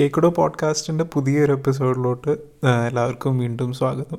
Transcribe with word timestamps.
കേക്കുടോ 0.00 0.28
പോഡ്കാസ്റ്റിന്റെ 0.28 1.04
പുതിയൊരു 1.04 1.52
എപ്പിസോഡിലോട്ട് 1.52 2.30
എല്ലാവർക്കും 2.88 3.38
വീണ്ടും 3.38 3.72
സ്വാഗതം. 3.72 4.18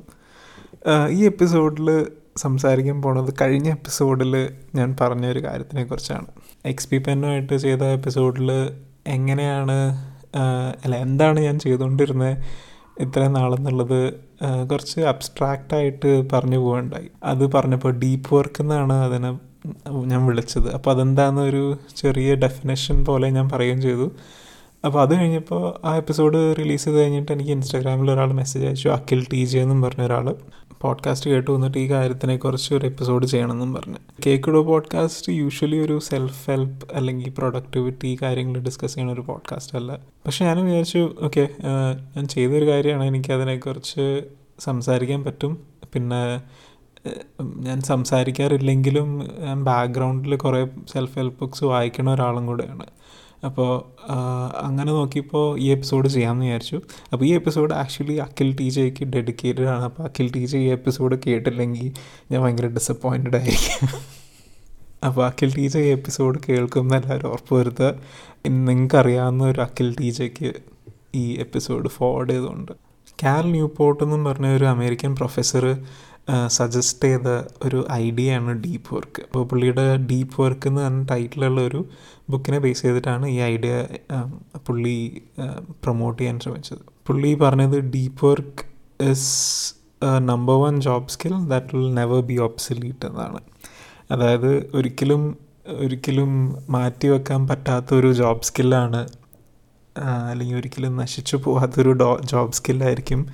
ഈ 1.08 1.24
എപ്പിസോഡിൽ 1.24 2.06
സംസാരിക്കാൻ 2.36 3.02
പോണത് 3.02 3.34
കഴിഞ്ഞ 3.40 3.70
എപ്പിസോഡിൽ 3.70 4.50
ഞാൻ 4.74 4.96
പറഞ്ഞ 5.00 5.26
ഒരു 5.26 5.44
കാര്യത്തിനെ 5.44 5.84
കുറിച്ചാണ്. 5.84 6.26
എക്സ് 6.64 6.88
പി 6.88 6.98
പെന്നുമായിട്ട് 6.98 7.56
ചെയ്ത 7.56 7.82
എപ്പിസോഡിൽ 7.82 8.52
എങ്ങനെയാണ് 9.06 9.76
അല്ല 10.84 10.96
എന്താണ് 10.96 11.40
ഞാൻ 11.40 11.58
ചെയ്തുകൊണ്ടിരുന്നത് 11.58 12.36
ഇത്രയും 13.00 13.32
നാളെന്നുള്ളത് 13.32 14.12
കുറച്ച് 14.70 15.00
അബ്സ്ട്രാക്റ്റായിട്ട് 15.00 16.30
പറഞ്ഞു 16.32 16.58
പോകണ്ടായി 16.58 17.08
അത് 17.24 17.52
പറഞ്ഞപ്പോൾ 17.52 17.92
ഡീപ്പ് 17.98 18.34
വർക്ക് 18.34 18.62
എന്നാണ് 18.62 18.92
അതിനെ 18.92 19.38
ഞാൻ 20.06 20.26
വിളിച്ചത്. 20.26 20.72
അപ്പോൾ 20.74 20.90
അതെന്താണെന്നൊരു 20.90 21.78
ചെറിയ 21.96 22.34
ഡെഫിനേഷൻ 22.34 23.04
പോലെ 23.04 23.30
ഞാൻ 23.30 23.48
പറയുകയും 23.48 23.82
ചെയ്തു. 23.82 24.12
അപ്പോൾ 24.84 25.02
അത് 25.02 25.14
കഴിഞ്ഞപ്പോൾ 25.14 25.86
ആ 25.86 25.96
എപ്പിസോഡ് 25.96 26.54
റിലീസ് 26.58 26.84
ചെയ്ത് 26.84 26.98
കഴിഞ്ഞിട്ട് 27.00 27.32
എനിക്ക് 27.32 27.50
ഇൻസ്റ്റാഗ്രാമിൽ 27.50 28.10
ഒരാൾ 28.10 28.32
മെസ്സേജ് 28.32 28.66
അയച്ചു 28.66 28.88
അഖിൽ 28.88 29.26
ടി 29.32 29.44
ജെ 29.44 29.60
എന്നും 29.60 29.82
പറഞ്ഞ 29.82 30.02
ഒരാൾ. 30.02 30.34
പോഡ്കാസ്റ്റ് 30.80 31.30
കേട്ട് 31.30 31.50
വന്നിട്ട് 31.50 31.78
ഈ 31.78 31.90
കാര്യത്തിനെ 31.90 32.36
കുറിച്ച് 32.36 32.74
ഒരു 32.74 32.86
എപ്പിസോഡ് 32.86 33.26
ചെയ്യണമെന്നും 33.26 33.74
പറഞ്ഞു. 33.74 33.96
കേക്കിടോ 34.26 34.62
പോഡ്കാസ്റ്റ് 34.62 35.32
യൂഷ്വലി 35.32 35.78
ഒരു 35.78 35.98
സെൽഫ് 35.98 36.50
ഹെൽപ്പ് 36.50 36.88
അല്ലെങ്കിൽ 36.92 37.32
പ്രൊഡക്ടിവിറ്റി 37.38 38.18
കാര്യങ്ങൾ 38.22 38.60
ഡിസ്കസ് 38.60 38.94
ചെയ്യുന്ന 38.94 39.12
ഒരു 39.12 39.20
പോഡ്കാസ്റ്റ് 39.20 39.76
അല്ല. 39.76 39.98
പക്ഷേ 40.26 40.44
ഞാൻ 40.44 40.64
വിചാരിച്ചു 40.64 41.14
ഓക്കെ 41.22 41.48
ഞാൻ 42.16 42.26
ചെയ്തൊരു 42.26 42.66
കാര്യമാണ് 42.70 43.04
എനിക്ക് 43.04 43.32
അതിനെക്കുറിച്ച് 43.32 44.22
സംസാരിക്കാൻ 44.58 45.24
പറ്റും. 45.24 45.58
പിന്നെ 45.92 46.40
ഞാൻ 47.40 47.80
സംസാരിക്കാറില്ലെങ്കിലും 47.80 49.08
ബാക്ക്ഗ്രൗണ്ടിൽ 49.64 50.36
കുറേ 50.36 50.66
സെൽഫ് 50.92 51.18
ഹെൽപ്പ് 51.18 51.40
ബുക്സ് 51.40 51.64
വായിക്കുന്ന 51.64 52.14
ഒരാളും 52.14 52.46
കൂടെയാണ്. 52.46 52.86
അപ്പോൾ 53.46 54.02
അങ്ങനെ 54.60 54.92
നോക്കിയപ്പോൾ 54.92 55.58
ഈ 55.58 55.70
എപ്പിസോഡ് 55.70 56.08
ചെയ്യാമെന്ന് 56.08 56.46
വിചാരിച്ചു. 56.46 56.80
അപ്പോൾ 57.12 57.24
ഈ 57.24 57.34
എപ്പിസോഡ് 57.34 57.74
ആക്ച്വലി 57.74 58.12
അഖിൽ 58.12 58.56
ടീച്ചയ്ക്ക് 58.56 59.04
ഡെഡിക്കേറ്റഡ് 59.04 59.62
ആണ്. 59.62 59.82
അപ്പോൾ 59.82 60.02
അഖിൽ 60.02 60.32
ടീച്ചർ 60.32 60.58
ഈ 60.58 60.68
എപ്പിസോഡ് 60.68 61.18
കേട്ടില്ലെങ്കിൽ 61.26 61.92
ഞാൻ 62.30 62.42
ഭയങ്കര 62.42 62.66
ഡിസപ്പോയിന്റഡ് 62.66 63.36
ആയിരിക്കും. 63.36 63.88
അപ്പോൾ 65.06 65.26
അഖിൽ 65.26 65.54
ടീച്ചർ 65.56 65.80
ഈ 65.80 65.86
എപ്പിസോഡ് 65.86 66.40
കേൾക്കുമ്പോൾ 66.48 66.94
എല്ലാവരും 66.94 67.28
ഉറപ്പ് 67.28 67.54
വരുത്തുക. 67.54 67.94
നിങ്ങൾക്ക് 68.46 68.96
അറിയാവുന്ന 68.96 69.44
ഒരു 69.44 69.60
അഖിൽ 69.60 69.96
ടീച്ചയ്ക്ക് 70.00 70.52
ഈ 71.14 71.38
എപ്പിസോഡ് 71.38 71.88
ഫോർവേഡ് 71.88 72.30
ചെയ്തുകൊണ്ട്. 72.30 72.72
കാൽ 73.22 73.50
ന്യൂപോർട്ട് 73.50 74.04
എന്നും 74.04 74.24
പറഞ്ഞ 74.24 74.46
ഒരു 74.46 74.64
അമേരിക്കൻ 74.64 75.16
പ്രൊഫസർ 75.16 75.84
സജസ്റ്റ് 76.46 77.08
ചെയ്ത 77.08 77.28
ഒരു 77.66 77.86
ഐഡിയ 77.92 78.34
ആണ് 78.34 78.52
ഡീപ്പ് 78.64 78.94
വർക്ക് 78.94 79.22
അപ്പോൾ 79.22 79.44
പുള്ളിയുടെ 79.46 79.96
ഡീപ്പ് 79.96 80.42
വർക്ക് 80.42 80.68
എന്ന് 80.68 80.82
പറഞ്ഞ 80.82 81.04
ടൈറ്റിലുള്ള 81.04 81.60
ഒരു 81.60 81.80
ബുക്കിനെ 82.30 82.58
ബേസ് 82.58 82.82
ചെയ്തിട്ടാണ് 82.82 83.26
ഈ 83.26 83.38
ഐഡിയ 83.40 83.86
പുള്ളി 84.68 85.22
പ്രൊമോട്ട് 85.84 86.22
ചെയ്യാൻ 86.22 86.40
ശ്രമിച്ചത്. 86.40 86.82
പുള്ളി 87.06 87.34
പറഞ്ഞത് 87.34 87.78
deep 87.94 88.26
work 88.26 88.64
is 89.10 89.30
number 90.18 90.54
one 90.54 90.80
job 90.80 91.08
skill 91.08 91.48
that 91.48 91.76
will 91.76 91.94
never 91.94 92.20
be 92.20 92.34
obsolete 92.34 93.06
എന്നാണ്. 93.06 93.40
അതായത് 94.10 94.70
ഒരിക്കലും 94.74 95.38
ഒരിക്കലും 95.68 96.30
മാറ്റി 96.70 97.08
വെക്കാൻ 97.08 97.48
പറ്റാത്ത 97.48 97.94
ഒരു 97.94 98.12
ജോബ് 98.12 98.42
സ്കില്ലാണ് 98.42 99.08
അല്ലെങ്കിൽ 100.30 100.56
ഒരിക്കലും 100.56 100.96
നശിച്ചു 100.96 101.36
പോകാത്തൊരു 101.36 101.90
ഡോ 101.90 102.20
ജോബ് 102.24 102.52
സ്കില്ലായിരിക്കും 102.52 103.26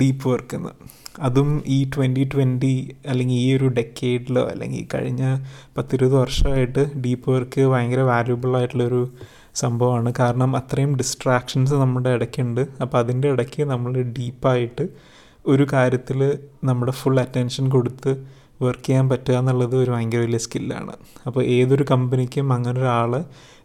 ഡീപ്പ് 0.00 0.28
വർക്ക് 0.28 0.56
എന്ന്. 0.56 0.72
അതും 1.20 1.62
ഈ 1.66 1.90
ട്വന്റി 1.96 2.28
ട്വന്റി 2.34 2.96
അല്ലെങ്കിൽ 3.06 3.36
ഈ 3.36 3.56
ഒരു 3.56 3.64
ഡെക്കേഡിലോ 3.68 4.42
അല്ലെങ്കിൽ 4.46 4.88
കഴിഞ്ഞ 4.94 5.36
പത്തിരുപത് 5.78 6.16
വർഷമായിട്ട് 6.16 6.98
ഡീപ്പ് 7.00 7.30
വർക്ക് 7.30 7.60
ഭയങ്കര 7.60 8.00
വാല്യുബിൾ 8.00 8.56
ആയിട്ടുള്ളൊരു 8.56 9.08
സംഭവമാണ്. 9.54 10.12
കാരണം 10.18 10.56
അത്രയും 10.56 10.96
ഡിസ്ട്രാക്ഷൻസ് 10.96 11.74
നമ്മുടെ 11.74 12.10
ഇടയ്ക്കുണ്ട്. 12.10 12.66
അപ്പോൾ 12.82 12.98
അതിന്റെ 12.98 13.28
ഇടയ്ക്ക് 13.28 13.62
നമ്മൾ 13.62 14.02
ഡീപ്പായിട്ട് 14.02 14.88
ഒരു 15.46 15.66
കാര്യത്തിൽ 15.72 16.38
നമ്മുടെ 16.64 16.92
ഫുൾ 16.92 17.20
അറ്റൻഷൻ 17.20 17.68
കൊടുത്ത് 17.68 18.36
വർക്ക് 18.62 18.86
ചെയ്യാൻ 18.86 19.08
പറ്റുക 19.08 19.34
എന്നുള്ളത് 19.34 19.76
ഒരു 19.76 19.90
ഭയങ്കര 19.90 20.20
വലിയ 20.20 20.38
സ്കില്ലാണ് 20.38 20.92
അപ്പോൾ 21.26 21.42
ഏതൊരു 21.56 21.84
കമ്പനിക്കും 21.90 22.52
അങ്ങനെ 22.52 22.80
ഒരാളെ 22.80 23.20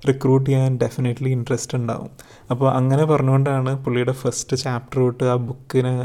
റിക്രൂട്ട് 0.08 0.50
ചെയ്യാൻ 0.50 0.78
ഡെഫിനറ്റ്ലി 0.84 1.30
ഇൻട്രസ്റ്റ് 1.30 1.78
ഉണ്ടാവും. 1.78 2.12
അപ്പോൾ 2.52 2.68
അങ്ങനെ 2.76 3.04
പറഞ്ഞുകൊണ്ടാണ് 3.04 3.72
പുള്ളിയുടെ 3.84 4.12
ഫസ്റ്റ് 4.12 4.58
ചാപ്റ്റർ 4.58 5.00
തൊട്ട് 5.00 5.24
ആ 5.24 5.36
ബുക്കിനെ 5.48 5.96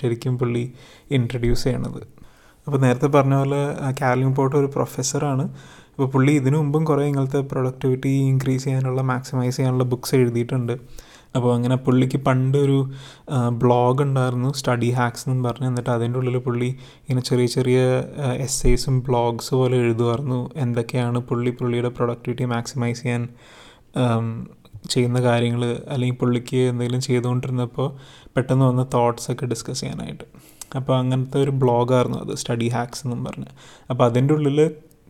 ശരിക്കും 0.00 0.38
പുള്ളി 0.38 0.64
ഇൻട്രൊഡ്യൂസ് 1.10 1.64
ചെയ്യണത്. 1.64 2.02
അപ്പോൾ 2.66 2.78
നേരത്തെ 2.78 3.06
പറഞ്ഞ 3.06 3.34
പോലെ 3.34 3.62
കാലിംഗ് 4.00 4.36
പോട്ട് 4.36 4.56
ഒരു 4.56 4.66
പ്രൊഫസറാണ് 4.76 5.44
അപ്പോൾ 5.90 6.08
പുള്ളി 6.10 6.32
ഇതിനു 6.32 6.56
മുമ്പും 6.56 6.84
കുറേ 6.84 7.02
ഇങ്ങനത്തെ 7.06 7.40
പ്രൊഡക്ടിവിറ്റി 7.40 8.10
ഇൻക്രീസ് 8.30 8.64
ചെയ്യാനുള്ള 8.64 9.02
മാക്സിമൈസ് 9.02 9.56
ചെയ്യാനുള്ള 9.56 9.84
ബുക്സ് 9.84 10.14
എഴുതിയിട്ടുണ്ട്. 10.14 10.74
അപ്പോൾ 11.36 11.50
അങ്ങനെ 11.56 11.76
പുള്ളിക്ക് 11.76 12.18
പണ്ടൊരു 12.18 12.78
ബ്ലോഗ് 13.62 14.02
ഉണ്ടായിരുന്നു 14.02 14.52
സ്റ്റഡി 14.52 14.90
ഹാക്സ് 14.90 15.24
എന്ന് 15.30 15.44
പറഞ്ഞ്. 15.48 15.68
എന്നിട്ട് 15.68 15.90
അതിന്റെ 15.90 16.18
ഉള്ളിൽ 16.18 16.38
പുള്ളി 16.38 16.68
ഇങ്ങനെ 17.00 17.20
ചെറിയ 17.20 17.46
ചെറിയ 17.46 17.80
എസ്സേസും 18.46 19.00
ബ്ലോഗ്സ് 19.00 19.54
പോലെ 19.54 19.76
എഴുതുമായിരുന്നു. 19.76 20.50
എന്തൊക്കെയാണ് 20.56 21.18
പുള്ളി 21.18 21.50
പുള്ളിയുടെ 21.50 21.88
പ്രൊഡക്ടിവിറ്റി 21.88 22.44
മാക്സിമൈസ് 22.44 23.02
ചെയ്യാൻ 23.02 23.24
ചെയ്യുന്ന 24.90 25.22
കാര്യങ്ങൾ 25.22 25.62
അല്ലെങ്കിൽ 25.88 26.16
പുള്ളിക്ക് 26.16 26.56
എന്തെങ്കിലും 26.56 27.00
ചെയ്തുകൊണ്ടിരുന്നപ്പോൾ 27.00 27.88
പെട്ടെന്ന് 28.36 28.64
വന്ന 28.64 28.82
തോട്ട്സ് 28.94 29.28
ഒക്കെ 29.32 29.46
ഡിസ്കസ് 29.46 29.80
ചെയ്യാനായിട്ട്. 29.80 30.24
അപ്പോൾ 30.76 30.94
അങ്ങനത്തെ 30.98 31.38
ഒരു 31.42 31.50
ബ്ലോഗായിരുന്നു 31.62 32.18
അത് 32.18 32.32
സ്റ്റഡി 32.36 32.68
ഹാക്സ് 32.68 33.02
എന്നും 33.06 33.24
പറഞ്ഞ്. 33.24 33.50
അപ്പോൾ 33.90 34.04
അതിന്റെ 34.04 34.34
ഉള്ളിൽ 34.34 34.58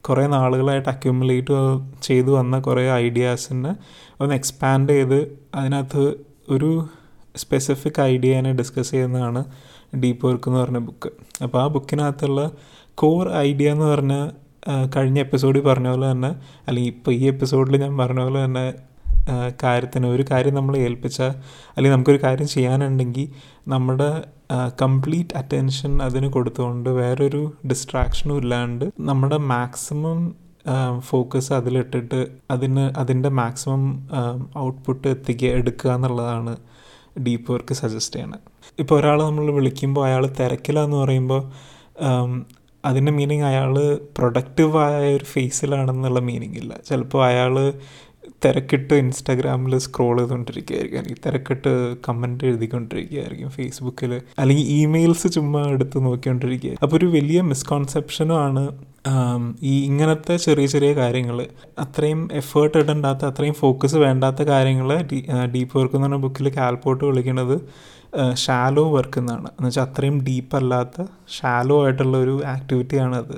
കുറേ 0.00 0.24
നാളുകളായിട്ട് 0.26 0.88
അക്യുമുലേറ്റ് 0.88 1.54
ചെയ്തു 2.02 2.30
വന്ന 2.30 2.58
കുറേ 2.58 2.84
ഐഡിയാസിനെ 2.90 3.72
ഒന്ന് 4.20 4.34
എക്സ്പാൻഡ് 4.34 4.92
ചെയ്ത് 4.92 5.18
അതിനകത്ത് 5.54 6.04
ഒരു 6.48 6.70
സ്പെസിഫിക് 7.36 8.00
ഐഡിയനെ 8.02 8.52
ഡിസ്കസ് 8.52 8.90
ചെയ്യുന്നതാണ് 8.90 9.44
ഡീപ്പ് 9.96 10.26
വർക്ക് 10.26 10.48
എന്ന് 10.48 10.60
പറഞ്ഞ 10.60 10.78
ബുക്ക് 10.78 11.10
അപ്പോൾ 11.42 11.62
ആ 11.62 11.66
ബുക്കിനകത്തുള്ള 11.66 12.42
കോർ 12.94 13.32
ഐഡിയ 13.34 13.72
എന്ന് 13.72 13.84
പറഞ്ഞ 13.84 14.14
കഴിഞ്ഞ 14.96 15.18
എപ്പിസോഡിൽ 15.20 15.60
പറഞ്ഞ 15.60 15.88
പോലെ 15.88 16.10
തന്നെ 16.10 16.30
അല്ലെങ്കിൽ 16.66 16.90
ഇപ്പോൾ 16.90 17.12
ഈ 17.12 17.24
എപ്പിസോഡിൽ 17.24 17.82
ഞാൻ 17.82 17.96
പറഞ്ഞ 17.96 18.20
പോലെ 18.20 18.44
തന്നെ 18.44 18.64
കാര്യത്തിന് 19.62 20.06
ഒരു 20.06 20.24
കാര്യം 20.30 20.54
നമ്മൾ 20.54 20.76
ഏൽപ്പിച്ചാൽ 20.76 21.30
അല്ലെങ്കിൽ 21.76 21.94
നമുക്കൊരു 21.94 22.20
കാര്യം 22.22 22.48
ചെയ്യാനുണ്ടെങ്കിൽ 22.48 23.28
നമ്മുടെ 23.68 24.08
കംപ്ലീറ്റ് 24.82 25.36
അറ്റൻഷൻ 25.36 26.02
അതിന് 26.02 26.32
കൊടുത്തുകൊണ്ട് 26.32 26.90
വേറൊരു 26.90 27.52
ഡിസ്ട്രാക്ഷനും 27.66 28.36
ഇല്ലാണ്ട് 28.38 28.84
നമ്മുടെ 29.00 29.36
മാക്സിമം 29.36 30.20
ഫോക്കസ് 30.98 31.52
അതിലിട്ടിട്ട് 31.52 32.26
അതിന് 32.50 32.80
അതിന്റെ 32.96 33.28
മാക്സിമം 33.28 34.08
ഔട്ട്പുട്ട് 34.58 35.08
എത്തിക്കുക 35.08 35.48
എടുക്കുക 35.48 35.90
എന്നുള്ളതാണ് 35.90 36.56
ഡീപ്പ് 37.26 37.52
വർക്ക് 37.52 37.74
സജസ്റ്റ് 37.74 38.16
ചെയ്യണത്. 38.16 38.44
ഇപ്പോൾ 38.78 39.00
ഒരാൾ 39.00 39.22
നമ്മൾ 39.22 39.50
വിളിക്കുമ്പോൾ 39.50 40.06
അയാൾ 40.06 40.26
തിരക്കിലാന്ന് 40.40 40.96
പറയുമ്പോൾ 40.96 41.42
അതിന്റെ 42.84 43.12
മീനിങ് 43.12 43.42
അയാൾ 43.42 43.98
പ്രൊഡക്റ്റീവായ 44.18 45.14
ഒരു 45.16 45.24
ഫേസിലാണെന്നുള്ള 45.24 46.20
മീനിങ് 46.20 46.54
ഇല്ല. 46.54 46.74
ചിലപ്പോൾ 46.88 47.26
അയാൾ 47.26 47.72
തിരക്കിട്ട് 48.44 48.94
ഇൻസ്റ്റാഗ്രാമിൽ 48.94 49.78
സ്ക്രോൾ 49.78 50.18
ചെയ്തുകൊണ്ടിരിക്കുകയായിരിക്കും 50.18 50.98
അല്ലെങ്കിൽ 50.98 51.22
തിരക്കിട്ട് 51.26 51.96
കമന്റ് 52.08 52.44
എഴുതിക്കൊണ്ടിരിക്കുകയായിരിക്കും 52.44 53.50
ഫേസ്ബുക്കിൽ 53.50 54.20
അല്ലെങ്കിൽ 54.38 54.66
ഇമെയിൽസ് 54.66 55.28
ചുമ്മാ 55.32 55.62
എടുത്ത് 55.68 56.04
നോക്കിക്കൊണ്ടിരിക്കുക. 56.04 56.76
അപ്പോൾ 56.82 56.96
ഒരു 56.96 57.06
വലിയ 57.06 57.40
മിസ്കോൺസെപ്ഷനും 57.42 58.36
ആണ് 58.38 58.64
ഈ 59.62 59.84
ഇങ്ങനത്തെ 59.84 60.36
ചെറിയ 60.36 60.66
ചെറിയ 60.66 60.92
കാര്യങ്ങൾ 60.92 61.46
അത്രയും 61.78 62.28
എഫേർട്ട് 62.32 62.78
ഇടണ്ടാത്ത 62.78 63.24
അത്രയും 63.24 63.54
ഫോക്കസ് 63.54 63.96
വേണ്ടാത്ത 63.96 64.42
കാര്യങ്ങൾ 64.42 64.88
ഡീപ്പ് 65.54 65.78
വർക്ക് 65.78 65.96
എന്ന് 65.96 66.08
പറഞ്ഞ 66.08 66.22
ബുക്കിൽ 66.22 66.48
കാൽപോട്ട് 66.56 67.04
വിളിക്കുന്നത് 67.04 67.56
ഷാലോ 68.34 68.84
വർക്ക് 68.90 69.18
എന്നാണ്. 69.18 69.48
എന്ന് 69.48 69.66
വെച്ചാൽ 69.66 69.82
അത്രയും 69.82 70.18
ഡീപ്പ് 70.24 70.56
അല്ലാത്ത 70.56 71.06
ഷാലോ 71.28 71.84
ആയിട്ടുള്ള 71.84 72.16
ഒരു 72.16 72.42
ആക്ടിവിറ്റിയാണത് 72.46 73.36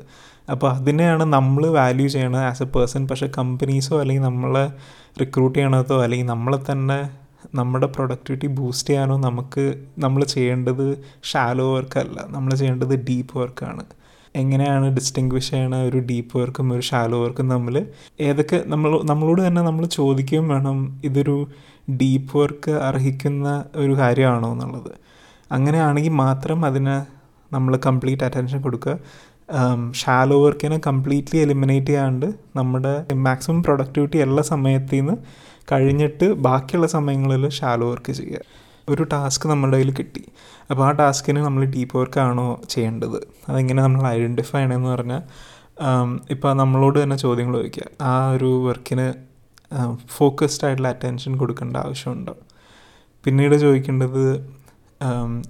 അപ്പോൾ 0.48 0.69
അതിനെയാണ് 0.70 1.25
നമ്മൾ 1.36 1.66
വാല്യൂ 1.66 2.09
ചെയ്യണത് 2.09 2.41
ആസ് 2.41 2.62
എ 2.62 2.66
പേഴ്സൺ 2.66 3.06
പക്ഷേ 3.06 3.26
കമ്പനീസോ 3.38 4.00
അല്ലെങ്കിൽ 4.00 4.22
നമ്മളെ 4.22 4.64
റിക്രൂട്ട് 5.20 5.59
ചെയ്യണതോ 5.59 6.03
അല്ലെങ്കിൽ 6.03 6.26
നമ്മളെ 6.26 6.59
തന്നെ 6.70 6.98
നമ്മുടെ 7.54 7.86
പ്രൊഡക്ടിവിറ്റി 7.86 8.46
ബൂസ്റ്റ് 8.46 8.88
ചെയ്യാനോ 8.88 9.17
നമുക്ക് 9.19 9.64
നമ്മൾ 9.99 10.25
ചെയ്യേണ്ടത് 10.25 10.87
ഷാലോ 11.22 11.67
വർക്കല്ല 11.75 12.19
നമ്മൾ 12.28 12.55
ചെയ്യേണ്ടത് 12.55 12.94
ഡീപ്പ് 13.08 13.38
വർക്കാണ് 13.38 13.84
എങ്ങനെയാണ് 14.37 14.87
ഡിസ്റ്റിങ്വിഷ് 14.96 15.50
ചെയ്യണ 15.50 15.76
ഒരു 15.88 15.99
ഡീപ്പ് 15.99 16.38
വർക്കും 16.38 16.72
ഒരു 16.72 16.81
ഷാലോ 16.81 17.19
വർക്കും 17.25 17.46
തമ്മിൽ 17.50 17.76
ഏതൊക്കെ 18.20 18.58
നമ്മൾ 18.67 18.90
നമ്മളോട് 19.05 19.46
തന്നെ 19.46 19.62
നമ്മൾ 19.62 19.87
ചോദിക്കുകയും 19.99 20.49
വേണം 20.49 20.78
ഇതൊരു 21.05 21.37
ഡീപ്പ് 22.00 22.38
വർക്ക് 22.38 22.70
അർഹിക്കുന്ന 22.88 23.49
ഒരു 23.76 23.93
കാര്യമാണോ 23.99 24.52
എന്നുള്ളത്. 24.52 24.93
അങ്ങനെയാണെങ്കിൽ 25.52 26.14
മാത്രം 26.25 26.64
അതിന് 26.64 26.96
നമ്മൾ 27.52 27.76
കംപ്ലീറ്റ് 27.87 28.25
അറ്റൻഷൻ 28.25 28.58
കൊടുക്കുക. 28.62 28.94
ഷാലോ 29.94 30.44
വർക്കിനെ 30.44 30.80
കംപ്ലീറ്റ്ലി 30.86 31.40
എലിമിനേറ്റ് 31.40 31.86
ചെയ്യാണ്ട് 31.86 32.26
നമ്മുടെ 32.56 33.14
മാക്സിമം 33.14 33.62
പ്രൊഡക്ടിവിറ്റി 33.62 34.18
എല്ലാ 34.18 34.42
സമയത്തു 34.42 34.94
നിന്ന് 34.94 35.12
കഴിഞ്ഞിട്ട് 35.72 36.32
ബാക്കിയുള്ള 36.32 36.86
സമയങ്ങളിൽ 36.86 37.48
ഷാലോ 37.48 37.90
വർക്ക് 37.90 38.12
ചെയ്യുക. 38.12 38.40
ഒരു 38.88 39.02
ടാസ്ക് 39.02 39.48
നമ്മുടെ 39.48 39.76
കയ്യിൽ 39.76 39.94
കിട്ടി. 39.94 40.24
അപ്പോൾ 40.70 40.84
ആ 40.86 40.90
ടാസ്കിന് 40.90 41.40
നമ്മൾ 41.40 41.64
ഡീപ്പ് 41.64 41.98
വർക്കാണോ 41.98 42.60
ചെയ്യേണ്ടത്? 42.70 43.26
അതെങ്ങനെ 43.48 43.82
നമ്മൾ 43.82 44.06
ഐഡന്റിഫൈ 44.08 44.58
ചെയ്യണമെന്ന് 44.58 44.88
പറഞ്ഞാൽ 44.88 45.22
ഇപ്പോൾ 46.30 46.52
നമ്മളോട് 46.52 47.02
തന്നെ 47.02 47.16
ചോദ്യങ്ങൾ 47.16 47.56
ചോദിക്കുക. 47.56 47.82
ആ 48.00 48.30
ഒരു 48.30 48.64
വർക്കിന് 48.68 49.12
ഫോക്കസ്ഡ് 50.08 50.64
ആയിട്ടുള്ള 50.66 50.88
അറ്റൻഷൻ 50.88 51.36
കൊടുക്കേണ്ട 51.36 51.76
ആവശ്യമുണ്ടോ? 51.76 52.36
പിന്നീട് 53.24 53.54
ചോദിക്കേണ്ടത് 53.54 54.50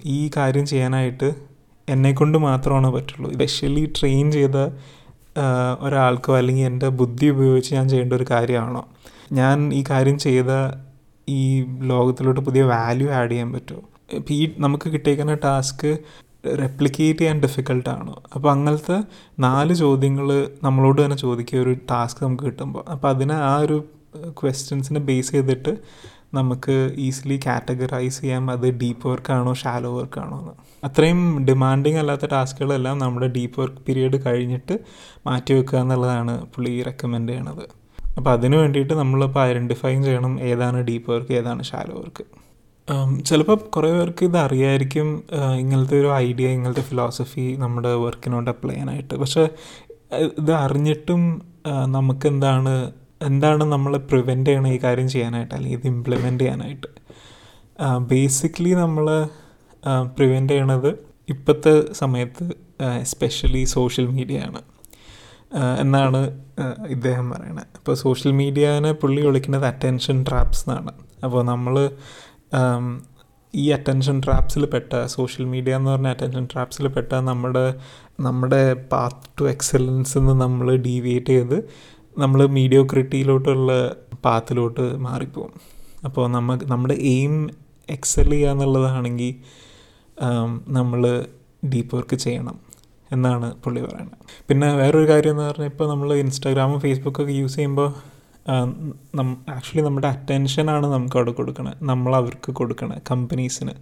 ഈ 0.05 0.31
കാര്യം 0.37 0.67
ചെയ്യാനായിട്ട് 0.67 1.48
എന്നെക്കൊണ്ട് 1.89 2.39
മാത്രമാണ് 2.39 2.89
പറ്റുള്ളൂ. 2.93 3.29
സ്പെഷ്യലി 3.33 3.93
ട്രെയിൻ 4.01 4.33
ചെയ്ത 4.33 4.57
ഒരാൾക്കോ 5.81 6.37
അല്ലെങ്കിൽ 6.37 6.65
എന്റെ 6.65 6.89
ബുദ്ധി 7.01 7.27
ഉപയോഗിച്ച് 7.27 7.75
ഞാൻ 7.75 7.89
ചെയ്യേണ്ട 7.89 8.13
ഒരു 8.13 8.27
കാര്യമാണോ? 8.31 8.83
ഞാൻ 9.33 9.75
ഈ 9.75 9.85
കാര്യം 9.91 10.19
ചെയ്ത 10.19 10.51
ഈ 11.29 11.65
ലോകത്തിലോട്ട് 11.83 12.41
പുതിയ 12.41 12.63
വാല്യൂ 12.63 13.09
ആഡ് 13.11 13.31
ചെയ്യാൻ 13.31 13.53
പറ്റുമോ? 13.53 13.83
ഇപ്പം 14.13 14.35
ഈ 14.35 14.51
നമുക്ക് 14.59 14.89
കിട്ടിയേക്കുന്ന 14.93 15.35
ടാസ്ക് 15.35 15.99
റെപ്ലിക്കേറ്റ് 16.59 17.21
ചെയ്യാൻ 17.21 17.41
ഡിഫിക്കൽട്ടാണോ 17.41 18.23
അപ്പോൾ 18.35 18.51
അങ്ങനത്തെ 18.51 18.97
നാല് 19.39 19.75
ചോദ്യങ്ങൾ 19.75 20.29
നമ്മളോട് 20.63 21.05
തന്നെ 21.05 21.17
ചോദിക്കുക 21.17 21.59
ഒരു 21.59 21.73
ടാസ്ക് 21.91 22.25
നമുക്ക് 22.25 22.45
കിട്ടുമ്പോൾ 22.45 22.85
അപ്പോൾ 22.91 23.09
അതിനെ 23.09 23.35
ആ 23.35 23.57
ഒരു 23.59 23.85
ക്വസ്റ്റ്യൻസിനെ 24.31 25.01
ബേസ് 25.01 25.31
ചെയ്തിട്ട് 25.31 25.73
നമുക്ക് 26.35 26.95
ഈസിലി 26.97 27.41
കാറ്റഗറൈസ് 27.47 28.21
ചെയ്യാം. 28.21 28.51
അത് 28.51 28.67
ഡീപ്പ് 28.81 29.09
വർക്കാണോ 29.09 29.55
ഷാലോ 29.55 29.91
വർക്കാണോ 29.99 30.39
എന്ന്. 30.41 30.55
അത്രയും 30.85 31.47
ഡിമാൻഡിങ് 31.47 31.97
അല്ലാത്ത 31.97 32.27
ടാസ്കുകളെല്ലാം 32.27 32.99
നമ്മുടെ 32.99 33.27
ഡീപ്പ് 33.27 33.61
വർക്ക് 33.61 33.83
പീരീഡ് 33.89 34.27
കഴിഞ്ഞിട്ട് 34.27 34.79
മാറ്റി 35.27 35.55
വെക്കുക 35.55 35.79
എന്നുള്ളതാണ് 35.79 36.47
പുള്ളി 36.47 36.83
റെക്കമെൻഡ് 36.83 37.29
ചെയ്യണത്. 37.29 37.65
അപ്പോൾ 38.17 38.31
അതിന് 38.31 38.57
വേണ്ടിയിട്ട് 38.57 38.95
നമ്മളിപ്പോൾ 38.95 39.43
ഐഡന്റിഫൈ 39.49 40.03
ചെയ്യണം 40.03 40.41
ഏതാണ് 40.41 40.79
ഡീപ്പ് 40.83 41.11
വർക്ക് 41.11 41.33
ഏതാണ് 41.33 41.63
ഷാലോ 41.63 41.97
വർക്ക് 42.01 42.25
ചിലപ്പോൾ 43.23 43.57
കുറേ 43.57 43.93
പേർക്ക് 43.93 44.25
ഇത് 44.25 44.37
അറിയായിരിക്കും 44.37 45.25
ഇങ്ങനത്തെ 45.59 46.01
ഒരു 46.01 46.15
ഐഡിയ 46.15 46.49
ഇങ്ങനത്തെ 46.49 46.81
ഫിലോസഫി 46.81 47.57
നമ്മുടെ 47.59 47.95
വർക്കിനോട് 47.95 48.51
അപ്ലൈ 48.51 48.71
ചെയ്യാനായിട്ട്. 48.71 49.15
പക്ഷേ 49.15 49.49
ഇത് 50.39 50.53
അറിഞ്ഞിട്ടും 50.53 51.43
നമുക്ക് 51.87 52.27
എന്താണ് 52.27 52.93
എന്താണ് 53.23 53.65
നമ്മളെ 53.65 53.99
പ്രിവെന്റ് 53.99 54.51
ചെയ്യണം 54.51 54.69
ഈ 54.69 54.79
കാര്യം 54.85 55.09
ചെയ്യാനായിട്ട് 55.09 55.55
അല്ലെങ്കിൽ 55.55 55.79
ഇത് 55.79 55.87
ഇംപ്ലിമെന്റ് 55.87 56.45
ചെയ്യാനായിട്ട്. 56.45 56.87
ബേസിക്കലി 57.99 58.73
നമ്മൾ 58.75 59.07
പ്രിവെന്റ് 59.85 60.53
ചെയ്യണത് 60.53 60.91
ഇപ്പോഴത്തെ 61.29 61.93
സമയത്ത് 61.93 62.45
എസ്പെഷ്യലി 62.85 63.65
സോഷ്യൽ 63.65 64.07
മീഡിയയാണ് 64.07 64.61
എന്നാണ് 65.81 66.21
ഇദ്ദേഹം 66.89 67.31
പറയുന്നത് 67.31 67.67
അപ്പോൾ 67.77 67.95
സോഷ്യൽ 67.95 68.33
മീഡിയനെ 68.33 68.93
പുള്ളി 68.93 69.21
വിളിക്കുന്നത് 69.27 69.65
അറ്റൻഷൻ 69.65 70.25
ട്രാപ്സ് 70.29 70.65
എന്നാണ്. 70.69 70.93
അപ്പോൾ 71.25 71.43
നമ്മൾ 71.43 71.75
ഈ 73.55 73.73
അറ്റൻഷൻ 73.73 74.23
ട്രാപ്സിൽ 74.23 74.67
പെട്ട 74.67 75.07
സോഷ്യൽ 75.07 75.45
മീഡിയ 75.45 75.77
എന്ന് 75.77 75.91
പറഞ്ഞ 75.91 76.07
അറ്റൻഷൻ 76.07 76.49
ട്രാപ്സിൽ 76.53 76.89
പെട്ട 76.89 77.13
നമ്മുടെ 77.13 77.75
നമ്മുടെ 78.21 78.75
പാത്ത് 78.75 79.41
ടു 79.41 79.45
എക്സലൻസ് 79.45 80.19
എന്ന് 80.19 80.33
നമ്മൾ 80.41 80.77
ഡീവിയേറ്റ് 80.77 81.27
ചെയ്ത് 81.27 81.59
നമ്മൾ 82.19 82.47
മീഡിയോക്രിറ്റിയിലോട്ടുള്ള 82.47 83.73
പാത്തിലോട്ട് 84.25 84.97
മാറിപ്പോവും. 84.97 85.53
അപ്പോൾ 86.05 86.29
നമുക്ക് 86.29 86.67
നമ്മുടെ 86.73 86.95
എയിം 86.95 87.51
എക്സൽ 87.91 88.31
ചെയ്യുക 88.31 88.51
എന്നുള്ളതാണെങ്കിൽ 88.51 89.35
നമ്മൾ 90.69 91.27
ഡീപ്പ് 91.75 91.97
വർക്ക് 91.97 92.17
ചെയ്യണം 92.17 92.61
എന്നാണ് 93.13 93.55
പുള്ളി 93.55 93.81
പറയുന്നത്. 93.81 94.19
പിന്നെ 94.49 94.75
വേറൊരു 94.75 95.09
കാര്യം 95.09 95.31
എന്ന് 95.31 95.43
പറഞ്ഞാൽ 95.43 95.67
ഇപ്പോൾ 95.67 95.89
നമ്മൾ 95.89 96.15
ഇൻസ്റ്റാഗ്രാമും 96.15 96.81
ഫേസ്ബുക്കൊക്കെ 96.81 97.33
യൂസ് 97.33 97.57
ചെയ്യുമ്പോൾ 97.57 97.93
ആക്ച്വലി 99.49 99.81
നമ്മുടെ 99.81 100.07
അറ്റൻഷനാണ് 100.07 100.87
നമുക്ക് 100.87 101.17
അവിടെ 101.17 101.31
കൊടുക്കണത് 101.31 101.77
നമ്മൾ 101.83 102.17
അവർക്ക് 102.17 102.53
കൊടുക്കണത് 102.53 103.03
കമ്പനീസിന് 103.11 103.73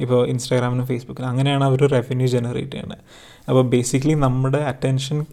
ഇപ്പോൾ 0.00 0.28
ഇൻസ്റ്റാഗ്രാമിനും 0.28 0.86
ഫേസ്ബുക്കിനും 0.86 1.28
അങ്ങനെയാണ് 1.28 1.64
അവർ 1.64 1.88
റവന്യൂ 1.92 2.26
ജനറേറ്റ് 2.26 2.70
ചെയ്യുന്നത് 2.70 2.98
അപ്പോൾ 3.48 3.62
ബേസിക്കലി 3.62 4.14
നമ്മുടെ 4.14 4.58
അറ്റൻഷൻ 4.58 5.26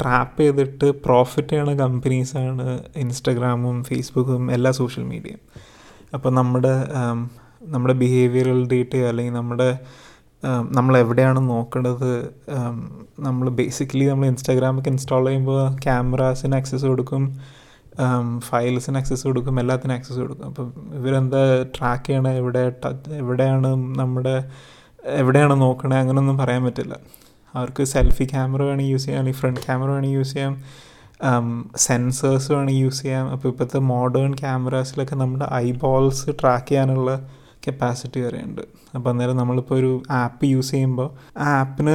ട്രാപ്പ് 0.00 0.42
ചെയ്തിട്ട് 0.42 0.90
പ്രോഫിറ്റ് 0.90 1.48
ചെയ്യണ 1.48 1.72
കമ്പനീസാണ് 1.72 2.80
ഇൻസ്റ്റാഗ്രാമും 2.96 3.84
ഫേസ്ബുക്കും 3.84 4.52
എല്ലാ 4.52 4.70
സോഷ്യൽ 4.70 5.04
മീഡിയയും 5.04 5.38
അപ്പോൾ 6.14 6.30
നമ്മുടെ 6.32 6.74
നമ്മുടെ 7.62 7.94
ബിഹേവിയറൽ 7.94 8.68
ഡേറ്റയോ 8.68 9.08
അല്ലെങ്കിൽ 9.08 9.32
നമ്മുടെ 9.32 9.78
നമ്മൾ 10.70 10.98
എവിടെയാണ് 10.98 11.50
നോക്കേണ്ടത് 11.50 12.34
നമ്മൾ 13.20 13.48
ബേസിക്കലി 13.48 14.04
നമ്മൾ 14.04 14.26
ഇൻസ്റ്റാഗ്രാമൊക്കെ 14.26 14.90
ഇൻസ്റ്റാൾ 14.90 15.26
ചെയ്യുമ്പോൾ 15.26 15.74
ക്യാമറാസിന് 15.76 16.54
ആക്സസ് 16.54 16.86
കൊടുക്കും 16.86 17.40
ഫയൽസിന് 18.38 18.98
ആക്സസ് 18.98 19.24
കൊടുക്കും 19.26 19.60
എല്ലാത്തിനും 19.60 19.94
ആക്സസ് 19.94 20.18
കൊടുക്കും. 20.18 20.46
അപ്പം 20.46 20.72
ഇവരെന്താ 20.94 21.62
ട്രാക്ക് 21.62 22.06
ചെയ്യണ? 22.06 22.28
എവിടെ 22.28 22.72
എവിടെയാണ് 23.08 23.66
നമ്മുടെ 23.98 24.50
എവിടെയാണ് 25.04 25.60
നോക്കണേ? 25.60 25.96
അങ്ങനെയൊന്നും 25.96 26.38
പറയാൻ 26.38 26.64
പറ്റില്ല. 26.64 26.96
അവർക്ക് 27.56 27.82
സെൽഫി 27.82 28.24
ക്യാമറ 28.24 28.62
വേണമെങ്കിൽ 28.62 28.92
യൂസ് 28.92 29.04
ചെയ്യാം 29.04 29.20
അല്ലെങ്കിൽ 29.20 29.40
ഫ്രണ്ട് 29.40 29.60
ക്യാമറ 29.60 29.86
വേണമെങ്കിൽ 29.86 30.18
യൂസ് 30.18 30.34
ചെയ്യാം 30.34 30.64
സെൻസേഴ്സ് 31.76 32.52
വേണമെങ്കിൽ 32.52 32.80
യൂസ് 32.82 33.02
ചെയ്യാം. 33.02 33.28
അപ്പോൾ 33.28 33.48
ഇപ്പോഴത്തെ 33.48 33.78
മോഡേൺ 33.78 34.34
ക്യാമറാസിലൊക്കെ 34.34 35.14
നമ്മുടെ 35.14 35.48
ഐബോൾസ് 35.54 36.30
ട്രാക്ക് 36.42 36.68
ചെയ്യാനുള്ള 36.68 37.30
കപ്പാസിറ്റി 37.66 38.20
വരെ 38.20 38.42
ഉണ്ട് 38.44 38.62
അപ്പോൾ 38.96 39.10
അന്നേരം 39.10 39.36
നമ്മളിപ്പോൾ 39.36 39.74
ഒരു 39.74 40.02
ആപ്പ് 40.10 40.46
യൂസ് 40.46 40.70
ചെയ്യുമ്പോൾ 40.70 41.08
ആ 41.38 41.48
ആപ്പിന് 41.58 41.94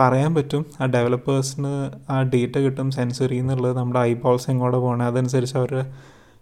പറയാൻ 0.00 0.34
പറ്റും 0.34 0.66
ആ 0.80 0.86
ഡെവലപ്പേഴ്സിന് 0.86 1.72
ആ 2.10 2.22
ഡേറ്റ 2.22 2.58
കിട്ടും 2.58 2.90
സെൻസറി 2.90 3.36
എന്നുള്ളത് 3.36 3.76
നമ്മുടെ 3.76 4.00
ഐബോൾസ് 4.00 4.50
എങ്ങോട്ട് 4.50 4.76
പോകണേ 4.76 5.04
അതനുസരിച്ച് 5.04 5.56
അവർ 5.56 5.72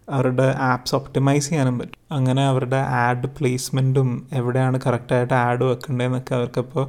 അവരുടെ 0.07 0.55
ആപ്സ് 0.61 0.95
ഒപ്റ്റിമൈസ് 0.95 1.49
ചെയ്യാനും 1.49 1.79
പറ്റും. 1.79 1.99
അങ്ങനെ 2.11 2.47
അവരുടെ 2.47 2.75
ആഡ് 2.75 3.27
പ്ലേസ്മെന്റും 3.27 4.27
എവിടെയാണ് 4.33 4.79
കറക്റ്റായിട്ട് 4.87 5.33
ആഡ് 5.33 5.63
വെക്കേണ്ടതെന്നൊക്കെ 5.63 6.35
അവർക്കപ്പോൾ 6.35 6.85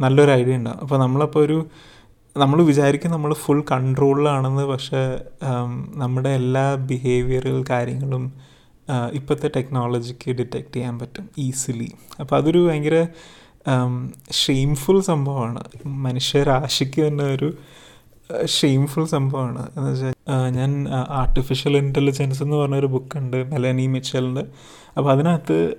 നല്ലൊരു 0.00 0.30
ഐഡിയ 0.30 0.56
ഉണ്ടാവും 0.56 0.78
അപ്പോൾ 0.80 0.98
നമ്മളപ്പോൾ 0.98 1.38
ഒരു 1.44 1.56
നമ്മൾ 2.36 2.62
വിചാരിക്കും 2.62 3.10
നമ്മൾ 3.10 3.34
ഫുൾ 3.34 3.64
കൺട്രോളിലാണെന്ന് 3.72 4.62
പക്ഷേ 4.66 5.00
നമ്മുടെ 5.96 6.28
എല്ലാ 6.30 6.74
ബിഹേവിയറൽ 6.74 7.64
കാര്യങ്ങളും 7.70 8.24
ഇപ്പോഴത്തെ 9.12 9.50
ടെക്നോളജിക്ക് 9.56 10.30
ഡിറ്റക്റ്റ് 10.30 10.74
ചെയ്യാൻ 10.74 10.98
പറ്റും 10.98 11.28
ഈസിലി 11.38 11.92
അപ്പോൾ 12.20 12.36
അതൊരു 12.36 12.68
ഭയങ്കര 12.68 13.06
ഷെയിംഫുൾ 14.30 15.00
സംഭവമാണ്. 15.00 15.64
മനുഷ്യരാശിക്ക് 15.86 17.06
തന്നെ 17.06 17.24
ഒരു 17.24 17.54
ഷെയിംഫുൾ 18.44 19.04
സംഭവമാണ്. 19.04 19.68
എന്ന് 19.76 19.90
വെച്ചാൽ 19.90 20.14
ഞാൻ 20.50 20.88
ആർട്ടിഫിഷ്യൽ 21.08 21.76
ഇന്റലിജൻസ് 21.76 22.42
എന്ന് 22.42 22.56
പറഞ്ഞൊരു 22.56 22.86
ബുക്കുണ്ട് 22.86 23.50
മെലനി 23.50 23.86
മിച്ചലിന്റെ 23.86 24.44
അപ്പോൾ 24.98 25.10
അതിനകത്ത് 25.10 25.72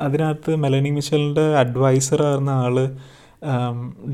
അതിനകത്ത് 0.00 0.56
മെലനി 0.56 0.90
മിച്ചലിന്റെ 0.90 1.56
അഡ്വൈസർ 1.56 2.22
ആയിരുന്ന 2.22 2.50
ആൾ 2.50 2.98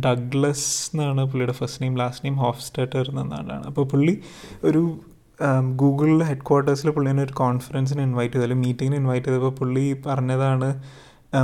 ഡഗ്ലസ് 0.01 0.97
എന്നാണ് 0.97 1.25
പുള്ളിയുടെ 1.25 1.53
first 1.53 1.83
name 1.83 1.97
last 1.97 2.27
name 2.27 2.37
Hofstadter 2.37 3.11
എന്നാണ് 3.11 3.67
അപ്പോൾ 3.67 3.89
പുള്ളി 3.89 4.21
ഒരു 4.65 5.01
ഗൂഗിളിലെ 5.77 6.25
ഹെഡ് 6.25 6.45
ക്വാർട്ടേഴ്സിൽ 6.49 6.91
പുള്ളീനെ 6.91 7.23
ഒരു 7.23 7.33
കോൺഫറൻസിന് 7.35 8.03
ഇൻവൈറ്റ് 8.03 8.35
ചെയ്തു 8.35 8.45
അല്ലെങ്കിൽ 8.45 8.67
മീറ്റിങ്ങിന് 8.67 8.97
ഇൻവൈറ്റ് 8.97 9.27
ചെയ്തപ്പോൾ 9.27 9.55
പുള്ളി 9.55 9.97
പറഞ്ഞതാണ് 10.07 10.69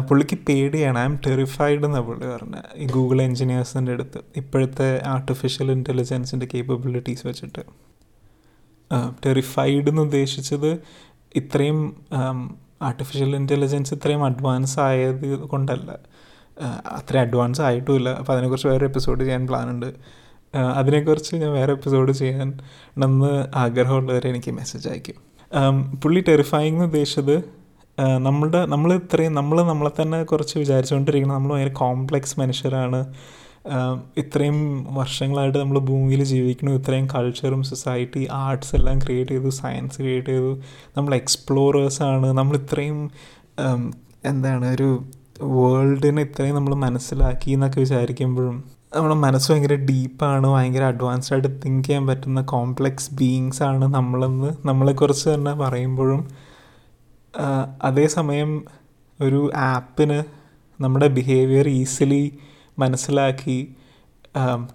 പുള്ളിക്ക് 0.09 0.37
പേടിയാണ് 0.49 0.99
ഐ 0.99 1.05
എം 1.05 1.21
ടെറിഫൈഡ് 1.27 1.85
എന്നാണ് 1.85 2.05
പുള്ളി 2.07 2.27
പറഞ്ഞത് 2.27 2.69
ഈ 2.77 2.87
ഗൂഗിൾ 2.87 3.23
എൻജിനീയേഴ്സിന്റെ 3.23 3.93
അടുത്ത് 3.93 4.21
ഇപ്പോഴത്തെ 4.37 5.01
ആർട്ടിഫിഷ്യൽ 5.07 5.73
ഇന്റലിജൻസിന്റെ 5.73 6.47
കേപ്പബിലിറ്റീസ് 6.47 7.27
വെച്ചിട്ട്. 7.27 7.63
ടെറിഫൈഡ് 9.25 9.89
എന്ന് 9.89 10.03
ഉദ്ദേശിച്ചത് 10.03 10.71
ഇത്രയും 11.35 11.79
ആർട്ടിഫിഷ്യൽ 12.83 13.37
ഇന്റലിജൻസ് 13.37 13.95
ഇത്രയും 13.95 14.25
അഡ്വാൻസ് 14.25 14.81
ആയത് 14.81 15.25
കൊണ്ടല്ല. 15.47 15.89
അത്രയും 16.97 17.23
അഡ്വാൻസ് 17.23 17.63
ആയിട്ടുമില്ല 17.63 18.09
അപ്പോൾ 18.21 18.33
അതിനെക്കുറിച്ച് 18.33 18.69
വേറെ 18.69 18.85
എപ്പിസോഡ് 18.87 19.21
ചെയ്യാൻ 19.23 19.43
ആ, 19.51 19.89
അതിനെക്കുറിച്ച് 20.79 21.37
ഞാൻ 21.37 21.53
വേറെ 21.53 21.73
എപ്പിസോഡ് 21.73 22.13
ചെയ്യാൻ 22.13 22.49
നന്ന് 22.99 23.33
ആഗ്രഹമുള്ളവരെ 23.55 24.29
എനിക്ക് 24.29 24.51
മെസ്സേജ് 24.51 24.89
അയക്കും. 24.89 25.19
പുള്ളി 26.03 26.25
ടെറിഫൈങ് 26.29 26.83
ഉദ്ദേശിച്ചത് 26.83 27.37
നമ്മളുടെ 28.19 28.67
നമ്മൾ 28.67 28.93
ഇത്രയും 28.93 29.35
നമ്മൾ 29.35 29.63
നമ്മളെ 29.63 30.03
തന്നെ 30.03 30.23
കുറച്ച് 30.23 30.59
വിചാരിച്ചുകൊണ്ടിരിക്കണം 30.59 31.35
നമ്മൾ 31.35 31.53
ഭയങ്കര 31.53 31.73
കോംപ്ലെക്സ് 31.73 32.41
മനുഷ്യരാണ്. 32.41 33.01
ഇത്രയും 34.17 34.59
വർഷങ്ങളായിട്ട് 34.95 35.59
നമ്മൾ 35.59 35.79
ഭൂമിയിൽ 35.79 36.25
ജീവിക്കുന്നു 36.25 36.73
ഇത്രയും 36.73 37.07
കൾച്ചറും 37.15 37.63
സൊസൈറ്റി 37.63 38.29
ആർട്സ് 38.33 38.77
എല്ലാം 38.77 38.99
ക്രിയേറ്റ് 38.99 39.33
ചെയ്തു 39.33 39.49
സയൻസ് 39.49 39.97
ക്രിയേറ്റ് 39.97 40.29
ചെയ്തു. 40.29 40.53
നമ്മൾ 40.97 41.15
എക്സ്പ്ലോറേഴ്സാണ് 41.15 42.27
നമ്മൾ 42.27 42.57
ഇത്രയും 42.57 43.11
എന്താണ് 44.25 44.67
ഒരു 44.67 44.89
വേൾഡിനെ 45.57 46.23
ഇത്രയും 46.23 46.55
നമ്മൾ 46.55 46.75
മനസ്സിലാക്കി 46.75 47.51
എന്നൊക്കെ 47.51 47.81
വിചാരിക്കുമ്പോഴും 47.81 48.76
നമ്മുടെ 48.93 49.17
മനസ്സ് 49.21 49.49
ഭയങ്കര 49.53 49.75
ഡീപ്പാണ് 49.89 50.47
ഭയങ്കര 50.47 50.85
അഡ്വാൻസ്ഡ് 50.85 51.33
ആയിട്ട് 51.35 51.49
തിങ്ക് 51.65 51.85
ചെയ്യാൻ 51.85 52.05
പറ്റുന്ന 52.07 52.41
കോംപ്ലെക്സ് 52.49 53.11
ബീയിങ്സ് 53.15 53.63
ആണ് 53.63 53.87
നമ്മളെന്ന് 53.95 54.51
നമ്മളെക്കുറിച്ച് 54.67 55.27
തന്നെ 55.29 55.53
പറയുമ്പോഴും 55.55 56.21
അതേസമയം 57.85 58.53
ഒരു 59.21 59.41
ആപ്പിന് 59.67 60.19
നമ്മുടെ 60.81 61.09
ബിഹേവിയർ 61.09 61.69
ഈസിലി 61.73 62.23
മനസ്സിലാക്കി 62.79 63.59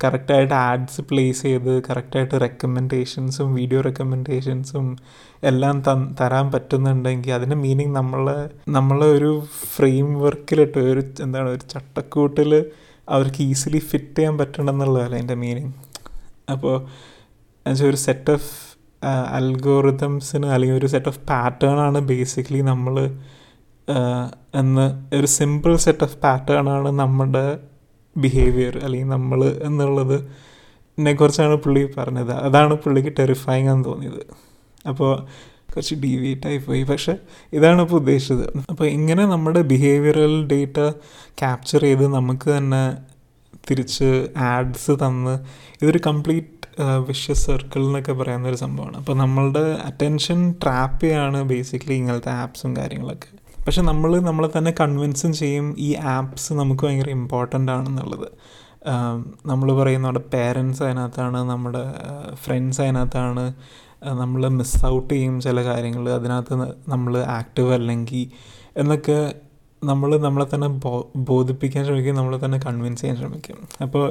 കറക്റ്റായിട്ട് 0.04 0.54
ആഡ്സ് 0.60 1.02
പ്ലേസ് 1.02 1.42
ചെയ്ത് 1.42 1.74
കറക്റ്റായിട്ട് 1.90 2.36
റെക്കമെൻഡേഷൻസും 2.42 3.50
വീഡിയോ 3.56 3.82
റെക്കമെൻഡേഷൻസും 3.82 4.86
എല്ലാം 5.44 5.76
തരാൻ 6.22 6.46
പറ്റുന്നുണ്ടെങ്കിൽ 6.52 7.34
അതിന്റെ 7.34 7.56
മീനിങ് 7.56 7.96
നമ്മളെ 7.96 8.40
നമ്മളെ 8.70 9.10
ഒരു 9.12 9.32
ഫ്രെയിം 9.76 10.08
വർക്കിലിട്ട് 10.20 10.80
ഒരു 10.86 11.04
എന്താണ് 11.22 11.50
ഒരു 11.50 11.66
ചട്ടക്കൂട്ടിൽ 11.68 12.54
അവർക്ക് 13.16 13.42
ഈസിലി 13.52 13.82
ഫിറ്റ് 13.92 14.16
ചെയ്യാൻ 14.18 14.36
പറ്റണം 14.42 14.74
എന്നുള്ളതല്ല 14.74 15.16
എന്റെ 15.22 15.38
മീനിങ് 15.44 15.72
അപ്പോൾ 16.54 16.76
എന്നുവെച്ചാൽ 17.66 17.90
ഒരു 17.90 18.00
സെറ്റ് 18.06 18.32
ഓഫ് 18.36 18.50
അൽഗോറിതംസിന് 19.38 20.48
അല്ലെങ്കിൽ 20.54 20.78
ഒരു 20.80 20.90
സെറ്റ് 20.94 21.10
ഓഫ് 21.12 21.22
പാറ്റേൺ 21.30 21.78
ആണ് 21.88 22.00
ബേസിക്കലി 22.12 22.62
നമ്മൾ 22.72 22.96
എന്ന് 24.56 24.86
ഒരു 25.18 25.28
സിമ്പിൾ 25.38 25.74
സെറ്റ് 25.86 26.04
ഓഫ് 26.04 26.18
പാറ്റേൺ 26.24 26.68
ആണ് 26.76 26.90
നമ്മുടെ 27.02 27.46
ബിഹേവിയർ 28.16 28.76
അല്ലെങ്കിൽ 28.86 29.12
നമ്മൾ 29.16 29.42
എന്നുള്ളത് 29.68 30.18
എന്നെ 30.98 31.12
കുറിച്ചാണ് 31.14 31.56
പുള്ളി 31.56 31.82
പറഞ്ഞത്. 31.98 32.32
അതാണ് 32.48 32.74
പുള്ളിക്ക് 32.84 33.12
ടെറിഫൈങ് 33.20 33.70
എന്ന് 33.74 33.86
തോന്നിയത്. 33.86 34.24
അപ്പോൾ 34.90 35.12
കുറച്ച് 35.76 35.96
ഡീവിയേറ്റ് 35.96 36.66
പോയി. 36.66 36.84
പക്ഷേ 36.84 37.16
ഇതാണ് 37.54 37.82
ഇപ്പോൾ 37.82 37.96
ഉദ്ദേശിച്ചത്. 37.96 38.46
അപ്പോൾ 38.70 38.86
ഇങ്ങനെ 38.86 39.26
നമ്മുടെ 39.26 39.62
ബിഹേവിയറൽ 39.62 40.48
ഡേറ്റ 40.48 40.80
ക്യാപ്ചർ 41.42 41.82
ചെയ്ത് 41.82 42.08
നമുക്ക് 42.08 42.58
തന്നെ 42.58 42.98
തിരിച്ച് 43.70 44.28
ആഡ്സ് 44.38 44.92
തന്ന് 44.92 45.40
ഇതൊരു 45.82 46.00
കംപ്ലീറ്റ് 46.06 46.50
വിഷ 47.08 47.32
സർക്കിൾ 47.32 47.82
എന്നൊക്കെ 47.86 48.14
പറയുന്ന 48.14 48.48
ഒരു 48.48 48.56
സംഭവമാണ്. 48.56 48.98
അപ്പോൾ 48.98 49.16
നമ്മളുടെ 49.16 49.60
അറ്റൻഷൻ 49.60 50.56
ട്രാപ്പ് 50.64 51.02
ചെയ്യാണ് 51.04 51.44
ബേസിക്കലി 51.44 51.94
ഇങ്ങനത്തെ 51.94 52.30
ആപ്സും 52.30 52.78
കാര്യങ്ങളൊക്കെ. 52.78 53.28
പക്ഷെ 53.66 53.82
നമ്മൾ 53.82 54.20
നമ്മളെ 54.20 54.50
തന്നെ 54.58 54.72
കൺവിൻസും 54.80 55.34
ചെയ്യും 55.34 55.76
ഈ 55.78 55.96
ആപ്സ് 55.96 56.54
നമുക്ക് 56.54 56.84
ഭയങ്കര 56.86 57.10
ഇമ്പോർട്ടന്റ് 57.10 57.72
ആണെന്നുള്ളത്. 57.72 58.28
നമ്മൾ 59.46 59.74
പറയുന്ന 59.74 60.08
നമ്മുടെ 60.08 60.26
പേരൻസ് 60.34 60.84
അതിനകത്താണ് 60.84 61.38
നമ്മുടെ 61.50 61.84
ഫ്രണ്ട്സ് 62.34 62.82
അതിനകത്താണ് 62.82 63.54
നമ്മൾ 64.04 64.48
മിസ് 64.48 64.86
ഔട്ട് 64.86 65.14
ചെയ്യും 65.14 65.42
ചില 65.42 65.64
കാര്യങ്ങൾ 65.64 66.10
അതിനകത്ത് 66.10 66.56
നമ്മൾ 66.90 67.14
ആക്റ്റീവ് 67.18 67.72
അല്ലെങ്കിൽ 67.74 68.24
എന്നൊക്കെ 68.78 69.18
നമ്മൾ 69.84 70.18
നമ്മളെ 70.18 70.46
തന്നെ 70.54 70.68
ബോധിപ്പിക്കാൻ 71.16 71.86
ശ്രമിക്കും 71.86 72.16
നമ്മളെ 72.16 72.46
തന്നെ 72.46 72.60
കൺവിൻസ് 72.66 73.02
ചെയ്യാൻ 73.02 73.18
ശ്രമിക്കും. 73.18 73.58
അപ്പോൾ 73.82 74.06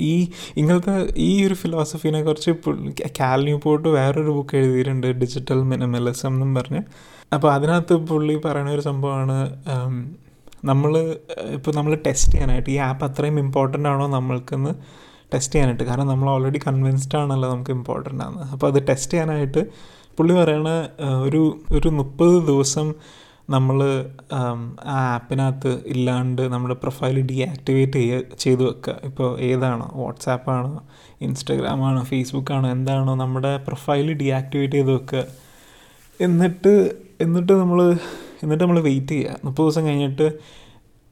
ഈ 0.00 0.12
ഇങ്ങനത്തെ 0.56 0.94
ഈ 1.16 1.46
ഒരു 1.46 1.54
ഫിലോസഫീനെ 1.54 2.22
കുറിച്ച് 2.22 2.50
കാൽ 3.20 3.40
ന്യൂ 3.40 3.44
ന്യൂപോർട്ട് 3.44 3.88
വേറൊരു 3.88 4.30
ബുക്ക് 4.30 4.56
എഴുതിയിട്ടുണ്ട് 4.56 5.06
ഡിജിറ്റൽ 5.06 5.62
മിനിമലിസം 5.62 6.32
എന്നും 6.34 6.54
പറഞ്ഞ്. 6.54 6.82
അപ്പോൾ 7.34 7.52
അതിനകത്ത് 7.52 7.94
പുള്ളി 7.94 8.34
പറയുന്ന 8.36 8.70
ഒരു 8.70 8.80
സംഭവമാണ് 8.80 9.38
നമ്മൾ 10.64 10.92
ഇപ്പോൾ 11.52 11.72
നമ്മൾ 11.74 11.92
ടെസ്റ്റ് 12.06 12.32
ചെയ്യാനായിട്ട് 12.32 12.70
ഈ 12.70 12.76
ആപ്പ് 12.88 13.04
അത്രയും 13.04 13.38
ഇമ്പോർട്ടന്റ് 13.38 13.88
ആണോ 13.88 14.06
നമ്മൾക്കെന്ന് 14.08 14.72
ടെസ്റ്റ് 15.34 15.54
ചെയ്യാനായിട്ട്. 15.54 15.84
കാരണം 15.84 16.06
നമ്മൾ 16.06 16.28
ഓൾറെഡി 16.30 16.60
കൺവിൻസ്ഡ് 16.66 17.16
ആണല്ലോ 17.16 17.48
നമുക്ക് 17.52 17.70
ഇമ്പോർട്ടന്റ് 17.70 18.22
ആണ് 18.24 18.40
അപ്പോൾ 18.52 18.66
അത് 18.72 18.78
ടെസ്റ്റ് 18.88 19.12
ചെയ്യാനായിട്ട് 19.12 19.62
പുള്ളി 20.18 20.34
പറയണ 20.34 20.68
ഒരു 21.26 21.42
ഒരു 21.70 21.88
മുപ്പത് 21.98 22.46
ദിവസം 22.46 22.88
നമ്മൾ 23.50 23.78
ആ 24.32 24.40
ആപ്പിനകത്ത് 25.14 25.72
ഇല്ലാണ്ട് 25.86 26.42
നമ്മുടെ 26.52 26.74
പ്രൊഫൈൽ 26.74 27.16
ഡീആക്ടിവേറ്റ് 27.30 27.98
ചെയ്യുക 27.98 28.36
ചെയ്ത് 28.36 28.62
വെക്കുക 28.62 28.94
ഇപ്പോൾ 29.04 29.28
ഏതാണോ? 29.40 29.86
വാട്സാപ്പാണോ 29.94 30.72
ഇൻസ്റ്റഗ്രാമാണോ 31.20 32.02
ഫേസ്ബുക്കാണോ 32.02 32.68
എന്താണോ? 32.70 33.14
നമ്മുടെ 33.14 33.56
പ്രൊഫൈൽ 33.66 34.08
ഡീആക്ടിവേറ്റ് 34.12 34.76
ചെയ്ത് 34.76 34.92
വെക്കുക 34.92 35.24
എന്നിട്ട് 36.20 36.74
എന്നിട്ട് 37.20 37.52
നമ്മൾ 37.52 37.80
എന്നിട്ട് 38.42 38.62
നമ്മൾ 38.64 38.80
വെയിറ്റ് 38.80 39.14
ചെയ്യുക 39.14 39.36
മുപ്പത് 39.44 39.64
ദിവസം 39.64 39.86
കഴിഞ്ഞിട്ട് 39.86 40.26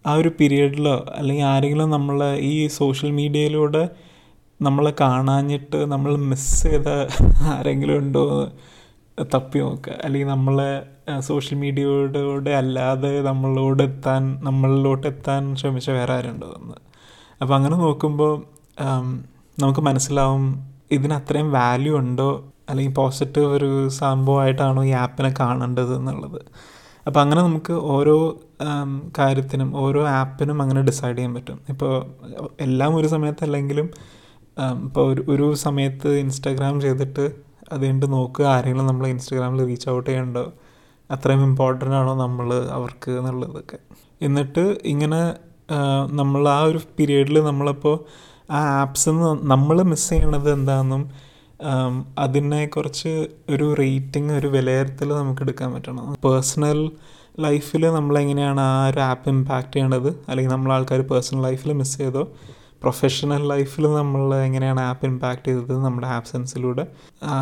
ആ 0.05 0.13
ഒരു 0.13 0.31
പീരീഡിലോ 0.41 0.97
അല്ലെങ്കിൽ 1.17 1.45
ആരെങ്കിലും 1.45 1.91
നമ്മളെ 1.91 2.31
ഈ 2.43 2.53
സോഷ്യൽ 2.79 3.11
മീഡിയയിലൂടെ 3.11 3.83
നമ്മളെ 4.63 4.93
കാണാഞ്ഞിട്ട് 5.01 5.79
നമ്മൾ 5.93 6.17
മിസ് 6.17 6.63
ചെയ്ത 6.63 6.89
ആരെങ്കിലും 7.43 7.99
ഉണ്ടോ 7.99 8.23
എന്ന് 8.33 9.27
തപ്പി 9.35 9.59
നോക്കുക 9.59 9.95
അല്ലെങ്കിൽ 10.05 10.29
നമ്മളെ 10.29 10.83
സോഷ്യൽ 11.21 11.59
മീഡിയയോടെ 11.59 12.51
അല്ലാതെ 12.51 13.23
നമ്മളോട് 13.23 13.83
എത്താൻ 13.83 14.41
നമ്മളിലോട്ട് 14.45 15.07
എത്താൻ 15.07 15.57
ശ്രമിച്ച 15.57 15.91
വേറെ 15.91 16.13
ആരുണ്ടോ 16.15 16.51
എന്ന്. 16.59 16.77
അപ്പോൾ 17.41 17.55
അങ്ങനെ 17.55 17.77
നോക്കുമ്പോൾ 17.77 18.35
നമുക്ക് 19.63 19.81
മനസ്സിലാവും 19.81 20.45
ഇതിന് 20.93 21.15
അത്രയും 21.15 21.53
വാല്യൂ 21.53 21.97
ഉണ്ടോ? 21.99 22.31
അല്ലെങ്കിൽ 22.69 22.95
പോസിറ്റീവ് 22.95 23.47
ഒരു 23.47 23.89
സംഭവമായിട്ടാണോ 23.89 24.85
ഈ 24.85 24.91
ആപ്പിനെ 24.91 25.35
കാണേണ്ടത് 25.41 25.97
എന്നുള്ളത്. 25.97 26.41
അപ്പോൾ 27.07 27.21
അങ്ങനെ 27.21 27.43
നമുക്ക് 27.43 27.73
ഓരോ 27.73 28.17
കാര്യത്തിനും 29.19 29.77
ഓരോ 29.77 30.09
ആപ്പിനും 30.09 30.63
അങ്ങനെ 30.63 30.81
ഡിസൈഡ് 30.83 31.17
ചെയ്യാൻ 31.17 31.35
പറ്റും. 31.35 31.61
ഇപ്പോൾ 31.69 31.93
എല്ലാം 32.61 32.97
ഒരു 32.97 33.07
സമയത്തല്ലെങ്കിലും 33.07 33.91
ഇപ്പോൾ 34.85 35.13
ഒരു 35.13 35.23
ഒരു 35.29 35.55
സമയത്ത് 35.55 36.09
ഇൻസ്റ്റാഗ്രാം 36.09 36.81
ചെയ്തിട്ട് 36.81 37.25
അത് 37.73 37.83
കഴിഞ്ഞിട്ട് 37.83 38.13
നോക്കുക 38.13 38.47
ആരെങ്കിലും 38.47 38.87
നമ്മൾ 38.87 39.07
ഇൻസ്റ്റാഗ്രാമിൽ 39.07 39.67
റീച്ച് 39.67 39.89
ഔട്ട് 39.91 40.11
ചെയ്യണ്ടോ? 40.11 40.53
അത്രയും 41.11 41.43
ഇമ്പോർട്ടന്റ് 41.45 41.95
ആണോ 41.95 42.15
നമ്മൾ 42.15 42.55
അവർക്ക് 42.55 43.11
എന്നുള്ളതൊക്കെ. 43.11 43.79
എന്നിട്ട് 44.23 44.65
ഇങ്ങനെ 44.85 45.21
നമ്മൾ 46.13 46.49
ആ 46.49 46.61
ഒരു 46.61 46.81
പീരീഡിൽ 46.99 47.41
നമ്മളപ്പോൾ 47.41 47.97
ആ 48.53 48.61
ആപ്സ് 48.81 49.11
നമ്മൾ 49.53 49.83
മിസ് 49.83 50.11
ചെയ്യണത് 50.11 50.53
എന്താണെന്നും 50.53 51.03
കുറച്ച് 52.77 53.13
ഒരു 53.51 53.75
റേറ്റിംഗ് 53.79 54.33
ഒരു 54.33 54.47
വിലയിരുത്തൽ 54.47 55.09
നമുക്ക് 55.15 55.43
എടുക്കാൻ 55.43 55.73
പറ്റണം. 55.75 56.07
പേഴ്സണൽ 56.25 56.91
ലൈഫിൽ 57.41 57.83
നമ്മളെങ്ങനെയാണ് 57.91 58.61
ആ 58.61 58.87
ഒരു 58.89 59.01
ആപ്പ് 59.01 59.29
ഇമ്പാക്റ്റ് 59.29 59.73
ചെയ്യണത്? 59.73 60.09
അല്ലെങ്കിൽ 60.29 60.53
നമ്മൾ 60.53 60.73
ആൾക്കാർ 60.73 61.01
പേഴ്സണൽ 61.01 61.43
ലൈഫിൽ 61.43 61.73
മിസ് 61.73 61.99
ചെയ്തോ? 61.99 62.23
പ്രൊഫഷണൽ 62.83 63.43
ലൈഫിൽ 63.53 63.85
നമ്മൾ 63.99 64.23
എങ്ങനെയാണ് 64.47 64.81
ആപ്പ് 64.91 65.07
ഇമ്പാക്റ്റ് 65.11 65.49
ചെയ്തത് 65.51 65.75
നമ്മുടെ 65.87 66.09
ആബ്സെൻസിലൂടെ 66.17 66.85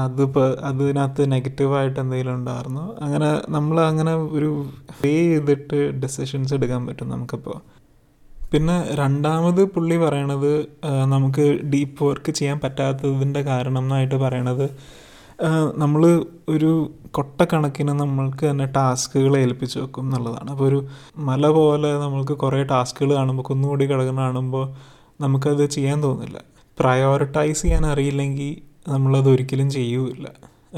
അത് 0.05 0.23
അതിനകത്ത് 0.71 1.25
നെഗറ്റീവായിട്ട് 1.35 1.99
എന്തെങ്കിലും 2.05 2.35
ഉണ്ടായിരുന്നു? 2.39 2.85
അങ്ങനെ 3.07 3.31
നമ്മൾ 3.57 3.77
അങ്ങനെ 3.91 4.15
ഒരു 4.39 4.51
വേ 5.03 5.15
ചെയ്തിട്ട് 5.33 5.81
ഡെസിഷൻസ് 6.05 6.55
എടുക്കാൻ 6.59 6.83
പറ്റും 6.89 7.13
നമുക്കിപ്പോൾ 7.15 7.59
പിന്നെ 8.53 8.77
രണ്ടാമത് 9.01 9.63
പുള്ളി 9.75 9.97
പറയണത് 10.05 10.53
നമുക്ക് 11.15 11.47
ഡീപ്പ് 11.73 12.01
വർക്ക് 12.09 12.31
ചെയ്യാൻ 12.39 12.59
പറ്റാത്തതിന്റെ 12.65 13.41
കാരണം 13.51 13.83
എന്നായിട്ട് 13.85 14.19
പറയണത് 14.25 14.67
നമ്മൾ 15.83 16.03
ഒരു 16.55 16.71
കൊട്ടക്കണക്കിന് 17.17 17.93
നമ്മൾക്ക് 18.03 18.45
തന്നെ 18.51 18.67
ടാസ്കുകൾ 18.77 19.33
ഏൽപ്പിച്ച് 19.43 19.77
വെക്കും 19.83 20.07
എന്നുള്ളതാണ്. 20.07 20.49
അപ്പോൾ 20.55 20.67
ഒരു 20.71 20.79
മല 21.29 21.47
പോലെ 21.59 21.91
നമ്മൾക്ക് 22.05 22.35
കുറേ 22.43 22.61
ടാസ്കുകൾ 22.73 23.11
കാണുമ്പോൾ 23.19 23.47
കുന്നുകൂടി 23.51 23.85
കിടക്കുന്ന 23.91 24.21
കാണുമ്പോൾ 24.21 24.65
നമുക്കത് 25.21 25.67
ചെയ്യാൻ 25.71 26.03
തോന്നില്ല. 26.03 26.39
പ്രയോറിറ്റൈസ് 26.81 27.63
ചെയ്യാൻ 27.63 27.87
അറിയില്ലെങ്കിൽ 27.87 28.51
നമ്മളത് 28.93 29.29
ഒരിക്കലും 29.29 29.71
ചെയ്യൂല 29.71 30.27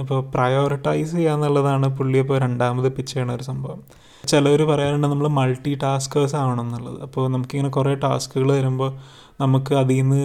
അപ്പോൾ 0.00 0.30
പ്രയോറിറ്റൈസ് 0.34 1.12
ചെയ്യുക 1.16 1.32
എന്നുള്ളതാണ് 1.32 1.86
പുള്ളി 1.98 2.18
ഇപ്പോൾ 2.18 2.38
രണ്ടാമത് 2.38 2.92
പിച്ച് 2.92 3.12
ചെയ്യണ 3.14 3.32
ഒരു 3.32 3.42
സംഭവം. 3.42 3.80
ചിലവർ 4.28 4.62
പറയാറുണ്ട് 4.62 5.06
നമ്മൾ 5.06 5.28
മൾട്ടി 5.28 5.74
ടാസ്കേഴ്സ് 5.82 6.36
ആവണം 6.36 6.60
എന്നുള്ളത്. 6.60 7.02
അപ്പോൾ 7.02 7.28
നമുക്കിങ്ങനെ 7.28 7.70
കുറേ 7.70 7.94
ടാസ്കുകൾ 7.94 8.52
വരുമ്പോൾ 8.52 8.90
നമുക്ക് 9.40 9.74
അതിൽ 9.74 10.00
നിന്ന് 10.02 10.22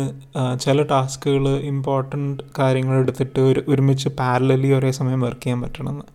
ചില 0.59 0.83
ടാസ്കുകൾ 0.83 1.45
ഇമ്പോർട്ടന്റ് 1.49 2.43
കാര്യങ്ങൾ 2.59 2.95
എടുത്തിട്ട് 2.97 3.39
ഒരു 3.39 3.63
ഒരുമിച്ച് 3.67 4.09
പാരലലി 4.09 4.67
ഒരേ 4.67 4.91
സമയം 4.91 5.21
വർക്ക് 5.21 5.41
ചെയ്യാൻ 5.41 5.61
പറ്റണമെന്ന്. 5.61 6.05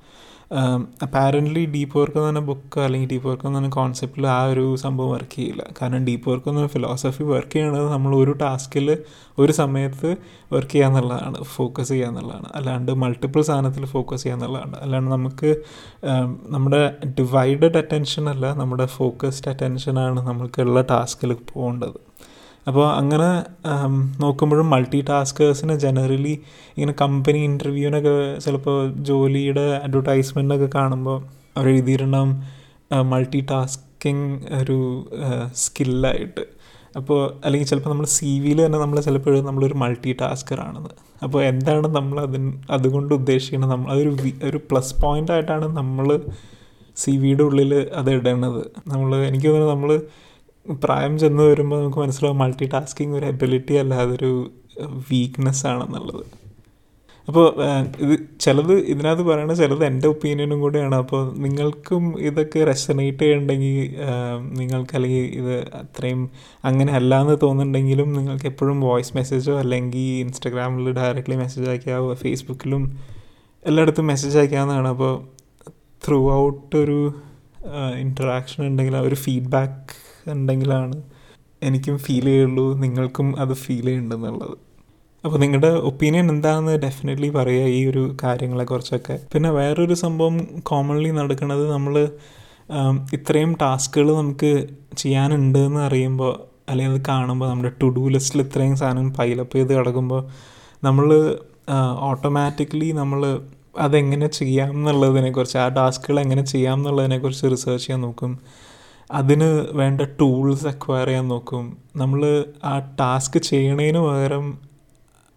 അപ്പാരന്റ്ലി 1.02 1.66
ഡീപ്പ് 1.74 1.98
വർക്ക് 1.98 2.16
എന്ന് 2.16 2.26
പറഞ്ഞ 2.26 2.40
ബുക്ക് 2.46 2.80
അല്ലെങ്കിൽ 2.80 3.08
ഡീപ്പ് 3.10 3.28
വർക്ക് 3.28 3.46
എന്ന് 3.46 3.58
പറഞ്ഞ 3.58 3.70
കോൺസെപ്റ്റിൽ 3.70 4.26
ആ 4.26 4.44
ഒരു 4.44 4.76
സംഭവം 4.76 5.10
വർക്ക് 5.10 5.36
ചെയ്യില്ല. 5.36 5.62
കാരണം 5.82 6.06
ഡീപ്പ് 6.06 6.30
വർക്ക് 6.30 6.48
എന്ന 6.48 6.66
ഫിലോസഫി 6.66 7.22
വർക്ക് 7.22 7.52
ചെയ്യണത് 7.52 7.88
നമ്മൾ 7.92 8.14
ഒരു 8.16 8.32
ടാസ്കിൽ 8.32 8.98
ഒരു 9.38 9.52
സമയത്ത് 9.52 10.16
വർക്ക് 10.52 10.72
ചെയ്യുക 10.72 10.88
എന്നുള്ളതാണ് 10.88 11.44
ഫോക്കസ് 11.44 11.88
ചെയ്യുക 11.88 12.08
എന്നുള്ളതാണ്. 12.08 12.48
അല്ലാണ്ട് 12.54 12.92
മൾട്ടിപ്പിൾ 12.94 13.42
സാധനത്തിൽ 13.42 13.84
ഫോക്കസ് 13.84 14.22
ചെയ്യുക 14.22 14.38
എന്നുള്ളതാണ്. 14.38 14.76
അല്ലാണ്ട് 14.80 15.10
നമുക്ക് 15.10 15.50
നമ്മുടെ 16.48 16.82
ഡിവൈഡഡ് 17.20 17.76
അറ്റൻഷൻ 17.76 18.28
അല്ല 18.28 18.52
നമ്മുടെ 18.52 18.86
ഫോക്കസ്ഡ് 18.86 19.48
അറ്റൻഷനാണ് 19.48 20.20
നമുക്കുള്ള 20.28 20.82
ടാസ്കിൽ 20.82 21.32
പോകേണ്ടത്. 21.52 22.09
അപ്പോൾ 22.66 22.86
അങ്ങനെ 22.94 23.28
നോക്കുമ്പോഴും 24.20 24.70
മൾട്ടി 24.70 25.00
ടാസ്കേഴ്സിന് 25.00 25.74
ജനറലി 25.78 26.34
ഇങ്ങനെ 26.76 26.92
കമ്പനി 27.00 27.38
ഇന്റർവ്യൂവിനൊക്കെ 27.38 28.40
ചിലപ്പോൾ 28.40 28.92
ജോലിയുടെ 29.02 29.80
അഡ്വർടൈസ്മെന്റൊക്കെ 29.82 30.66
കാണുമ്പോൾ 30.74 31.18
അവർ 31.56 31.68
എഴുതിയിട്ടുണ്ടാവും 31.68 32.32
മൾട്ടി 33.04 33.40
ടാസ്കിങ് 33.40 34.26
ഒരു 34.60 34.78
സ്കില്ലായിട്ട് 35.54 36.44
അപ്പോൾ 36.96 37.44
അല്ലെങ്കിൽ 37.44 37.68
ചിലപ്പോൾ 37.68 37.90
നമ്മൾ 37.90 38.04
സി 38.04 38.38
വിയിൽ 38.40 38.66
തന്നെ 38.66 38.78
നമ്മൾ 38.78 39.00
ചിലപ്പോഴും 39.00 39.44
നമ്മളൊരു 39.46 39.74
മൾട്ടി 39.74 40.12
ടാസ്കറാണെന്ന് 40.12 40.90
അപ്പോൾ 41.24 41.44
എന്താണ് 41.44 41.88
നമ്മൾ 41.88 42.20
അതിന് 42.20 42.52
അതുകൊണ്ട് 42.70 43.14
ഉദ്ദേശിക്കുന്നത്? 43.14 43.70
നമ്മൾ 43.70 43.90
അതൊരു 43.92 44.12
ഒരു 44.44 44.56
പ്ലസ് 44.70 45.02
പോയിന്റ് 45.02 45.32
ആയിട്ടാണ് 45.32 45.66
നമ്മൾ 45.76 46.06
സി 46.96 47.10
വിയുടെ 47.16 47.42
ഉള്ളിൽ 47.42 47.86
അത് 47.94 48.10
ഇടേണ്ടത് 48.10 48.60
നമ്മൾ 48.88 49.16
എനിക്ക് 49.24 49.46
തോന്നുന്നത് 49.46 49.70
നമ്മൾ 49.70 49.90
പ്രായം 50.66 51.18
ചെന്ന് 51.18 51.42
വരുമ്പോൾ 51.42 51.80
നമുക്ക് 51.80 51.98
മനസ്സിലാവും 51.98 52.38
മൾട്ടി 52.38 52.66
ടാസ്കിങ് 52.72 53.16
ഒരു 53.16 53.26
എബിലിറ്റി 53.26 53.74
അല്ല 53.74 53.94
അതൊരു 53.94 54.50
വീക്ക്നെസ് 55.10 55.66
ആണെന്നുള്ളത്. 55.66 56.24
അപ്പോൾ 57.28 57.54
ഇത് 58.00 58.18
ചിലത് 58.40 58.72
ഇതിനകത്ത് 58.72 59.22
പറയണ 59.22 59.52
ചിലത് 59.52 59.84
എന്റെ 59.84 60.08
ഒപ്പീനിയനും 60.08 60.60
കൂടെയാണ്. 60.60 60.94
അപ്പോൾ 60.94 61.36
നിങ്ങൾക്കും 61.36 62.18
ഇതൊക്കെ 62.18 62.64
റെസനേറ്റ് 62.64 63.18
ചെയ്യണ്ടെങ്കിൽ 63.18 63.96
നിങ്ങൾക്ക് 64.58 64.94
അല്ലെങ്കിൽ 64.94 65.24
ഇത് 65.40 65.70
അത്രയും 65.74 66.30
അങ്ങനെ 66.64 66.92
അല്ല 66.92 67.20
എന്ന് 67.20 67.36
തോന്നുന്നുണ്ടെങ്കിലും 67.42 68.12
നിങ്ങൾക്ക് 68.12 68.46
എപ്പോഴും 68.46 68.80
വോയിസ് 68.80 69.16
മെസ്സേജോ 69.16 69.58
അല്ലെങ്കിൽ 69.58 70.00
ഇൻസ്റ്റഗ്രാമിൽ 70.00 70.92
ഡയറക്റ്റ്ലി 70.92 71.36
മെസ്സേജ് 71.36 71.70
അയക്കാവോ 71.70 72.14
ഫേസ്ബുക്കിലും 72.14 72.98
എല്ലായിടത്തും 73.66 74.06
മെസ്സേജ് 74.06 74.38
അയക്കാവുന്നതാണ്. 74.38 74.88
അപ്പോൾ 74.88 75.12
ത്രൂ 76.08 76.32
ഔട്ട് 76.32 76.76
ഒരു 76.76 77.12
ഇന്ററാക്ഷൻ 77.98 78.66
ഉണ്ടെങ്കിൽ 78.66 78.96
ഒരു 78.96 79.14
ഫീഡ്ബാക്ക് 79.14 80.09
ഉണ്ടെങ്കിലാണ് 80.26 80.96
എനിക്കും 81.62 81.96
ഫീൽ 81.98 82.26
ചെയ്യുള്ളൂ 82.26 82.66
നിങ്ങൾക്കും 82.82 83.28
അത് 83.38 83.54
ഫീൽ 83.54 83.86
ചെയ്യുന്നുണ്ടെന്നുള്ളത്. 83.86 84.56
അപ്പോൾ 85.24 85.38
നിങ്ങളുടെ 85.38 85.70
ഒപ്പീനിയൻ 85.88 86.26
എന്താണെന്ന് 86.30 86.74
ഡെഫിനറ്റ്ലി 86.84 87.28
പറയുക 87.28 87.64
ഈ 87.78 87.80
ഒരു 87.90 88.02
കാര്യങ്ങളെ 88.02 88.24
കാര്യങ്ങളെക്കുറിച്ചൊക്കെ 88.24 89.16
പിന്നെ 89.32 89.50
വേറൊരു 89.50 89.94
സംഭവം 89.94 90.36
കോമൺലി 90.62 91.10
നടക്കുന്നത് 91.10 91.64
നമ്മൾ 91.72 91.94
ഇത്രയും 93.12 93.52
ടാസ്കുകൾ 93.62 94.08
നമുക്ക് 94.16 94.52
ചെയ്യാനുണ്ട് 94.96 95.58
എന്ന് 95.58 95.80
അറിയുമ്പോൾ 95.80 96.32
അല്ലെങ്കിൽ 96.70 96.94
അത് 96.94 97.02
കാണുമ്പോൾ 97.08 97.48
നമ്മുടെ 97.50 97.72
ടു 97.82 97.88
ഡു 97.96 98.04
ലിസ്റ്റിൽ 98.08 98.40
ഇത്രയും 98.42 98.74
സാധനം 98.76 99.06
പൈലപ്പ് 99.18 99.54
ചെയ്ത് 99.56 99.72
കിടക്കുമ്പോൾ 99.78 100.22
നമ്മൾ 100.82 101.06
ഓട്ടോമാറ്റിക്കലി 102.10 102.88
നമ്മൾ 102.92 103.22
അതെങ്ങനെ 103.78 104.26
ചെയ്യാം 104.38 104.70
എന്നുള്ളതിനെക്കുറിച്ച് 104.78 105.58
ആ 105.58 105.66
ടാസ്കുകൾ 105.78 106.16
എങ്ങനെ 106.20 106.42
ചെയ്യാം 106.42 106.78
എന്നുള്ളതിനെക്കുറിച്ച് 106.78 107.44
റിസർച്ച് 107.52 107.86
ചെയ്യാൻ 107.86 108.00
നോക്കും. 108.02 108.32
അതിന് 109.10 109.66
വേണ്ട 109.72 110.00
ടൂൾസ് 110.00 110.66
അക്വയർ 110.66 111.06
ചെയ്യാൻ 111.06 111.28
നോക്കും. 111.28 111.76
നമ്മൾ 111.96 112.44
ആ 112.64 112.78
ടാസ്ക് 112.78 113.38
ചെയ്യണതിന് 113.38 113.98
പകരം 113.98 114.58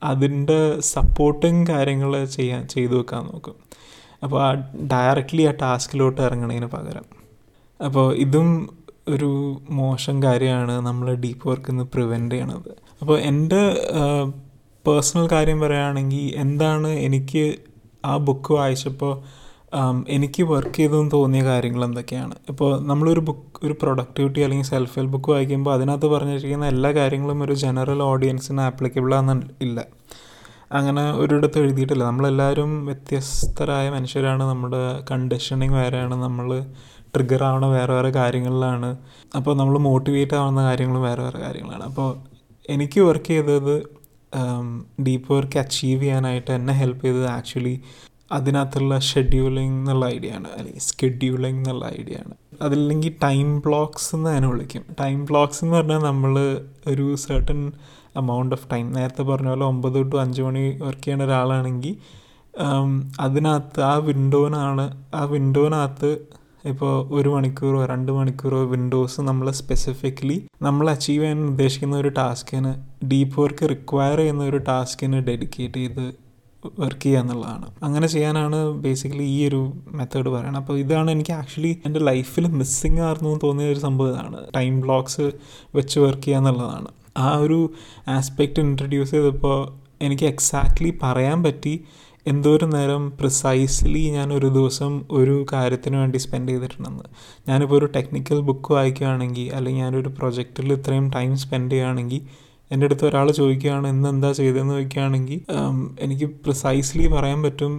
അതിന്റെ 0.04 0.80
സപ്പോർട്ടിങ് 0.80 1.68
കാര്യങ്ങൾ 1.68 2.26
ചെയ്യാൻ 2.26 2.68
ചെയ്തു 2.68 2.96
വെക്കാൻ 2.96 3.24
നോക്കും. 3.24 3.56
അപ്പോൾ 4.24 4.44
ആ 4.44 4.54
ഡയറക്റ്റ്ലി 4.92 5.44
ആ 5.44 5.52
ടാസ്കിലോട്ട് 5.52 6.22
ഇറങ്ങണതിന് 6.22 6.66
പകരം. 6.66 7.06
അപ്പോൾ 7.86 8.16
ഇതും 8.16 8.70
ഒരു 9.08 9.62
മോശം 9.70 10.24
കാര്യമാണ്. 10.24 10.72
നമ്മൾ 10.72 11.14
ഡീപ്പ് 11.14 11.50
വർക്കിൽ 11.50 11.72
നിന്ന് 11.72 11.84
പ്രിവെന്റ് 11.84 12.36
ചെയ്യണത്. 12.36 12.72
അപ്പോൾ 13.02 13.20
എന്റെ 13.20 13.64
പേഴ്സണൽ 14.88 15.28
കാര്യം 15.32 15.60
പറയുകയാണെങ്കിൽ 15.60 16.34
എന്താണ് 16.36 16.88
എനിക്ക് 16.88 17.56
ആ 18.06 18.18
ബുക്ക് 18.18 18.54
വായിച്ചപ്പോൾ 18.54 19.43
എനിക്ക് 20.10 20.44
വർക്ക് 20.44 20.76
ചെയ്തെന്ന് 20.76 21.12
തോന്നിയ 21.14 21.44
കാര്യങ്ങൾ 21.44 21.86
എന്തൊക്കെയാണ്? 21.86 22.36
ഇപ്പോൾ 22.50 22.88
നമ്മളൊരു 22.88 23.20
ബുക്ക് 23.20 23.66
ഒരു 23.66 23.76
പ്രൊഡക്ടിവിറ്റി 23.82 24.40
അല്ലെങ്കിൽ 24.40 24.68
സെൽഫ് 24.68 25.00
ഹെൽപ്പ് 25.00 25.14
ബുക്ക് 25.14 25.32
വായിക്കുമ്പോൾ 25.32 25.74
അതിനകത്ത് 25.74 26.06
പറഞ്ഞിരിക്കുന്ന 26.06 26.66
എല്ലാ 26.66 26.92
കാര്യങ്ങളും 26.92 27.44
ഒരു 27.44 27.54
ജനറൽ 27.54 28.02
ഓഡിയൻസിന് 28.04 28.62
ആപ്ലിക്കബിൾ 28.62 29.16
ആണെന്ന് 29.16 29.48
ഇല്ല. 29.62 29.86
അങ്ങനെ 30.72 31.12
ഒരിടത്ത് 31.12 31.60
എഴുതിയിട്ടില്ല. 31.60 32.04
നമ്മളെല്ലാവരും 32.04 32.86
വ്യത്യസ്തരായ 32.86 33.90
മനുഷ്യരാണ്. 33.90 34.44
നമ്മുടെ 34.44 35.04
കണ്ടീഷനിങ് 35.12 35.74
വേറെയാണ്. 35.74 36.16
നമ്മൾ 36.16 36.66
ട്രിഗർ 37.16 37.44
ആവണ 37.44 37.66
വേറെ 37.66 37.94
വേറെ 37.94 38.10
കാര്യങ്ങളിലാണ്. 38.10 38.98
അപ്പോൾ 39.36 39.56
നമ്മൾ 39.58 39.78
മോട്ടിവേറ്റ് 39.78 40.36
ആവുന്ന 40.36 40.64
കാര്യങ്ങളും 40.64 41.04
വേറെ 41.04 41.24
വേറെ 41.24 41.40
കാര്യങ്ങളാണ്. 41.40 41.84
അപ്പോൾ 41.84 42.10
എനിക്ക് 42.70 43.02
വർക്ക് 43.02 43.26
ചെയ്തത് 43.26 43.76
ഡീപ്പ് 45.08 45.34
വർക്ക് 45.34 45.60
അച്ചീവ് 45.60 46.02
ചെയ്യാനായിട്ട് 46.02 46.52
എന്നെ 46.52 46.74
ഹെൽപ്പ് 46.74 47.06
ചെയ്തത് 47.06 47.28
ആക്ച്വലി 47.28 47.82
അതിനകത്തുള്ള 48.32 49.00
ഷെഡ്യൂളിംഗ് 49.00 49.80
എന്നുള്ള 49.80 50.06
ഐഡിയ 50.06 50.32
ആണ്. 50.32 50.48
അല്ലെങ്കിൽ 50.58 50.80
സ്കെഡ്യൂളിംഗ് 50.80 51.58
എന്നുള്ള 51.58 51.92
ഐഡിയ 52.00 52.16
ആണ്. 52.26 52.34
അതില്ലെങ്കിൽ 52.62 53.16
ടൈം 53.24 53.60
ബ്ലോക്സ് 53.60 54.16
എന്ന് 54.16 54.38
തന്നെ 54.38 54.50
വിളിക്കും. 54.50 54.84
ടൈം 55.00 55.26
ബ്ലോക്സ് 55.26 55.64
എന്ന് 55.64 55.76
പറഞ്ഞാൽ 55.76 55.98
നമ്മൾ 55.98 56.62
ഒരു 56.88 57.16
സർട്ടൻ 57.16 57.72
എമൗണ്ട് 58.18 58.56
ഓഫ് 58.56 58.72
ടൈം 58.72 58.92
നേരത്തെ 58.92 59.24
പറഞ്ഞ 59.24 59.48
പോലെ 59.48 59.66
ഒമ്പത് 59.66 60.12
ടു 60.12 60.18
അഞ്ച് 60.18 60.42
മണി 60.42 60.80
വർക്ക് 60.82 61.04
ചെയ്യുന്ന 61.04 61.24
ഒരാളാണെങ്കിൽ 61.24 61.96
അതിനകത്ത് 63.20 63.82
ആ 63.82 63.96
വിൻഡോനാണ് 63.98 65.06
ആ 65.16 65.24
വിൻഡോനകത്ത് 65.24 66.12
ഇപ്പോൾ 66.66 67.10
ഒരു 67.14 67.30
മണിക്കൂറോ 67.30 67.86
രണ്ട് 67.86 68.12
മണിക്കൂറോ 68.12 68.64
വിൻഡോസ് 68.66 69.22
നമ്മൾ 69.22 69.52
സ്പെസിഫിക്കലി 69.52 70.48
നമ്മൾ 70.62 70.90
അച്ചീവ് 70.90 71.24
ചെയ്യാൻ 71.24 71.46
ഉദ്ദേശിക്കുന്ന 71.46 71.98
ഒരു 71.98 72.10
ടാസ്കിന് 72.10 72.72
ഡീപ്പ് 73.06 73.42
വർക്ക് 73.42 73.70
റിക്വയർ 73.70 74.18
ചെയ്യുന്ന 74.18 74.44
ഒരു 74.44 74.58
ടാസ്കിന് 74.58 75.20
ഡെഡിക്കേറ്റ് 75.20 75.74
ചെയ്ത് 75.74 76.23
വർക്ക് 76.80 77.02
ചെയ്യുക 77.02 77.22
എന്നുള്ളതാണ്. 77.22 77.72
അങ്ങനെ 77.84 78.08
ചെയ്യാനാണ് 78.08 78.72
ബേസിക്കലി 78.72 79.24
ഈ 79.24 79.48
ഒരു 79.48 79.74
മെത്തേഡ് 79.92 80.30
പറയുന്നത്. 80.30 80.62
അപ്പോൾ 80.62 80.78
ഇതാണ് 80.78 81.12
എനിക്ക് 81.12 81.34
ആക്ച്വലി 81.34 81.78
എന്റെ 81.86 82.00
ലൈഫിൽ 82.00 82.48
മിസ്സിങ് 82.48 83.00
ആയിരുന്നു 83.00 83.30
എന്ന് 83.30 83.40
തോന്നിയ 83.44 83.68
ഒരു 83.68 83.80
സംഭവം 83.80 84.10
ഇതാണ്. 84.10 84.38
ടൈം 84.56 84.82
ബ്ലോക്സ് 84.82 85.32
വെച്ച് 85.76 86.00
വർക്ക് 86.00 86.24
ചെയ്യുക 86.24 86.40
എന്നുള്ളതാണ്. 86.40 86.88
ആ 87.18 87.38
ഒരു 87.38 87.74
ആസ്പെക്റ്റ് 88.08 88.60
ഇൻട്രൊഡ്യൂസ് 88.60 89.12
ചെയ്തപ്പോൾ 89.12 89.84
എനിക്ക് 90.02 90.24
എക്സാക്ട്ലി 90.24 91.00
പറയാൻ 91.04 91.44
പറ്റി 91.44 91.84
എന്തോരം 92.28 92.70
നേരം 92.70 93.10
പ്രിസൈസ്ലി 93.18 94.10
ഞാൻ 94.10 94.34
ഒരു 94.34 94.46
ദിവസം 94.46 95.06
ഒരു 95.12 95.46
കാര്യത്തിന് 95.54 95.98
വേണ്ടി 95.98 96.18
സ്പെൻഡ് 96.18 96.50
ചെയ്തിട്ടുണ്ടെന്ന്. 96.50 97.04
ഞാനിപ്പോൾ 97.50 97.76
ഒരു 97.76 97.86
ടെക്നിക്കൽ 97.86 98.42
ബുക്ക് 98.42 98.74
വായിക്കുകയാണെങ്കിൽ 98.74 99.52
അല്ലെങ്കിൽ 99.56 99.82
ഞാനൊരു 99.82 100.10
പ്രൊജക്റ്റിൽ 100.10 100.74
ഇത്രയും 100.74 101.10
ടൈം 101.10 101.38
സ്പെൻഡ് 101.38 101.72
ചെയ്യുകയാണെങ്കിൽ 101.72 102.22
എന്റെ 102.72 102.86
അടുത്ത് 102.86 103.06
ഒരാൾ 103.06 103.32
ചോദിക്കുകയാണ് 103.32 103.88
ഇന്ന് 103.88 104.10
എന്താ 104.10 104.32
ചെയ്തതെന്ന് 104.32 104.74
ചോദിക്കുകയാണെങ്കിൽ 104.74 105.42
എനിക്ക് 106.00 106.26
പ്രിസൈസ്ലി 106.26 107.08
പറയാൻ 107.08 107.44
പറ്റും 107.44 107.74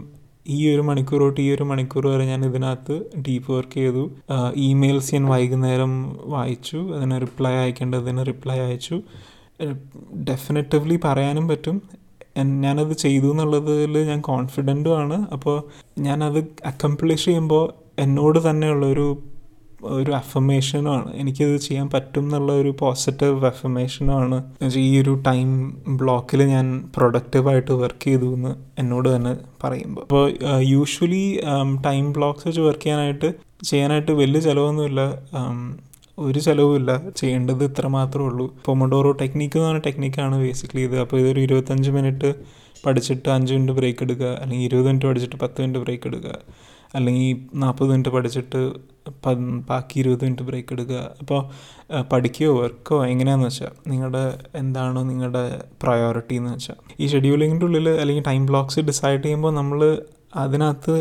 ഈ 0.48 0.74
ഒരു 0.74 0.80
മണിക്കൂർ 0.80 1.20
തൊട്ട് 1.20 1.40
ഈ 1.40 1.54
ഒരു 1.54 1.62
മണിക്കൂർ 1.62 2.06
വരെ 2.06 2.24
ഞാൻ 2.26 2.44
ഇതിനകത്ത് 2.44 3.00
ഡീപ്പ് 3.28 3.52
വർക്ക് 3.52 3.74
ചെയ്തു. 3.74 4.10
ഇമെയിൽസ് 4.56 5.14
ഞാൻ 5.14 5.24
വൈകുന്നേരം 5.24 6.16
വായിച്ചു 6.24 6.76
അതിന് 6.76 7.20
റിപ്ലൈ 7.20 7.52
അയക്കേണ്ടതിന് 7.52 8.26
റിപ്ലൈ 8.26 8.58
അയച്ചു. 8.58 9.02
ഡെഫിനറ്റീവ്ലി 10.30 10.98
പറയാനും 11.04 11.48
പറ്റും. 11.48 11.82
ഞാനത് 12.60 12.92
ചെയ്തു 12.92 13.30
എന്നുള്ളതിൽ 13.30 13.98
ഞാൻ 13.98 14.20
കോൺഫിഡന്റും 14.20 14.98
ആണ്. 14.98 15.26
അപ്പോൾ 15.32 15.62
ഞാനത് 15.98 16.38
അക്കംപ്ലിഷ് 16.66 17.24
ചെയ്യുമ്പോൾ 17.24 17.72
എന്നോട് 17.98 18.50
തന്നെയുള്ളൊരു 18.50 19.22
ഒരു 19.86 20.12
അഫമേഷനുമാണ് 20.12 21.14
എനിക്കത് 21.14 21.56
ചെയ്യാൻ 21.56 21.90
പറ്റും 21.90 22.24
എന്നുള്ള 22.24 22.52
ഒരു 22.52 22.74
പോസിറ്റീവ് 22.78 23.46
അഫമേഷനുമാണ് 23.46 24.44
ഈ 24.76 25.00
ഒരു 25.02 25.22
ടൈം 25.26 25.76
ബ്ലോക്കിൽ 25.88 26.42
ഞാൻ 26.42 26.88
പ്രൊഡക്റ്റീവായിട്ട് 26.96 27.72
വർക്ക് 27.72 28.04
ചെയ്തു 28.04 28.34
എന്ന് 28.34 28.54
എന്നോട് 28.78 29.16
തന്നെ 29.16 29.36
പറയുമ്പോൾ 29.64 30.00
അപ്പോൾ 30.00 30.32
യൂഷ്വലി 30.60 31.40
ടൈം 31.86 32.12
ബ്ലോക്സ് 32.12 32.48
വെച്ച് 32.48 32.60
വർക്ക് 32.60 32.80
ചെയ്യാനായിട്ട് 32.80 33.34
ചെയ്യാനായിട്ട് 33.64 34.12
വലിയ 34.12 34.40
ചിലവൊന്നുമില്ല. 34.40 35.00
ഒരു 36.18 36.38
ചിലവുമില്ല. 36.38 37.10
ചെയ്യേണ്ടത് 37.16 37.64
ഇത്ര 37.64 37.86
മാത്രമേ 37.86 38.24
ഉള്ളൂ. 38.24 38.54
പൊമഡോറോ 38.64 39.12
ടെക്നിക്ക് 39.12 39.56
എന്ന് 39.56 39.68
പറഞ്ഞ 39.68 39.80
ടെക്നിക്കാണ് 39.86 40.36
ബേസിക്കലി 40.38 40.82
ഇത്. 40.82 41.00
അപ്പോൾ 41.00 41.20
ഇതൊരു 41.20 41.40
ഇരുപത്തഞ്ച് 41.40 41.90
മിനിറ്റ് 41.90 42.34
പഠിച്ചിട്ട് 42.86 43.28
അഞ്ച് 43.28 43.54
മിനിറ്റ് 43.54 43.72
ബ്രേക്ക് 43.72 44.02
എടുക്കുക. 44.02 44.26
അല്ലെങ്കിൽ 44.26 44.66
ഇരുപത് 44.66 44.86
മിനിറ്റ് 44.86 45.06
പഠിച്ചിട്ട് 45.06 45.36
പത്ത് 45.36 45.62
മിനിറ്റ് 45.62 45.80
ബ്രേക്ക് 45.80 46.06
എടുക്കുക. 46.06 46.34
അല്ലെങ്കിൽ 46.94 47.58
നാൽപ്പത് 47.58 47.88
മിനിറ്റ് 47.90 48.08
പഠിച്ചിട്ട് 48.08 48.60
ബാക്കി 49.70 49.98
ഇരുപത് 50.00 50.22
മിനിറ്റ് 50.24 50.42
ബ്രേക്ക് 50.42 50.72
എടുക്കുക. 50.72 51.00
അപ്പോൾ 51.20 51.40
പഠിക്കുകയോ 52.12 52.52
വർക്കോ 52.62 53.06
എങ്ങനെയാണെന്ന് 53.06 53.48
വെച്ചാൽ 53.48 53.90
നിങ്ങളുടെ 53.90 54.22
എന്താണ് 54.54 55.10
നിങ്ങളുടെ 55.10 55.60
പ്രയോറിറ്റി 55.82 56.34
എന്ന് 56.34 56.52
വെച്ചാൽ 56.52 56.78
ഈ 57.00 57.06
ഷെഡ്യൂളിങ്ങിന്റെ 57.06 57.66
ഉള്ളിൽ 57.66 57.88
അല്ലെങ്കിൽ 57.88 58.24
ടൈം 58.26 58.46
ബ്ലോക്സ് 58.46 58.80
ഡിസൈഡ് 58.80 59.22
ചെയ്യുമ്പോൾ 59.22 59.54
നമ്മൾ 59.54 59.80
അതിനകത്ത് 60.34 60.94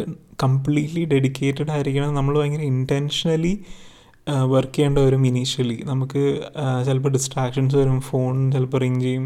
കംപ്ലീറ്റ്ലി 0.43 1.06
ഡെഡിക്കേറ്റഡ് 1.06 1.71
ആയിരിക്കണം. 1.71 2.13
നമ്മൾ 2.15 2.39
ഭയങ്കര 2.39 2.62
ഇന്റൻഷനലി 2.62 3.53
വർക്ക് 4.47 4.75
ചെയ്യേണ്ട 4.75 4.99
വരും 4.99 5.25
ഇനീഷ്യലി 5.25 5.77
നമുക്ക് 5.86 6.21
ചിലപ്പോൾ 6.86 7.10
ഡിസ്ട്രാക്ഷൻസ് 7.10 7.75
വരും 7.75 8.01
ഫോൺ 8.01 8.51
ചിലപ്പോൾ 8.51 8.77
റിങ് 8.77 9.01
ചെയ്യും 9.01 9.25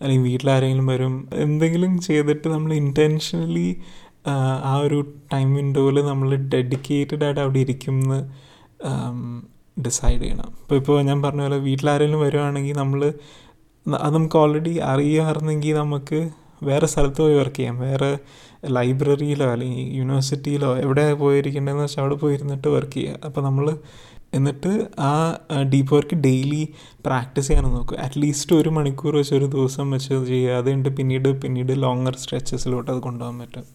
അല്ലെങ്കിൽ 0.00 0.24
വീട്ടിലാരെങ്കിലും 0.30 0.86
വരും. 0.86 1.28
എന്തെങ്കിലും 1.32 1.92
ചെയ്തിട്ട് 1.98 2.48
നമ്മൾ 2.48 2.72
ഇന്റൻഷനലി 2.74 3.68
ആ 4.26 4.76
ഒരു 4.76 5.00
ടൈം 5.32 5.54
വിൻഡോയിൽ 5.54 6.00
നമ്മൾ 6.02 6.36
ഡെഡിക്കേറ്റഡ് 6.36 7.24
ആയിട്ട് 7.24 7.40
അവിടെ 7.40 7.58
ഇരിക്കും 7.58 7.96
എന്ന് 8.02 8.20
ഡിസൈഡ് 9.82 10.20
ചെയ്യണം. 10.20 10.48
ഇപ്പോൾ 10.62 10.76
ഇപ്പോൾ 10.76 11.02
ഞാൻ 11.02 11.22
പറഞ്ഞ 11.22 11.40
പോലെ 11.40 11.56
വീട്ടിലാരെങ്കിലും 11.56 12.20
വരുവാണെങ്കിൽ 12.20 12.76
നമ്മൾ 12.76 13.00
അത് 13.86 14.14
നമുക്ക് 14.14 14.38
ഓൾറെഡി 14.38 14.78
അറിയാമായിരുന്നെങ്കിൽ 14.78 15.74
നമുക്ക് 15.74 16.30
വേറെ 16.62 16.86
സ്ഥലത്ത് 16.86 17.20
പോയി 17.22 17.34
വർക്ക് 17.34 17.56
ചെയ്യാം. 17.56 17.78
വേറെ 17.78 18.18
ലൈബ്രറിയിലോ 18.68 19.46
അല്ലെങ്കിൽ 19.52 19.96
യൂണിവേഴ്സിറ്റിയിലോ 19.96 20.76
എവിടെ 20.76 21.14
പോയിരിക്കേണ്ടതെന്ന് 21.14 21.82
വെച്ചാൽ 21.82 22.02
അവിടെ 22.02 22.14
പോയിരുന്നിട്ട് 22.14 22.68
വർക്ക് 22.68 22.92
ചെയ്യുക 22.92 23.18
അപ്പോൾ 23.24 23.40
നമ്മൾ 23.40 23.78
എന്നിട്ട് 24.34 24.88
ആ 24.98 25.12
ഡീപ്പ് 25.72 25.94
വർക്ക് 25.94 26.14
ഡെയിലി 26.14 26.68
പ്രാക്ടീസ് 27.06 27.48
ചെയ്യാൻ 27.48 27.64
നോക്കുക 27.64 27.98
അറ്റ്ലീസ്റ്റ് 27.98 28.56
ഒരു 28.56 28.68
മണിക്കൂർ 28.68 29.16
വെച്ച് 29.16 29.34
ഒരു 29.34 29.44
ദിവസം 29.44 29.90
വെച്ച് 29.90 30.14
ചെയ്യുക 30.26 30.52
അതുകൊണ്ട് 30.52 30.88
പിന്നീട് 30.88 31.40
പിന്നീട് 31.42 31.82
ലോങ്ങർ 31.82 32.16
സ്ട്രെച്ചസിലോട്ട് 32.16 32.90
അത് 32.90 32.98
കൊണ്ടുപോകാൻ 32.98 33.38
പറ്റും. 33.38 33.66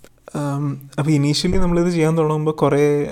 അപ്പോൾ 0.99 1.11
ഇനീഷ്യലി 1.11 1.57
നമ്മളിത് 1.57 1.89
ചെയ്യാൻ 1.89 2.17
തുടങ്ങുമ്പോൾ 2.17 2.51
കുറേ 2.51 3.09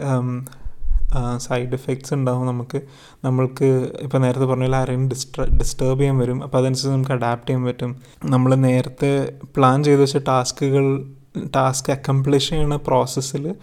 സൈഡ് 1.38 1.73
എഫക്ട്സ് 1.73 2.13
ഉണ്ടാവും 2.13 2.47
നമുക്ക്. 2.47 2.82
നമ്മൾക്ക് 3.23 3.89
ഇപ്പോൾ 4.01 4.17
നേരത്തെ 4.17 4.45
പറഞ്ഞ 4.45 4.65
പോലെ 4.65 4.77
ആരെയും 4.77 5.10
ഡിസ്റ്റർ 5.10 5.43
ഡിസ്റ്റർബ് 5.58 5.99
ചെയ്യാൻ 5.99 6.17
വരും. 6.17 6.43
അപ്പോൾ 6.43 6.58
അതനുസരിച്ച് 6.58 6.89
നമുക്ക് 6.89 7.12
അഡാപ്റ്റ് 7.12 7.47
ചെയ്യാൻ 7.47 7.65
പറ്റും. 7.65 7.91
നമ്മൾ 8.25 8.56
നേരത്തെ 8.56 9.34
പ്ലാൻ 9.58 9.84
ചെയ്ത് 9.84 10.01
വെച്ച 10.01 10.17
ടാസ്കുകൾ 10.17 10.86
ടാസ്ക് 11.56 11.91
അക്കംപ്ലിഷ് 11.91 12.49
ചെയ്യുന്ന 12.49 12.75
പ്രോസസ്സിൽ 12.75 13.56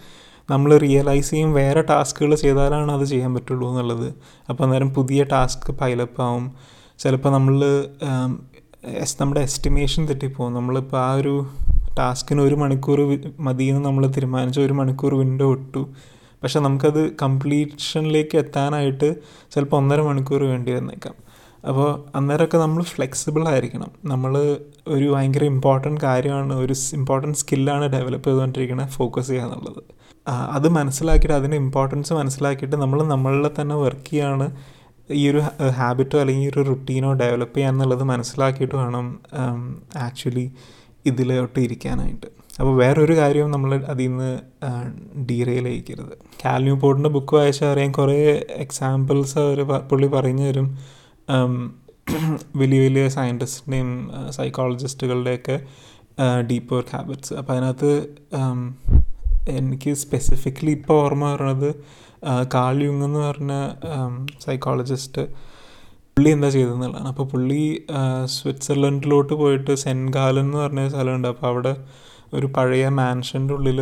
നമ്മൾ 0.49 0.77
റിയലൈസ് 0.77 1.29
ചെയ്യും 1.29 1.53
വേറെ 1.53 1.81
ടാസ്കുകൾ 1.81 2.35
ചെയ്താലാണ് 2.35 2.91
അത് 2.91 3.05
ചെയ്യാൻ 3.05 3.33
പറ്റുള്ളൂ 3.33 3.69
എന്നുള്ളത്. 3.69 4.13
അപ്പോൾ 4.49 4.63
അന്നേരം 4.63 4.93
പുതിയ 4.93 5.23
ടാസ്ക് 5.23 5.71
പൈലപ്പ് 5.71 6.21
ആവും. 6.21 6.51
ചിലപ്പോൾ 6.99 7.29
നമ്മൾ 7.29 7.87
നമ്മുടെ 9.21 9.41
എസ്റ്റിമേഷൻ 9.41 10.05
തെറ്റിപ്പോവും. 10.05 10.53
നമ്മളിപ്പോൾ 10.53 10.97
ആ 10.97 11.13
ഒരു 11.13 11.47
ടാസ്കിന് 11.97 12.41
ഒരു 12.41 12.55
മണിക്കൂർ 12.55 12.99
മതിയെന്ന് 13.39 13.85
നമ്മൾ 13.85 14.07
തീരുമാനിച്ച. 14.07 14.59
ഒരു 14.59 14.73
മണിക്കൂർ 14.73 15.15
വിൻഡോ 15.15 15.51
ഇട്ടു. 15.51 15.87
പക്ഷെ 16.43 16.59
നമുക്കത് 16.59 17.15
കംപ്ലീഷനിലേക്ക് 17.21 18.37
എത്താനായിട്ട് 18.37 19.15
ചിലപ്പോൾ 19.51 19.77
ഒന്നര 19.77 20.01
മണിക്കൂർ 20.01 20.43
വേണ്ടി 20.43 20.71
വന്നേക്കാം. 20.71 21.15
അപ്പോൾ 21.67 22.17
അന്നേരമൊക്കെ 22.17 22.57
നമ്മൾ 22.57 22.83
ഫ്ലെക്സിബിൾ 22.83 23.47
ആയിരിക്കണം. 23.47 23.91
നമ്മൾ 24.05 24.57
ഒരു 24.87 25.05
ഭയങ്കര 25.13 25.43
ഇമ്പോർട്ടന്റ് 25.43 26.01
കാര്യമാണ് 26.01 26.53
ഒരു 26.53 26.73
ഇമ്പോർട്ടന്റ് 26.93 27.37
സ്കില്ലാണ് 27.37 27.85
ഡെവലപ്പ് 27.85 28.27
ചെയ്തുകൊണ്ടിരിക്കുന്നത് 28.27 28.87
ഫോക്കസ് 28.87 29.27
ചെയ്യുക 29.27 29.45
എന്നുള്ളത്. 29.45 29.81
അത് 30.29 30.67
മനസ്സിലാക്കിയിട്ട് 30.69 31.35
അതിന്റെ 31.35 31.57
ഇമ്പോർട്ടൻസ് 31.57 32.13
മനസ്സിലാക്കിയിട്ട് 32.13 32.75
നമ്മൾ 32.75 33.03
നമ്മളിൽ 33.03 33.49
തന്നെ 33.61 33.75
വർക്ക് 33.75 34.09
ചെയ്യാണ്. 34.09 34.55
ഈ 35.11 35.29
ഒരു 35.29 35.41
ഹാബിറ്റോ 35.69 36.19
അല്ലെങ്കിൽ 36.19 36.47
ഒരു 36.49 36.61
റുട്ടീനോ 36.69 37.13
ഡെവലപ്പ് 37.13 37.57
ചെയ്യാന്നുള്ളത് 37.57 38.03
മനസ്സിലാക്കിയിട്ട് 38.03 38.75
വേണം 38.75 39.19
ആക്ച്വലി 39.97 40.51
ഇതിലോട്ട് 41.05 41.59
ഇരിക്കാനായിട്ട്. 41.59 42.25
അപ്പോൾ 42.59 42.77
വേറൊരു 42.77 43.15
കാര്യവും 43.17 43.51
നമ്മൾ 43.51 43.75
അതിൽ 43.75 44.07
നിന്ന് 44.07 44.39
ഡീറെയിലയിക്കരുത്. 45.29 46.13
കാൽന്യൂ 46.45 46.75
പോർട്ടിന്റെ 46.75 47.09
ബുക്ക് 47.09 47.35
വായിച്ചാൽ 47.35 47.67
അറിയാം 47.67 47.91
കുറേ 47.91 48.17
എക്സാമ്പിൾസ് 48.49 49.39
അവർ 49.39 49.61
പുള്ളി 49.63 50.07
പറഞ്ഞു 50.07 50.45
തരും. 50.47 50.67
വലിയ 52.55 52.79
വലിയ 52.79 53.07
സയന്റിസ്റ്റിന്റെയും 53.07 54.11
സൈക്കോളജിസ്റ്റുകളുടെയൊക്കെ 54.29 55.59
ഡീപ്പ് 56.51 56.73
വർക്ക് 56.73 56.95
ഹാബിറ്റ്സ് 56.95 57.33
അപ്പോൾ 57.33 57.53
അതിനകത്ത് 57.53 57.91
എനിക്ക് 59.49 59.93
സ്പെസിഫിക്കലി 59.93 60.71
ഇപ്പോൾ 60.71 60.93
ഓർമ്മ 60.93 61.31
വരുന്നത് 61.31 61.75
കാൾ 62.53 62.83
യുങ് 62.83 63.03
എന്ന് 63.03 63.19
പറഞ്ഞ 63.19 63.53
സൈക്കോളജിസ്റ്റ് 64.39 65.54
പുള്ളി 66.17 66.29
എന്താ 66.35 66.49
ചെയ്തതെന്നുള്ളതാണ്. 66.55 67.07
അപ്പോൾ 67.11 67.25
പുള്ളി 67.31 67.61
സ്വിറ്റ്സർലൻഡിലോട്ട് 68.33 69.33
പോയിട്ട് 69.41 69.73
സെൻഗാലൻ 69.81 70.45
എന്ന് 70.45 70.57
പറഞ്ഞ 70.61 70.83
സ്ഥലമുണ്ട്. 70.93 71.27
അപ്പോൾ 71.33 71.47
അവിടെ 71.49 71.73
ഒരു 72.37 72.47
പഴയ 72.55 72.85
മാൻഷന്റെ 72.99 73.53
ഉള്ളിൽ 73.57 73.79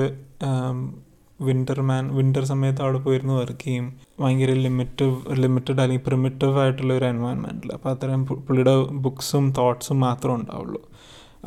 വിന്റർ 1.47 1.79
മാൻ 1.89 2.03
വിന്റർ 2.17 2.43
സമയത്ത് 2.51 2.81
അവിടെ 2.85 2.99
പോയിരുന്നു 3.05 3.35
വർക്ക് 3.41 3.65
ചെയ്യും. 3.65 3.85
ഭയങ്കര 4.21 4.51
ലിമിറ്റീവ് 4.65 5.15
ലിമിറ്റഡ് 5.43 5.79
അല്ലെങ്കിൽ 5.83 6.05
പ്രിമിറ്റീവ് 6.07 6.57
ആയിട്ടുള്ള 6.63 6.91
ഒരു 6.99 7.07
എൻവയൺമെന്റിൽ 7.11 7.69
അപ്പോൾ 7.77 7.91
അത്രയും 7.93 8.23
പുള്ളിയുടെ 8.47 8.75
ബുക്സും 9.05 9.45
തോട്ട്സും 9.59 9.99
മാത്രമേ 10.07 10.35
ഉണ്ടാവുള്ളൂ. 10.39 10.81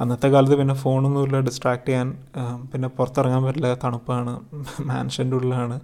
അന്നത്തെ 0.03 0.29
കാലത്ത് 0.37 0.57
പിന്നെ 0.63 0.77
ഫോണൊന്നുമില്ല 0.85 1.37
ഡിസ്ട്രാക്ട് 1.51 1.87
ചെയ്യാൻ 1.91 2.09
പിന്നെ 2.73 2.91
പുറത്തിറങ്ങാൻ 2.97 3.43
പറ്റില്ല. 3.49 3.69
തണുപ്പാണ് 3.85 4.35
മാൻഷന്റെ 4.91 5.37
ഉള്ളിലാണ്. 5.41 5.79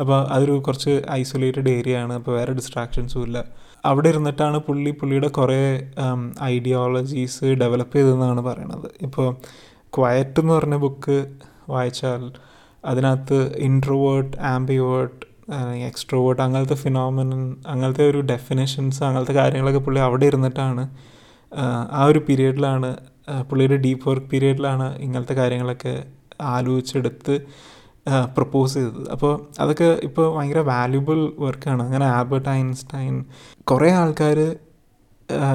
അപ്പോൾ 0.00 0.18
അതൊരു 0.34 0.56
കുറച്ച് 0.66 0.94
ഐസൊലേറ്റഡ് 1.20 1.70
ഏരിയ 1.78 2.02
ആണ്. 2.04 2.12
അപ്പോൾ 2.20 2.32
വേറെ 2.40 2.52
ഡിസ്ട്രാക്ഷൻസും 2.60 3.24
ഇല്ല. 3.28 3.38
അവിടെ 3.84 4.08
ഇരുന്നിട്ടാണ് 4.08 4.58
പുള്ളി 4.58 4.90
പുള്ളിയുടെ 4.90 5.28
കുറേ 5.28 5.88
ഐഡിയോളജീസ് 6.42 7.44
ഡെവലപ്പ് 7.44 7.96
ചെയ്തതെന്നാണ് 7.96 8.40
പറയണത്. 8.40 8.88
ഇപ്പോൾ 9.02 9.36
ക്വയറ്റ് 9.98 10.40
എന്ന് 10.40 10.54
പറഞ്ഞ 10.54 10.76
ബുക്ക് 10.76 11.26
വായിച്ചാൽ 11.68 12.32
അതിനകത്ത് 12.84 13.56
ഇൻട്രോവേർട്ട് 13.56 14.36
ആംബിവേർട്ട് 14.38 15.26
എക്സ്ട്രോവേർട്ട് 15.86 16.42
അങ്ങനത്തെ 16.42 16.74
ഫിനോമിനൻ 16.74 17.56
അങ്ങനത്തെ 17.66 18.10
ഒരു 18.10 18.20
ഡെഫിനേഷൻസ് 18.20 19.04
അങ്ങനത്തെ 19.04 19.32
കാര്യങ്ങളൊക്കെ 19.32 19.78
പുള്ളി 19.78 20.00
അവിടെ 20.00 20.26
ഇരുന്നിട്ടാണ് 20.26 20.88
ആ 21.92 22.04
ഒരു 22.04 22.18
പീരീഡിലാണ് 22.18 22.96
പുള്ളിയുടെ 23.42 23.76
ഡീപ്പ് 23.76 24.08
വർക്ക് 24.08 24.26
പീരീഡിലാണ് 24.26 24.98
ഇങ്ങനത്തെ 24.98 25.34
കാര്യങ്ങളൊക്കെ 25.34 26.04
ആലോചിച്ചെടുത്ത് 26.42 27.46
പ്രപ്പോസ് 28.36 28.74
ചെയ്തത്. 28.74 29.10
അപ്പോൾ 29.10 29.46
അതൊക്കെ 29.60 29.88
ഇപ്പോൾ 30.02 30.36
ഭയങ്കര 30.36 30.58
വാല്യുബിൾ 30.58 31.18
വർക്കാണ് 31.38 31.82
അങ്ങനെ 31.82 32.04
ആൽബർട്ട് 32.04 32.48
ഐൻസ്റ്റൈൻ 32.48 33.24
കുറേ 33.64 33.90
ആൾക്കാർ 33.90 34.38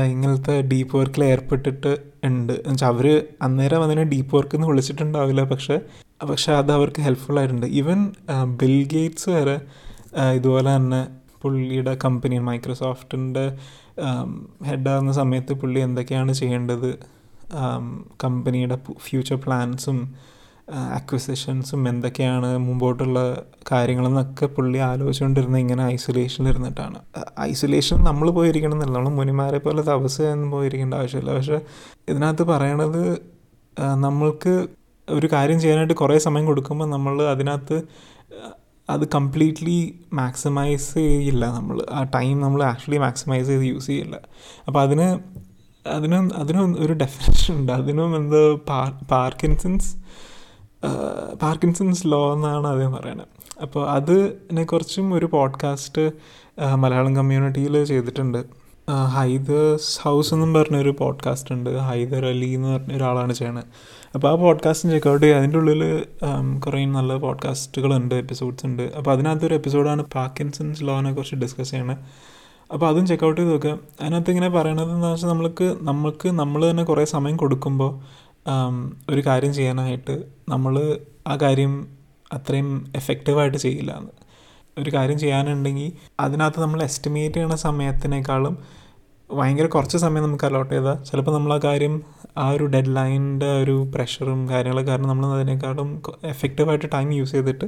ഇങ്ങനത്തെ 0.06 0.62
ഡീപ്പ് 0.62 0.98
വർക്കിൽ 0.98 1.24
ഏർപ്പെട്ടിട്ട് 1.24 1.92
ഉണ്ട്. 2.26 2.54
എന്നുവെച്ചാൽ 2.54 2.88
അവർ 2.88 3.28
അന്നേരം 3.42 3.84
അതിനെ 3.84 4.04
ഡീപ്പ് 4.04 4.36
വർക്ക് 4.36 4.56
എന്ന് 4.56 4.68
വിളിച്ചിട്ടുണ്ടാവില്ല. 4.68 5.44
പക്ഷേ 5.44 5.80
പക്ഷേ 6.30 6.54
അത് 6.54 6.72
അവർക്ക് 6.72 7.02
ഹെൽപ്ഫുൾ 7.02 7.40
ആയിട്ടുണ്ട്. 7.40 7.66
ഈവൻ 7.66 8.00
ബിൽ 8.62 8.88
ഗേറ്റ്സ് 8.94 9.30
വരെ 9.30 9.62
ഇതുപോലെ 10.36 10.76
തന്നെ 10.76 11.08
പുള്ളിയുടെ 11.42 11.98
കമ്പനി 12.04 12.38
മൈക്രോസോഫ്റ്റിന്റെ 12.38 13.58
ഹെഡാകുന്ന 14.66 15.12
സമയത്ത് 15.12 15.54
പുള്ളി 15.54 15.80
എന്തൊക്കെയാണ് 15.80 16.34
ചെയ്യേണ്ടത് 16.34 16.90
കമ്പനിയുടെ 18.24 18.78
ഫ്യൂച്ചർ 19.00 19.36
പ്ലാൻസും 19.36 19.98
അക്വിസിഷൻസും 20.98 21.82
എന്തൊക്കെയാണ് 21.90 22.50
മുമ്പോട്ടുള്ള 22.66 23.20
കാര്യങ്ങളെന്നൊക്കെ 23.72 24.46
പുള്ളി 24.46 24.80
ആലോചിച്ചുകൊണ്ടിരുന്ന 24.90 25.58
ഇങ്ങനെ 25.58 25.84
ഐസൊലേഷനിലിരുന്നിട്ടാണ് 25.96 27.00
ഐസൊലേഷൻ 27.50 27.98
നമ്മൾ 28.10 28.30
പോയിരിക്കണം 28.38 28.76
എന്നല്ല 28.78 28.96
നമ്മൾ 28.98 29.16
മുനിമാരെ 29.20 29.60
പോലെ 29.66 29.84
ഒന്നും 30.36 30.50
പോയിരിക്കേണ്ട 30.52 30.94
ആവശ്യമില്ല. 31.02 31.34
പക്ഷേ 31.38 31.60
ഇതിനകത്ത് 32.12 32.46
പറയണത് 32.54 33.04
നമ്മൾക്ക് 34.06 34.54
ഒരു 35.08 35.28
കാര്യം 35.34 35.60
ചെയ്യാനായിട്ട് 35.62 35.96
കുറേ 36.02 36.18
സമയം 36.28 36.46
കൊടുക്കുമ്പോൾ 36.50 36.88
നമ്മൾ 36.96 37.16
അതിനകത്ത് 37.34 37.78
അത് 38.90 39.04
കംപ്ലീറ്റ്ലി 39.16 39.80
മാക്സിമൈസ് 40.14 40.94
ചെയ്യില്ല 40.94 41.46
നമ്മൾ. 41.58 41.78
ആ 41.98 42.00
ടൈം 42.16 42.36
നമ്മൾ 42.40 42.62
ആക്ച്വലി 42.64 42.98
മാക്സിമൈസ് 42.98 43.48
ചെയ്ത് 43.48 43.66
യൂസ് 43.72 43.88
ചെയ്യില്ല. 43.88 44.16
അപ്പോൾ 44.68 44.80
അതിന് 44.86 45.08
അതിനും 45.86 46.26
അതിനും 46.42 46.76
ഒരു 46.86 46.94
ഡെഫിനേഷൻ 47.04 47.54
ഉണ്ട്. 47.60 47.72
അതിനും 47.72 48.12
എന്താ 48.20 48.42
പാർ 48.70 48.92
പാർക്കിൻസൺസ് 49.14 49.92
പാർക്കിൻസൺസ് 51.42 52.08
ലോ 52.08 52.34
എന്നാണ് 52.34 52.68
അദ്ദേഹം 52.68 52.94
പറയുന്നത്. 52.94 53.28
അപ്പോൾ 53.62 53.90
അതിനെക്കുറിച്ചും 53.90 55.14
ഒരു 55.14 55.26
പോഡ്കാസ്റ്റ് 55.26 56.12
മലയാളം 56.76 57.16
കമ്മ്യൂണിറ്റിയിൽ 57.16 57.84
ചെയ്തിട്ടുണ്ട്. 57.84 58.64
ഹൈദേഴ്സ് 59.16 60.00
ഹൗസ് 60.02 60.34
എന്നും 60.34 60.54
പറഞ്ഞൊരു 60.54 60.90
പോഡ്കാസ്റ്റ് 61.00 61.56
ഉണ്ട്. 61.56 61.78
ഹൈദർ 61.78 62.26
അലി 62.26 62.50
എന്ന് 62.50 62.68
പറഞ്ഞ 62.68 62.96
ഒരാളാണ് 62.96 63.34
ചെയ്യണത് 63.34 63.64
അപ്പോൾ 64.16 64.28
ആ 64.28 64.36
പോഡ്കാസ്റ്റ് 64.36 64.90
ചെക്കൗട്ട് 64.90 65.26
ചെയ്യുക 65.26 65.40
അതിന്റെ 65.40 65.58
ഉള്ളിൽ 65.58 66.06
കുറേ 66.66 66.86
നല്ല 66.86 67.18
പോഡ്കാസ്റ്റുകളുണ്ട് 67.18 68.16
എപ്പിസോഡ്സ് 68.16 68.66
ഉണ്ട്. 68.66 68.84
അപ്പോൾ 68.98 69.12
അതിനകത്തൊരു 69.12 69.56
എപ്പിസോഡാണ് 69.56 70.06
പാർക്കിൻസൺസ് 70.16 70.84
ലോനെ 70.84 71.14
കുറിച്ച് 71.14 71.36
ഡിസ്കസ് 71.36 71.72
ചെയ്യണത് 71.72 71.98
അപ്പോൾ 72.74 72.88
അതും 72.88 73.08
ചെക്കൗട്ട് 73.08 73.42
ചെയ്ത് 73.42 73.54
നോക്കുക 73.54 73.78
അതിനകത്ത് 74.02 74.30
ഇങ്ങനെ 74.30 74.50
പറയണതെന്ന് 74.50 75.14
വെച്ചാൽ 75.14 75.30
നമ്മൾക്ക് 75.30 75.78
നമ്മൾക്ക് 75.82 76.30
നമ്മൾ 76.30 76.72
തന്നെ 76.72 76.84
കുറേ 76.84 77.06
സമയം 77.06 77.38
കൊടുക്കുമ്പോൾ 77.38 78.23
ഒരു 79.12 79.22
കാര്യം 79.26 79.54
ചെയ്യാനായിട്ട് 79.54 80.16
നമ്മൾ 80.50 81.00
ആ 81.28 81.36
കാര്യം 81.36 81.74
അത്രയും 82.34 82.70
എഫക്റ്റീവായിട്ട് 82.96 83.58
ചെയ്യില്ല 83.58 83.92
എന്ന് 83.92 84.14
ഒരു 84.78 84.90
കാര്യം 84.96 85.20
ചെയ്യാനുണ്ടെങ്കിൽ 85.20 85.92
അതിനകത്ത് 86.20 86.62
നമ്മൾ 86.62 86.84
എസ്റ്റിമേറ്റ് 86.84 87.36
ചെയ്യണ 87.36 87.56
സമയത്തിനേക്കാളും 87.56 88.56
ഭയങ്കര 89.30 89.66
കുറച്ച് 89.66 89.98
സമയം 89.98 90.24
നമുക്ക് 90.24 90.46
അലോട്ട് 90.46 90.74
ചെയ്താൽ 90.74 90.98
ചിലപ്പോൾ 91.04 91.32
നമ്മൾ 91.32 91.54
ആ 91.54 91.60
കാര്യം 91.64 91.94
ആ 92.38 92.50
ഒരു 92.50 92.66
ഡെഡ് 92.66 92.96
ലൈനിന്റെ 92.96 93.50
ഒരു 93.64 93.76
പ്രഷറും 93.94 94.50
കാര്യങ്ങളും 94.50 94.88
കാരണം 94.88 95.08
നമ്മൾ 95.08 95.26
അതിനേക്കാളും 95.38 95.90
എഫക്റ്റീവായിട്ട് 96.24 96.90
ടൈം 96.96 97.12
യൂസ് 97.12 97.32
ചെയ്തിട്ട് 97.32 97.68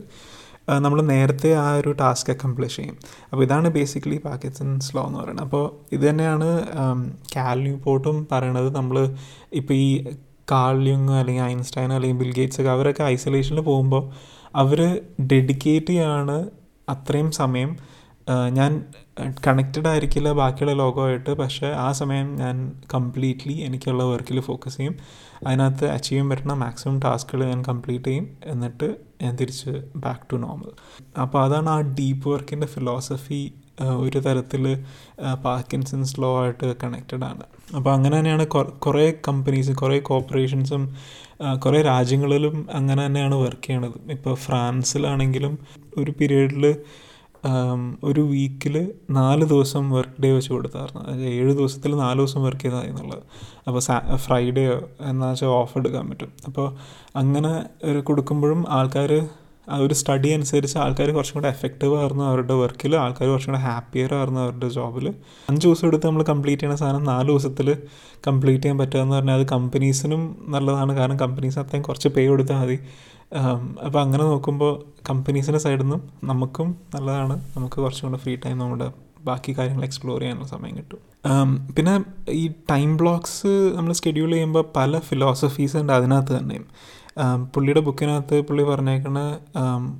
നമ്മൾ 0.85 1.01
നേരത്തെ 1.01 1.49
ആ 1.63 1.65
ഒരു 1.79 1.91
ടാസ്ക് 1.91 2.29
അക്കംപ്ലിഷ് 2.33 2.75
ചെയ്യും. 2.75 2.95
അപ്പോൾ 3.31 3.43
ഇതാണ് 3.43 3.67
ബേസിക്കലി 3.69 4.17
പാക്കറ്റ്സ് 4.17 4.63
ഇൻ 4.63 4.79
സ്ലോ 4.79 5.01
എന്ന് 5.07 5.19
പറയുന്നത്. 5.19 5.45
അപ്പോൾ 5.45 5.63
ഇത് 5.91 6.09
തന്നെയാണ് 6.09 6.47
കാൽ 7.35 7.59
ന്യൂപോർട്ടും 7.59 8.27
പറയണത് 8.31 8.75
നമ്മൾ 8.75 8.97
ഇപ്പോൾ 9.51 9.73
ഈ 9.73 9.89
കാൾ 10.51 10.75
അല്ലെങ്കിൽ 11.19 11.43
ഐൻസ്റ്റൈൻ 11.43 11.93
അല്ലെങ്കിൽ 11.93 12.19
ബിൽ 12.19 12.33
ഗേറ്റ്സ് 12.33 12.61
ഒക്കെ 12.61 12.71
അവരൊക്കെ 12.71 13.03
ഐസൊലേഷനിൽ 13.03 13.61
പോകുമ്പോൾ 13.61 14.03
അവർ 14.55 15.01
ഡെഡിക്കേറ്റ് 15.31 15.87
ചെയ്യാണ് 15.87 16.49
അത്രയും 16.89 17.31
സമയം. 17.31 17.77
ഞാൻ 18.49 18.85
കണക്റ്റഡ് 19.47 19.87
ആയിരിക്കില്ല 19.87 20.31
ബാക്കിയുള്ള 20.31 20.73
ലോകമായിട്ട് 20.73 21.33
പക്ഷേ 21.33 21.67
ആ 21.67 21.91
സമയം 21.91 22.35
ഞാൻ 22.35 22.55
കംപ്ലീറ്റ്ലി 22.93 23.53
എനിക്കുള്ള 23.53 24.03
വർക്കിൽ 24.03 24.39
ഫോക്കസ് 24.39 24.77
ചെയ്യും. 24.77 24.95
അതിനകത്ത് 25.47 25.85
അച്ചീവ് 25.85 26.09
ചെയ്യാൻ 26.09 26.29
പറ്റുന്ന 26.29 26.53
മാക്സിമം 26.53 26.99
ടാസ്കുകൾ 26.99 27.45
ഞാൻ 27.45 27.61
കംപ്ലീറ്റ് 27.61 28.05
ചെയ്യും. 28.05 28.37
എന്നിട്ട് 28.45 28.95
ഞാൻ 29.21 29.35
തിരിച്ച് 29.35 29.69
ബാക്ക് 29.95 30.21
ടു 30.31 30.35
നോർമൽ. 30.35 30.71
അപ്പോൾ 31.21 31.43
അതാണ് 31.43 31.69
ആ 31.69 31.81
ഡീപ്പ് 31.81 32.29
വർക്കിന്റെ 32.29 32.67
ഫിലോസഫി 32.67 33.53
ഒരു 33.81 34.19
തരത്തിൽ 34.19 34.83
പാർക്കിൻസൺസ് 35.43 36.21
ലോ 36.21 36.41
ആയിട്ട് 36.41 36.75
കണക്റ്റഡ് 36.83 37.23
ആണ്. 37.23 37.43
അപ്പോൾ 37.75 37.91
അങ്ങനെ 37.93 38.19
തന്നെയാണ് 38.19 38.47
കുറേ 38.85 39.13
കമ്പനീസ് 39.27 39.71
കുറേ 39.71 39.99
കോർപ്പറേഷൻസും 39.99 40.95
കുറേ 41.65 41.81
രാജ്യങ്ങളിലും 41.81 42.67
അങ്ങനെ 42.73 43.05
തന്നെയാണ് 43.05 43.35
വർക്ക് 43.35 43.65
ചെയ്യണത്. 43.67 44.11
ഇപ്പോൾ 44.11 44.35
ഫ്രാൻസിലാണെങ്കിലും 44.35 45.57
ഒരു 45.97 46.11
പീരീഡിൽ 46.11 46.75
ഒരു 48.03 48.21
വീക്കിൽ 48.21 48.93
നാല് 49.09 49.45
ദിവസം 49.45 49.89
വർക്ക് 49.91 50.21
ഡേ 50.21 50.31
വെച്ച് 50.35 50.51
കൊടുത്തായിരുന്നു. 50.53 51.01
ഏഴ് 51.23 51.51
ദിവസത്തിൽ 51.53 51.95
നാല് 51.95 52.17
ദിവസം 52.17 52.43
വർക്ക് 52.43 52.61
ചെയ്താൽ 52.61 52.85
എന്നുള്ളത്. 52.85 53.23
അപ്പോൾ 53.67 53.81
ഫ്രൈഡേയോ 54.15 54.89
എന്നാ 55.01 55.29
വെച്ചാൽ 55.29 55.47
ഓഫ് 55.47 55.77
എടുക്കാൻ 55.77 56.09
പറ്റും. 56.09 56.31
അപ്പോൾ 56.45 56.75
അങ്ങനെ 57.15 57.65
കൊടുക്കുമ്പോഴും 58.01 58.65
ആൾക്കാർ 58.69 59.11
ആ 59.73 59.77
ഒരു 59.85 59.93
സ്റ്റഡി 59.93 60.29
അനുസരിച്ച് 60.37 60.77
ആൾക്കാർ 60.83 61.09
കുറച്ചും 61.17 61.35
കൂടെ 61.37 61.49
എഫക്റ്റീവ് 61.55 61.95
ആയിരുന്നു 61.99 62.23
അവരുടെ 62.29 62.55
വർക്കിൽ 62.61 62.95
ആൾക്കാർ 63.03 63.27
കുറച്ചും 63.29 63.51
കൂടെ 63.53 63.61
ഹാപ്പിയർ 63.67 64.11
ആയിരുന്നു 64.17 64.41
അവരുടെ 64.45 64.69
ജോബിൽ 64.77 65.07
അഞ്ച് 65.49 65.63
ദിവസം 65.67 65.87
എടുത്ത് 65.87 66.05
നമ്മൾ 66.07 66.23
കംപ്ലീറ്റ് 66.23 66.61
ചെയ്യുന്ന 66.61 66.81
സാധനം 66.83 67.03
നാല് 67.11 67.27
ദിവസത്തിൽ 67.31 67.69
കംപ്ലീറ്റ് 68.27 68.63
ചെയ്യാൻ 68.63 68.77
പറ്റുക 68.81 68.99
എന്ന് 69.05 69.15
പറഞ്ഞാൽ 69.15 69.39
അത് 69.39 69.47
കമ്പനീസിനും 69.55 70.21
നല്ലതാണ്. 70.55 70.91
കാരണം 70.99 71.17
കമ്പനീസ് 71.23 71.59
അത്രയും 71.59 71.83
കുറച്ച് 71.83 72.09
പേ 72.17 72.23
കൊടുത്താൽ 72.27 72.59
മതി. 72.61 72.77
അപ്പോൾ 73.85 73.99
അങ്ങനെ 74.03 74.23
നോക്കുമ്പോൾ 74.23 74.71
കമ്പനീസിന്റെ 75.09 75.59
സൈഡിൽ 75.65 75.83
നിന്നും 75.83 76.01
നമുക്കും 76.23 76.67
നല്ലതാണ്. 76.95 77.35
നമുക്ക് 77.55 77.77
കുറച്ചും 77.83 78.05
കൂടെ 78.09 78.19
ഫ്രീ 78.23 78.35
ടൈം 78.45 78.57
നമ്മുടെ 78.63 78.87
ബാക്കി 79.29 79.51
കാര്യങ്ങൾ 79.57 79.83
എക്സ്പ്ലോർ 79.83 80.17
ചെയ്യാനുള്ള 80.21 80.47
സമയം 80.47 80.73
കിട്ടും. 80.77 81.01
പിന്നെ 81.75 81.93
ഈ 82.41 82.43
ടൈം 82.71 82.89
ബ്ലോക്സ് 82.97 83.53
നമ്മൾ 83.77 83.93
സ്കെഡ്യൂൾ 83.99 84.29
ചെയ്യുമ്പോൾ 84.31 84.65
പല 84.75 84.99
ഫിലോസഫീസ് 84.99 85.77
ഉണ്ട് 85.81 85.93
അതിനകത്ത് 85.93 86.33
തന്നെയും 86.37 86.65
പുള്ളിയുടെ 87.53 87.79
ബുക്കിനകത്ത് 87.79 88.41
പുള്ളി 88.41 88.63
പറഞ്ഞേക്കണ 88.63 89.19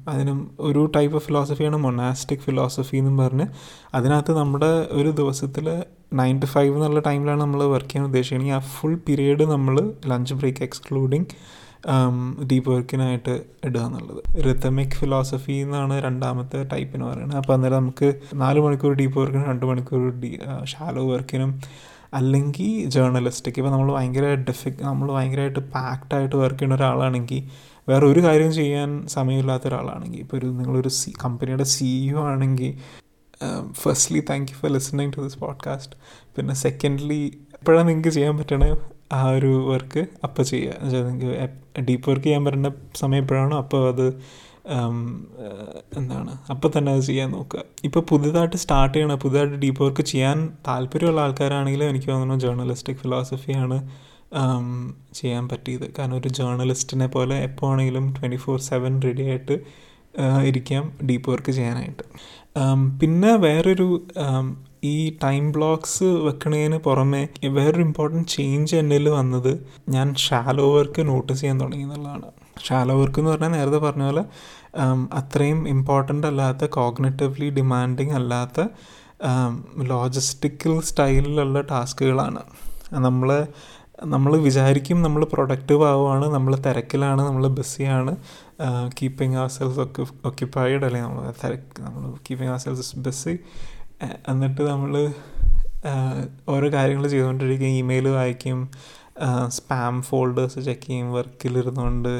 അതിനും 0.09 0.51
ഒരു 0.59 0.91
ടൈപ്പ് 0.95 1.15
ഓഫ് 1.15 1.25
ഫിലോസഫിയാണ് 1.25 1.77
മൊണാസ്റ്റിക് 1.77 2.39
ഫിലോസഫി 2.39 2.97
എന്നും 2.97 3.17
പറഞ്ഞ് 3.17 3.45
അതിനകത്ത് 3.93 4.37
നമ്മുടെ 4.37 4.87
ഒരു 4.91 5.09
ദിവസത്തിൽ 5.09 5.83
നയൻ 6.13 6.39
ടു 6.39 6.45
ഫൈവ് 6.45 6.75
എന്നുള്ള 6.75 6.99
ടൈമിലാണ് 6.99 7.41
നമ്മൾ 7.41 7.63
വർക്ക് 7.63 7.89
ചെയ്യാൻ 7.89 8.05
ഉദ്ദേശിക്കുന്നത് 8.05 8.55
ആ 8.55 8.59
ഫുൾ 8.59 8.95
പീരീഡ് 8.95 9.43
നമ്മൾ 9.43 9.93
ലഞ്ച് 10.05 10.33
ബ്രേക്ക് 10.33 10.63
എക്സ്ക്ലൂഡിങ് 10.63 11.25
ഡീപ്പ് 12.51 12.69
വർക്കിനായിട്ട് 12.71 13.33
ഇടുക 13.65 13.81
എന്നുള്ളത്. 13.81 14.21
റിത്തമിക് 14.45 14.95
ഫിലോസഫി 14.99 15.51
എന്നാണ് 15.51 16.03
രണ്ടാമത്തെ 16.03 16.63
ടൈപ്പിന് 16.63 17.03
പറയുന്നത്. 17.03 17.37
അപ്പോൾ 17.37 17.53
അന്നേരം 17.53 17.77
നമുക്ക് 17.77 18.13
നാല് 18.35 18.59
മണിക്കൂർ 18.59 18.93
ഡീപ്പ് 18.93 19.19
വർക്കിനും 19.19 19.45
രണ്ട് 19.45 19.65
മണിക്കൂർ 19.65 20.09
ഡീ 20.19 20.37
ഷാലോ 20.63 21.11
വർക്കിനും 21.11 21.61
അല്ലെങ്കിൽ 22.15 22.89
ജേർണലിസ്റ്റിക് 22.89 23.53
ഇപ്പോൾ 23.57 23.71
നമ്മൾ 23.71 23.93
ഭയങ്കര 23.93 24.35
ഡിഫിക് 24.35 24.73
നമ്മൾ 24.81 25.11
ഭയങ്കരമായിട്ട് 25.11 25.59
പാക്ഡായിട്ട് 25.59 26.35
വർക്ക് 26.35 26.55
ചെയ്യുന്ന 26.55 26.75
ഒരാളാണെങ്കിൽ 26.75 27.43
വേറെ 27.89 28.05
ഒരു 28.05 28.19
കാര്യം 28.23 28.53
ചെയ്യാൻ 28.53 29.07
സമയമില്ലാത്ത 29.07 29.67
ഒരാളാണെങ്കിൽ 29.67 30.19
ഇപ്പോൾ 30.19 30.37
ഒരു 30.37 30.45
നിങ്ങളൊരു 30.45 30.89
സി 30.89 31.13
കമ്പനിയുടെ 31.23 31.63
സിഇഒ 31.63 32.19
ആണെങ്കിൽ 32.19 32.71
firstly 33.71 34.23
thank 34.29 34.51
you 34.51 34.57
for 34.57 34.71
listening 34.71 35.11
to 35.17 35.21
this 35.21 35.39
podcast 35.39 35.95
പിന്നെ 36.35 36.53
സെക്കൻഡ്ലി 36.55 37.21
എപ്പോഴാണ് 37.53 37.89
നിങ്ങൾക്ക് 37.89 38.09
ചെയ്യാൻ 38.09 38.37
പറ്റണേ 38.37 38.77
ആ 39.13 39.29
ഒരു 39.29 39.69
വർക്ക് 39.71 40.05
അപ്പോൾ 40.23 40.43
ചെയ്യുക 40.43 40.71
എന്നുവെച്ചാൽ 40.71 41.07
നിങ്ങൾക്ക് 41.07 41.81
ഡീപ്പ് 41.81 42.09
വർക്ക് 42.09 42.25
ചെയ്യാൻ 42.25 42.45
പറ്റുന്ന 42.45 42.71
സമയം 42.95 43.21
എപ്പോഴാണോ 43.21 43.57
അപ്പോൾ 43.57 43.87
അത് 43.87 44.07
എന്താണ്? 45.99 46.31
അപ്പം 46.49 46.69
തന്നെ 46.77 46.91
അത് 46.93 47.01
ചെയ്യാൻ 47.01 47.29
നോക്കുക 47.31 47.61
ഇപ്പോൾ 47.83 48.03
പുതിയതായിട്ട് 48.09 48.57
സ്റ്റാർട്ട് 48.63 48.95
ചെയ്യണം 48.95 49.19
പുതിയതായിട്ട് 49.19 49.57
ഡീപ്പ് 49.63 49.81
വർക്ക് 49.83 50.03
ചെയ്യാൻ 50.11 50.37
താല്പര്യമുള്ള 50.67 51.21
ആൾക്കാരാണെങ്കിലും 51.21 51.89
എനിക്ക് 51.89 52.09
തോന്നുന്നു 52.11 52.37
ജേർണലിസ്റ്റിക് 52.45 53.01
ഫിലോസഫിയാണ് 53.03 53.77
ചെയ്യാൻ 55.13 55.43
പറ്റിയത്. 55.47 55.85
കാരണം 55.97 56.17
ഒരു 56.17 56.29
ജേർണലിസ്റ്റിനെ 56.37 57.07
പോലെ 57.07 57.35
എപ്പോൾ 57.47 57.67
ആണെങ്കിലും 57.71 58.05
ട്വന്റി 58.15 58.35
ഫോർ 58.35 58.57
സെവൻ 58.59 58.93
റെഡി 59.01 59.25
ആയിട്ട് 59.31 59.57
ഇരിക്കാം 60.49 60.85
ഡീപ്പ് 61.09 61.29
വർക്ക് 61.31 61.51
ചെയ്യാനായിട്ട്. 61.51 62.03
പിന്നെ 63.01 63.31
വേറൊരു 63.45 63.87
ഈ 64.83 64.95
ടൈം 65.23 65.51
ബ്ലോക്സ് 65.51 66.03
വെക്കണതിന് 66.03 66.77
പുറമെ 66.77 67.21
വേറൊരു 67.57 67.83
ഇമ്പോർട്ടന്റ് 67.83 68.27
ചേഞ്ച് 68.27 68.75
എന്നിൽ 68.75 69.09
വന്നത് 69.09 69.53
ഞാൻ 69.89 70.07
ഷാലോ 70.25 70.67
വർക്ക് 70.75 71.01
നോട്ടീസ് 71.07 71.41
ചെയ്യാൻ 71.41 71.59
തുടങ്ങി 71.61 71.83
എന്നുള്ളതാണ്. 71.83 72.27
ഷാലോ 72.63 72.99
വർക്ക് 73.01 73.19
എന്ന് 73.19 73.31
പറഞ്ഞാൽ 73.31 73.51
നേരത്തെ 73.51 73.77
പറഞ്ഞ 73.77 74.03
പോലെ 74.03 74.25
അത്രയും 75.13 75.67
ഇമ്പോർട്ടന്റ് 75.67 76.27
അല്ലാത്ത 76.27 76.65
കോഗ്നറ്റീവ്ലി 76.65 77.49
ഡിമാൻഡിങ് 77.49 78.11
അല്ലാത്ത 78.11 78.61
ലോജിസ്റ്റിക്കൽ 79.83 80.81
സ്റ്റൈലിലുള്ള 80.81 81.61
ടാസ്കുകളാണ്. 81.61 82.39
നമ്മൾ 82.93 83.45
നമ്മൾ 84.03 84.37
വിചാരിക്കും 84.37 85.01
നമ്മൾ 85.01 85.25
പ്രൊഡക്റ്റീവ് 85.25 85.85
ആവുകയാണ് 85.85 86.25
നമ്മൾ 86.33 86.55
തിരക്കിലാണ് 86.55 87.21
നമ്മൾ 87.21 87.47
ബിസിയാണ് 87.47 88.15
കീപ്പിംഗ് 89.01 89.37
അവർ 89.37 89.47
സെൽസ് 89.47 89.79
ഒക്കെ 89.79 90.05
ഒക്യുപ്പൈഡ് 90.25 90.85
അല്ലെങ്കിൽ 90.85 91.07
നമ്മൾ 91.09 91.31
തിരക്ക് 91.45 91.81
നമ്മൾ 91.81 92.11
കീപ്പിംഗ് 92.11 92.51
അവർ 92.51 92.57
സെൽസ് 92.57 92.99
ബിസി 92.99 93.39
എന്നിട്ട് 94.27 94.61
നമ്മൾ 94.61 95.13
ഓരോ 96.49 96.73
കാര്യങ്ങൾ 96.73 97.07
ചെയ്തുകൊണ്ടിരിക്കും 97.07 97.67
ഇമെയിൽ 97.67 98.07
വായിക്കും 98.07 98.71
സ്പാം 99.49 100.01
ഫോൾഡേഴ്സ് 100.01 100.59
ചെക്ക് 100.59 100.81
ചെയ്യും 100.81 101.11
വർക്കിലിരുന്നുകൊണ്ട് 101.13 102.13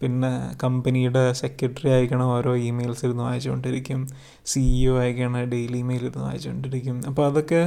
പിന്നെ 0.00 0.30
കമ്പനിയുടെ 0.62 1.32
സെക്രട്ടറി 1.32 1.90
അയക്കണ 1.90 2.22
ഓരോ 2.36 2.56
ഇമെയിൽസ് 2.68 3.04
ഇരുന്ന് 3.06 3.22
വായിച്ചുകൊണ്ടിരിക്കും 3.22 4.00
സിഇഒ 4.46 4.94
അയക്കണ 4.98 5.44
ഡെയിലി 5.44 5.78
ഇമെയിൽ 5.78 6.00
ഇരുന്ന് 6.00 6.24
വായിച്ചുകൊണ്ടിരിക്കും 6.24 7.02
അപ്പോൾ 7.08 7.26
അതൊക്കെ 7.26 7.60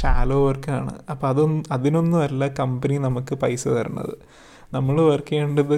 ഷാലോ 0.00 0.46
വർക്കാണ് 0.46 0.92
അപ്പോൾ 1.10 1.26
അതൊന്നും 1.28 1.62
അതിനൊന്നുമല്ല 1.72 2.46
കമ്പനി 2.60 2.98
നമുക്ക് 2.98 3.34
പൈസ 3.34 3.68
തരണത്. 3.68 4.14
നമ്മൾ 4.72 5.00
വർക്ക് 5.02 5.26
ചെയ്യേണ്ടത് 5.26 5.76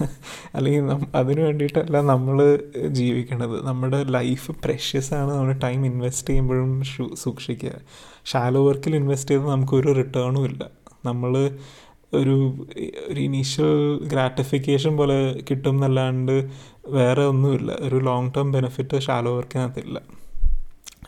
അല്ലെങ്കിൽ 0.56 0.84
അതിന് 1.14 1.40
വേണ്ടിയിട്ടല്ല 1.40 2.00
നമ്മൾ 2.12 2.38
ജീവിക്കണത്. 2.98 3.66
നമ്മുടെ 3.66 4.02
ലൈഫ് 4.16 4.50
പ്രഷ്യസ് 4.64 5.14
ആണ്. 5.14 5.30
നമ്മൾ 5.38 5.52
ടൈം 5.64 5.86
ഇൻവെസ്റ്റ് 5.86 6.28
ചെയ്യുമ്പോഴും 6.30 6.70
സൂക്ഷിക്കുക. 7.24 7.74
ഷാലോ 8.26 8.68
വർക്കിൽ 8.68 8.96
ഇൻവെസ്റ്റ് 8.96 9.30
ചെയ്ത് 9.34 9.46
നമുക്കൊരു 9.50 9.92
റിട്ടേണും 10.00 10.44
ഇല്ല. 10.50 10.62
നമ്മൾ 11.04 11.32
ഒരു 12.12 12.66
ഒരു 13.08 13.20
ഇനീഷ്യൽ 13.20 14.00
ഗ്രാറ്റിഫിക്കേഷൻ 14.08 14.96
പോലെ 14.96 15.38
കിട്ടും 15.50 15.70
എന്നല്ലാണ്ട് 15.70 16.48
വേറെ 16.88 17.24
ഒന്നുമില്ല. 17.24 17.72
ഒരു 17.80 17.96
long 17.96 18.30
term 18.36 18.52
benefit 18.52 19.00
shallow 19.00 19.36
വർക്കിനകത്തില്ല 19.36 20.00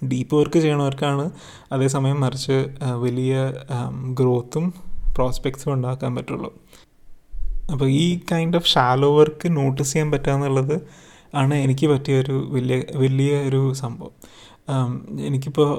deep 0.04 0.34
work 0.36 0.58
ചെയ്യണവർക്കാണ് 0.58 1.30
അതേസമയം 1.72 2.20
മറിച്ച് 2.20 2.68
വലിയ 2.94 3.52
ഗ്രോത്തും 4.20 4.74
പ്രോസ്പെക്ട്സും 5.16 5.72
ഉണ്ടാക്കാൻ 5.72 6.14
പറ്റുള്ളൂ. 6.16 6.50
അപ്പോൾ 7.72 7.88
ഈ 7.88 8.20
kind 8.32 8.56
of 8.56 8.66
shallow 8.66 9.18
work 9.18 9.56
notice 9.56 9.92
ചെയ്യാൻ 9.92 10.10
പറ്റുക 10.10 10.32
എന്നുള്ളത് 10.32 10.80
ആണ് 11.34 11.54
എനിക്ക് 11.54 11.86
പറ്റിയ 11.86 12.20
ഒരു 12.20 12.48
വലിയ 12.50 12.82
വലിയ 12.94 13.48
ഒരു 13.48 13.72
സംഭവം. 13.72 14.10
എനിക്കിപ്പോൾ 15.20 15.70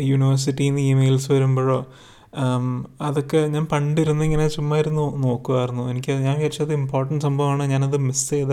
യൂണിവേഴ്സിറ്റിയിൽ 0.00 0.68
നിന്ന് 0.68 0.80
ഇമെയിൽസ് 0.80 1.32
വരുമ്പോഴോ 1.32 1.86
അതൊക്കെ 3.00 3.46
ഞാൻ 3.46 3.66
പണ്ടിരുന്ന് 3.66 4.24
ഇങ്ങനെ 4.24 4.48
ചുമ്മാ 4.48 4.78
ഇരുന്ന് 4.78 5.22
നോക്കുമായിരുന്നു 5.22 5.90
എനിക്ക് 5.90 6.12
ഞാൻ 6.12 6.34
വിചാരിച്ചത് 6.34 6.72
ഇമ്പോർട്ടന്റ് 6.72 7.22
സംഭവമാണ് 7.22 7.62
ഞാനത് 7.62 7.96
മിസ് 7.96 8.30
ചെയ്ത 8.30 8.52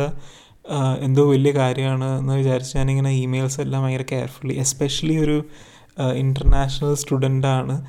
എന്തോ 0.99 1.29
വലിയ 1.29 1.51
കാര്യമാണ് 1.51 2.19
എന്ന് 2.19 2.33
വിചാരിച്ച് 2.33 2.77
ഞാനിങ്ങനെ 2.77 3.11
ഇമെയിൽസ് 3.11 3.61
എല്ലാം 3.61 3.83
ഭയങ്കര 3.83 4.01
കെയർഫുള്ളി 4.11 4.53
എസ്പെഷ്യലി 4.53 5.17
ഒരു 5.17 5.43
ഇന്റർനാഷണൽ 6.13 6.95
സ്റ്റുഡന്റാണ് 6.95 7.85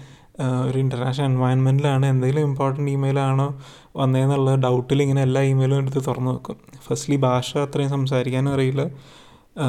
ഒരു 0.69 0.79
ഇന്റർനാഷണൽ 0.79 1.25
എൻവയൺമെന്റിലാണ് 1.25 2.07
എന്തെങ്കിലും 2.07 2.43
ഇമ്പോർട്ടന്റ് 2.43 2.91
ഇമെയിലാണോ 2.91 3.59
വന്നതെന്നുള്ള 3.97 4.55
ഡൗട്ടിൽ 4.55 5.03
ഇങ്ങനെ 5.03 5.23
എല്ലാ 5.23 5.43
ഇമെയിലും 5.43 5.77
എടുത്ത് 5.77 6.07
തുറന്നു 6.07 6.31
വെക്കും. 6.31 6.57
ഫസ്റ്റ്ലി 6.87 7.17
ഭാഷ 7.17 7.57
അത്രയും 7.57 7.91
സംസാരിക്കാനും 7.91 8.53
അറിയില്ല. 8.53 8.91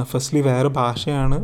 ഫസ്റ്റ്ലി 0.04 0.42
വേറെ 0.42 0.68
ഭാഷയാണ്. 0.70 1.38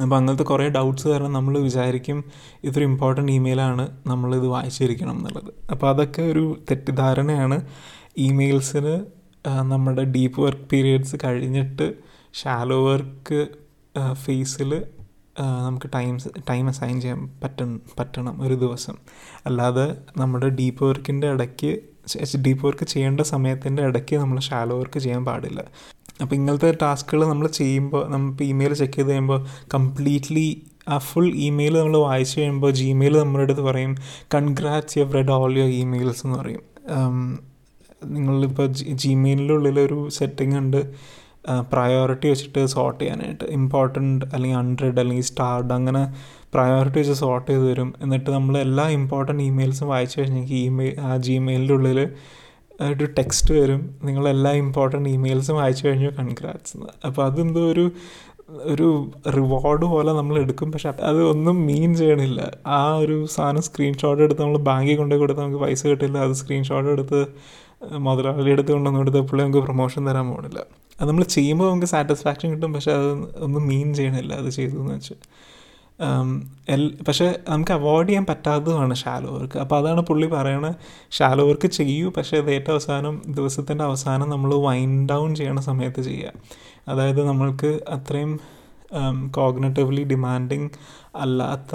അപ്പോൾ 0.00 0.16
അങ്ങനത്തെ 0.16 0.42
കുറേ 0.42 0.66
ഡൗട്ട്സ് 0.68 1.08
കാരണം 1.08 1.32
നമ്മൾ 1.32 1.58
വിചാരിക്കും 1.58 2.18
ഇതൊരു 2.64 2.84
ഇമ്പോർട്ടന്റ് 2.84 3.32
ഇമെയിലാണ് 3.32 3.84
നമ്മളിത് 4.06 4.46
വായിച്ചിരിക്കണം 4.46 5.16
എന്നുള്ളത്. 5.16 5.50
അപ്പോൾ 5.70 5.88
അതൊക്കെ 5.88 6.22
ഒരു 6.22 6.44
തെറ്റിദ്ധാരണയാണ്. 6.70 7.58
ഇമെയിൽസിന് 8.16 8.94
നമ്മുടെ 9.48 10.02
ഡീപ്പ് 10.04 10.40
വർക്ക് 10.40 10.66
പീരിയഡ്സ് 10.72 11.16
കഴിഞ്ഞിട്ട് 11.24 11.86
ഷാലോ 12.34 12.78
വർക്ക് 12.86 13.40
ഫേസിൽ 14.12 14.70
നമുക്ക് 15.66 15.88
ടൈം 15.94 16.18
ടൈം 16.50 16.68
അസൈൻ 16.68 17.00
ചെയ്യാൻ 17.00 17.20
പറ്റ 17.44 17.60
പറ്റണം 17.98 18.42
ഒരു 18.42 18.54
ദിവസം. 18.54 18.96
അല്ലാതെ 19.46 19.86
നമ്മുടെ 20.16 20.48
ഡീപ്പ് 20.48 20.84
വർക്കിന്റെ 20.84 21.28
ഇടയ്ക്ക് 21.30 21.72
ഡീപ്പ് 22.46 22.66
വർക്ക് 22.66 22.84
ചെയ്യേണ്ട 22.84 23.20
സമയത്തിന്റെ 23.20 23.82
ഇടയ്ക്ക് 23.82 24.16
നമ്മൾ 24.16 24.38
ഷാലോ 24.40 24.78
വർക്ക് 24.78 24.98
ചെയ്യാൻ 24.98 25.24
പാടില്ല. 25.24 25.60
അപ്പോൾ 26.20 26.34
ഇങ്ങനത്തെ 26.34 26.74
ടാസ്കുകൾ 26.82 27.26
നമ്മൾ 27.26 27.46
ചെയ്യുമ്പോൾ 27.46 28.08
നമുക്ക് 28.08 28.42
ഇമെയിൽ 28.42 28.74
ചെക്ക് 28.74 28.92
ചെയ്ത് 28.92 29.08
കഴിയുമ്പോൾ 29.08 29.46
കംപ്ലീറ്റ്ലി 29.74 30.62
ആ 30.88 30.98
ഫുൾ 30.98 31.32
ഇമെയിൽ 31.34 31.78
നമ്മൾ 31.78 31.96
വായിച്ചു 31.96 32.40
കഴിയുമ്പോൾ 32.40 32.70
ജിമെയിൽ 32.70 33.18
നമ്മുടെ 33.18 33.42
അടുത്ത് 33.42 33.60
പറയും 33.60 33.96
congrats 34.34 34.98
you 34.98 35.04
read 35.04 35.30
all 35.30 35.58
your 35.58 35.68
emails 35.68 36.26
എന്ന് 36.26 36.38
പറയും. 36.38 36.62
നിങ്ങളിപ്പോൾ 38.04 38.66
ജിമെയിലിന്റെ 38.92 39.82
ഒരു 39.82 40.08
സെറ്റിംഗ് 40.08 40.56
ഉണ്ട്. 40.56 40.90
പ്രയോറിറ്റി 41.72 42.28
വെച്ചിട്ട് 42.28 42.66
സോർട്ട് 42.66 43.04
ചെയ്യാനായിട്ട്. 43.04 43.44
ഇമ്പോർട്ടന്റ് 43.44 44.26
അല്ലെങ്കിൽ 44.34 44.58
ഹൺഡ്രഡ് 44.58 45.00
അല്ലെങ്കിൽ 45.00 45.24
സ്റ്റാർഡ് 45.24 45.72
അങ്ങനെ 45.72 46.14
പ്രയോറിറ്റി 46.54 46.98
വെച്ച് 46.98 47.12
സോർട്ട് 47.12 47.50
ചെയ്ത് 47.50 47.70
തരും. 47.70 47.94
എന്നിട്ട് 48.02 48.30
നമ്മൾ 48.30 48.58
എല്ലാ 48.58 48.88
ഇമ്പോർട്ടന്റ് 48.88 49.42
ഇമെയിൽസും 49.42 49.88
വായിച്ചു 49.88 50.20
കഴിഞ്ഞാൽ 50.20 50.54
ഇമെയിൽ 50.54 51.00
ആ 51.00 51.16
ജിമെയിലിന്റെ 51.16 51.74
ഉള്ളിൽ 51.74 52.08
ഒരു 52.88 53.04
ടെക്സ്റ്റ് 53.18 53.54
വരും. 53.54 53.96
നിങ്ങളെല്ലാ 54.04 54.52
ഇമ്പോർട്ടന്റ് 54.52 55.08
ഇമെയിൽസും 55.08 55.60
അയച്ചു 55.60 55.88
കഴിഞ്ഞു. 55.88 56.10
കൺഗ്രാറ്റ്സ് 56.10 56.76
എന്ന്. 56.76 57.06
അപ്പോൾ 57.06 57.26
അതെന്തോ 57.26 57.72
ഒരു 57.72 57.90
ഒരു 58.62 59.10
റിവാർഡ് 59.36 59.84
പോലെ 59.84 60.12
നമ്മൾ 60.12 60.38
എടുക്കും. 60.38 60.72
പക്ഷെ 60.72 60.88
അത് 60.88 61.22
ഒന്നും 61.24 61.66
മീൻ 61.66 61.94
ചെയ്യണില്ല. 61.94 62.52
ആ 62.66 62.96
ഒരു 62.96 63.26
സാധനം 63.26 63.62
സ്ക്രീൻഷോട്ട് 63.62 64.22
എടുത്ത് 64.22 64.42
നമ്മൾ 64.42 64.58
ബാങ്കിൽ 64.58 64.96
കൊണ്ടുപോയി 64.96 65.20
കൊടുത്ത് 65.20 65.40
നമുക്ക് 65.40 65.58
പൈസ 65.58 65.86
കിട്ടില്ല. 65.86 66.18
അത് 66.18 66.32
സ്ക്രീൻഷോട്ട് 66.32 66.90
എടുത്ത് 66.90 67.26
മുതലാളി 67.92 68.50
എടുത്ത് 68.50 68.72
കൊണ്ടുവന്ന് 68.72 68.98
കൊടുത്ത് 68.98 69.18
എപ്പോഴും 69.18 69.42
നമുക്ക് 69.42 69.58
പ്രൊമോഷൻ 69.58 70.10
തരാൻ 70.10 70.28
പോകണില്ല 70.28 70.58
അത് 71.00 71.08
നമ്മൾ 71.08 71.24
ചെയ്യുമ്പോൾ 71.24 71.70
നമുക്ക് 71.70 71.86
സാറ്റിസ്ഫാക്ഷൻ 71.86 72.50
കിട്ടും. 72.50 72.72
പക്ഷെ 72.72 72.92
അത് 72.92 73.12
ഒന്നും 73.36 73.68
മീൻ 73.68 73.94
ചെയ്യണില്ല. 73.94 74.34
അത് 74.34 74.48
ചെയ്തു 74.48 74.76
എന്ന് 74.76 74.94
വെച്ച്. 74.94 75.12
എൽ 75.12 75.41
പക്ഷേ 77.06 77.26
നമുക്ക് 77.48 77.72
അവോയ്ഡ് 77.72 78.08
ചെയ്യാൻ 78.08 78.24
പറ്റാത്തതുമാണ് 78.30 78.94
ഷാലോ 79.02 79.30
വർക്ക്. 79.36 79.56
അപ്പോൾ 79.58 79.76
അതാണ് 79.80 80.00
പുള്ളി 80.00 80.26
പറയണത് 80.26 80.76
ഷാലോ 81.18 81.44
വർക്ക് 81.48 81.68
ചെയ്യൂ 81.78 82.08
പക്ഷേ 82.16 82.36
അത് 82.42 82.50
ഏറ്റവും 82.50 82.74
അവസാനം 82.76 83.14
ദിവസത്തിന്റെ 83.38 83.84
അവസാനം 83.84 84.28
നമ്മൾ 84.30 84.52
വൈൻഡ് 84.68 85.04
ഡൗൺ 85.12 85.30
ചെയ്യണ 85.34 85.60
സമയത്ത് 85.70 86.02
ചെയ്യുക. 86.02 86.32
അതായത് 86.88 87.22
നമ്മൾക്ക് 87.26 87.70
അത്രയും 87.88 88.32
കോഗ്നറ്റീവ്ലി 89.30 90.02
ഡിമാൻഡിങ് 90.04 90.68
അല്ലാത്ത 91.16 91.74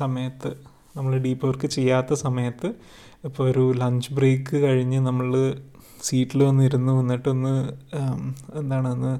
സമയത്ത് 0.00 0.50
നമ്മൾ 0.96 1.12
ഡീപ്പ് 1.24 1.46
വർക്ക് 1.46 1.66
ചെയ്യാത്ത 1.66 2.14
സമയത്ത് 2.26 2.68
ഇപ്പോൾ 3.24 3.44
ഒരു 3.50 3.64
ലഞ്ച് 3.82 4.12
ബ്രേക്ക് 4.14 4.56
കഴിഞ്ഞ് 4.64 4.98
നമ്മൾ 4.98 5.28
സീറ്റിൽ 6.02 6.40
വന്നിരുന്ന് 6.42 6.92
വന്നിട്ടൊന്ന് 6.92 7.54
എന്താണ് 8.60 8.88
ഒന്ന് 8.94 9.12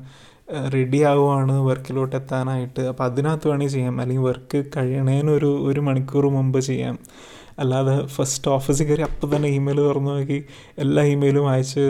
റെഡി 0.75 1.03
ആവുകയാണ് 1.03 1.53
വർക്കിലോട്ട് 1.53 2.17
എത്താനായിട്ട് 2.17 2.81
അപ്പോൾ 2.81 3.05
അതിനകത്ത് 3.05 3.49
വേണമെങ്കിൽ 3.49 3.73
ചെയ്യാം. 3.73 4.01
അല്ലെങ്കിൽ 4.01 4.23
വർക്ക് 4.23 4.65
കഴിയണേനൊരു 4.77 5.47
ഒരു 5.47 5.81
മണിക്കൂർ 5.81 6.27
മുമ്പ് 6.29 6.61
ചെയ്യാം. 6.61 6.99
അല്ലാതെ 7.59 8.07
ഫസ്റ്റ് 8.07 8.51
ഓഫീസിൽ 8.51 8.85
കയറി 8.85 9.03
അപ്പം 9.03 9.37
തന്നെ 9.37 9.49
ഇമെയിൽ 9.49 9.81
തുറന്നു 9.81 10.11
നോക്കി 10.11 10.45
എല്ലാ 10.79 11.03
ഇമെയിലും 11.03 11.49
അയച്ച് 11.49 11.85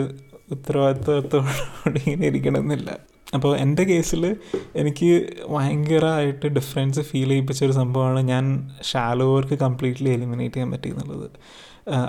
ഉത്തരവാദിത്വത്തോടെ 0.51 1.99
ഇങ്ങനെ 1.99 2.27
ഇരിക്കണമെന്നില്ല. 2.27 2.97
അപ്പോൾ 3.33 3.57
എന്റെ 3.57 3.83
കേസിൽ 3.83 4.35
എനിക്ക് 4.75 5.27
ഭയങ്കരമായിട്ട് 5.49 6.47
ഡിഫറൻസ് 6.47 6.99
ഫീൽ 6.99 7.29
ചെയ്യിപ്പിച്ച 7.29 7.63
ഒരു 7.63 7.71
സംഭവമാണ് 7.71 8.19
ഞാൻ 8.21 8.69
ഷാലോ 8.83 9.35
വർക്ക് 9.35 9.59
കംപ്ലീറ്റ്ലി 9.59 10.09
എലിമിനേറ്റ് 10.09 10.55
ചെയ്യാൻ 10.55 10.71
പറ്റി 10.71 10.89
എന്നുള്ളത് 10.89 11.29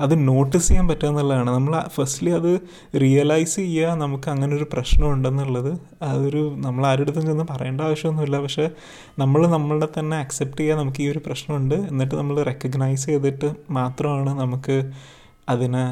അത് 0.00 0.28
നോട്ടീസ് 0.28 0.68
ചെയ്യാൻ 0.68 0.88
പറ്റുക 0.88 1.08
എന്നുള്ളതാണ്. 1.08 1.50
നമ്മൾ 1.50 1.74
ഫസ്റ്റ്ലി 1.94 2.30
അത് 2.30 2.50
റിയലൈസ് 3.02 3.56
ചെയ്യുക 3.56 3.94
നമുക്ക് 3.94 4.28
അങ്ങനെ 4.28 4.56
ഒരു 4.56 4.66
പ്രശ്നം 4.72 5.06
ഉണ്ടെന്നുള്ളത് 5.12 5.78
അതൊരു 6.02 6.42
നമ്മൾ 6.56 6.86
ആരുടെ 6.86 7.02
അടുത്തും 7.02 7.26
ചെന്ന് 7.26 7.44
പറയേണ്ട 7.50 7.80
ആവശ്യമൊന്നുമില്ല. 7.80 8.38
പക്ഷേ 8.38 8.70
നമ്മൾ 9.18 9.46
നമ്മളുടെ 9.46 9.88
തന്നെ 9.98 10.16
അക്സെപ്റ്റ് 10.16 10.60
ചെയ്യുക 10.60 10.78
നമുക്ക് 10.78 11.02
ഈ 11.02 11.08
ഒരു 11.08 11.22
പ്രശ്നമുണ്ട്. 11.26 11.74
എന്നിട്ട് 11.74 12.14
നമ്മൾ 12.14 12.42
റെക്കഗ്നൈസ് 12.42 13.06
ചെയ്തിട്ട് 13.06 13.50
മാത്രമാണ് 13.70 14.40
നമുക്ക് 14.40 14.92
അതിനെ 15.48 15.84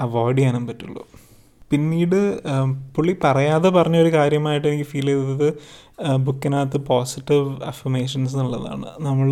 അവോയ്ഡ് 0.00 0.38
ചെയ്യാനും 0.38 0.66
പറ്റുള്ളൂ. 0.66 1.04
പിന്നീട് 1.70 2.18
പുള്ളി 2.96 3.16
പറയാതെ 3.24 3.68
പറഞ്ഞൊരു 3.68 4.12
കാര്യമായിട്ട് 4.12 4.66
എനിക്ക് 4.68 4.88
ഫീൽ 4.90 5.06
ചെയ്തത് 5.06 5.48
ബുക്കിനകത്ത് 6.16 6.78
പോസിറ്റീവ് 6.86 7.62
അഫമേഷൻസ് 7.62 8.34
എന്നുള്ളതാണ്. 8.34 8.86
നമ്മൾ 9.00 9.30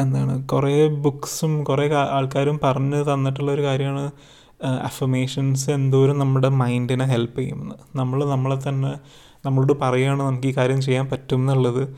എന്താണ് 0.00 0.34
കുറേ 0.46 0.88
ബുക്സും 0.88 1.64
കുറേ 1.64 1.94
ആൾക്കാരും 1.94 2.60
പറഞ്ഞു 2.62 3.12
തന്നിട്ടുള്ള 3.12 3.52
ഒരു 3.52 3.62
കാര്യമാണ് 3.62 4.10
അഫമേഷൻസ് 4.82 5.70
എന്തോരം 5.70 6.18
നമ്മുടെ 6.18 6.48
മൈൻഡിനെ 6.48 7.04
ഹെൽപ്പ് 7.04 7.38
ചെയ്യുമെന്ന്. 7.38 7.74
നമ്മൾ 7.96 8.24
നമ്മളെ 8.24 8.58
തന്നെ 8.68 8.92
നമ്മളോട് 9.46 9.72
പറയുകയാണ് 9.82 10.22
നമുക്ക് 10.22 10.46
ഈ 10.46 10.56
കാര്യം 10.56 10.80
ചെയ്യാൻ 10.80 11.06
പറ്റും 11.06 11.40
എന്നുള്ളത് 11.40 11.96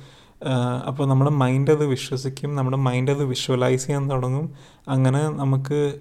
അപ്പോൾ 0.89 1.07
നമ്മുടെ 1.07 1.31
മൈൻഡ് 1.31 1.71
അത് 1.71 1.85
വിശ്വസിക്കും 1.87 2.57
നമ്മുടെ 2.57 2.77
മൈൻഡ് 2.77 3.11
അത് 3.11 3.25
വിഷ്വലൈസ് 3.25 3.87
ചെയ്യാൻ 3.87 4.11
തുടങ്ങും. 4.11 4.47
അങ്ങനെ 4.89 5.21
നമുക്ക് 5.31 5.99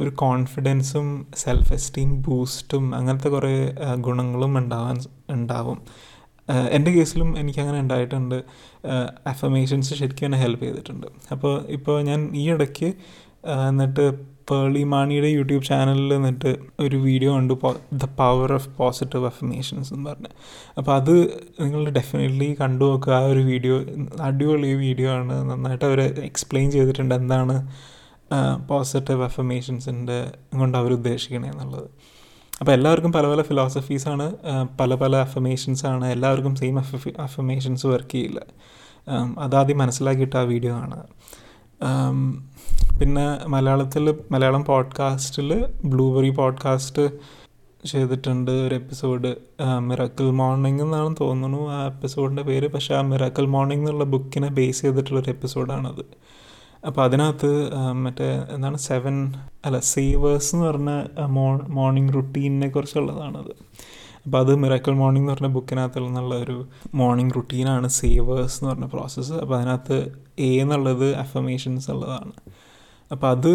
ഒരു 0.00 0.10
കോൺഫിഡൻസും 0.10 1.26
സെൽഫ് 1.36 1.72
എസ്റ്റീം 1.72 2.22
ബൂസ്റ്റും 2.22 2.94
അങ്ങനത്തെ 2.94 3.28
കുറേ 3.28 3.52
ഗുണങ്ങളും 3.96 4.58
ഉണ്ടാവാൻ 4.58 4.98
ഉണ്ടാവും. 5.30 5.78
എന്റെ 6.70 6.90
കേസിലും 6.90 7.38
എനിക്കങ്ങനെ 7.38 7.80
ഉണ്ടായിട്ടുണ്ട്. 7.80 8.42
അഫമേഷൻസ് 9.26 9.94
ശരിക്കും 9.94 10.26
എന്നെ 10.26 10.38
ഹെൽപ്പ് 10.38 10.64
ചെയ്തിട്ടുണ്ട്. 10.64 11.06
അപ്പോൾ 11.32 11.54
ഇപ്പോൾ 11.68 12.02
ഞാൻ 12.02 12.30
ഈ 12.34 12.44
ഇടയ്ക്ക് 12.50 12.90
എന്നിട്ട് 13.68 14.30
പേളി 14.50 14.82
മാണിയുടെ 14.82 15.28
യൂട്യൂബ് 15.28 15.64
ചാനലിൽ 15.64 16.14
എന്നിട്ട് 16.14 16.56
ഒരു 16.80 16.96
വീഡിയോ 16.96 17.32
ഉണ്ട് 17.38 17.54
the 17.92 18.04
power 18.18 18.52
of 18.52 18.68
positive 18.78 19.26
affirmations 19.26 19.94
എന്ന് 19.94 20.10
പറഞ്ഞ്. 20.10 20.30
അപ്പോൾ 20.78 20.92
അത് 20.94 21.14
നിങ്ങൾ 21.60 21.90
ഡെഫിനറ്റ്ലി 21.90 22.56
കണ്ടു 22.60 22.84
നോക്കുക. 22.84 23.12
ആ 23.12 23.26
ഒരു 23.32 23.40
വീഡിയോ 23.40 23.76
അടിപൊളി 24.20 24.74
വീഡിയോ 24.74 25.10
ആണ്. 25.10 25.50
നന്നായിട്ട് 25.50 25.84
അവർ 25.84 26.00
എക്സ്പ്ലെയിൻ 26.00 26.70
ചെയ്തിട്ടുണ്ട് 26.70 27.14
എന്താണ് 27.14 27.56
പോസിറ്റീവ് 28.68 29.22
അഫമേഷൻസിന്റെ 29.22 30.18
കൊണ്ട് 30.60 30.78
അവർ 30.78 30.92
ഉദ്ദേശിക്കണേ 30.92 31.48
എന്നുള്ളത്. 31.48 31.88
അപ്പോൾ 32.60 32.72
എല്ലാവർക്കും 32.72 33.12
പല 33.12 33.26
പല 33.26 33.42
ഫിലോസഫീസാണ് 33.42 34.36
പല 34.80 34.94
പല 34.94 35.16
അഫർമേഷൻസാണ് 35.16 36.06
എല്ലാവർക്കും 36.06 36.56
സെയിം 36.56 36.78
അഫമേഷൻസ് 37.20 37.86
വർക്ക് 37.86 38.12
ചെയ്യില്ല. 38.12 38.40
അതാദ്യം 39.38 39.78
മനസ്സിലാക്കിയിട്ട് 39.78 40.36
ആ 40.36 40.40
വീഡിയോ 40.40 40.74
ആണ് 40.74 41.02
പിന്നെ 43.00 43.46
മലയാളത്തിൽ 43.48 44.14
മലയാളം 44.30 44.64
പോഡ്കാസ്റ്റിൽ 44.64 45.66
ബ്ലൂബെറി 45.84 46.30
പോഡ്കാസ്റ്റ് 46.30 47.08
ചെയ്തിട്ടുണ്ട് 47.88 48.50
ഒരു 48.50 48.74
എപ്പിസോഡ് 48.74 49.34
മിറക്കിൾ 49.78 50.30
മോർണിംഗ് 50.30 50.82
എന്നാണ് 50.82 51.16
തോന്നുന്നു 51.20 51.70
ആ 51.70 51.86
എപ്പിസോഡിന്റെ 51.86 52.42
പേര്. 52.42 52.70
പക്ഷേ 52.70 52.94
ആ 52.94 53.00
മിറക്കിൾ 53.00 53.46
മോർണിംഗ് 53.46 53.82
എന്നുള്ള 53.82 54.04
ബുക്കിനെ 54.04 54.48
ബേസ് 54.48 54.80
ചെയ്തിട്ടുള്ളൊരു 54.80 55.30
എപ്പിസോഡാണത് 55.30 56.04
അപ്പോൾ 56.86 57.04
അതിനകത്ത് 57.04 57.50
മറ്റേ 57.92 58.46
എന്താണ് 58.50 58.78
സെവൻ 58.78 59.34
അല്ല 59.64 59.78
സേവേഴ്സ് 59.78 60.54
എന്ന് 60.54 60.66
പറഞ്ഞ 60.66 60.90
മോ 61.22 61.58
മോർണിംഗ് 61.68 62.14
റുട്ടീനിനെ 62.14 62.68
കുറിച്ചുള്ളതാണത്. 62.68 63.52
അപ്പോൾ 64.26 64.38
അത് 64.38 64.54
മിറാക്കിൾ 64.54 64.92
മോർണിംഗ് 64.92 65.24
എന്ന് 65.24 65.34
പറഞ്ഞ 65.34 65.54
ബുക്കിനകത്തുള്ള 65.54 66.08
നിന്നുള്ള 66.08 66.34
ഒരു 66.34 66.66
മോർണിംഗ് 66.94 67.34
റുട്ടീനാണ് 67.36 67.88
സേവേഴ്സ് 67.88 68.58
എന്ന് 68.58 68.74
പറഞ്ഞ 68.74 68.86
പ്രോസസ്സ് 68.86 69.32
അപ്പോൾ 69.32 69.56
അതിനകത്ത് 69.56 69.98
എ 70.38 70.50
എന്നുള്ളത് 70.56 71.16
അഫമേഷൻസ് 71.16 71.90
ഉള്ളതാണ്. 71.90 72.32
അപ്പോൾ 73.12 73.26
അത് 73.26 73.52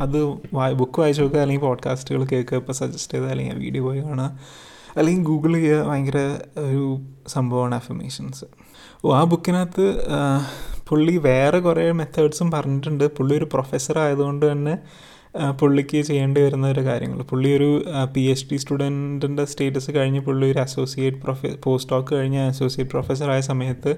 അത് 0.00 0.18
വായ 0.54 0.72
ബുക്ക് 0.72 1.00
വായിച്ച് 1.00 1.22
നോക്കുക 1.22 1.40
അല്ലെങ്കിൽ 1.40 1.62
പോഡ്കാസ്റ്റുകൾ 1.62 2.24
കേൾക്കുക 2.24 2.56
ഇപ്പോൾ 2.56 2.72
സജസ്റ്റ് 2.72 3.12
ചെയ്താൽ 3.12 3.30
അല്ലെങ്കിൽ 3.30 3.58
വീഡിയോ 3.58 3.82
പോയി 3.82 4.00
കാണുക 4.00 4.38
അല്ലെങ്കിൽ 4.96 5.22
ഗൂഗിൾ 5.24 5.52
ചെയ്യുക 5.54 5.82
ഭയങ്കര 5.88 6.18
ഒരു 6.58 7.00
സംഭവമാണ് 7.28 7.74
അഫമേഷൻസ് 7.74 8.44
ഓ 9.04 9.14
ആ 9.14 9.24
ബുക്കിനകത്ത് 9.24 9.86
പുള്ളി 10.88 11.16
വേറെ 11.16 11.58
കുറേ 11.58 11.92
മെത്തേഡ്സും 11.92 12.50
പറഞ്ഞിട്ടുണ്ട്. 12.50 13.04
പുള്ളി 13.16 13.34
ഒരു 13.36 13.48
പ്രൊഫസർ 13.52 13.98
ആയതുകൊണ്ട് 13.98 14.52
തന്നെ 14.52 14.74
പുള്ളിക്ക് 15.60 16.02
ചെയ്യേണ്ടി 16.02 16.40
വരുന്ന 16.40 16.66
ഒരു 16.68 16.80
കാര്യങ്ങൾ. 16.80 17.22
പുള്ളി 17.22 17.56
ഒരു 17.56 17.68
പി 18.14 18.20
എച്ച് 18.20 18.46
ഡി 18.50 18.56
സ്റ്റുഡന്റിന്റെ 18.56 19.44
സ്റ്റേറ്റസ് 19.44 19.90
കഴിഞ്ഞ് 19.90 20.20
പുള്ളി 20.20 20.46
ഒരു 20.52 20.58
അസോസിയേറ്റ് 20.58 21.18
പ്രൊഫ 21.18 21.46
പോസ്റ്റ് 21.64 21.92
ഡോക്ക് 21.92 22.14
കഴിഞ്ഞ് 22.14 22.40
അസോസിയേറ്റ് 22.46 22.90
പ്രൊഫസറായ 22.90 23.40
സമയത്ത് 23.40 23.92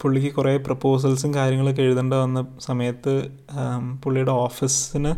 പുള്ളിക്ക് 0.00 0.30
കുറേ 0.34 0.56
പ്രപ്പോസൽസും 0.56 1.34
കാര്യങ്ങളൊക്കെ 1.34 1.82
എഴുതേണ്ട 1.82 2.14
വന്ന 2.14 2.40
സമയത്ത് 2.60 3.12
പുള്ളിയുടെ 4.02 4.30
ഓഫീസിന് 4.30 5.12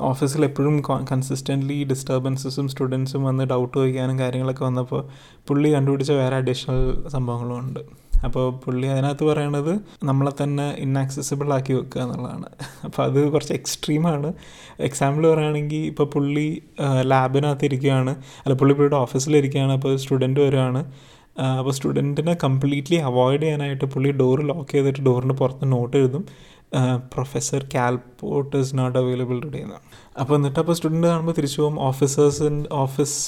ഓഫീസിൽ 0.00 0.44
എപ്പോഴും 0.44 0.82
കൺസിസ്റ്റന്റ്ലി 1.12 1.84
ഡിസ്റ്റർബൻസസും 1.84 2.68
സ്റ്റുഡൻസും 2.68 3.22
വന്ന് 3.24 3.44
ഡൗട്ട് 3.44 3.78
ചോദിക്കാനും 3.78 4.18
കാര്യങ്ങളൊക്കെ 4.18 4.64
വന്നപ്പോൾ 4.64 5.02
പുള്ളി 5.48 5.68
കണ്ടുപിടിച്ച 5.74 6.10
വേറെ 6.10 6.36
അഡീഷണൽ 6.36 7.08
സംഭവങ്ങളും 7.08 7.58
ഉണ്ട്. 7.58 7.80
അപ്പോൾ 8.24 8.44
പുള്ളി 8.64 8.86
അതിനകത്ത് 8.86 9.24
പറയണത് 9.24 9.72
നമ്മളെ 10.04 10.32
തന്നെ 10.42 10.66
ഇന്നാക്സസിബിൾ 10.84 11.48
ആക്കി 11.54 11.72
വെക്കുക 11.72 12.00
എന്നുള്ളതാണ്. 12.02 12.48
അപ്പോൾ 12.86 13.02
അത് 13.02 13.18
കുറച്ച് 13.32 13.52
എക്സ്ട്രീമാണ് 13.52 14.32
എക്സാമ്പിൾ 14.80 15.24
പറയുകയാണെങ്കിൽ 15.30 15.82
ഇപ്പോൾ 15.90 16.06
പുള്ളി 16.14 16.46
ലാബിനകത്ത് 17.12 17.64
ഇരിക്കുകയാണ്. 17.64 18.14
അല്ല 18.44 18.54
പുള്ളി 18.54 18.74
പുള്ളിയുടെ 18.74 18.96
ഓഫീസിലിരിക്കുകയാണ് 18.96 19.72
അപ്പോൾ 19.72 19.96
സ്റ്റുഡന്റ് 19.96 20.40
വരുവാണ്. 20.40 20.82
അപ്പോൾ 21.58 21.72
സ്റ്റുഡന്റിനെ 21.72 22.34
കംപ്ലീറ്റ്ലി 22.42 22.96
അവോയ്ഡ് 23.10 23.42
ചെയ്യാനായിട്ട് 23.42 23.84
പുള്ളി 23.84 24.10
ഡോർ 24.10 24.40
ലോക്ക് 24.50 24.70
ചെയ്തിട്ട് 24.72 25.00
ഡോറിന്റെ 25.00 25.34
പുറത്ത് 25.34 25.72
നോട്ട് 25.72 25.96
എഴുതും. 25.96 26.24
Professor 27.12 27.62
Cal Newport 27.74 28.56
is 28.56 28.78
not 28.78 28.98
available 28.98 29.36
today 29.40 29.58
എന്ന്. 29.58 29.78
അപ്പോൾ 30.20 30.34
എന്നിട്ട് 30.36 30.58
അപ്പോൾ 30.62 30.74
സ്റ്റുഡന്റ് 30.78 31.06
കാണുമ്പോൾ 31.06 31.32
തിരിച്ചു 31.32 31.58
പോകും. 31.62 31.76
ഓഫീസേഴ്സ് 31.80 32.48
ഓഫീസ് 32.84 33.18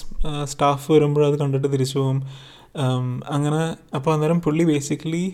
സ്റ്റാഫ് 0.52 0.86
വരുമ്പോൾ 0.92 1.24
അത് 1.26 1.36
കണ്ടിട്ട് 1.42 1.68
തിരിച്ചു 1.72 1.98
പോകും. 1.98 2.18
അങ്ങനെ 3.34 3.62
അപ്പോൾ 3.96 4.10
അന്നേരം 4.14 4.40
പുള്ളി 4.46 4.64
ബേസിക്കലി 4.64 5.24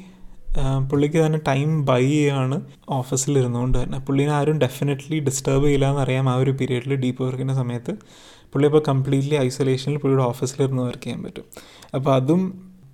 പുള്ളിക്ക് 0.90 1.18
തന്നെ 1.24 1.38
ടൈം 1.48 1.70
ബൈ 1.84 2.02
ചെയ്യാണ് 2.08 2.56
ഓഫീസിൽ 2.98 3.38
ഇരുന്നുകൊണ്ട് 3.38 3.76
തന്നെ. 3.82 3.98
പുള്ളീനെ 4.06 4.32
ആരും 4.38 4.58
ഡെഫിനറ്റ്ലി 4.58 5.18
ഡിസ്റ്റർബ് 5.28 5.64
ചെയ്യില്ല 5.64 5.86
എന്നറിയാം 5.92 6.26
ആ 6.32 6.34
ഒരു 6.34 6.52
പീരീഡിൽ 6.60 6.92
ഡീപ്പ് 7.04 7.22
വർക്കിന്റെ 7.24 7.54
സമയത്ത്. 7.54 7.92
പുള്ളി 8.52 8.66
ഇപ്പോൾ 8.66 8.82
കംപ്ലീറ്റ്ലി 8.90 9.36
ഐസൊലേഷനിൽ 9.46 9.96
പുള്ളിയുടെ 9.98 10.24
ഓഫീസിലിരുന്ന് 10.32 10.82
വർക്ക് 10.82 11.04
ചെയ്യാൻ 11.04 11.20
പറ്റും. 11.22 11.46
അപ്പോൾ 11.94 12.12
അതും 12.18 12.42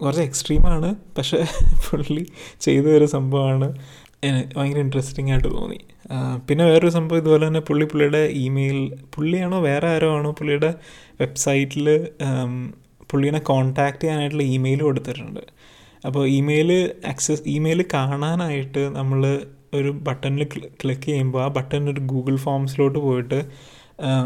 കുറച്ച് 0.03 0.25
എക്സ്ട്രീമാണ് 0.29 0.89
പക്ഷേ 1.19 1.39
പുള്ളി 1.87 2.25
ചെയ്ത 2.61 2.87
ഒരു 2.99 3.07
സംഭവമാണ് 3.17 3.69
ഭയങ്കര 4.57 4.81
ഇൻട്രസ്റ്റിംഗ് 4.87 5.31
ആയിട്ട് 5.33 5.49
തോന്നി. 5.49 5.81
പിന്നെ 6.47 6.65
വേറൊരു 6.65 6.93
സംഭവം 6.99 7.19
ഇതുപോലെ 7.19 7.45
തന്നെ 7.47 7.61
പുള്ളി 7.61 7.85
പുള്ളിയുടെ 7.85 8.23
ഇമെയിൽ 8.47 8.79
പുള്ളിയാണോ 9.15 9.59
വേറെ 9.61 9.89
ആരോ 9.89 10.09
ആണോ 10.19 10.31
പുള്ളിയുടെ 10.33 10.71
വെബ്സൈറ്റിൽ 11.21 11.89
പുള്ളീനെ 13.11 13.41
കോൺടാക്റ്റ് 13.41 14.03
ചെയ്യാനായിട്ടുള്ള 14.03 14.47
ഇമെയിൽ 14.57 14.81
കൊടുത്തിട്ടുണ്ട് 14.83 15.43
അപ്പോൾ 16.05 16.23
ഇമെയിൽ 16.29 16.71
ആക്സസ് 17.07 17.43
ഇമെയിൽ 17.49 17.81
കാണാനായിട്ട് 17.95 18.83
നമ്മൾ 18.97 19.21
ഒരു 19.75 19.91
ബട്ടണിൽ 20.07 20.45
ക്ലിക്ക് 20.83 21.07
ചെയ്യുമ്പോൾ 21.07 21.43
ആ 21.45 21.49
ബട്ടൺ 21.49 21.83
ഒരു 21.91 22.01
ഗൂഗിൾ 22.01 22.37
ഫോംസിലോട്ട് 22.37 22.99
പോയിട്ട് 22.99 23.41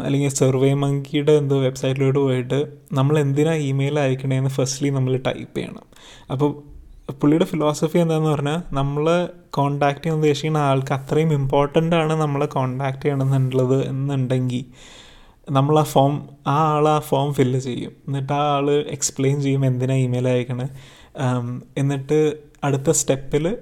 അല്ലെങ്കിൽ 0.03 0.31
സർവേ 0.39 0.69
മങ്കിയുടെ 0.73 1.31
എന്തോ 1.31 1.55
വെബ്സൈറ്റിലോട്ട് 1.59 2.19
പോയിട്ട് 2.19 2.59
നമ്മൾ 2.93 3.15
എന്തിനാണ് 3.19 3.63
ഇമെയിൽ 3.63 3.95
അയക്കണേന്ന് 3.99 4.49
ഫസ്റ്റ്ലി 4.49 4.89
നമ്മൾ 4.89 5.13
ടൈപ്പ് 5.27 5.55
ചെയ്യണം. 5.57 5.85
അപ്പോൾ 6.31 6.49
പുള്ളിയുടെ 7.11 7.45
ഫിലോസഫി 7.45 7.97
എന്താണെന്ന് 7.97 8.29
പറഞ്ഞാൽ 8.29 8.59
നമ്മൾ 8.71 9.05
കോണ്ടാക്ട് 9.49 9.99
ചെയ്യാൻ 9.99 10.17
ഉദ്ദേശിക്കുന്ന 10.17 10.59
ആൾക്ക് 10.67 10.93
അത്രയും 10.93 11.33
ഇമ്പോർട്ടന്റ് 11.33 11.95
ആണ് 11.95 12.13
നമ്മളെ 12.13 12.45
കോണ്ടാക്ട് 12.45 13.01
ചെയ്യണമെന്നുള്ളത് 13.01 13.79
എന്നുണ്ടെങ്കിൽ 13.87 14.63
നമ്മൾ 15.51 15.79
ആ 15.79 15.83
ഫോം 15.83 16.29
ആ 16.47 16.57
ആൾ 16.73 16.89
ആ 16.89 16.99
ഫോം 16.99 17.33
ഫില്ല് 17.33 17.59
ചെയ്യും. 17.59 17.91
എന്നിട്ട് 18.07 18.33
ആ 18.33 18.55
ആൾ 18.55 18.71
എക്സ്പ്ലെയിൻ 18.71 19.41
ചെയ്യും 19.41 19.65
എന്തിനാ 19.65 19.95
ഇമെയിൽ 19.95 20.27
അയക്കണേ. 20.27 20.67
എന്നിട്ട് 21.77 22.37
അടുത്ത 22.63 22.91
സ്റ്റെപ്പിൽ 22.91 23.57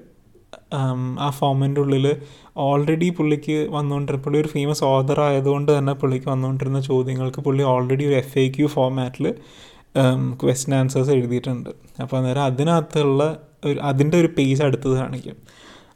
ആ 1.19 1.29
ഫോമിന്റെ 1.29 1.81
ഉള്ളിൽ 1.81 2.17
ഓൾറെഡി 2.57 3.09
പുള്ളിക്ക് 3.09 3.67
വന്നുകൊണ്ടിരുന്ന 3.71 4.23
പുള്ളി 4.23 4.39
ഒരു 4.39 4.47
ഫേമസ് 4.47 4.83
ഓതർ 4.83 5.21
ആയതുകൊണ്ട് 5.21 5.77
തന്നെ 5.77 5.93
പുള്ളിക്ക് 5.93 6.29
വന്നുകൊണ്ടിരുന്ന 6.29 6.81
ചോദ്യങ്ങൾക്ക് 6.81 7.41
പുള്ളി 7.41 7.63
ഓൾറെഡി 7.63 8.03
ഒരു 8.03 8.13
എഫ് 8.13 8.39
എ 8.39 8.53
ക്യു 8.57 8.67
ഫോമാറ്റിൽ 8.67 9.35
ക്വസ്റ്റൻ 10.43 10.75
ആൻസേഴ്സ് 10.75 11.11
എഴുതിയിട്ടുണ്ട്. 11.11 11.69
അപ്പോൾ 12.01 12.17
അന്നേരം 12.17 12.43
അതിനകത്തുള്ള 12.43 13.37
ഒരു 13.65 13.79
അതിന്റെ 13.79 14.19
ഒരു 14.19 14.29
പേജ് 14.37 14.63
അടുത്തത് 14.63 14.95
കാണിക്കും. 14.97 15.37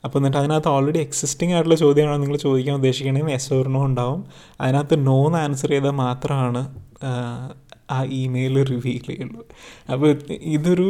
അപ്പോൾ 0.05 0.19
എന്നിട്ട് 0.19 0.37
അതിനകത്ത് 0.37 0.69
ഓൾറെഡി 0.69 0.99
എക്സിസ്റ്റിംഗ് 0.99 1.53
ആയിട്ടുള്ള 1.53 1.75
ചോദ്യമാണോ 1.75 2.17
നിങ്ങൾ 2.17 2.37
ചോദിക്കാൻ 2.37 2.75
ഉദ്ദേശിക്കണമെങ്കിൽ 2.75 3.33
എസ് 3.33 3.53
ഓർ 3.53 3.67
നോ 3.67 3.81
ഉണ്ടാവും. 3.85 4.21
അതിനകത്ത് 4.61 5.07
നോ 5.07 5.17
എന്ന് 5.27 5.39
ആൻസർ 5.39 5.69
ചെയ്താൽ 5.69 5.95
മാത്രമാണ് 6.05 6.61
ആ 7.91 7.97
ഇമെയിൽ 8.21 8.55
റിവീൽ 8.71 9.03
ചെയ്യുള്ളൂ 9.09 9.41
അപ്പോൾ 9.93 10.09
ഇതൊരു 10.55 10.87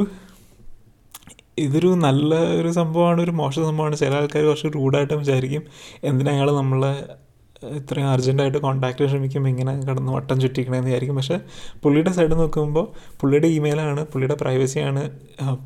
ഇതൊരു 1.57 1.87
നല്ല 1.87 2.35
ഒരു 2.61 2.69
സംഭവമാണ് 2.71 3.19
ഒരു 3.21 3.31
മോശം 3.31 3.63
സംഭവമാണ്. 3.65 3.95
ചില 3.97 4.13
ആൾക്കാർ 4.13 4.43
കുറച്ച് 4.45 4.69
റൂഡായിട്ട് 4.75 5.13
വിചാരിക്കും. 5.13 5.63
എന്തിനാ 6.03 6.31
അയാൾ 6.31 6.49
നമ്മളെ 6.55 6.93
ഇത്രയും 7.73 8.07
അർജന്റായിട്ട് 8.07 8.57
കോൺടാക്റ്റ് 8.57 9.05
ശ്രമിക്കുമ്പോൾ 9.05 9.49
ഇങ്ങനെ 9.49 9.73
കിടന്ന് 9.81 10.11
വട്ടം 10.13 10.41
ചുറ്റിക്കണമെന്ന് 10.41 10.87
വിചാരിക്കും. 10.87 11.15
പക്ഷേ 11.15 11.39
പുള്ളിയുടെ 11.83 12.11
സൈഡ് 12.11 12.31
നോക്കുമ്പോൾ 12.31 12.87
പുള്ളിയുടെ 13.21 13.47
ഇമെയിലാണ് 13.47 14.05
പുള്ളിയുടെ 14.05 14.37
പ്രൈവസിയാണ് 14.41 15.03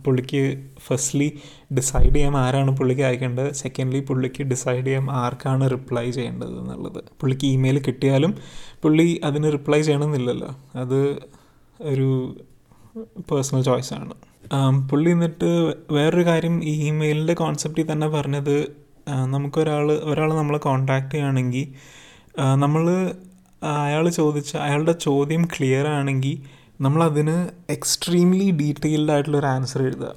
പുള്ളിക്ക് 0.06 0.42
ഫസ്റ്റ്ലി 0.88 1.40
ഡിസൈഡ് 1.74 2.16
ചെയ്യാൻ 2.16 2.38
ആരാണ് 2.38 2.78
പുള്ളിക്ക് 2.78 3.02
അയക്കേണ്ടത്? 3.02 3.52
സെക്കൻഡ്ലി 3.54 4.00
പുള്ളിക്ക് 4.00 4.44
ഡിസൈഡ് 4.44 4.86
ചെയ്യാൻ 4.86 5.12
ആർക്കാണ് 5.12 5.72
റിപ്ലൈ 5.72 6.12
ചെയ്യേണ്ടത് 6.12 6.54
എന്നുള്ളത്. 6.60 7.04
പുള്ളിക്ക് 7.22 7.46
ഇമെയിൽ 7.46 7.80
കിട്ടിയാലും 7.80 8.36
പുള്ളി 8.82 9.22
അതിന് 9.24 9.52
റിപ്ലൈ 9.52 9.82
ചെയ്യണമെന്നില്ലല്ലോ. 9.82 10.56
അത് 10.76 11.00
ഒരു 11.80 12.36
പേഴ്സണൽ 13.32 13.62
ചോയ്സാണ് 13.62 14.14
പുള്ളി 14.92 15.10
എന്നിട്ട് 15.10 15.50
വേറൊരു 15.92 16.26
കാര്യം 16.26 16.64
ഈ 16.64 16.88
ഇമെയിലിന്റെ 16.88 17.34
കോൺസെപ്റ്റിൽ 17.34 17.92
തന്നെ 17.92 18.08
പറഞ്ഞത് 18.08 18.56
നമുക്കൊരാൾ 19.26 19.92
ഒരാൾ 19.92 20.34
നമ്മളെ 20.34 20.60
കോണ്ടാക്ട് 20.60 21.12
ചെയ്യുകയാണെങ്കിൽ 21.12 21.68
നമ്മൾ 22.56 22.84
അയാൾ 23.64 24.10
ചോദിച്ച 24.10 24.58
അയാളുടെ 24.58 24.92
ചോദ്യം 24.92 25.46
ക്ലിയർ 25.46 25.88
ആണെങ്കിൽ 25.88 26.42
നമ്മളതിന് 26.82 27.48
എക്സ്ട്രീംലി 27.72 28.52
ഡീറ്റെയിൽഡ് 28.52 29.12
ആയിട്ടുള്ളൊരു 29.12 29.46
ആൻസർ 29.46 29.82
എഴുതുക. 29.84 30.12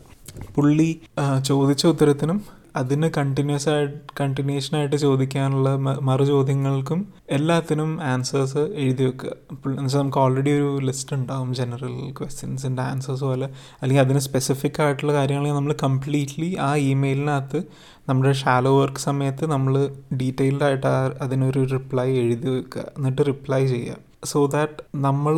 പുള്ളി 0.54 1.00
ചോദിച്ച 1.44 1.86
ഉത്തരത്തിനും 1.86 2.62
അതിന് 2.76 3.10
കണ്ടിന്യൂസ് 3.16 3.68
ആയിട്ട് 3.68 3.98
കണ്ടിന്യൂഷൻ 4.20 4.76
ആയിട്ട് 4.76 4.96
ചോദിക്കാനുള്ള 4.96 5.76
മറു 5.76 6.24
ചോദ്യങ്ങൾക്കും 6.24 7.00
എല്ലാത്തിനും 7.30 8.02
ആൻസേഴ്സ് 8.02 8.58
എഴുതി 8.58 9.04
വെക്കുക. 9.04 9.32
എന്നുവെച്ചാൽ 9.66 10.00
നമുക്ക് 10.00 10.18
ഓൾറെഡി 10.18 10.50
ഒരു 10.50 10.78
ലിസ്റ്റ് 10.84 11.16
ഉണ്ടാവും 11.16 11.54
ജനറൽ 11.54 12.10
ക്വസ്റ്റ്യൻസിന്റെ 12.10 12.82
ആൻസേഴ്സ് 12.82 13.24
പോലെ. 13.24 13.48
അല്ലെങ്കിൽ 13.82 14.02
അതിന് 14.02 14.18
സ്പെസിഫിക് 14.18 14.82
ആയിട്ടുള്ള 14.82 15.12
കാര്യങ്ങൾ 15.12 15.48
നമ്മൾ 15.52 15.74
കംപ്ലീറ്റ്ലി 15.82 16.56
ആ 16.60 16.76
ഇമെയിലിനകത്ത് 16.76 17.60
നമ്മുടെ 18.08 18.32
ഷാലോ 18.32 18.70
വർക്ക് 18.78 19.00
സമയത്ത് 19.00 19.46
നമ്മൾ 19.46 19.74
ഡീറ്റെയിൽഡ് 20.14 20.64
ആയിട്ട് 20.64 20.86
അതിനൊരു 21.22 21.60
റിപ്ലൈ 21.64 22.08
എഴുതി 22.16 22.48
വെക്കുക 22.50 22.84
എന്നിട്ട് 22.96 23.26
റിപ്ലൈ 23.26 23.66
ചെയ്യുക 23.66 23.98
സോ 24.24 24.46
ദാറ്റ് 24.46 24.82
നമ്മൾ 24.96 25.36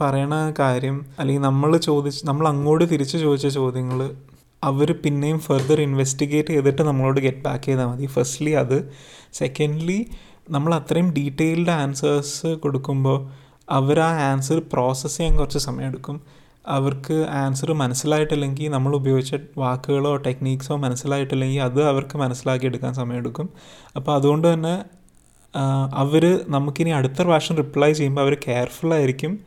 പറയണ 0.00 0.34
കാര്യം 0.58 1.06
അല്ലെങ്കിൽ 1.18 1.42
നമ്മൾ 1.42 1.76
ചോദിച്ച് 1.86 2.26
നമ്മൾ 2.26 2.48
അങ്ങോട്ട് 2.48 2.84
തിരിച്ച് 2.90 3.18
ചോദിച്ച 3.18 3.46
ചോദ്യങ്ങൾ 3.56 4.00
അവർ 4.62 4.92
പിന്നെയും 5.04 5.38
ഫെർദർ 5.38 5.80
ഇൻവെസ്റ്റിഗേറ്റ് 5.80 6.48
ചെയ്തിട്ട് 6.48 6.82
നമ്മളോട് 6.82 7.20
ഗെറ്റ് 7.20 7.42
ബാക്ക് 7.42 7.64
ചെയ്താൽ 7.64 7.86
മതി. 7.86 8.06
ഫസ്റ്റ്ലി 8.06 8.50
അത്. 8.52 8.76
സെക്കൻഡ്ലി 9.32 9.98
നമ്മൾ 10.50 10.74
അത്രയും 10.74 11.10
ഡീറ്റെയിൽഡ് 11.12 11.70
ആൻസേഴ്സ് 11.80 12.46
കൊടുക്കുമ്പോൾ 12.56 13.18
അവർ 13.68 14.00
ആ 14.00 14.10
ആൻസർ 14.30 14.58
പ്രോസസ്സ് 14.72 15.16
ചെയ്യാൻ 15.16 15.36
കുറച്ച് 15.38 15.58
സമയമെടുക്കും 15.58 16.16
അവർക്ക് 16.66 17.14
ആൻസർ 17.14 17.72
മനസ്സിലായിട്ടില്ലെങ്കിൽ 17.72 18.68
നമ്മൾ 18.68 18.94
ഉപയോഗിച്ച 18.94 19.34
വാക്കുകളോ 19.58 20.16
ടെക്നീക്സോ 20.16 20.76
മനസ്സിലായിട്ടില്ലെങ്കിൽ 20.76 21.62
അത് 21.62 21.82
അവർക്ക് 21.82 22.16
മനസ്സിലാക്കിയെടുക്കാൻ 22.18 22.94
സമയമെടുക്കും. 22.94 23.48
അപ്പോൾ 23.96 24.12
അതുകൊണ്ട് 24.14 24.52
തന്നെ 24.52 24.84
അവർ 25.94 26.44
നമുക്കിനി 26.48 26.90
അടുത്ത 26.90 27.22
പ്രാവശ്യം 27.22 27.56
റിപ്ലൈ 27.56 27.92
ചെയ്യുമ്പോൾ 27.92 28.20
അവർ 28.20 28.34
കെയർഫുള്ളായിരിക്കും 28.34 29.40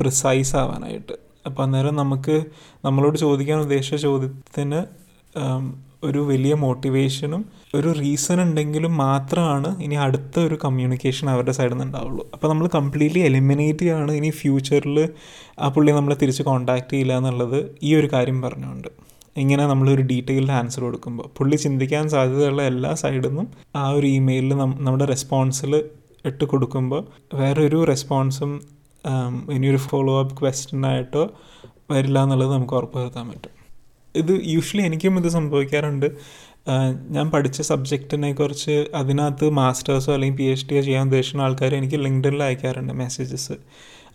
പ്രിസൈസ് 0.00 0.56
ആവാനായിട്ട്. 0.56 1.12
അപ്പോൾ 1.46 1.62
അന്നേരം 1.62 1.94
നമുക്ക് 1.96 2.44
നമ്മളോട് 2.84 3.18
ചോദിക്കാൻ 3.18 3.60
ഉദ്ദേശിച്ച 3.60 4.02
ചോദ്യത്തിന് 4.02 4.82
ഒരു 6.02 6.18
വലിയ 6.30 6.54
മോട്ടിവേഷനും 6.54 7.44
ഒരു 7.74 7.88
റീസൺ 8.00 8.40
ഉണ്ടെങ്കിലും 8.42 8.96
മാത്രമാണ് 8.96 9.82
ഇനി 9.82 9.94
അടുത്ത 9.94 10.40
ഒരു 10.40 10.58
കമ്മ്യൂണിക്കേഷൻ 10.64 11.30
അവരുടെ 11.30 11.52
സൈഡിൽ 11.52 11.72
നിന്ന് 11.72 11.84
ഉണ്ടാവുള്ളൂ. 11.84 12.24
അപ്പോൾ 12.34 12.48
നമ്മൾ 12.48 12.66
കംപ്ലീറ്റ്ലി 12.74 13.20
എലിമിനേറ്റ് 13.28 13.78
ചെയ്യാണ് 13.78 14.12
ഇനി 14.12 14.30
ഫ്യൂച്ചറിൽ 14.30 14.98
ആ 15.60 15.68
പുള്ളി 15.68 15.92
നമ്മളെ 15.92 16.16
തിരിച്ച് 16.22 16.42
കോൺടാക്ട് 16.42 16.92
ചെയ്യില്ല 16.92 17.16
എന്നുള്ളത് 17.16 17.58
ഈ 17.82 17.94
ഒരു 17.94 18.10
കാര്യം 18.12 18.42
പറഞ്ഞുകൊണ്ട്. 18.42 18.90
ഇങ്ങനെ 19.36 19.66
നമ്മളൊരു 19.66 20.02
ഡീറ്റെയിൽഡ് 20.02 20.50
ആൻസർ 20.50 20.82
കൊടുക്കുമ്പോൾ 20.82 21.26
പുള്ളി 21.38 21.56
ചിന്തിക്കാൻ 21.56 22.04
സാധ്യതയുള്ള 22.08 22.62
എല്ലാ 22.62 22.90
സൈഡിൽ 23.02 23.26
നിന്നും 23.28 23.46
ആ 23.76 23.84
ഒരു 23.88 24.06
ഇമെയിലിൽ 24.06 24.54
നമ്മുടെ 24.86 25.04
റെസ്പോൺസിൽ 25.04 25.74
ഇട്ട് 26.24 26.44
കൊടുക്കുമ്പോൾ 26.44 27.02
വേറൊരു 27.34 27.78
റെസ്പോൺസും 27.92 28.52
ഇനിയൊരു 29.52 29.76
ഫോളോ 29.76 30.20
അപ്പ് 30.20 30.36
ക്വസ്റ്റ്യനായിട്ടോ 30.40 31.24
വരില്ല 31.90 32.18
എന്നുള്ളത് 32.24 32.52
നമുക്ക് 32.52 32.72
ഉറപ്പ് 32.72 32.98
വരുത്താൻ 32.98 33.24
പറ്റും. 33.30 33.54
ഇത് 34.20 34.32
യൂഷ്വലി 34.54 34.82
എനിക്കും 34.86 35.18
ഇത് 35.18 35.28
സംഭവിക്കാറുണ്ട്. 35.28 36.08
ഞാൻ 37.10 37.26
പഠിച്ച 37.30 37.62
സബ്ജക്റ്റിനെ 37.62 38.32
കുറിച്ച് 38.32 38.74
അതിനകത്ത് 38.94 39.46
മാസ്റ്റേഴ്സോ 39.50 40.10
അല്ലെങ്കിൽ 40.12 40.36
പി 40.38 40.44
എച്ച് 40.52 40.66
ഡിയോ 40.70 40.82
ചെയ്യാൻ 40.82 41.06
ഉദ്ദേശിക്കുന്ന 41.06 41.46
ആൾക്കാർ 41.46 41.74
എനിക്ക് 41.74 41.98
ലിങ്ക്ഡിനിൽ 42.04 42.42
അയക്കാറുണ്ട് 42.42 42.92
മെസ്സേജസ് 42.92 43.56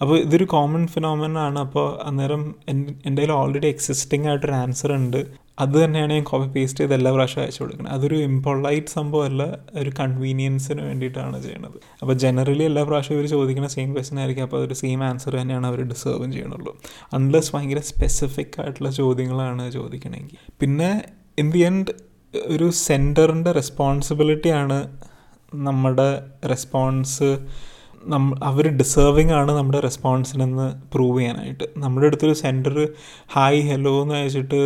അപ്പോൾ 0.01 0.15
ഇതൊരു 0.19 0.43
കോമൺ 0.43 0.83
ഫിനോമിനാണ് 0.87 1.59
അപ്പോൾ 1.59 1.87
അന്നേരം 2.03 2.43
എന്റെ 2.69 3.21
കയ്യിൽ 3.21 3.31
ഓൾറെഡി 3.31 3.67
എക്സിസ്റ്റിംഗ് 3.67 4.27
ആയിട്ടൊരു 4.29 4.55
ആൻസർ 4.63 4.91
ഉണ്ട്. 4.93 5.21
അത് 5.57 5.75
തന്നെയാണ് 5.83 6.13
ഞാൻ 6.13 6.23
കോപ്പി 6.23 6.47
പേസ്റ്റ് 6.55 6.79
ചെയ്ത് 6.79 6.93
എല്ലാ 6.93 7.11
പ്രാവശ്യം 7.11 7.41
അയച്ചു 7.43 7.61
കൊടുക്കുന്നത്. 7.63 7.93
അതൊരു 7.95 8.15
ഇമ്പോളൈറ്റ് 8.29 8.91
സംഭവമല്ല 8.97 9.43
ഒരു 9.81 9.91
കൺവീനിയൻസിന് 9.99 10.81
വേണ്ടിയിട്ടാണ് 10.81 11.37
ചെയ്യുന്നത് 11.43 11.77
അപ്പോൾ 12.01 12.13
ജനറലി 12.23 12.63
എല്ലാ 12.63 12.83
പ്രാവശ്യവും 12.83 13.19
ഇവർ 13.19 13.27
ചോദിക്കുന്ന 13.35 13.69
സെയിം 13.75 13.89
ക്വസ്റ്റൻ 13.95 14.19
ആയിരിക്കും. 14.19 14.43
അപ്പോൾ 14.43 14.57
അതൊരു 14.57 14.73
സെയിം 14.73 15.03
ആൻസർ 15.03 15.35
തന്നെയാണ് 15.41 15.67
അവർ 15.67 15.79
ഡിസേർവും 15.93 16.31
ചെയ്യണുള്ളൂ 16.31 16.73
അൺലെസ് 17.13 17.51
ഭയങ്കര 17.55 17.79
സ്പെസിഫിക് 17.91 18.57
ആയിട്ടുള്ള 18.61 18.91
ചോദ്യങ്ങളാണ് 18.91 19.71
ചോദിക്കണമെങ്കിൽ 19.71 20.37
പിന്നെ 20.61 20.89
ഇൻ 21.37 21.49
ദി 21.51 21.63
എൻഡ് 21.69 21.93
ഒരു 22.47 22.69
സെന്ററിന്റെ 22.87 23.51
റെസ്പോൺസിബിലിറ്റിയാണ് 23.51 24.77
നമ്മുടെ 25.67 26.09
റെസ്പോൺസ് 26.49 27.29
നമ്മ 28.03 28.35
അവർ 28.43 28.65
ഡിസേർവിങ് 28.81 29.33
ആണ് 29.39 29.51
നമ്മുടെ 29.51 29.79
റെസ്പോൺസിനെന്ന് 29.79 30.67
പ്രൂവ് 30.93 31.17
ചെയ്യാനായിട്ട്. 31.19 31.65
നമ്മുടെ 31.77 32.07
അടുത്തൊരു 32.07 32.33
സെന്റർ 32.33 32.75
ഹായ് 33.35 33.61
ഹലോ 33.69 33.93
എന്ന് 34.01 34.15
അയച്ചിട്ട് 34.15 34.61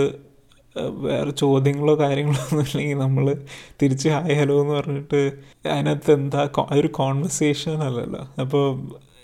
വേറെ 0.76 1.32
ചോദ്യങ്ങളോ 1.32 1.99
കാര്യങ്ങളോ 1.99 2.39
ഒന്നും 2.51 2.65
ഇല്ലെങ്കിൽ 2.65 2.97
നമ്മൾ 2.97 3.36
തിരിച്ച് 3.82 4.09
ഹായ് 4.09 4.36
ഹലോ 4.36 4.61
എന്ന് 4.61 4.74
പറഞ്ഞിട്ട് 4.74 5.32
അതിനകത്ത് 5.69 6.11
എന്താ 6.11 6.49
ഒരു 6.72 6.88
കോൺവെർസേഷൻ 6.88 7.84
അല്ലല്ലോ. 7.84 8.28
അപ്പോൾ 8.41 8.65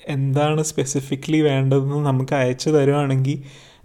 എന്താണ് 0.07 0.63
സ്പെസിഫിക്കലി 0.63 1.41
വേണ്ടതെന്ന് 1.41 2.05
നമുക്ക് 2.05 2.33
അയച്ചു 2.33 2.69
തരുവാണെങ്കിൽ 2.69 3.39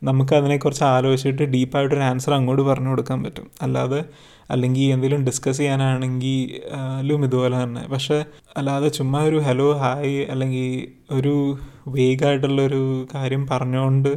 നമുക്ക് 0.04 0.34
അതിനെക്കുറിച്ച് 0.34 0.84
ആലോചിച്ചിട്ട് 0.84 1.42
ഡീപ്പായിട്ടൊരു 1.42 2.00
ആൻസർ 2.00 2.32
അങ്ങോട്ട് 2.34 2.62
പറഞ്ഞു 2.62 2.88
കൊടുക്കാൻ 2.88 3.22
പറ്റും. 3.22 3.50
അല്ലാതെ 3.62 4.04
അല്ലെങ്കിൽ 4.50 4.92
എന്തെങ്കിലും 4.92 5.24
ഡിസ്കസ് 5.24 5.58
ചെയ്യാനാണെങ്കിൽ 5.58 6.46
ചെയ്യാനാണെങ്കിലും 6.46 7.24
ഇതുപോലെ 7.24 7.62
തന്നെ. 7.62 7.88
പക്ഷേ 7.88 8.24
അല്ലാതെ 8.56 8.88
ചുമ്മാ 8.88 9.20
ഒരു 9.22 9.36
ഹലോ 9.36 9.72
ഹായ് 9.72 10.26
അല്ലെങ്കിൽ 10.30 10.92
ഒരു 11.12 11.58
വേഗമായിട്ടുള്ളൊരു 11.88 13.06
കാര്യം 13.14 13.46
പറഞ്ഞുകൊണ്ട് 13.46 14.08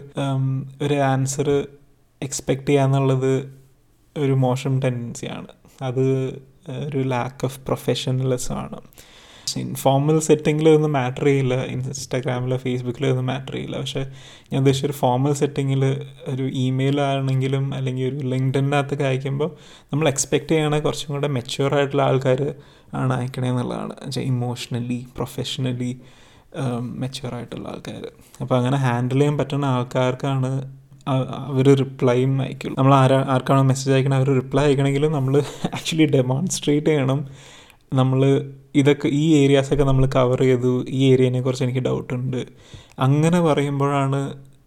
ഒരു 0.82 0.94
ആൻസർ 0.94 1.68
എക്സ്പെക്റ്റ് 2.26 2.68
ചെയ്യാന്നുള്ളത് 2.68 3.32
ഒരു 4.18 4.32
മോശം 4.32 4.74
ടെൻഡൻസിയാണ് 4.82 5.48
അത് 5.82 6.06
ഒരു 6.88 6.98
ലാക്ക് 6.98 7.46
ഓഫ് 7.46 7.60
പ്രൊഫഷണലിസമാണ് 7.60 8.80
ഇൻഫോർമൽ 9.58 10.20
സെറ്റിങ്ങിൽ 10.20 10.70
ഒന്നും 10.70 10.94
മാറ്റർ 10.94 11.26
ചെയ്യില്ല. 11.26 11.56
ഇൻസ്റ്റാഗ്രാമിലോ 11.64 12.58
ഫേസ്ബുക്കിലോ 12.58 13.10
ഒന്നും 13.10 13.26
മാറ്റർ 13.26 13.54
ചെയ്യില്ല. 13.54 13.78
പക്ഷേ 13.78 14.02
ഞാൻ 14.44 14.58
ഉദ്ദേശിച്ച 14.58 14.86
ഒരു 14.86 14.94
ഫോർമൽ 14.94 15.34
സെറ്റിങ്ങിൽ 15.34 15.84
ഒരു 16.28 16.44
ഇമെയിൽ 16.44 17.02
ആണെങ്കിലും 17.02 17.74
അല്ലെങ്കിൽ 17.74 18.06
ഒരു 18.10 18.28
ലിങ്ക്ഡിനകത്തൊക്കെ 18.28 19.04
അയക്കുമ്പോൾ 19.04 19.50
നമ്മൾ 19.94 20.08
എക്സ്പെക്റ്റ് 20.08 20.50
ചെയ്യണ 20.50 20.80
കുറച്ചും 20.80 21.12
കൂടെ 21.16 21.28
മെച്യൂർ 21.28 21.76
ആയിട്ടുള്ള 21.76 22.04
ആൾക്കാർ 22.04 22.42
ആണ് 22.94 23.14
അയക്കണേ 23.14 23.50
എന്നുള്ളതാണ്. 23.50 23.94
ഇമോഷണലി 24.20 25.08
പ്രൊഫഷണലി 25.16 25.92
മെച്യൂർ 26.82 27.36
ആയിട്ടുള്ള 27.36 27.68
ആൾക്കാർ. 27.68 28.04
അപ്പോൾ 28.42 28.56
അങ്ങനെ 28.58 28.78
ഹാൻഡിൽ 28.78 29.20
ചെയ്യാൻ 29.20 29.38
പറ്റുന്ന 29.38 29.66
ആൾക്കാർക്കാണ് 29.66 30.52
അവർ 31.08 31.68
റിപ്ലൈയും 31.76 32.42
അയക്കുള്ളൂ. 32.42 32.76
നമ്മൾ 32.78 32.94
ആരാ 32.96 33.18
ആർക്കാണോ 33.30 33.62
മെസ്സേജ് 33.62 33.94
അയക്കണം 33.96 34.18
അവർ 34.18 34.30
റിപ്ലൈ 34.42 34.64
അയക്കണമെങ്കിലും 34.64 35.12
നമ്മൾ 35.12 35.36
ആക്ച്വലി 35.78 36.06
ഡെമോൺസ്ട്രേറ്റ് 36.06 36.88
ചെയ്യണം. 36.88 37.20
നമ്മൾ 37.94 38.22
ഇതൊക്കെ 38.76 39.08
ഈ 39.08 39.26
ഏരിയാസൊക്കെ 39.34 39.84
നമ്മൾ 39.84 40.06
കവർ 40.16 40.40
ചെയ്തു. 40.40 40.86
ഈ 40.90 41.02
ഏരിയനെ 41.12 41.42
കുറിച്ച് 41.42 41.64
എനിക്ക് 41.64 41.80
ഡൗട്ടുണ്ട് 41.80 42.42
അങ്ങനെ 43.00 43.42
പറയുമ്പോഴാണ് 43.42 44.22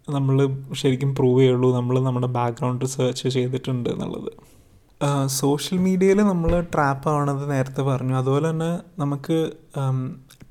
നമ്മൾ 0.09 0.37
ശരിക്കും 0.73 1.15
പ്രൂവ് 1.15 1.39
ചെയ്യുള്ളൂ 1.41 1.75
നമ്മൾ 1.75 1.99
നമ്മുടെ 1.99 2.27
ബാക്ക്ഗ്രൗണ്ട് 2.27 2.85
റിസർച്ച് 2.85 3.29
ചെയ്തിട്ടുണ്ട് 3.29 3.89
എന്നുള്ളത്. 3.89 4.31
സോഷ്യൽ 5.25 5.77
മീഡിയയിൽ 5.79 6.19
നമ്മൾ 6.21 6.51
ട്രാപ്പ് 6.73 7.09
ആവണത് 7.09 7.51
നേരത്തെ 7.51 7.81
പറഞ്ഞു. 7.81 8.15
അതുപോലെ 8.15 8.49
തന്നെ 8.49 8.71
നമുക്ക് 8.99 9.37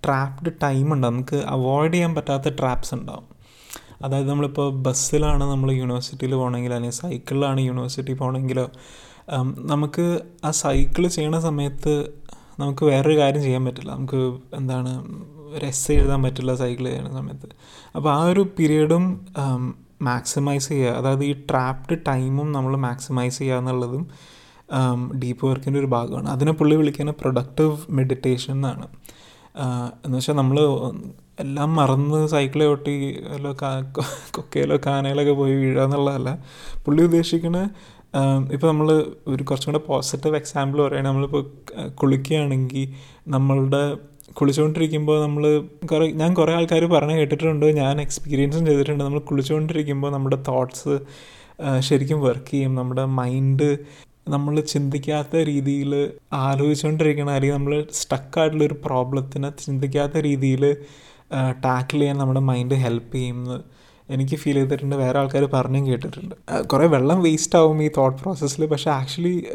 ട്രാപ്ഡ് 0.04 0.52
ടൈം 0.62 0.86
ഉണ്ടാവും. 0.92 1.14
നമുക്ക് 1.14 1.36
അവോയ്ഡ് 1.46 1.92
ചെയ്യാൻ 1.94 2.14
പറ്റാത്ത 2.14 2.48
ട്രാപ്സ് 2.60 2.94
ഉണ്ടാവും. 2.94 3.26
അതായത് 4.02 4.28
നമ്മളിപ്പോൾ 4.30 4.82
ബസ്സിലാണ് 4.82 5.44
നമ്മൾ 5.44 5.72
യൂണിവേഴ്സിറ്റിയിൽ 5.72 6.34
പോകണമെങ്കിൽ 6.34 6.74
അല്ലെങ്കിൽ 6.74 6.96
സൈക്കിളിലാണ് 6.96 7.60
യൂണിവേഴ്സിറ്റി 7.60 8.12
പോകണമെങ്കിലോ 8.12 8.66
നമുക്ക് 9.72 10.20
ആ 10.44 10.50
സൈക്കിൾ 10.50 11.06
ചെയ്യണ 11.06 11.38
സമയത്ത് 11.38 11.94
നമുക്ക് 12.58 12.84
വേറൊരു 12.84 13.18
കാര്യം 13.18 13.42
ചെയ്യാൻ 13.42 13.64
പറ്റില്ല. 13.64 13.90
നമുക്ക് 13.90 14.38
എന്താണ് 14.54 14.90
ഒരു 15.54 15.66
എസ് 15.66 15.92
എഴുതാൻ 15.92 16.22
പറ്റില്ല 16.22 16.54
സൈക്കിൾ 16.54 16.84
ചെയ്യുന്ന 16.84 17.10
സമയത്ത്. 17.10 17.48
അപ്പോൾ 17.96 18.10
ആ 18.12 18.22
ഒരു 18.22 18.42
പീരീഡും 18.58 19.04
മാക്സിമൈസ് 20.02 20.68
ചെയ്യുക 20.68 20.90
അതായത് 20.90 21.24
ഈ 21.24 21.32
ട്രാപ്ഡ് 21.50 21.98
ടൈമും 22.08 22.52
നമ്മൾ 22.52 22.76
മാക്സിമൈസ് 22.76 23.38
ചെയ്യുക 23.38 23.58
എന്നുള്ളതും 23.58 24.08
ഡീപ്പ് 25.22 25.46
വർക്കിന്റെ 25.46 25.80
ഒരു 25.80 25.86
ഭാഗമാണ്. 25.86 26.28
അതിനെ 26.28 26.52
പുള്ളി 26.52 26.76
വിളിക്കുന്ന 26.76 27.10
പ്രൊഡക്റ്റീവ് 27.10 27.76
മെഡിറ്റേഷൻ 27.90 28.52
എന്നാണ്. 28.52 28.86
എന്ന് 30.06 30.16
വെച്ചാൽ 30.18 30.34
നമ്മൾ 30.34 30.58
എല്ലാം 31.42 31.70
മറന്ന് 31.76 32.20
സൈക്കിൾ 32.26 32.62
ഓട്ടി 32.64 32.94
വല്ല 33.28 33.48
കൊക്കയിലോ 34.36 34.76
കാനയിലൊക്കെ 34.86 35.32
പോയി 35.32 35.54
വീഴുക 35.54 35.82
എന്നുള്ളതല്ല 35.82 36.30
പുള്ളി 36.86 37.02
ഉദ്ദേശിക്കുന്നത് 37.02 37.66
ഇപ്പോൾ 38.52 38.66
നമ്മൾ 38.66 38.88
ഒരു 39.26 39.42
കുറച്ചും 39.44 39.70
കൂടെ 39.72 39.80
പോസിറ്റീവ് 39.86 40.36
എക്സാമ്പിൾ 40.36 40.78
പറയുകയാണെങ്കിൽ 40.82 41.08
നമ്മളിപ്പോൾ 41.08 41.42
കുളിക്കുകയാണെങ്കിൽ 42.00 42.86
നമ്മളുടെ 43.28 43.82
കുളിച്ചുകൊണ്ടിരിക്കുമ്പോൾ 44.34 45.16
നമ്മൾ 45.22 45.44
കുറേ 45.90 46.06
ഞാൻ 46.10 46.30
കുറേ 46.34 46.52
ആൾക്കാർ 46.54 46.84
പറഞ്ഞ് 46.84 47.14
കേട്ടിട്ടുണ്ട് 47.18 47.66
ഞാൻ 47.80 47.94
എക്സ്പീരിയൻസും 48.00 48.66
ചെയ്തിട്ടുണ്ട്. 48.66 49.02
നമ്മൾ 49.04 49.20
കുളിച്ചുകൊണ്ടിരിക്കുമ്പോൾ 49.20 50.10
നമ്മുടെ 50.12 50.38
തോട്ട്സ് 50.48 50.94
ശരിക്കും 51.80 52.18
വർക്ക് 52.20 52.50
ചെയ്യും. 52.50 52.72
നമ്മുടെ 52.74 53.04
മൈൻഡ് 53.20 53.68
നമ്മൾ 54.28 54.54
ചിന്തിക്കാത്ത 54.72 55.36
രീതിയിൽ 55.50 55.92
ആലോചിച്ചുകൊണ്ടിരിക്കണം 56.46 57.32
അല്ലെങ്കിൽ 57.34 57.56
നമ്മൾ 57.56 57.74
സ്റ്റക്കായിട്ടുള്ള 58.00 58.64
ഒരു 58.64 58.76
പ്രോബ്ലത്തിനെ 58.86 59.50
ചിന്തിക്കാത്ത 59.64 60.16
രീതിയിൽ 60.28 60.64
ടാക്കിൾ 61.64 61.98
ചെയ്യാൻ 61.98 62.18
നമ്മുടെ 62.18 62.40
മൈൻഡ് 62.40 62.74
ഹെൽപ്പ് 62.74 63.14
ചെയ്യുന്നത് 63.14 63.60
എനിക്ക് 64.10 64.36
ഫീൽ 64.36 64.54
ചെയ്തിട്ടുണ്ട്. 64.54 64.96
വേറെ 64.96 65.18
ആൾക്കാർ 65.18 65.44
പറഞ്ഞും 65.52 65.86
കേട്ടിട്ടുണ്ട്. 65.86 66.34
കുറേ 66.62 66.86
വെള്ളം 66.86 67.22
വേസ്റ്റ് 67.22 67.58
ആവും 67.58 67.82
ഈ 67.82 67.90
തോട്ട് 67.96 68.22
പ്രോസസ്സിൽ 68.22 68.66
പക്ഷേ 68.66 68.90
ആക്ച്വലി 68.90 69.46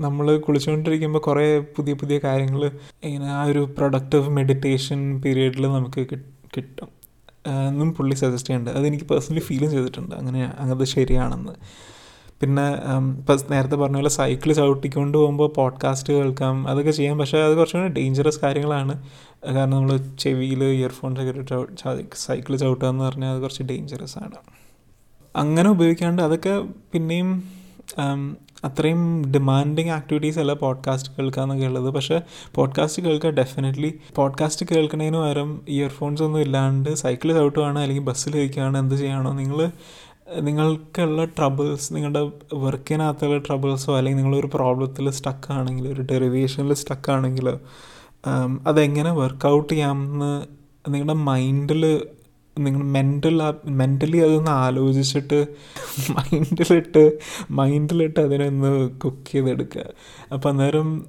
നമ്മൾ 0.00 0.36
കുളിച്ചുകൊണ്ടിരിക്കുമ്പോൾ 0.36 1.18
കുറേ 1.18 1.58
പുതിയ 1.58 1.94
പുതിയ 1.94 2.18
കാര്യങ്ങൾ 2.24 2.70
ഇങ്ങനെ 3.04 3.28
ആ 3.30 3.42
ഒരു 3.44 3.74
പ്രൊഡക്റ്റീവ് 3.78 4.28
മെഡിറ്റേഷൻ 4.28 5.22
പീരീഡിൽ 5.24 5.66
നമുക്ക് 5.66 6.06
കിട്ടും. 6.56 6.88
എന്നും 7.68 7.94
പുള്ളി 7.94 8.14
സജസ്റ്റ് 8.14 8.48
ചെയ്യുന്നുണ്ട്. 8.48 8.80
അതെനിക്ക് 8.80 9.04
പേഴ്സണലി 9.04 9.40
ഫീലും 9.40 9.70
ചെയ്തിട്ടുണ്ട്. 9.70 10.14
അങ്ങനെ 10.14 10.42
അത് 10.44 10.84
ശരിയാണെന്ന്. 10.84 11.54
പിന്നെ 12.40 12.70
ഇപ്പം 13.18 13.38
നേരത്തെ 13.50 13.76
പറഞ്ഞ 13.76 13.94
പോലെ 13.94 14.08
സൈക്കിൾ 14.08 14.52
ചവിട്ടിക്കൊണ്ട് 14.52 15.18
പോകുമ്പോൾ 15.18 15.48
പോഡ്കാസ്റ്റ് 15.48 16.12
കേൾക്കാം 16.12 16.68
അതൊക്കെ 16.68 16.90
ചെയ്യാം. 16.90 17.18
പക്ഷേ 17.18 17.38
അത് 17.38 17.56
കുറച്ചുകൂടി 17.56 17.92
ഡേഞ്ചറസ് 17.92 18.40
കാര്യങ്ങളാണ്. 18.42 19.02
കാരണം 19.54 19.70
നമ്മൾ 19.70 19.96
ചെവിയിൽ 19.96 20.64
ഇയർഫോൺസ് 20.64 22.16
സൈക്കിൾ 22.16 22.56
ചവിട്ടുക 22.56 22.88
എന്ന് 22.88 23.04
പറഞ്ഞാൽ 23.04 23.34
അത് 23.34 23.40
കുറച്ച് 23.42 23.62
ഡേഞ്ചറസ് 23.62 24.18
ആണ്. 24.18 24.38
അങ്ങനെ 25.36 25.70
ഉപയോഗിക്കാണ്ട് 25.70 26.22
അതൊക്കെ 26.22 26.64
പിന്നെയും 26.92 27.44
അത്രയും 28.64 29.32
ഡിമാൻഡിങ് 29.32 29.90
ആക്ടിവിറ്റീസ് 29.90 30.38
അല്ല 30.38 30.52
പോഡ്കാസ്റ്റ് 30.52 31.12
കേൾക്കുക 31.18 31.42
എന്നൊക്കെ 31.42 31.66
ഉള്ളത്. 31.66 31.90
പക്ഷേ 31.90 32.20
പോഡ്കാസ്റ്റ് 32.54 33.02
കേൾക്കുക 33.02 33.30
ഡെഫിനറ്റ്ലി 33.30 33.94
പോഡ്കാസ്റ്റ് 34.16 34.66
കേൾക്കുന്നതിന് 34.70 35.16
പകരം 35.16 35.60
ഇയർഫോൺസ് 35.68 36.22
ഒന്നും 36.22 36.40
ഇല്ലാണ്ട് 36.40 36.94
സൈക്കിൾ 36.94 37.32
ചവിട്ടുകയാണ് 37.32 37.78
അല്ലെങ്കിൽ 37.78 38.02
ബസ്സിൽ 38.02 38.36
ഇരിക്കുകയാണ് 38.36 38.78
എന്ത് 38.78 38.94
ചെയ്യണോ 38.94 39.32
നിങ്ങൾ 39.32 39.70
നിങ്ങൾക്കുള്ള 40.40 41.24
ട്രബിൾസ് 41.24 41.94
നിങ്ങളുടെ 41.94 42.30
വർക്കിനകത്തുള്ള 42.54 43.38
ട്രബിൾസോ 43.38 43.96
അല്ലെങ്കിൽ 43.96 44.22
നിങ്ങളൊരു 44.22 44.50
പ്രോബ്ലത്തിൽ 44.54 45.10
സ്റ്റക്കാണെങ്കിൽ 45.10 45.88
ഒരു 45.88 46.02
ഡെറിവേഷനിൽ 46.02 46.74
സ്റ്റക്കാണെങ്കിൽ 46.74 47.58
അതെങ്ങനെ 48.66 49.12
വർക്കൗട്ട് 49.12 49.72
ചെയ്യാമെന്ന് 49.72 50.46
നിങ്ങളുടെ 50.90 51.12
മൈൻഡിൽ 51.12 52.06
നിങ്ങൾ 52.58 52.82
മെന്റൽ 52.82 53.42
മെന്റലി 53.64 54.16
അതൊന്ന് 54.16 54.50
ആലോചിച്ചിട്ട് 54.50 55.46
മൈൻഡിലിട്ട് 56.10 57.18
മൈൻഡിലിട്ട് 57.50 58.20
അതിനൊന്ന് 58.20 58.90
കുക്ക് 58.90 59.32
ചെയ്തെടുക്കുക. 59.32 59.84
അപ്പോൾ 60.32 60.48
അന്നേരം 60.48 61.06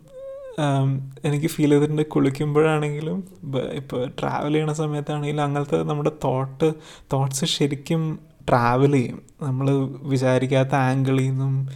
എനിക്ക് 1.26 1.48
ഫീൽ 1.48 1.70
ചെയ്തിട്ടുണ്ട് 1.70 2.02
കുളിക്കുമ്പോഴാണെങ്കിലും 2.02 3.24
ഇപ്പോൾ 3.74 4.08
ട്രാവൽ 4.20 4.54
ചെയ്യണ 4.54 4.74
സമയത്താണെങ്കിലും 4.74 5.44
അങ്ങനത്തെ 5.44 5.84
നമ്മുടെ 5.84 6.12
തോട്ട് 6.24 6.74
തോട്ട്സ് 7.14 7.46
ശരിക്കും 7.46 8.29
ട്രാവൽ 8.50 8.92
ചെയ്യും. 8.92 9.22
നമ്മൾ 9.42 9.70
വിചാരിക്കാത്ത 10.10 10.76
ആംഗിളിൽ 10.76 11.30
നിന്നും 11.30 11.70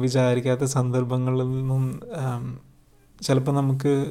വിചാരിക്കാത്ത 0.00 0.64
സന്ദർഭങ്ങളിൽ 0.64 1.42
നിന്നും 1.42 1.84
ചിലപ്പോൾ 3.22 3.52
നമുക്ക് 3.52 4.06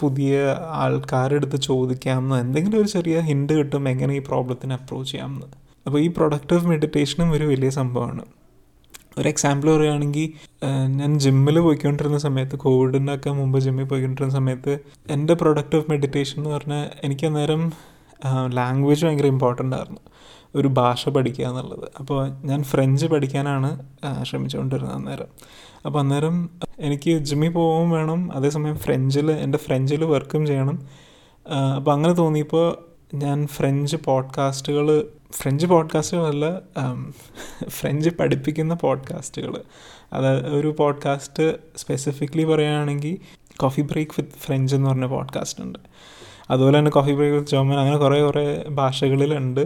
പുതിയ 0.00 0.56
ആൾക്കാരെടുത്ത് 0.68 1.56
ചോദിക്കാമെന്ന് 1.56 2.36
എന്തെങ്കിലും 2.36 2.80
ഒരു 2.80 2.88
ചെറിയ 2.88 3.20
ഹിൻഡ് 3.20 3.52
കിട്ടും 3.52 3.88
എങ്ങനെ 3.88 4.14
ഈ 4.14 4.18
പ്രോബ്ലത്തിന് 4.18 4.72
അപ്രോച്ച് 4.72 5.12
ചെയ്യാമെന്ന്. 5.12 5.46
അപ്പോൾ 5.86 5.98
ഈ 5.98 6.08
പ്രൊഡക്റ്റീവ് 6.08 6.66
മെഡിറ്റേഷനും 6.66 7.32
ഒരു 7.32 7.44
വലിയ 7.44 7.70
സംഭവമാണ്. 7.70 8.24
ഒരു 9.18 9.28
എക്സാമ്പിൾ 9.28 9.76
പറയുകയാണെങ്കിൽ 9.76 10.32
ഞാൻ 10.86 11.18
ജിമ്മിൽ 11.18 11.58
പോയിക്കൊണ്ടിരുന്ന 11.58 12.18
സമയത്ത് 12.18 12.56
കോവിഡിനൊക്കെ 12.56 13.30
മുമ്പ് 13.30 13.58
ജിമ്മിൽ 13.58 13.84
പോയിക്കൊണ്ടിരുന്ന 13.84 14.34
സമയത്ത് 14.34 14.78
എന്റെ 15.10 15.34
പ്രൊഡക്റ്റീവ് 15.34 15.84
മെഡിറ്റേഷൻ 15.90 16.38
എന്ന് 16.38 16.50
പറഞ്ഞാൽ 16.50 16.90
എനിക്ക് 17.04 17.26
അന്നേരം 17.26 17.72
ലാംഗ്വേജ് 18.54 19.06
ഭയങ്കര 19.06 19.26
ഇമ്പോർട്ടന്റ് 19.26 19.76
ആയിരുന്നു. 19.76 20.00
ഒരു 20.56 20.68
ഭാഷ 20.68 21.08
പഠിക്കുക 21.08 21.46
എന്നുള്ളത്. 21.46 21.88
അപ്പോൾ 21.98 22.28
ഞാൻ 22.44 22.62
ഫ്രഞ്ച് 22.62 23.06
പഠിക്കാനാണ് 23.06 23.70
ശ്രമിച്ചുകൊണ്ടിരുന്നത് 24.22 24.94
അന്നേരം. 24.94 25.26
അപ്പോൾ 25.86 25.98
അന്നേരം 25.98 26.50
എനിക്ക് 26.78 27.10
ജിമ്മിൽ 27.18 27.52
പോവും 27.52 27.90
വേണം 27.90 28.32
അതേസമയം 28.32 28.76
ഫ്രഞ്ചിൽ 28.76 29.30
എന്റെ 29.30 29.58
ഫ്രഞ്ചിൽ 29.58 30.04
വർക്കും 30.04 30.46
ചെയ്യണം. 30.46 30.78
അപ്പോൾ 31.76 31.92
അങ്ങനെ 31.92 32.14
തോന്നിയപ്പോൾ 32.14 32.66
ഞാൻ 33.14 33.46
ഫ്രഞ്ച് 33.46 33.96
പോഡ്കാസ്റ്റുകൾ 34.04 35.06
ഫ്രഞ്ച് 35.32 35.66
പോഡ്കാസ്റ്റുകളല്ല 35.66 36.46
ഫ്രഞ്ച് 37.68 38.10
പഠിപ്പിക്കുന്ന 38.10 38.74
പോഡ്കാസ്റ്റുകൾ 38.74 39.62
അത് 40.12 40.46
ഒരു 40.46 40.74
പോഡ്കാസ്റ്റ് 40.78 41.46
സ്പെസിഫിക്കലി 41.76 42.44
പറയുകയാണെങ്കിൽ 42.44 43.14
കോഫി 43.56 43.80
ബ്രേക്ക് 43.80 44.12
വിത്ത് 44.18 44.38
ഫ്രഞ്ച് 44.40 44.74
എന്ന് 44.74 44.88
പറഞ്ഞ 44.90 45.06
പോഡ്കാസ്റ്റ് 45.06 45.62
ഉണ്ട്. 45.64 45.78
അതുപോലെ 46.50 46.78
തന്നെ 46.78 46.90
കോഫി 46.90 47.12
ബ്രേക്ക് 47.12 47.36
വിത്ത് 47.36 47.50
ജർമ്മൻ 47.50 47.78
അങ്ങനെ 47.78 47.96
കുറേ 47.96 48.22
കുറേ 48.22 48.64
ഭാഷകളിലുണ്ട്. 48.70 49.62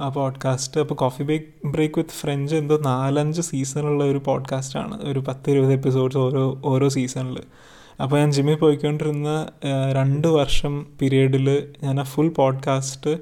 ആ 0.00 0.08
പോഡ്കാസ്റ്റ് 0.08 0.80
അപ്പോൾ 0.80 0.94
coffee 0.94 1.22
break 1.22 1.66
break 1.66 1.94
with 1.98 2.10
French 2.10 2.56
എന്തോ 2.56 2.78
നാലഞ്ച് 2.78 3.42
സീസണുള്ള 3.42 4.04
ഒരു 4.04 4.22
പോഡ്കാസ്റ്റാണ് 4.24 5.02
ഒരു 5.02 5.18
പത്ത് 5.18 5.50
ഇരുപത് 5.50 5.72
എപ്പിസോഡ്സ് 5.72 6.18
ഓരോ 6.18 6.62
ഓരോ 6.64 6.88
സീസണിൽ 6.88 7.38
അപ്പോൾ 8.02 8.18
ഞാൻ 8.18 8.32
ജിമ്മിൽ 8.32 8.54
പോയിക്കൊണ്ടിരുന്ന 8.54 9.46
രണ്ട് 9.92 10.28
വർഷം 10.28 10.86
പീരീഡിൽ 11.02 11.72
ഞാൻ 11.82 12.00
ആ 12.00 12.02
ഫുൾ 12.02 12.28
പോഡ്കാസ്റ്റ് 12.28 13.18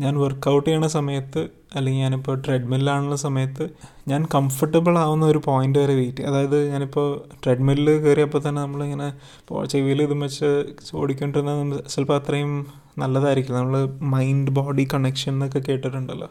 ഞാൻ 0.00 0.20
വർക്കൗട്ട് 0.20 0.70
ചെയ്യണ 0.70 0.86
സമയത്ത് 0.86 1.48
അല്ലെങ്കിൽ 1.74 2.00
ഞാനിപ്പോൾ 2.00 2.42
ട്രെഡ്മില്ലാണുള്ള 2.46 3.16
സമയത്ത് 3.16 3.68
ഞാൻ 4.08 4.26
കംഫർട്ടബിൾ 4.34 4.98
ആവുന്ന 4.98 5.26
ഒരു 5.26 5.40
പോയിന്റ് 5.44 5.78
വരെ 5.78 5.94
വെയിറ്റ് 5.94 6.22
അതായത് 6.22 6.68
ഞാനിപ്പോൾ 6.68 7.22
ട്രെഡ്മില്ലിൽ 7.44 7.98
കയറിയപ്പോൾ 7.98 8.38
തന്നെ 8.48 8.62
നമ്മളിങ്ങനെ 8.62 9.14
ചെവിയിൽ 9.64 10.02
ഇതും 10.02 10.20
വെച്ച് 10.20 10.64
ഓടിക്കൊണ്ടിരുന്ന 10.94 11.78
ചിലപ്പോൾ 11.78 12.16
അത്രയും 12.16 12.66
നല്ലതായിരിക്കില്ല. 12.98 13.58
നമ്മൾ 13.58 13.78
മൈൻഡ് 14.14 14.50
ബോഡി 14.50 14.84
കണക്ഷൻ 14.94 15.32
എന്നൊക്കെ 15.32 15.62
കേട്ടിട്ടുണ്ടല്ലോ. 15.68 16.28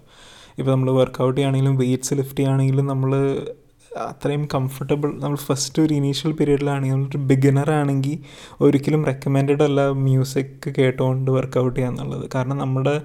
ഇപ്പോൾ 0.60 0.72
നമ്മൾ 0.72 0.92
വർക്കൗട്ട് 0.92 1.36
ചെയ്യുകയാണെങ്കിലും 1.38 1.76
വെയ്റ്റ്സ് 1.78 2.14
ലിഫ്റ്റ് 2.14 2.40
ചെയ്യുകയാണെങ്കിലും 2.40 2.88
നമ്മൾ 2.88 3.12
അത്രയും 4.08 4.48
കംഫർട്ടബിൾ 4.54 5.10
നമ്മൾ 5.24 5.38
ഫസ്റ്റ് 5.48 5.82
ഒരു 5.82 5.94
ഇനീഷ്യൽ 5.94 6.32
പീരീഡിലാണെങ്കിൽ 6.32 6.96
നമ്മളൊരു 6.96 7.18
ബിഗിനർ 7.32 7.70
ആണെങ്കിൽ 7.72 8.18
ഒരിക്കലും 8.62 9.06
റെക്കമെൻഡഡ് 9.06 9.64
അല്ല 9.64 9.82
മ്യൂസിക് 10.08 10.68
കേട്ടുകൊണ്ട് 10.78 11.30
വർക്കൗട്ട് 11.32 11.76
ചെയ്യുക 11.80 11.94
എന്നുള്ളത്. 11.94 12.26
കാരണം 12.36 12.58
നമ്മുടെ 12.58 12.96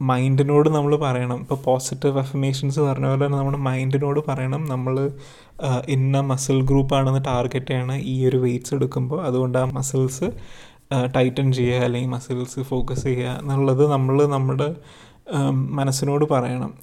മൈൻഡിനോട് 0.00 0.68
നമ്മൾ 0.68 0.92
പറയണം. 0.96 1.38
ഇപ്പോൾ 1.40 1.58
പോസിറ്റീവ് 1.64 2.18
അഫർമേഷൻസ് 2.18 2.80
പറഞ്ഞ 2.80 3.06
പോലെ 3.06 3.24
തന്നെ 3.24 3.38
നമ്മുടെ 3.38 3.58
മൈൻഡിനോട് 3.58 4.20
പറയണം. 4.28 4.62
നമ്മൾ 4.64 4.94
ഇന്ന 5.88 6.20
മസിൽ 6.30 6.58
ഗ്രൂപ്പാണെന്ന് 6.62 7.22
ടാർഗറ്റ് 7.24 7.70
ചെയ്യണം 7.70 8.00
ഈ 8.12 8.14
ഒരു 8.28 8.36
വെയ്റ്റ്സ് 8.36 8.74
എടുക്കുമ്പോൾ 8.74 9.20
അതുകൊണ്ട് 9.24 9.58
ആ 9.58 9.64
മസിൽസ് 9.78 10.28
ടൈറ്റൻ 11.16 11.52
ചെയ്യുക 11.52 11.84
അല്ലെങ്കിൽ 11.84 12.10
മസിൽസ് 12.10 12.60
ഫോക്കസ് 12.60 13.04
ചെയ്യുക 13.04 13.38
എന്നുള്ളത് 13.40 13.90
നമ്മൾ 13.92 14.26
നമ്മുടെ 14.26 14.76
മനസ്സിനോട് 15.52 16.24
പറയണം. 16.30 16.74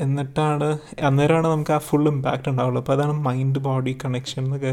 എന്നിട്ടാണ് 0.00 0.78
അന്നേരമാണ് 1.00 1.46
നമുക്ക് 1.46 1.72
ആ 1.72 1.78
ഫുൾ 1.78 2.08
ഇമ്പാക്റ്റ് 2.08 2.48
ഉണ്ടാവുള്ളൂ. 2.48 2.80
അപ്പോൾ 2.80 2.92
അതാണ് 2.92 3.12
മൈൻഡ് 3.12 3.58
ബോഡി 3.58 3.98
കണക്ഷൻ 4.04 4.44
എന്നൊക്കെ 4.44 4.72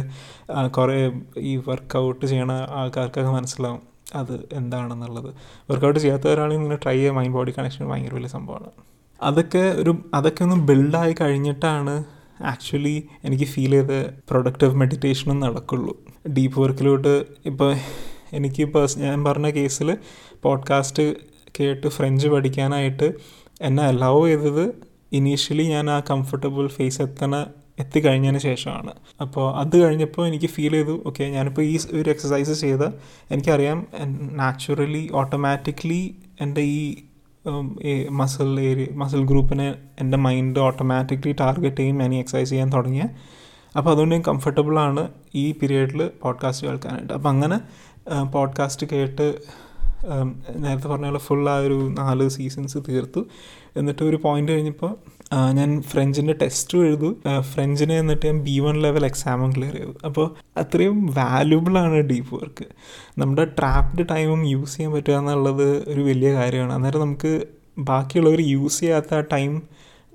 കുറേ 0.67 1.11
ഈ 1.37 1.55
വർക്കൗട്ട് 1.55 2.25
ചെയ്യണ 2.25 2.51
ആൾക്കാർക്കൊക്കെ 2.51 3.31
മനസ്സിലാവും 3.31 3.81
അത് 4.15 4.47
എന്താണെന്നുള്ളത്. 4.53 5.33
വർക്കൗട്ട് 5.69 5.99
ചെയ്യാത്ത 5.99 6.27
ഒരാളെയും 6.27 6.75
ട്രൈ 6.75 6.95
ചെയ്യുക 6.95 7.13
മൈൻഡ് 7.13 7.33
ബോഡി 7.33 7.53
കണക്ഷൻ 7.57 7.89
ഭയങ്കര 7.89 8.13
വലിയ 8.15 8.27
സംഭവമാണ്. 8.27 8.71
അതൊക്കെ 9.21 9.63
ഒരു 9.81 9.97
അതൊക്കെ 10.13 10.43
ഒന്ന് 10.43 10.55
ബിൽഡായി 10.55 11.15
കഴിഞ്ഞിട്ടാണ് 11.21 12.03
ആക്ച്വലി 12.43 13.07
എനിക്ക് 13.25 13.43
ഫീൽ 13.43 13.71
ചെയ്ത 13.71 14.11
പ്രൊഡക്റ്റീവ് 14.29 14.75
മെഡിറ്റേഷനും 14.75 15.39
നടക്കുള്ളൂ. 15.39 15.93
ഡീപ്പ് 16.37 16.61
വർക്കിലോട്ട് 16.61 17.25
ഇപ്പോൾ 17.45 17.77
എനിക്ക് 18.33 18.63
പേഴ്സ് 18.63 18.99
ഞാൻ 18.99 19.23
പറഞ്ഞ 19.23 19.49
കേസിൽ 19.49 19.97
പോഡ്കാസ്റ്റ് 20.43 21.13
കേട്ട് 21.59 21.87
ഫ്രഞ്ച് 21.87 22.27
പഠിക്കാനായിട്ട് 22.27 23.13
എന്നെ 23.61 23.83
അലൗ 23.83 24.25
ചെയ്തത് 24.25 24.73
ഇനീഷ്യലി 25.11 25.63
ഞാൻ 25.63 25.89
ആ 25.89 25.99
കംഫർട്ടബിൾ 25.99 26.67
ഫേസ് 26.67 27.01
എത്തണ 27.01 27.45
എത്തിക്കഴിഞ്ഞതിന് 27.79 28.39
ശേഷമാണ്. 28.39 28.93
അപ്പോൾ 29.21 29.59
അത് 29.59 29.77
കഴിഞ്ഞപ്പോൾ 29.77 30.27
എനിക്ക് 30.27 30.45
ഫീൽ 30.45 30.71
ചെയ്തു 30.71 31.03
ഓക്കെ 31.05 31.23
ഞാനിപ്പോൾ 31.23 31.61
ഈ 31.61 31.79
ഒരു 31.93 32.09
എക്സസൈസ് 32.09 32.61
ചെയ്ത 32.61 32.81
എനിക്കറിയാം 33.31 33.87
നാച്ചുറലി 34.31 35.09
ഓട്ടോമാറ്റിക്കലി 35.13 36.15
എന്റെ 36.41 36.61
ഈ 36.61 36.95
മസിൽ 38.09 38.59
ഏരിയ 38.59 38.87
മസിൽ 38.93 39.25
ഗ്രൂപ്പിനെ 39.25 39.75
എന്റെ 39.99 40.17
മൈൻഡ് 40.17 40.59
ഓട്ടോമാറ്റിക്കലി 40.59 41.35
ടാർഗറ്റ് 41.39 41.75
ചെയ്യും 41.75 41.97
ഞാൻ 41.97 42.13
ഈ 42.13 42.17
എക്സസൈസ് 42.17 42.49
ചെയ്യാൻ 42.49 42.69
തുടങ്ങിയ. 42.73 43.03
അപ്പോൾ 43.77 43.89
അതുകൊണ്ട് 43.89 44.15
ഞാൻ 44.15 44.23
കംഫർട്ടബിളാണ് 44.27 45.07
ഈ 45.35 45.51
പീരീഡിൽ 45.51 46.09
പോഡ്കാസ്റ്റ് 46.21 46.67
കേൾക്കാനായിട്ട്. 46.67 47.13
അപ്പോൾ 47.13 47.29
അങ്ങനെ 47.29 47.59
പോഡ്കാസ്റ്റ് 48.33 48.87
കേട്ട് 48.91 49.35
നേരത്തെ 50.55 50.87
പറഞ്ഞ 50.87 51.05
പോലെ 51.05 51.19
ഫുൾ 51.19 51.49
ആ 51.49 51.57
ഒരു 51.57 51.95
നാല് 51.97 52.29
സീസൺസ് 52.29 52.77
തീർത്തു. 52.87 53.25
എന്നിട്ട് 53.77 54.03
ഒരു 54.03 54.15
പോയിന്റ് 54.15 54.51
കഴിഞ്ഞപ്പോൾ 54.51 54.95
ഞാൻ 55.51 55.81
ഫ്രഞ്ചിന്റെ 55.81 56.33
ടെസ്റ്റ് 56.33 56.77
എഴുതു. 56.77 57.15
ഫ്രഞ്ചിനെ 57.39 57.99
എന്നിട്ട് 57.99 58.25
ഞാൻ 58.25 58.39
ബി 58.39 58.59
വൺ 58.59 58.75
ലെവൽ 58.81 59.05
എക്സാമും 59.05 59.51
ക്ലിയർ 59.51 59.75
ചെയ്തു. 59.75 59.93
അപ്പോൾ 60.05 60.35
അത്രയും 60.57 61.05
വാല്യുബിളാണ് 61.05 61.93
ഡീപ്പ് 61.93 62.35
വർക്ക് 62.35 62.65
നമ്മുടെ 63.17 63.45
ട്രാപ്ഡ് 63.45 64.05
ടൈമും 64.11 64.45
യൂസ് 64.45 64.77
ചെയ്യാൻ 64.77 64.93
പറ്റുക 64.93 65.13
എന്നുള്ളത് 65.13 65.89
ഒരു 65.89 66.01
വലിയ 66.01 66.33
കാര്യമാണ്. 66.33 66.73
അന്നേരം 66.73 66.99
നമുക്ക് 66.99 67.41
ബാക്കിയുള്ളവർ 67.77 68.41
യൂസ് 68.41 68.79
ചെയ്യാത്ത 68.79 69.13
ആ 69.13 69.19
ടൈം 69.19 69.61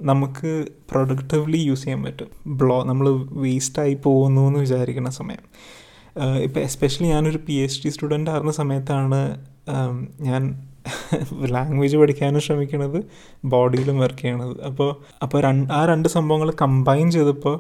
നമുക്ക് 0.02 0.64
പ്രൊഡക്റ്റീവ്ലി 0.90 1.56
യൂസ് 1.56 1.82
ചെയ്യാൻ 1.82 2.02
പറ്റും. 2.02 2.28
ബ്ലോ 2.46 2.84
നമ്മൾ 2.84 3.08
വേസ്റ്റായി 3.30 3.94
പോകുന്നു 3.94 4.48
എന്ന് 4.48 4.58
വിചാരിക്കുന്ന 4.58 5.10
സമയം. 5.10 5.44
ഇപ്പം 6.44 6.60
എസ്പെഷ്യലി 6.60 7.08
ഞാനൊരു 7.08 7.40
പി 7.46 7.54
എച്ച് 7.54 7.80
ഡി 7.84 7.90
സ്റ്റുഡന്റ് 7.90 8.30
ആയിരുന്ന 8.30 8.52
സമയത്താണ് 8.52 9.20
ഞാൻ 10.20 10.44
ലാംഗ്വേജ് 11.52 11.96
പഠിക്കാനും 11.96 12.40
ശ്രമിക്കണത് 12.40 12.98
ബോഡിയിലും 13.44 13.96
വർക്ക് 13.98 14.20
ചെയ്യണത്. 14.20 14.56
അപ്പോൾ 14.62 14.88
അപ്പോൾ 15.22 15.38
രണ്ട് 15.40 15.72
ആ 15.72 15.78
രണ്ട് 15.86 16.08
സംഭവങ്ങൾ 16.08 16.48
കമ്പൈൻ 16.62 17.06
ചെയ്തപ്പോൾ 17.10 17.54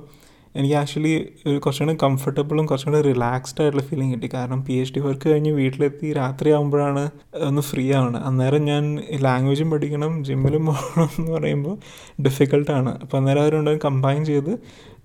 എനിക്ക് 0.54 0.74
ആക്ച്വലി 0.74 1.12
ഒരു 1.46 1.56
കുറച്ചുകൂടി 1.58 1.94
കംഫർട്ടബിളും 2.02 2.66
കുറച്ചുകൂടി 2.66 3.00
റിലാക്സ്ഡ് 3.02 3.60
ആയിട്ടുള്ള 3.62 3.84
ഫീലിംഗ് 3.88 4.12
കിട്ടി. 4.14 4.28
കാരണം 4.34 4.60
പി 4.62 4.72
എച്ച് 4.72 4.94
ഡി 4.94 5.00
വർക്ക് 5.00 5.26
കഴിഞ്ഞ് 5.30 5.52
വീട്ടിലെത്തി 5.52 6.12
രാത്രി 6.12 6.50
ആകുമ്പോഴാണ് 6.50 7.04
ഒന്ന് 7.48 7.60
ഫ്രീ 7.60 7.84
ആവുന്നത് 7.92 8.22
അന്നേരം 8.22 8.64
ഞാൻ 8.64 8.84
ലാംഗ്വേജും 9.20 9.70
പഠിക്കണം 9.70 10.12
ജിമ്മിലും 10.24 10.66
പോകണം 10.66 11.08
എന്ന് 11.18 11.32
പറയുമ്പോൾ 11.32 11.76
ഡിഫിക്കൽട്ടാണ് 12.22 12.92
അപ്പോൾ 13.02 13.18
അന്നേരം 13.18 13.42
അവരുണ്ടെങ്കിൽ 13.42 13.80
രണ്ടും 13.80 13.86
കമ്പൈൻ 13.88 14.24
ചെയ്ത് 14.24 14.52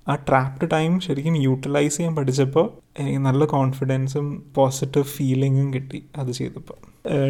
ആ 0.10 0.16
ട്രാപ്ഡ് 0.16 0.72
ടൈം 0.72 1.00
ശരിക്കും 1.00 1.36
യൂട്ടിലൈസ് 1.36 1.98
ചെയ്യാൻ 1.98 2.16
പഠിച്ചപ്പോൾ 2.16 2.70
എനിക്ക് 3.00 3.20
നല്ല 3.20 3.46
കോൺഫിഡൻസും 3.46 4.44
പോസിറ്റീവ് 4.56 5.06
ഫീലിങ്ങും 5.06 5.74
കിട്ടി 5.74 6.04
അത് 6.18 6.32
ചെയ്തപ്പോൾ 6.32 6.78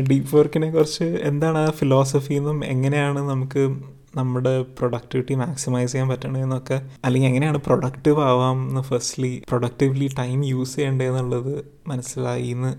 ഡീപ്പ് 0.10 0.38
വർക്കിനെ 0.38 0.72
കുറിച്ച് 0.72 1.04
എന്താണ് 1.04 1.58
ആ 1.58 1.72
ഫിലോസഫി 1.72 2.34
എന്നും 2.34 2.66
എങ്ങനെയാണ് 2.66 3.20
നമുക്ക് 3.20 3.64
നമ്മുടെ 4.16 4.66
പ്രൊഡക്ടിവിറ്റി 4.80 5.34
മാക്സിമൈസ് 5.34 5.92
ചെയ്യാൻ 5.92 6.10
പറ്റണമെന്നൊക്കെ 6.10 6.82
അല്ലെങ്കിൽ 7.06 7.30
എങ്ങനെയാണ് 7.30 7.58
പ്രൊഡക്റ്റീവ് 7.58 8.22
ആവാം 8.22 8.70
എന്ന് 8.70 8.82
ഫസ്റ്റ്ലി 8.82 9.44
പ്രൊഡക്റ്റീവ്ലി 9.50 10.10
ടൈം 10.20 10.46
യൂസ് 10.46 10.76
ചെയ്യേണ്ടതെന്നുള്ളത് 10.76 11.66
മനസ്സിലായി 11.88 12.48
എന്ന് 12.48 12.72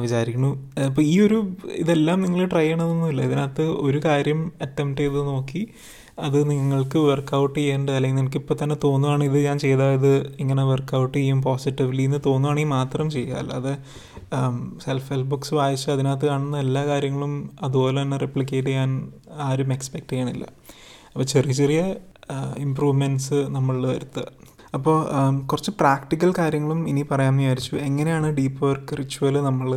വിചാരിക്കുന്നു. 0.00 0.70
അപ്പോൾ 0.86 1.02
ഈ 1.02 1.20
ഒരു 1.20 1.56
ഇതെല്ലാം 1.68 2.22
നിങ്ങൾ 2.22 2.46
ട്രൈ 2.46 2.60
ചെയ്യണമെന്നൊന്നുമില്ല 2.60 3.22
ഇതിനകത്ത് 3.22 3.62
ഒരു 3.62 4.00
കാര്യം 4.04 4.52
അറ്റംപ്റ്റ് 4.62 5.02
ചെയ്ത് 5.02 5.18
നോക്കി 5.26 5.68
അത് 6.18 6.50
നിങ്ങൾക്ക് 6.50 6.98
വർക്കൗട്ട് 6.98 7.58
ചെയ്യേണ്ട 7.58 7.90
അല്ലെങ്കിൽ 7.90 8.16
നിങ്ങൾക്ക് 8.16 8.36
ഇപ്പോൾ 8.36 8.56
തന്നെ 8.62 8.76
തോന്നുകയാണ് 8.84 9.24
ഇത് 9.24 9.44
ഞാൻ 9.44 9.58
ചെയ്താൽ 9.58 9.92
ഇത് 9.94 10.34
ഇങ്ങനെ 10.38 10.64
വർക്കൗട്ട് 10.64 11.18
ചെയ്യും 11.18 11.42
പോസിറ്റീവ്ലി 11.42 12.02
എന്ന് 12.02 12.20
തോന്നുകയാണെങ്കിൽ 12.26 12.70
മാത്രം 12.70 13.10
ചെയ്യുക. 13.10 13.36
അല്ലാതെ 13.36 13.78
സെൽഫ് 14.84 15.08
ഹെൽപ്പ് 15.12 15.30
ബുക്സ് 15.30 15.54
വായിച്ച് 15.54 15.90
അതിനകത്ത് 15.90 16.26
കാണുന്ന 16.26 16.58
എല്ലാ 16.58 16.84
കാര്യങ്ങളും 16.84 17.50
അതുപോലെ 17.62 18.02
തന്നെ 18.02 18.16
റെപ്ലിക്കേറ്റ് 18.16 18.68
ചെയ്യാൻ 18.68 19.12
ആരും 19.30 19.72
എക്സ്പെക്റ്റ് 19.72 20.12
ചെയ്യണില്ല. 20.12 20.44
അപ്പോൾ 21.12 21.24
ചെറിയ 21.24 21.52
ചെറിയ 21.52 21.96
ഇമ്പ്രൂവ്മെന്റ്സ് 22.58 23.34
നമ്മളിൽ 23.34 23.86
വരുത്തുക. 23.86 24.26
അപ്പോൾ 24.74 25.06
കുറച്ച് 25.46 25.70
പ്രാക്ടിക്കൽ 25.70 26.34
കാര്യങ്ങളും 26.38 26.88
ഇനി 26.88 27.02
പറയാമെന്ന് 27.02 27.42
വിചാരിച്ചു. 27.42 27.76
എങ്ങനെയാണ് 27.76 28.30
ഡീപ്പ് 28.36 28.64
വർക്ക് 28.66 28.98
റിച്വൽ 28.98 29.40
നമ്മൾ 29.40 29.70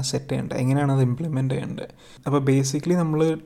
സെറ്റ് 0.00 0.28
ചെയ്യേണ്ടത്? 0.28 0.56
എങ്ങനെയാണ് 0.58 0.92
അത് 0.92 1.02
ഇംപ്ലിമെന്റ് 1.02 1.54
ചെയ്യേണ്ടത്? 1.54 1.88
അപ്പോൾ 2.26 2.38
ബേസിക്കലി 2.38 2.94
നമ്മൾ 2.94 3.38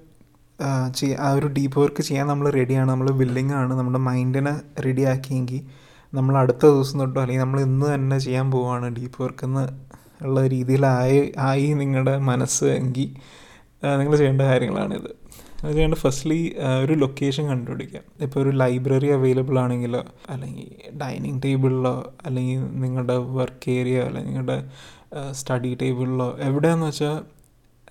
ആ 0.61 1.32
ഒരു 1.32 1.46
ഡീപ്പ് 1.46 1.80
വർക്ക് 1.80 2.02
ചെയ്യാൻ 2.02 2.26
നമ്മൾ 2.26 2.50
റെഡിയാണ് 2.50 2.90
നമ്മൾ 2.90 3.11
ബില്ലിംഗ് 3.11 3.52
ആണ്. 3.52 3.74
നമ്മുടെ 3.74 3.98
മൈൻഡിനെ 3.98 4.61
റെഡി 4.84 5.02
ആക്കിയെങ്കിൽ 5.02 5.62
നമ്മൾ 6.14 6.38
അടുത്ത 6.38 6.66
ദിവസം 6.66 7.00
തൊട്ടോ 7.00 7.20
അല്ലെങ്കിൽ 7.20 7.42
നമ്മൾ 7.42 7.61
ഇന്ന് 7.61 7.94
തന്നെ 7.94 8.18
ചെയ്യാൻ 8.18 8.50
പോവുകയാണ് 8.50 8.88
ഡീപ്പ് 8.96 9.22
വർക്ക് 9.22 9.44
എന്ന് 9.44 9.64
ഉള്ള 10.24 10.46
രീതിയിലായി 10.46 11.32
ആയി 11.38 11.74
നിങ്ങളുടെ 11.74 12.18
മനസ്സ് 12.18 12.64
എങ്കിൽ 12.64 13.09
നിങ്ങൾ 13.98 14.16
ചെയ്യേണ്ട 14.16 14.42
കാര്യങ്ങളാണിത്. 14.42 15.11
അത് 15.62 15.72
ചെയ്യേണ്ട 15.72 15.94
ഫസ്റ്റ്ലി 15.94 16.57
ഒരു 16.82 16.92
ലൊക്കേഷൻ 16.92 17.46
കണ്ടുപിടിക്കുക. 17.48 18.00
ഇപ്പോൾ 18.20 18.40
ഒരു 18.40 18.50
ലൈബ്രറി 18.50 19.07
അവൈലബിൾ 19.07 19.59
ആണെങ്കിലോ 19.59 20.04
അല്ലെങ്കിൽ 20.30 20.68
ഡൈനിങ് 21.02 21.42
ടേബിളിലോ 21.44 22.14
അല്ലെങ്കിൽ 22.26 22.61
നിങ്ങളുടെ 22.80 23.16
വർക്ക് 23.16 23.70
ഏരിയ 23.70 24.00
അല്ലെങ്കിൽ 24.00 24.30
നിങ്ങളുടെ 24.30 24.59
സ്റ്റഡി 25.32 25.74
ടേബിളിലോ 25.82 26.38
എവിടെയാണെന്ന് 26.38 26.86
വെച്ചാൽ 26.86 27.16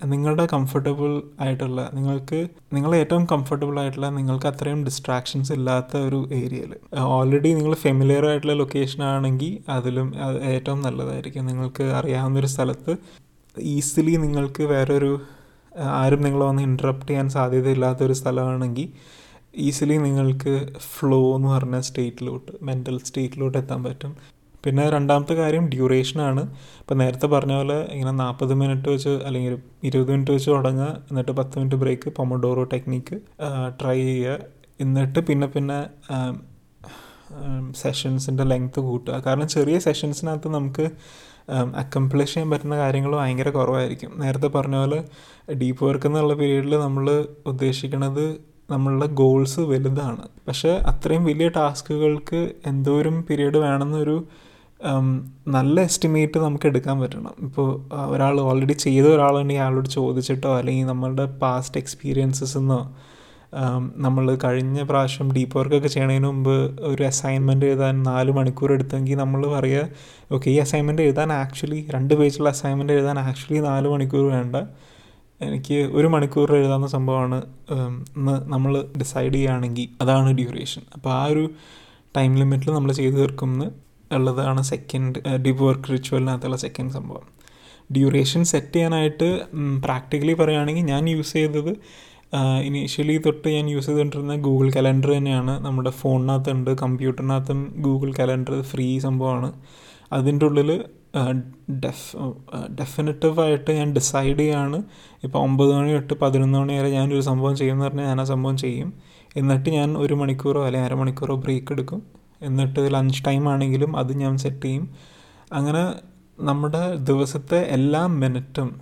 നിങ്ങളുടെ 0.04 0.48
കംഫർട്ടബിൾ 0.52 1.22
ആയിട്ടുള്ള 1.40 1.90
നിങ്ങൾക്ക് 1.94 2.48
നിങ്ങൾ 2.72 2.96
ഏറ്റവും 2.96 3.24
കംഫർട്ടബിൾ 3.24 3.80
ആയിട്ടുള്ള 3.80 4.08
നിങ്ങൾക്ക് 4.08 4.46
അത്രയും 4.46 4.84
ഡിസ്ട്രാക്ഷൻസ് 4.84 5.52
ഇല്ലാത്ത 5.52 5.96
ഒരു 5.96 6.28
ഏരിയയിൽ 6.32 6.74
ഓൾറെഡി 6.98 7.54
നിങ്ങൾ 7.54 7.74
ഫെമിലിയർ 7.74 8.26
ആയിട്ടുള്ള 8.26 8.52
ലൊക്കേഷൻ 8.52 9.02
ആണെങ്കിൽ 9.02 9.58
അതിലും 9.68 10.14
ഏറ്റവും 10.42 10.82
നല്ലതായിരിക്കും. 10.82 11.46
നിങ്ങൾക്ക് 11.46 11.82
അറിയാവുന്നൊരു 11.82 12.46
സ്ഥലത്ത് 12.46 12.96
ഈസിലി 13.60 14.16
നിങ്ങൾക്ക് 14.16 14.62
വേറൊരു 14.62 15.20
ആരും 15.78 16.22
നിങ്ങളെ 16.22 16.44
വന്ന് 16.44 16.62
ഇന്ററപ്റ്റ് 16.62 17.08
ചെയ്യാൻ 17.08 17.28
സാധ്യതയില്ലാത്തൊരു 17.28 18.12
സ്ഥലമാണെങ്കിൽ 18.12 18.88
ഈസിലി 19.56 19.96
നിങ്ങൾക്ക് 19.96 20.72
ഫ്ലോ 20.80 21.36
എന്ന് 21.36 21.48
പറഞ്ഞ 21.48 21.80
സ്റ്റേറ്റിലോട്ട് 21.80 22.52
മെന്റൽ 22.62 22.98
സ്റ്റേറ്റിലോട്ട് 22.98 23.58
എത്താൻ 23.58 23.84
പറ്റും. 23.84 24.16
പിന്നെ 24.66 24.84
രണ്ടാമത്തെ 24.90 25.34
കാര്യം 25.34 25.64
ഡ്യൂറേഷനാണ് 25.74 26.42
ഇപ്പോൾ 26.80 26.96
നേരത്തെ 27.02 27.26
പറഞ്ഞ 27.26 27.54
പോലെ 27.60 27.78
ഇങ്ങനെ 27.94 28.12
നാൽപ്പത് 28.22 28.54
മിനിറ്റ് 28.54 28.88
വെച്ച് 28.88 29.12
അല്ലെങ്കിൽ 29.26 29.54
ഇരുപത് 29.84 30.10
മിനിറ്റ് 30.12 30.32
വെച്ച് 30.36 30.50
തുടങ്ങുക 30.50 30.88
എന്നിട്ട് 31.10 31.32
പത്ത് 31.32 31.54
minute 31.58 31.78
break 31.82 32.10
pomodoro 32.18 32.64
technique 32.74 33.18
try 33.80 33.98
ചെയ്യുക. 34.00 34.38
എന്നിട്ട് 34.80 35.20
പിന്നെ 35.28 35.46
പിന്നെ 35.46 35.78
സെഷൻസിന്റെ 37.76 38.44
ലെങ്ത്ത് 38.44 38.80
കൂട്ടുക. 38.80 39.14
കാരണം 39.26 39.48
ചെറിയ 39.48 39.76
സെഷൻസിനകത്ത് 39.78 40.48
നമുക്ക് 40.48 40.84
അക്കംപ്ലിഷ് 41.82 42.32
ചെയ്യാൻ 42.34 42.48
പറ്റുന്ന 42.50 42.76
കാര്യങ്ങൾ 42.76 43.12
ഭയങ്കര 43.16 43.48
കുറവായിരിക്കും. 43.50 44.10
നേരത്തെ 44.22 44.48
പറഞ്ഞ 44.56 44.76
പോലെ 44.76 44.98
ഡീപ്പ് 45.60 45.82
വർക്ക് 45.84 46.06
എന്നുള്ള 46.06 46.34
പീരീഡിൽ 46.34 46.74
നമ്മൾ 46.86 47.06
ഉദ്ദേശിക്കുന്നത് 47.46 48.24
നമ്മളുടെ 48.70 49.06
ഗോൾസ് 49.20 49.60
വലുതാണ്. 49.72 50.24
പക്ഷേ 50.48 50.70
അത്രയും 50.92 51.24
വലിയ 51.24 51.48
ടാസ്കുകൾക്ക് 51.56 52.40
എന്തോരം 52.66 53.16
പീരീഡ് 53.28 53.58
വേണമെന്നൊരു 53.66 54.16
നല്ല 55.56 55.76
എസ്റ്റിമേറ്റ് 55.88 56.38
നമുക്ക് 56.44 56.66
എടുക്കാൻ 56.70 56.96
പറ്റണം. 57.02 57.34
ഇപ്പോൾ 57.46 57.68
ഒരാൾ 58.12 58.34
ഓൾറെഡി 58.48 58.74
ചെയ്ത 58.86 59.06
ഒരാളുണ്ടെങ്കിൽ 59.16 59.62
അയാളോട് 59.62 59.88
ചോദിച്ചിട്ടോ 59.98 60.50
അല്ലെങ്കിൽ 60.58 60.88
നമ്മളുടെ 60.92 61.24
പാസ്റ്റ് 61.42 61.78
എക്സ്പീരിയൻസസ് 61.82 62.56
എന്നോ 62.60 62.80
നമ്മൾ 64.04 64.24
കഴിഞ്ഞ 64.44 64.78
പ്രാവശ്യം 64.88 65.28
ഡീപ്പ് 65.36 65.56
വർക്കൊക്കെ 65.58 65.90
ചെയ്യണതിന് 65.94 66.26
മുമ്പ് 66.30 66.54
ഒരു 66.90 67.02
അസൈൻമെന്റ് 67.10 67.66
എഴുതാൻ 67.68 67.94
നാല് 68.08 68.30
മണിക്കൂർ 68.38 68.70
എടുത്തെങ്കിൽ 68.76 69.18
നമ്മൾ 69.22 69.42
പറയുക 69.54 69.84
ഓക്കെ 70.36 70.48
ഈ 70.54 70.56
അസൈൻമെന്റ് 70.64 71.02
എഴുതാൻ 71.06 71.30
ആക്ച്വലി 71.42 71.80
രണ്ട് 71.94 72.12
പേജുള്ള 72.20 72.50
അസൈൻമെന്റ് 72.56 72.94
എഴുതാൻ 72.96 73.18
ആക്ച്വലി 73.24 73.60
നാല് 73.68 73.88
മണിക്കൂർ 73.94 74.24
വേണ്ട. 74.34 74.56
എനിക്ക് 75.40 75.78
ഒരു 75.98 76.08
മണിക്കൂർ 76.14 76.50
എഴുതാവുന്ന 76.58 76.88
സംഭവമാണ് 76.96 77.38
നമ്മൾ 78.54 78.72
ഡിസൈഡ് 79.00 79.34
ചെയ്യുകയാണെങ്കിൽ. 79.34 79.88
അതാണ് 80.02 80.30
ഡ്യൂറേഷൻ 80.40 80.84
അപ്പോൾ 80.96 81.12
ആ 81.20 81.24
ഒരു 81.32 81.44
ടൈം 82.18 82.32
ലിമിറ്റിൽ 82.42 82.70
നമ്മൾ 82.78 82.92
ചെയ്ത് 83.00 83.16
തീർക്കുമെന്ന് 83.22 83.68
ഉള്ളതാണ് 84.12 84.62
സെക്കൻഡ് 84.62 85.36
ഡീപ്പ് 85.36 85.62
വർക്ക് 85.64 85.92
റിച്വലിനകത്തുള്ള 85.92 86.56
സെക്കൻഡ് 86.56 86.92
സംഭവം. 86.92 87.24
ഡ്യൂറേഷൻ 87.92 88.44
സെറ്റ് 88.44 88.72
ചെയ്യാനായിട്ട് 88.72 89.28
പ്രാക്ടിക്കലി 89.84 90.32
പറയുകയാണെങ്കിൽ 90.32 90.84
ഞാൻ 90.84 91.08
യൂസ് 91.08 91.32
ചെയ്തത് 91.32 91.72
ഇനീഷ്യലി 92.62 93.22
തൊട്ട് 93.26 93.48
ഞാൻ 93.48 93.68
യൂസ് 93.70 93.86
ചെയ്തുകൊണ്ടിരുന്ന 93.86 94.36
ഗൂഗിൾ 94.36 94.70
കലണ്ടർ 94.70 95.10
തന്നെയാണ്. 95.12 95.64
നമ്മുടെ 95.64 95.90
ഫോണിനകത്തുണ്ട് 95.90 96.70
കമ്പ്യൂട്ടറിനകത്തും 96.70 97.74
ഗൂഗിൾ 97.76 98.12
കലണ്ടർ 98.18 98.62
ഫ്രീ 98.62 98.98
സംഭവമാണ്. 98.98 99.52
അതിന്റെ 100.12 100.46
ഉള്ളിൽ 100.46 100.84
ഡെഫ് 101.84 102.16
ഡെഫിനറ്റീവായിട്ട് 102.80 103.70
ഞാൻ 103.70 103.92
ഡിസൈഡ് 103.92 104.38
ചെയ്യാണ്. 104.38 104.82
ഇപ്പോൾ 105.24 105.38
ഒമ്പത് 105.38 105.74
മണി 105.74 105.92
തൊട്ട് 105.92 106.14
പതിനൊന്ന് 106.14 106.58
മണി 106.58 106.78
വരെ 106.78 106.90
ഞാനൊരു 106.90 107.20
സംഭവം 107.20 107.56
ചെയ്യുമെന്ന് 107.56 107.86
പറഞ്ഞാൽ 107.86 108.04
ഞാൻ 108.04 108.20
ആ 108.20 108.24
സംഭവം 108.24 108.56
ചെയ്യും. 108.56 108.92
എന്നിട്ട് 109.36 109.70
ഞാൻ 109.70 109.96
ഒരു 109.98 110.14
മണിക്കൂറോ 110.14 110.66
അല്ലെങ്കിൽ 110.66 110.88
അരമണിക്കൂറോ 110.88 111.36
ബ്രേക്ക് 111.36 111.72
എടുക്കും. 111.72 112.02
എന്നിട്ട് 112.42 112.94
ലഞ്ച് 112.94 113.22
ടൈം 113.26 113.48
ആണെങ്കിലും 113.48 113.96
അത് 113.96 114.12
ഞാൻ 114.18 114.38
സെറ്റ് 114.38 114.62
ചെയ്യും. 114.62 114.90
അങ്ങനെ 115.52 115.94
നമ്മുടെ 116.40 116.96
ദിവസത്തെ 116.96 117.56
എല്ലാ 117.56 118.06
മിനിറ്റും 118.06 118.80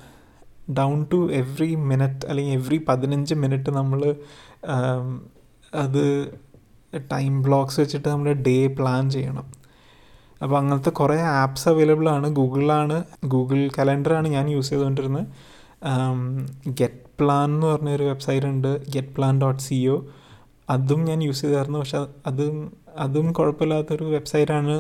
ഡൗൺ 0.79 1.07
ടു 1.13 1.33
എവ്രി 1.33 1.75
മിനിറ്റ് 1.75 2.27
അല്ലെങ്കിൽ 2.27 2.53
എവ്രി 2.53 2.85
പതിനഞ്ച് 2.89 3.35
മിനിറ്റ് 3.35 3.71
നമ്മൾ 3.71 4.17
അത് 5.75 6.33
ടൈം 7.13 7.43
ബ്ലോക്സ് 7.43 7.81
വെച്ചിട്ട് 7.81 8.09
നമ്മൾ 8.09 8.33
ഡേ 8.33 8.67
പ്ലാൻ 8.67 9.11
ചെയ്യണം. 9.11 9.47
അപ്പോൾ 10.43 10.59
അങ്ങനത്തെ 10.59 10.91
കുറേ 10.91 11.21
ആപ്സ് 11.21 11.69
അവൈലബിൾ 11.69 12.09
ആണ്. 12.09 12.27
ഗൂഗിളാണ് 12.29 13.05
ഗൂഗിൾ 13.25 13.71
കലണ്ടറാണ് 13.79 14.29
ഞാൻ 14.29 14.51
യൂസ് 14.51 14.71
ചെയ്തുകൊണ്ടിരുന്നത്. 14.71 15.27
ഗെറ്റ് 16.69 17.05
പ്ലാൻ 17.21 17.55
എന്ന് 17.55 17.67
പറഞ്ഞൊരു 17.67 18.05
വെബ്സൈറ്റ് 18.05 18.47
ഉണ്ട്. 18.47 18.91
Get 18.91 19.09
plan 19.09 19.41
dot 19.41 19.63
C 19.63 19.87
O 19.87 20.07
അതും 20.71 21.05
ഞാൻ 21.05 21.23
യൂസ് 21.23 21.41
ചെയ്തായിരുന്നു. 21.41 21.79
പക്ഷെ 21.79 22.07
അതും 22.27 22.73
അതും 23.03 23.33
കുഴപ്പമില്ലാത്തൊരു 23.33 24.05
വെബ്സൈറ്റാണ് 24.05 24.75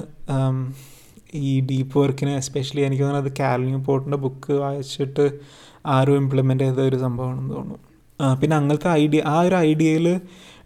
ഈ 1.34 1.60
ഡീപ്പ് 1.60 1.98
വർക്കിന് 1.98 2.30
എസ്പെഷ്യലി 2.30 2.80
എനിക്ക് 2.80 3.02
തോന്നുന്നത് 3.02 3.32
കാലിംഗ് 3.38 3.84
പോർട്ടിന്റെ 3.86 4.16
ബുക്ക് 4.16 4.52
വായിച്ചിട്ട് 4.52 5.24
ആരും 5.86 6.16
ഇംപ്ലിമെന്റ് 6.16 6.64
ചെയ്ത 6.64 6.80
ഒരു 6.80 6.96
സംഭവമാണെന്ന് 6.96 7.54
തോന്നുന്നു. 7.54 7.78
പിന്നെ 8.40 8.56
അങ്ങനത്തെ 8.56 8.90
ഐഡിയ 8.90 9.22
ആ 9.26 9.40
ഒരു 9.40 9.54
ഐഡിയയിൽ 9.54 10.20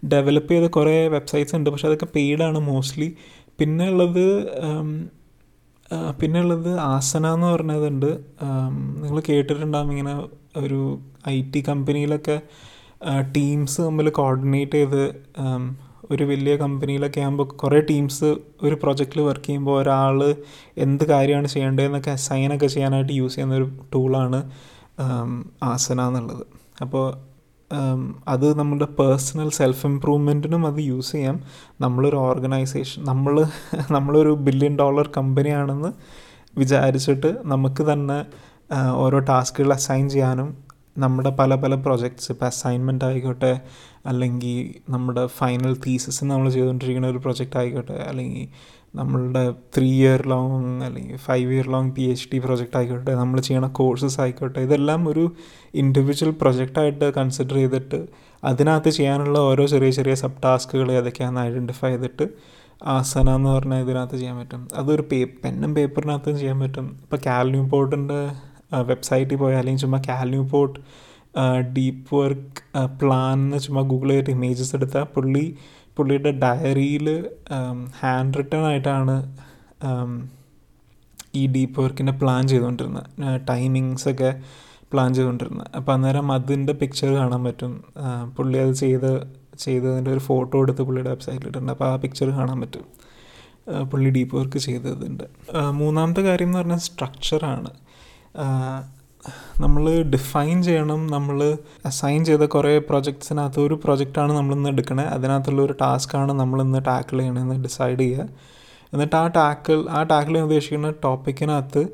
ഡെവലപ്പ് 0.05 0.51
ചെയ്ത 0.53 0.67
കുറേ 0.67 1.07
വെബ്സൈറ്റ്സ് 1.07 1.55
ഉണ്ട് 1.55 1.69
പക്ഷെ 1.69 1.87
അതൊക്കെ 1.87 2.07
പെയ്ഡാണ് 2.15 2.59
മോസ്റ്റ്ലി 2.59 3.15
പിന്നെ 3.59 3.89
ഉള്ളത് 3.89 4.25
പിന്നെ 6.21 6.39
ഉള്ളത് 6.41 6.79
ആസന 6.79 7.27
എന്ന് 7.27 7.47
പറഞ്ഞതുണ്ട്. 7.47 8.11
നിങ്ങൾ 9.01 9.19
കേട്ടിട്ടുണ്ടാകും 9.29 9.91
ഇങ്ങനെ 9.91 10.13
ഒരു 10.57 10.99
ഐ 11.27 11.37
ടി 11.41 11.63
കമ്പനിയിലൊക്കെ 11.67 12.41
ടീംസ് 13.37 13.81
തമ്മിൽ 13.81 14.09
കോർഡിനേറ്റ് 14.09 14.71
ചെയ്ത് 14.71 15.03
ഒരു 16.11 16.23
വലിയ 16.23 16.55
കമ്പനിയിലൊക്കെ 16.55 17.21
ആകുമ്പോൾ 17.21 17.43
കുറേ 17.43 17.79
ടീംസ് 17.79 18.35
ഒരു 18.63 18.75
പ്രൊജക്റ്റിൽ 18.83 19.21
വർക്ക് 19.21 19.45
ചെയ്യുമ്പോൾ 19.45 19.81
ഒരാൾ 19.81 20.35
എന്ത് 20.77 21.03
കാര്യമാണ് 21.03 21.47
ചെയ്യേണ്ടതെന്നൊക്കെ 21.47 22.09
അസൈനൊക്കെ 22.09 22.67
ചെയ്യാനായിട്ട് 22.67 23.13
യൂസ് 23.13 23.35
ചെയ്യുന്ന 23.35 23.55
ഒരു 23.55 23.69
ടൂളാണ് 23.95 24.49
ആസന 25.63 26.01
എന്നുള്ളത്. 26.01 26.45
അപ്പോൾ 26.81 27.29
അത് 28.27 28.59
നമ്മുടെ 28.59 28.85
പേഴ്സണൽ 28.85 29.49
സെൽഫ് 29.49 29.85
ഇമ്പ്രൂവ്മെന്റിനും 29.85 30.67
അത് 30.67 30.79
യൂസ് 30.79 31.11
ചെയ്യാം. 31.11 31.39
നമ്മളൊരു 31.81 32.15
ഓർഗനൈസേഷൻ 32.15 33.03
നമ്മൾ 33.03 33.45
നമ്മളൊരു 33.91 34.29
ബില്യൺ 34.29 34.75
ഡോളർ 34.79 35.09
കമ്പനിയാണെന്ന് 35.17 35.91
വിചാരിച്ചിട്ട് 36.57 37.37
നമുക്ക് 37.45 37.93
തന്നെ 37.93 38.25
ഓരോ 38.93 39.19
ടാസ്കുകൾ 39.19 39.73
അസൈൻ 39.73 40.09
ചെയ്യാനും 40.09 40.68
നമ്മുടെ 40.99 41.29
പല 41.29 41.55
പല 41.55 41.73
പ്രൊജക്ട്സ് 41.75 42.31
ഇപ്പോൾ 42.31 42.45
അസൈൻമെന്റ് 42.45 43.05
ആയിക്കോട്ടെ 43.05 43.51
അല്ലെങ്കിൽ 44.05 44.57
നമ്മുടെ 44.89 45.23
ഫൈനൽ 45.39 45.73
തീസിസ് 45.85 46.25
നമ്മൾ 46.25 46.49
ചെയ്തുകൊണ്ടിരിക്കുന്ന 46.49 47.07
ഒരു 47.07 47.17
പ്രൊജക്റ്റ് 47.17 47.57
ആയിക്കോട്ടെ 47.57 47.97
അല്ലെങ്കിൽ 48.09 48.45
നമ്മളുടെ 48.95 49.43
ത്രീ 49.75 49.89
ഇയർ 50.01 50.21
ലോങ് 50.27 50.83
അല്ലെങ്കിൽ 50.83 51.17
five 51.17 51.49
year 51.53 51.67
long 51.67 51.91
P 51.91 52.03
H 52.03 52.27
D 52.33 52.39
project 52.39 52.77
ആയിക്കോട്ടെ 52.77 53.13
നമ്മൾ 53.15 53.39
ചെയ്യണ 53.39 53.67
കോഴ്സസ് 53.79 54.21
ആയിക്കോട്ടെ 54.21 54.59
ഇതെല്ലാം 54.59 55.09
ഒരു 55.09 55.25
ഇൻഡിവിജ്വൽ 55.73 56.31
പ്രൊജക്റ്റായിട്ട് 56.41 57.09
കൺസിഡർ 57.09 57.55
ചെയ്തിട്ട് 57.55 57.99
അതിനകത്ത് 58.43 58.89
ചെയ്യാനുള്ള 58.89 59.37
ഓരോ 59.39 59.65
ചെറിയ 59.65 59.91
ചെറിയ 59.91 60.15
സബ് 60.15 60.41
ടാസ്കുകൾ 60.43 60.91
ഏതൊക്കെയാണെന്ന് 60.91 61.41
ഐഡന്റിഫൈ 61.41 61.89
ചെയ്തിട്ട് 61.89 62.27
ആസന 62.87 63.29
എന്ന് 63.35 63.49
പറഞ്ഞാൽ 63.49 63.81
ഇതിനകത്ത് 63.81 64.17
ചെയ്യാൻ 64.17 64.37
പറ്റും. 64.39 64.67
അതൊരു 64.75 65.03
പേ 65.11 65.17
പെന്നും 65.43 65.71
പേപ്പറിനകത്തും 65.75 66.35
ചെയ്യാൻ 66.37 66.59
പറ്റും. 66.59 66.85
ഇപ്പോൾ 67.03 67.19
കാൽന്യൂ 67.25 67.63
പോർട്ടിന്റെ 67.67 68.19
വെബ്സൈറ്റിൽ 68.73 69.35
പോയാൽ 69.35 69.57
അല്ലെങ്കിൽ 69.57 69.81
ചുമ്മാ 69.81 70.01
Cal Newport 70.43 70.79
deep 71.77 72.15
work 72.15 72.87
plan 73.01 73.39
എന്ന് 73.39 73.59
ചുമ്മാ 73.59 73.81
ഗൂഗിൾ 73.81 74.07
ചെയ്തിട്ട് 74.07 74.29
ഇമേജസ് 74.29 74.75
എടുത്താൽ 74.75 75.03
പുള്ളി 75.03 75.57
പുള്ളിയുടെ 75.97 76.31
ഡയറിയിൽ 76.31 77.29
ഹാൻഡ് 77.99 78.37
റിട്ടേൺ 78.37 78.59
ആയിട്ടാണ് 78.59 79.15
ഈ 81.35 81.47
ഡീപ്പ് 81.47 81.81
വർക്കിന്റെ 81.81 82.13
പ്ലാൻ 82.13 82.47
ചെയ്തുകൊണ്ടിരുന്നത്. 82.47 83.39
ടൈമിങ്സ് 83.49 84.09
ഒക്കെ 84.09 84.41
പ്ലാൻ 84.93 85.13
ചെയ്തുകൊണ്ടിരുന്നത്. 85.13 85.67
അപ്പോൾ 85.75 85.91
അന്നേരം 85.91 86.31
അതിന്റെ 86.31 86.73
പിക്ചർ 86.73 87.13
കാണാൻ 87.13 87.43
പറ്റും. 87.43 87.83
പുള്ളി 88.37 88.57
അത് 88.57 88.73
ചെയ്ത് 88.73 89.27
ചെയ്തതിന്റെ 89.59 90.11
ഒരു 90.11 90.19
ഫോട്ടോ 90.19 90.61
എടുത്ത് 90.61 90.81
പുള്ളിയുടെ 90.81 91.09
വെബ്സൈറ്റിൽ 91.09 91.37
ഇട്ടിട്ടുണ്ട്. 91.37 91.71
അപ്പോൾ 91.71 91.85
ആ 91.85 91.95
പിക്ചർ 91.95 92.29
കാണാൻ 92.29 92.61
പറ്റും. 92.61 92.85
പുള്ളി 93.91 94.09
ഡീപ്പ് 94.09 94.35
വർക്ക് 94.35 94.57
ചെയ്തതിന്റെ 94.57 95.25
മൂന്നാമത്തെ 95.71 96.21
കാര്യം 96.21 96.47
എന്ന് 96.47 96.57
പറഞ്ഞാൽ 96.57 96.77
സ്ട്രക്ചറാണ് 96.77 97.69
നമ്മൾ 99.61 100.01
ഡിഫൈൻ 100.01 100.63
ചെയ്യണം 100.63 101.07
നമ്മൾ 101.07 101.57
അസൈൻ 101.85 102.25
ചെയ്ത 102.25 102.39
കുറേ 102.39 102.77
പ്രൊജക്ട്സിനകത്ത് 102.77 103.59
ഒരു 103.59 103.73
പ്രൊജക്റ്റാണ് 103.73 104.33
നമ്മളിന്ന് 104.33 104.69
എടുക്കണേ. 104.69 105.03
അതിനകത്തുള്ള 105.03 105.61
ഒരു 105.61 105.73
ടാസ്ക്കാണ് 105.81 106.31
നമ്മളിന്ന് 106.31 106.85
ടാക്കിൾ 106.85 107.17
ചെയ്യണമെന്ന് 107.17 107.63
ഡിസൈഡ് 107.63 107.99
ചെയ്യുക 107.99 108.27
എന്നിട്ട് 108.93 109.15
ആ 109.15 109.27
ടാക്കിൾ 109.27 109.89
ആ 109.89 110.03
ടാക്കിൾ 110.03 110.29
ചെയ്യാൻ 110.29 110.45
ഉദ്ദേശിക്കുന്ന 110.45 110.91
ടോപ്പിക്കിനകത്ത് 110.91 111.87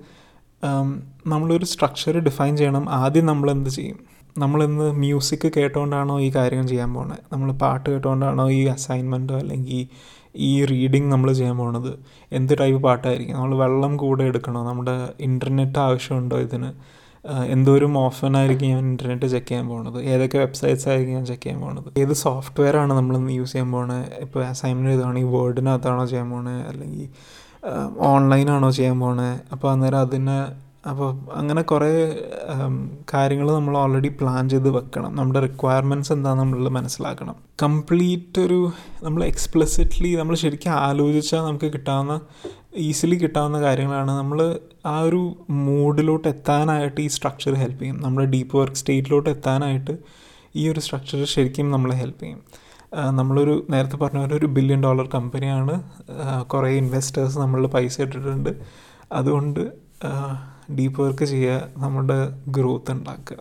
നമ്മളൊരു 1.27 1.65
സ്ട്രക്ചർ 1.65 2.19
ഡിഫൈൻ 2.19 2.57
ചെയ്യണം. 2.57 2.89
ആദ്യം 2.89 3.25
നമ്മൾ 3.25 3.51
എന്ത് 3.51 3.69
ചെയ്യും? 3.69 3.99
നമ്മളിന്ന് 4.37 4.91
മ്യൂസിക് 4.91 5.51
കേട്ടുകൊണ്ടാണോ 5.57 6.19
ഈ 6.19 6.31
കാര്യം 6.35 6.67
ചെയ്യാൻ 6.67 6.93
പോകുന്നത് 6.93 7.19
നമ്മൾ 7.33 7.51
പാട്ട് 7.51 7.89
കേട്ടുകൊണ്ടാണോ 7.89 8.49
ഈ 8.51 8.65
അസൈൻമെന്റോ 8.65 9.35
അല്ലെങ്കിൽ 9.37 9.87
ഈ 10.35 10.65
റീഡിങ് 10.65 11.11
നമ്മൾ 11.11 11.31
ചെയ്യാൻ 11.31 11.57
പോകുന്നത് 11.57 11.99
എന്ത് 12.31 12.59
ടൈപ്പ് 12.59 12.83
പാട്ടായിരിക്കും? 12.83 13.35
നമ്മൾ 13.35 13.55
വെള്ളം 13.55 13.97
കൂടെ 13.97 14.23
എടുക്കണോ? 14.23 14.63
നമ്മുടെ 14.63 15.09
ഇന്റർനെറ്റ് 15.19 15.79
ആവശ്യമുണ്ടോ 15.79 16.37
ഇതിന്? 16.37 16.71
എന്തോരം 17.49 17.97
ഓഫനായിരിക്കും 17.97 18.67
ഞാൻ 18.67 18.79
ഇന്റർനെറ്റ് 18.79 19.25
ചെക്ക് 19.25 19.47
ചെയ്യാൻ 19.47 19.67
പോകുന്നത് 19.67 20.03
ഏതൊക്കെ 20.03 20.37
വെബ്സൈറ്റ്സ് 20.37 20.89
ആയിരിക്കും 20.89 21.13
ഞാൻ 21.13 21.25
ചെക്ക് 21.25 21.43
ചെയ്യാൻ 21.43 21.61
പോകുന്നത് 21.61 21.99
ഏത് 21.99 22.13
സോഫ്റ്റ്വെയർ 22.13 22.77
ആണ് 22.77 22.93
നമ്മൾ 22.93 23.29
യൂസ് 23.29 23.51
ചെയ്യാൻ 23.51 23.71
പോകുന്നത് 23.71 24.13
ഇപ്പോൾ 24.21 24.45
അസൈൻമെന്റ് 24.45 24.91
ചെയ്താണെങ്കിൽ 24.91 25.29
വേർഡിനകത്താണോ 25.29 26.05
ചെയ്യാൻ 26.05 26.29
പോകുന്നത് 26.29 26.67
അല്ലെങ്കിൽ 26.67 27.09
ഓൺലൈനാണോ 27.97 28.71
ചെയ്യാൻ 28.71 28.99
പോകുന്നത് 28.99 29.41
അപ്പോൾ 29.51 29.71
അന്നേരം 29.71 29.99
അതിന് 29.99 30.64
അപ്പോൾ 30.89 31.09
അങ്ങനെ 31.39 31.61
കുറേ 31.61 31.91
കാര്യങ്ങൾ 33.13 33.47
നമ്മൾ 33.51 33.77
ഓൾറെഡി 33.77 34.09
പ്ലാൻ 34.19 34.43
ചെയ്ത് 34.49 34.69
വെക്കണം. 34.69 35.11
നമ്മുടെ 35.15 35.39
റിക്വയർമെന്റ്സ് 35.45 36.11
എന്താണെന്ന് 36.15 36.43
നമ്മൾ 36.43 36.69
മനസ്സിലാക്കണം. 36.77 37.35
കംപ്ലീറ്റ് 37.63 38.39
ഒരു 38.47 38.59
നമ്മൾ 39.03 39.23
എക്സ്പ്ലിസിറ്റ്ലി 39.23 40.11
നമ്മൾ 40.15 40.35
ശരിക്കും 40.43 40.71
ആലോചിച്ചാൽ 40.71 41.41
നമുക്ക് 41.47 41.69
കിട്ടാവുന്ന 41.73 42.15
ഈസിലി 42.87 43.17
കിട്ടാവുന്ന 43.23 43.57
കാര്യങ്ങളാണ്. 43.61 44.11
നമ്മൾ 44.11 44.39
ആ 44.85 44.95
ഒരു 45.07 45.21
മൂഡിലോട്ട് 45.67 46.27
എത്താനായിട്ട് 46.27 46.99
ഈ 47.01 47.07
സ്ട്രക്ചർ 47.07 47.53
ഹെൽപ്പ് 47.63 47.81
ചെയ്യും. 47.81 47.97
നമ്മുടെ 48.03 48.27
ഡീപ്പ് 48.31 48.55
വർക്ക് 48.57 48.75
സ്റ്റേറ്റിലോട്ട് 48.75 49.29
എത്താനായിട്ട് 49.29 49.95
ഈ 50.55 50.65
ഒരു 50.71 50.79
സ്ട്രക്ചർ 50.79 51.21
ശരിക്കും 51.35 51.71
നമ്മളെ 51.71 51.95
ഹെൽപ്പ് 51.95 52.21
ചെയ്യും. 52.23 52.41
നമ്മളൊരു 53.19 53.53
നേരത്തെ 53.69 53.97
പറഞ്ഞ 53.97 54.19
പോലെ 54.19 54.35
ഒരു 54.35 54.47
ബില്യൺ 54.57 54.81
ഡോളർ 54.83 55.07
കമ്പനിയാണ് 55.15 55.73
കുറേ 56.53 56.69
ഇൻവെസ്റ്റേഴ്സ് 56.81 57.37
നമ്മളിൽ 57.39 57.67
പൈസ 57.67 57.95
ഇട്ടിട്ടുണ്ട്. 58.01 58.51
അതുകൊണ്ട് 59.13 59.63
ഡീപ്പ് 60.71 61.01
വർക്ക് 61.01 61.25
ചെയ്യുക 61.25 61.61
നമ്മുടെ 61.77 62.33
ഗ്രോത്ത് 62.47 62.91
ഉണ്ടാക്കുക. 62.91 63.37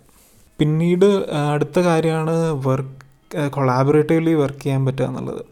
പിന്നീട് 0.60 1.06
അടുത്ത 1.52 1.78
കാര്യമാണ് 1.80 2.34
വർക്ക് 2.66 3.50
കൊളാബറേറ്റീവ്ലി 3.50 4.34
വർക്ക് 4.34 4.60
ചെയ്യാൻ 4.60 4.86
പറ്റുക 4.86 5.04
എന്നുള്ളത്. 5.04 5.42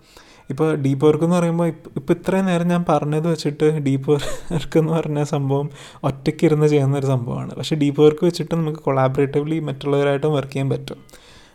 ഇപ്പോൾ 0.50 0.76
ഡീപ്പ് 0.76 1.06
വർക്ക് 1.06 1.24
എന്ന് 1.24 1.36
പറയുമ്പോൾ 1.36 1.66
ഇപ്പം 1.66 1.90
ഇപ്പം 1.96 2.14
ഇത്രയും 2.14 2.46
നേരം 2.46 2.68
ഞാൻ 2.68 2.84
പറഞ്ഞത് 2.88 3.28
വെച്ചിട്ട് 3.28 3.64
ഡീപ്പ് 3.64 4.10
വർക്ക് 4.52 4.78
എന്ന് 4.78 4.92
പറഞ്ഞ 4.92 5.22
സംഭവം 5.22 5.70
ഒറ്റയ്ക്ക് 6.04 6.44
ഇരുന്ന് 6.44 6.66
ചെയ്യുന്ന 6.66 6.98
ഒരു 6.98 7.06
സംഭവമാണ്. 7.06 7.54
പക്ഷേ 7.54 7.76
ഡീപ്പ് 7.76 8.02
വർക്ക് 8.02 8.24
വെച്ചിട്ട് 8.24 8.54
നമുക്ക് 8.54 8.78
കൊളാബറേറ്റീവ്ലി 8.78 9.58
മറ്റുള്ളവരായിട്ടും 9.58 10.32
വർക്ക് 10.32 10.52
ചെയ്യാൻ 10.52 10.70
പറ്റും. 10.70 10.96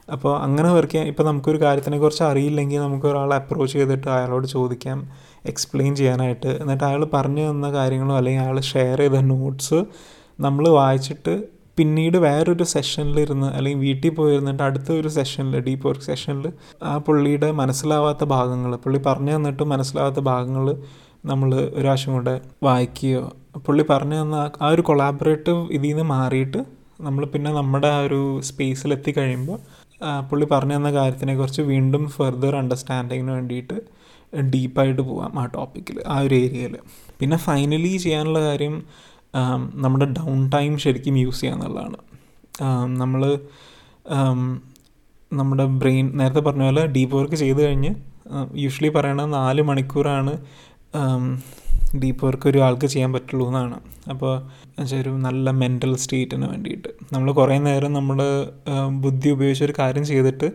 അപ്പോൾ 0.07 0.33
അങ്ങനെ 0.43 0.69
വർക്ക് 0.73 0.91
ചെയ്യാൻ 0.91 1.07
ഇപ്പോൾ 1.09 1.25
നമുക്കൊരു 1.25 1.59
കാര്യത്തിനെ 1.61 1.97
കുറിച്ച് 1.99 2.23
അറിയില്ലെങ്കിൽ 2.27 2.79
നമുക്ക് 2.81 3.07
ഒരാളെ 3.07 3.35
അപ്രോച്ച് 3.37 3.75
ചെയ്തിട്ട് 3.75 4.07
അയാളോട് 4.13 4.47
ചോദിക്കാം 4.53 4.99
എക്സ്പ്ലെയിൻ 5.45 5.91
ചെയ്യാനായിട്ട്. 5.97 6.51
എന്നിട്ട് 6.61 6.85
അയാൾ 6.85 7.03
പറഞ്ഞു 7.13 7.43
തന്ന 7.49 7.67
കാര്യങ്ങളും 7.75 8.15
അല്ലെങ്കിൽ 8.17 8.43
അയാൾ 8.43 8.59
ഷെയർ 8.69 8.99
ചെയ്ത 9.01 9.19
നോട്ട്സ് 9.29 9.79
നമ്മൾ 10.39 10.65
വായിച്ചിട്ട് 10.77 11.33
പിന്നീട് 11.77 12.17
വേറൊരു 12.23 12.65
സെഷനിലിരുന്ന് 12.71 13.47
അല്ലെങ്കിൽ 13.53 13.81
വീട്ടിൽ 13.83 14.11
പോയിരുന്നിട്ട് 14.15 14.63
അടുത്ത 14.63 14.89
ഒരു 14.97 15.09
സെഷനിൽ 15.15 15.57
ഡീപ്പ് 15.65 15.85
വർക്ക് 15.87 16.05
സെഷനിൽ 16.07 16.45
ആ 16.83 16.97
പുള്ളിയുടെ 17.05 17.49
മനസ്സിലാവാത്ത 17.59 18.23
ഭാഗങ്ങൾ 18.33 18.71
പുള്ളി 18.83 18.99
പറഞ്ഞു 19.05 19.33
തന്നിട്ട് 19.35 19.63
മനസ്സിലാവാത്ത 19.73 20.21
ഭാഗങ്ങൾ 20.29 20.65
നമ്മൾ 21.25 21.49
ഒരു 21.57 21.83
പ്രാവശ്യം 21.83 22.13
കൂടെ 22.15 22.33
വായിക്കുകയോ 22.63 23.21
പുള്ളി 23.65 23.83
പറഞ്ഞു 23.91 24.17
തന്ന 24.21 24.35
ആ- 24.57 24.71
ഒരു 24.71 24.83
കൊളാബറേറ്റീവ് 24.87 25.61
ഇതിൽ 25.71 25.89
നിന്ന് 25.89 26.05
മാറിയിട്ട് 26.11 26.59
നമ്മൾ 27.01 27.23
പിന്നെ 27.31 27.49
നമ്മുടെ 27.55 27.89
ആ 27.89 28.01
ഒരു 28.05 28.19
സ്പേസിൽ 28.47 28.91
എത്തിക്കഴിയുമ്പോൾ 28.93 29.57
ആ, 29.57 29.86
പുള്ളി 30.29 30.45
പറഞ്ഞു 30.45 30.75
തന്ന 30.75 30.91
കാര്യത്തിനെക്കുറിച്ച് 30.91 31.61
വീണ്ടും 31.61 32.07
ഫെർദർ 32.07 32.55
അണ്ടർസ്റ്റാൻഡിങ്ങിന് 32.55 33.31
വേണ്ടിയിട്ട് 33.31 33.77
ഡീപ്പായിട്ട് 34.53 35.01
പോവാം 35.01 35.39
ആ 35.39 35.45
ടോപ്പിക്കിൽ 35.45 36.03
ആ 36.07 36.19
ഒരു 36.19 36.35
ഏരിയയിൽ 36.35 36.77
പിന്നെ 37.19 37.37
ഫൈനലി 37.37 37.97
ചെയ്യാനുള്ള 37.97 38.39
കാര്യം 38.39 38.83
നമ്മുടെ 39.75 40.05
ഡൗൺ 40.05 40.49
ടൈം 40.49 40.77
ശരിക്കും 40.77 41.17
യൂസ് 41.17 41.41
ചെയ്യുക 41.41 41.55
എന്നുള്ളതാണ്. 41.55 41.97
നമ്മൾ 42.97 43.39
നമ്മുടെ 45.33 45.65
ബ്രെയിൻ 45.65 46.17
നേരത്തെ 46.17 46.39
പറഞ്ഞ 46.39 46.63
പോലെ 46.63 46.85
ഡീപ്പ് 46.85 47.15
വർക്ക് 47.15 47.35
ചെയ്ത് 47.35 47.61
കഴിഞ്ഞ് 47.61 47.95
യൂഷ്വലി 48.55 48.89
പറയണത് 48.89 49.33
നാല് 49.33 49.61
മണിക്കൂറാണ് 49.61 50.33
ഡീപ്പ് 51.95 52.25
വർക്ക് 52.25 52.49
ഒരാൾക്ക് 52.49 52.85
ചെയ്യാൻ 52.85 53.13
പറ്റുള്ളൂ 53.13 53.47
എന്നാണ്. 53.47 53.79
അപ്പോൾ 54.09 54.37
എന്നുവെച്ചാൽ 54.63 55.01
ഒരു 55.01 55.09
നല്ല 55.09 55.51
മെന്റൽ 55.51 55.95
സ്റ്റേറ്റിന് 55.95 56.45
വേണ്ടിയിട്ട്. 56.45 56.87
നമ്മൾ 57.13 57.31
കുറേ 57.31 57.57
നേരം 57.57 57.93
നമ്മൾ 57.93 58.19
ബുദ്ധി 59.01 59.29
ഉപയോഗിച്ച് 59.29 59.63
ഒരു 59.63 59.73
കാര്യം 59.79 60.05
ചെയ്തിട്ട് 60.05 60.51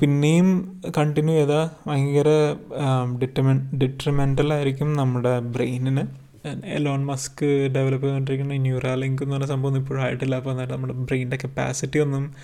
പിന്നെയും 0.00 0.80
കണ്ടിന്യൂ 0.98 1.34
ചെയ്താൽ 1.34 1.68
ഭയങ്കര 1.86 2.28
ഡിറ്റർമെൻ 3.22 3.70
ഡിട്രിമെന്റൽ 3.78 4.52
ആയിരിക്കും 4.52 4.94
നമ്മുടെ 4.94 5.38
ബ്രെയിനിന് 5.38 6.28
എലോൺ 6.64 7.06
മസ്ക് 7.06 7.68
ഡെവലപ്പ് 7.74 8.04
ചെയ്തുകൊണ്ടിരിക്കുന്ന 8.04 8.54
ന്യൂറാ 8.54 8.94
ലിങ്ക് 8.94 9.22
എന്ന് 9.22 9.34
പറഞ്ഞ 9.34 9.46
സംഭവം 9.46 9.70
ഒന്നും 9.70 9.80
ഇപ്പോഴും 9.80 10.02
ആയിട്ടില്ല. 10.02 10.36
അപ്പോൾ 10.36 10.50
എന്നിട്ട് 10.50 10.72
നമ്മുടെ 10.72 10.92
ബ്രെയിനിന്റെ 10.92 11.38
കപ്പാസിറ്റി 11.44 11.98
ഒന്നും 11.98 12.34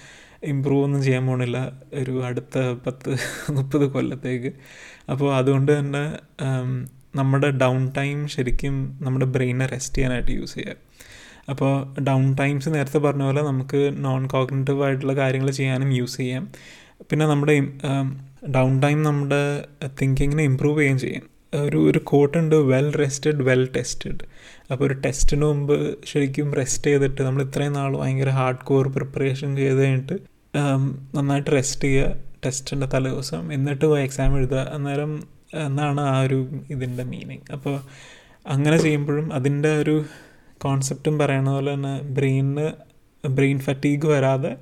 ഇമ്പ്രൂവ് 0.45 0.85
ഒന്നും 0.85 1.03
ചെയ്യാൻ 1.03 1.27
പോണില്ല. 1.27 1.73
ഒരു 1.95 2.25
അടുത്ത 2.25 2.59
പത്ത് 2.87 3.17
മുപ്പത് 3.51 3.85
കൊല്ലത്തേക്ക്. 3.93 4.53
അപ്പോൾ 5.11 5.37
അതുകൊണ്ട് 5.37 5.79
തന്നെ 5.79 6.05
നമ്മുടെ 7.15 7.51
ഡൗൺ 7.63 7.93
ടൈം 7.99 8.29
ശരിക്കും 8.29 8.99
നമ്മുടെ 9.03 9.27
ബ്രെയിനെ 9.27 9.67
റെസ്റ്റ് 9.67 9.97
ചെയ്യാനായിട്ട് 9.97 10.33
യൂസ് 10.33 10.55
ചെയ്യുക 10.55 10.77
അപ്പോൾ 11.51 11.73
ഡൗൺ 12.01 12.35
ടൈംസ് 12.35 12.69
നേരത്തെ 12.75 12.99
പറഞ്ഞ 12.99 13.23
പോലെ 13.23 13.43
നമുക്ക് 13.43 13.81
നോൺ 14.05 14.27
കോഗ്നേറ്റീവ് 14.27 14.85
ആയിട്ടുള്ള 14.85 15.15
കാര്യങ്ങൾ 15.17 15.51
ചെയ്യാനും 15.51 15.91
യൂസ് 15.93 16.17
ചെയ്യാം. 16.17 16.45
പിന്നെ 17.11 17.27
നമ്മുടെ 17.27 17.55
ഡൗൺ 18.57 18.73
ടൈം 18.83 19.03
നമ്മുടെ 19.03 19.43
തിങ്കിങ്ങിനെ 20.01 20.43
ഇമ്പ്രൂവ് 20.43 20.79
ചെയ്യുകയും 20.79 20.99
ചെയ്യാം. 20.99 21.25
ഒരു 21.65 21.79
ഒരു 21.91 22.01
കോട്ടുണ്ട് 22.05 22.57
വെൽ 22.71 22.89
റെസ്റ്റഡ് 23.03 23.43
വെൽ 23.43 23.63
ടെസ്റ്റഡ് 23.77 24.23
അപ്പോൾ 24.71 24.85
ഒരു 24.85 24.95
ടെസ്റ്റിന് 25.05 25.45
മുമ്പ് 25.45 25.75
ശരിക്കും 26.05 26.49
റെസ്റ്റ് 26.55 26.91
ചെയ്തിട്ട് 26.91 27.23
നമ്മൾ 27.23 27.43
ഇത്രയും 27.43 27.73
നാൾ 27.73 27.93
ഭയങ്കര 27.99 28.31
ഹാർഡ് 28.31 28.65
കോർ 28.65 28.89
പ്രിപ്പറേഷൻ 28.89 29.57
ചെയ്ത് 29.57 29.83
കഴിഞ്ഞിട്ട് 29.85 30.17
നന്നായിട്ട് 31.17 31.51
റെസ്റ്റ് 31.51 31.85
ചെയ്യുക 31.89 32.09
ടെസ്റ്റിന്റെ 32.47 32.87
തലേ 32.95 33.11
ദിവസം 33.11 33.53
എന്നിട്ട് 33.53 33.85
പോയി 33.85 34.03
എക്സാം 34.05 34.37
എഴുതുക. 34.39 34.59
അന്നേരം 34.59 35.13
എന്നാണ് 35.55 36.01
ആ 36.01 36.21
ഒരു 36.21 36.49
ഇതിന്റെ 36.71 37.05
മീനിങ് 37.05 37.53
അപ്പോൾ 37.53 37.81
അങ്ങനെ 38.47 38.77
ചെയ്യുമ്പോഴും 38.77 39.33
അതിന്റെ 39.33 39.79
ഒരു 39.79 40.05
കോൺസെപ്റ്റും 40.59 41.19
പറയണ 41.19 41.51
പോലെ 41.51 41.75
തന്നെ 41.75 42.01
ബ്രെയിനിന് 42.01 42.71
ബ്രെയിൻ 43.29 43.59
ഫറ്റീഗ് 43.59 44.07
വരാതെ 44.07 44.57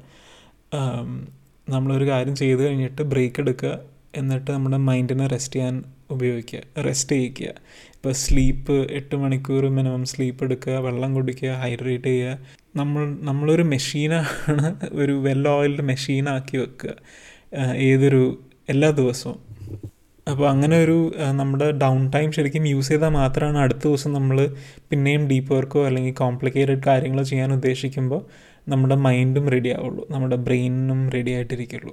നമ്മളൊരു 1.69 2.11
കാര്യം 2.11 2.37
ചെയ്ത് 2.37 2.67
കഴിഞ്ഞിട്ട് 2.67 3.03
ബ്രേക്ക് 3.03 3.41
എടുക്കുക. 3.41 3.79
എന്നിട്ട് 4.17 4.51
നമ്മുടെ 4.51 4.77
മൈൻഡിനെ 4.77 5.27
റെസ്റ്റ് 5.27 5.55
ചെയ്യാൻ 5.55 5.85
ഉപയോഗിക്കുക. 6.11 6.83
റെസ്റ്റ് 6.83 7.17
ചെയ്യിക്കുക. 7.17 7.47
ഇപ്പോൾ 7.95 8.13
സ്ലീപ്പ് 8.13 8.73
എട്ട് 8.73 9.17
മണിക്കൂർ 9.17 9.67
മിനിമം 9.69 10.05
സ്ലീപ്പ് 10.05 10.45
എടുക്കുക. 10.45 10.73
വെള്ളം 10.73 11.15
കുടിക്കുക. 11.15 11.51
ഹൈഡ്രേറ്റ് 11.51 12.05
ചെയ്യുക. 12.05 12.39
നമ്മൾ 12.77 13.17
നമ്മളൊരു 13.21 13.63
മെഷീനാണ് 13.63 14.77
ഒരു 14.93 15.13
വെൽ 15.13 15.49
ഓയിൽഡ് 15.49 15.83
മെഷീനാക്കി 15.83 16.57
വെക്കുക. 16.57 16.95
ഏതൊരു 17.75 18.41
എല്ലാ 18.69 18.91
ദിവസവും. 18.91 19.52
അപ്പോൾ 20.31 20.49
അങ്ങനെ 20.49 20.85
ഒരു 20.85 21.13
നമ്മുടെ 21.31 21.71
ഡൗൺ 21.71 22.11
ടൈം 22.15 22.33
ശരിക്കും 22.33 22.67
യൂസ് 22.67 22.89
ചെയ്താൽ 22.89 23.09
മാത്രമാണ് 23.09 23.59
അടുത്ത 23.59 23.79
ദിവസം 23.85 24.13
നമ്മൾ 24.13 24.51
പിന്നെയും 24.91 25.29
ഡീപ്പ് 25.29 25.55
വർക്കോ 25.55 25.87
അല്ലെങ്കിൽ 25.87 26.15
കോംപ്ലിക്കേറ്റഡ് 26.15 26.83
കാര്യങ്ങളോ 26.87 27.23
ചെയ്യാൻ 27.23 27.53
ഉദ്ദേശിക്കുമ്പോൾ 27.53 28.21
നമ്മുടെ 28.69 28.95
മൈൻഡും 28.95 29.49
റെഡി 29.51 29.69
ആവുള്ളൂ. 29.69 30.07
നമ്മുടെ 30.11 30.37
ബ്രെയിനും 30.37 31.11
റെഡി 31.11 31.31
ആയിട്ടിരിക്കുള്ളൂ. 31.31 31.93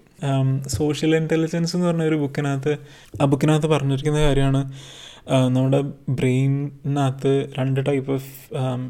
സോഷ്യൽ 0.68 1.16
ഇന്റലിജൻസ് 1.16 1.76
എന്ന് 1.76 1.88
പറഞ്ഞ 1.88 2.04
ഒരു 2.04 2.16
ബുക്കിനകത്ത് 2.16 2.78
ആ 3.22 3.26
ബുക്കിനകത്ത് 3.26 3.68
പറഞ്ഞിരിക്കുന്ന 3.68 4.22
കാര്യമാണ് 4.22 4.62
നമ്മുടെ 5.28 5.82
ബ്രെയിനിനകത്ത് 6.10 7.50
രണ്ട് 7.58 7.86
ടൈപ്പ് 7.88 8.12
ഓഫ് 8.12 8.30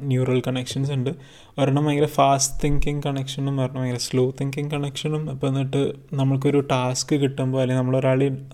ന്യൂറൽ 0.03 0.41
കണക്ഷൻസ് 0.47 0.91
ഉണ്ട്. 0.91 1.09
ഒരെണ്ണം 1.57 1.85
ഭയങ്കര 1.85 2.05
ഫാസ്റ്റ് 2.05 2.63
തിങ്കിങ് 2.63 3.01
കണക്ഷനും 3.05 3.61
ഒരെണ്ണം 3.61 3.81
ഭയങ്കര 3.81 3.97
സ്ലോ 3.97 4.29
തിങ്കിങ് 4.41 4.71
കണക്ഷനും 4.71 5.29
അപ്പോൾ 5.29 5.47
എന്നിട്ട് 5.47 5.93
നമുക്കൊരു 6.13 6.59
ടാസ്ക് 6.71 7.15
കിട്ടുമ്പോൾ 7.15 7.61
അല്ലെങ്കിൽ 7.61 7.83
നമ്മൾ 7.83 7.97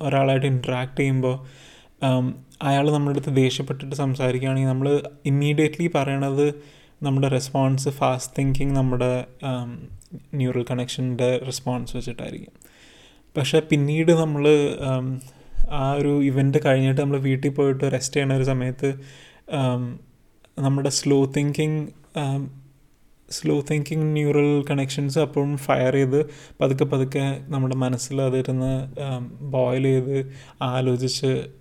ഒരാളായിട്ട് 0.01 0.45
ഇൻട്രാക്ട് 0.45 0.99
ചെയ്യുമ്പോൾ 0.99 1.35
അയാൾ 2.61 2.91
നമ്മുടെ 2.91 3.13
അടുത്ത് 3.15 3.35
ദേഷ്യപ്പെട്ടിട്ട് 3.35 3.95
സംസാരിക്കുകയാണെങ്കിൽ 3.95 4.69
നമ്മൾ 4.69 5.03
ഇമ്മീഡിയറ്റ്ലി 5.25 5.91
പറയണത് 5.95 6.53
നമ്മുടെ 7.03 7.27
റെസ്പോൺസ് 7.27 7.89
ഫാസ്റ്റ് 7.89 8.35
തിങ്കിങ് 8.37 8.75
നമ്മുടെ 8.75 9.25
ന്യൂറൽ 10.33 10.65
കണക്ഷന്റെ 10.71 11.37
റെസ്പോൺസ് 11.45 11.97
വെച്ചിട്ടായിരിക്കും. 11.97 12.53
പക്ഷേ 13.37 13.59
പിന്നീട് 13.59 14.11
നമ്മൾ 14.11 14.43
ആ 15.71 15.93
ഒരു 15.93 16.21
ഇവന്റ് 16.21 16.57
കഴിഞ്ഞിട്ട് 16.65 17.01
നമ്മൾ 17.01 17.17
വീട്ടിൽ 17.17 17.49
പോയിട്ട് 17.49 17.91
റെസ്റ്റ് 17.91 18.15
ചെയ്യണ 18.15 18.33
ഒരു 18.33 18.43
സമയത്ത് 18.43 18.95
നമ്മുടെ 20.59 20.89
slow 20.89 21.25
thinking 21.25 21.81
slow 23.29 23.61
thinking 23.71 24.15
neural 24.15 24.65
connections 24.69 25.19
അപ്പോഴും 25.19 25.57
ഫയർ 25.57 25.93
ചെയ്ത് 25.93 26.25
പതുക്കെ 26.61 26.83
പതുക്കെ 26.83 27.43
നമ്മുടെ 27.47 27.75
മനസ്സിൽ 27.75 28.21
അതിരുന്ന് 28.21 28.73
ബോയിൽ 29.41 29.83
ചെയ്ത് 29.83 30.33
ആലോചിച്ച് 30.61 31.55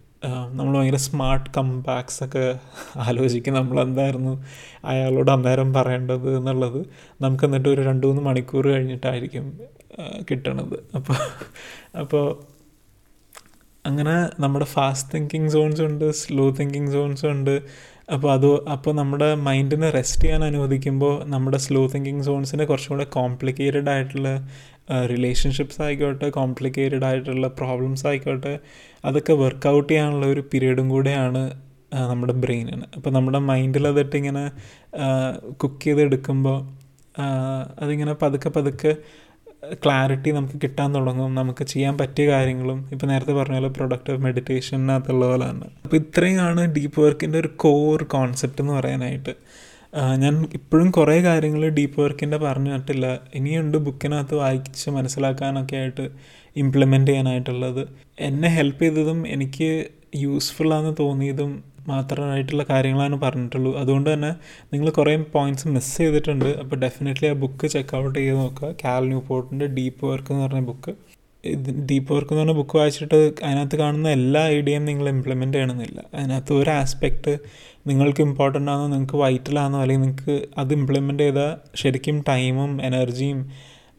നമ്മൾ 0.55 0.79
ഭയങ്കര 0.79 0.97
സ്മാർട്ട് 0.97 1.51
കംബാക്സ് 1.57 2.25
ഒക്കെ 2.25 2.59
ആലോചിക്കും 2.97 3.55
നമ്മൾ 3.55 3.81
എന്തായിരുന്നു 3.81 4.45
അയാളോട് 4.85 5.31
അന്നേരം 5.31 5.73
പറയേണ്ടത് 5.75 6.37
എന്നുള്ളത്. 6.37 6.85
നമുക്ക് 7.21 7.45
എന്നിട്ട് 7.45 7.69
ഒരു 7.69 7.83
രണ്ട് 7.83 8.07
മൂന്ന് 8.07 8.23
മണിക്കൂർ 8.23 8.69
കഴിഞ്ഞിട്ടായിരിക്കും 8.69 9.61
കിട്ടണത്. 10.31 10.77
അപ്പോൾ 10.95 11.17
അപ്പോൾ 11.99 12.54
അങ്ങനെ 13.87 14.15
നമ്മുടെ 14.41 14.65
ഫാസ്റ്റ് 14.65 15.11
തിങ്കിങ് 15.15 15.49
സോൺസ് 15.49 15.83
ഉണ്ട് 15.83 16.13
സ്ലോ 16.13 16.51
തിങ്കിങ് 16.51 16.93
സോൺസ് 16.93 17.27
ഉണ്ട്. 17.27 17.61
അപ്പോൾ 18.13 18.33
അത് 18.33 18.69
അപ്പോൾ 18.69 18.93
നമ്മുടെ 18.93 19.35
മൈൻഡിനെ 19.35 19.91
റെസ്റ്റ് 19.91 20.23
ചെയ്യാൻ 20.23 20.45
അനുവദിക്കുമ്പോൾ 20.45 21.25
നമ്മുടെ 21.25 21.59
സ്ലോ 21.59 21.87
തിങ്കിങ് 21.87 22.23
സോൺസിന് 22.23 22.65
കുറച്ചും 22.67 22.93
കൂടെ 22.97 23.05
കോംപ്ലിക്കേറ്റഡ് 23.05 23.91
ആയിട്ടുള്ള 23.91 24.31
റിലേഷൻഷിപ്സ് 25.07 25.83
ആയിക്കോട്ടെ 25.83 26.29
കോംപ്ലിക്കേറ്റഡ് 26.31 27.05
ആയിട്ടുള്ള 27.05 27.49
പ്രോബ്ലംസ് 27.49 28.07
ആയിക്കോട്ടെ 28.07 28.59
അതൊക്കെ 29.05 29.33
വർക്കൗട്ട് 29.33 29.93
ചെയ്യാനുള്ള 29.93 30.27
ഒരു 30.27 30.41
പീരീഡും 30.53 30.89
കൂടെയാണ് 30.89 31.43
നമ്മുടെ 31.93 32.33
ബ്രെയിനിന് 32.33 32.87
അപ്പോൾ 32.97 33.11
നമ്മുടെ 33.11 33.39
മൈൻഡിൽ 33.39 33.89
അതിട്ടിങ്ങനെ 33.89 34.45
കുക്ക് 35.53 35.85
ചെയ്തെടുക്കുമ്പോൾ 35.85 36.59
അതിങ്ങനെ 37.81 38.13
പതുക്കെ 38.13 38.49
പതുക്കെ 38.49 38.93
ക്ലാരിറ്റി 39.73 40.31
നമുക്ക് 40.31 40.59
കിട്ടാൻ 40.63 40.95
തുടങ്ങും. 40.95 41.35
നമുക്ക് 41.35 41.65
ചെയ്യാൻ 41.65 41.99
പറ്റിയ 41.99 42.31
കാര്യങ്ങളും 42.31 42.89
ഇപ്പോൾ 42.93 43.07
നേരത്തെ 43.07 43.33
പറഞ്ഞ 43.33 43.55
പോലെ 43.55 43.69
പ്രൊഡക്റ്റീവ് 43.69 44.19
മെഡിറ്റേഷനകത്തുള്ള 44.19 45.27
പോലെ 45.27 45.51
തന്നെ. 45.51 45.67
അപ്പോൾ 45.85 45.97
ഇത്രയാണ് 45.97 46.75
ഡീപ്പ് 46.75 47.01
വർക്കിന്റെ 47.01 47.39
ഒരു 47.39 47.49
കോർ 47.57 48.03
കോൺസെപ്റ്റ് 48.03 48.63
എന്ന് 48.63 48.73
പറയാനായിട്ട്. 48.73 49.35
ഞാൻ 50.19 50.47
ഇപ്പോഴും 50.55 50.91
കുറേ 50.91 51.23
കാര്യങ്ങൾ 51.23 51.69
ഡീപ്പ് 51.69 52.01
വർക്കിന്റെ 52.01 52.37
പറഞ്ഞിട്ടില്ല. 52.37 53.19
ഇനിയുണ്ട് 53.35 53.79
ബുക്കിനകത്ത് 53.79 54.35
വായിച്ച് 54.35 54.91
മനസ്സിലാക്കാനൊക്കെ 54.91 55.77
ആയിട്ട് 55.77 56.09
ഇംപ്ലിമെന്റ് 56.57 57.11
ചെയ്യാനായിട്ടുള്ളത്. 57.11 57.89
എന്നെ 58.21 58.49
ഹെൽപ്പ് 58.49 58.83
ചെയ്തതും 58.83 59.29
എനിക്ക് 59.29 59.85
യൂസ്ഫുൾ 60.17 60.75
ആണെന്ന് 60.75 60.95
തോന്നിയതും 61.01 61.65
മാത്രമായിട്ടുള്ള 61.89 62.67
കാര്യങ്ങളാണ് 62.71 63.21
പറഞ്ഞിട്ടുള്ളൂ. 63.21 63.79
അതുകൊണ്ട് 63.79 64.13
തന്നെ 64.13 64.35
നിങ്ങൾ 64.73 64.91
കുറേ 64.91 65.17
പോയിന്റ്സ് 65.17 65.69
മിസ് 65.69 65.99
ചെയ്തിട്ടുണ്ട്. 65.99 66.45
അപ്പോൾ 66.45 66.77
ഡെഫിനറ്റ്ലി 66.77 67.29
ആ 67.29 67.33
ബുക്ക് 67.33 67.67
ചെക്ക് 67.67 67.97
ഔട്ട് 67.97 68.19
ചെയ്ത് 68.19 68.37
നോക്കുക. 68.37 68.75
കാൽ 68.85 69.05
ന്യൂ 69.09 69.21
പോർട്ടിന്റെ 69.21 69.67
ഡീപ്പ് 69.67 70.07
വർക്ക് 70.07 70.33
എന്ന് 70.33 70.45
പറഞ്ഞ 70.45 70.61
ബുക്ക് 70.61 70.95
ഇത് 71.45 71.87
ഡീപ്പ് 71.91 72.13
വർക്ക് 72.13 72.33
എന്ന് 72.33 72.43
പറഞ്ഞ 72.43 72.57
ബുക്ക് 72.57 72.77
വായിച്ചിട്ട് 72.77 73.15
അതിനകത്ത് 73.15 73.77
കാണുന്ന 73.77 74.09
എല്ലാ 74.09 74.47
ഐഡിയയും 74.47 74.85
നിങ്ങൾ 74.85 75.09
ഇംപ്ലിമെന്റ് 75.09 75.57
ചെയ്യണമെന്നില്ല. 75.57 76.01
അതിനകത്ത് 76.15 76.53
ഒരു 76.53 76.71
ആസ്പെക്റ്റ് 76.71 77.39
നിങ്ങൾക്ക് 77.87 78.21
ഇമ്പോർട്ടന്റ് 78.21 78.71
ആണോ 78.71 78.87
നിങ്ങൾക്ക് 78.87 79.17
വൈറ്റലാണോ 79.17 79.81
അല്ലെങ്കിൽ 79.81 80.05
നിങ്ങൾക്ക് 80.05 80.47
അത് 80.59 80.73
ഇംപ്ലിമെന്റ് 80.75 81.23
ചെയ്താൽ 81.23 81.57
ശരിക്കും 81.77 82.25
ടൈമും 82.29 82.83
എനർജിയും 82.83 83.51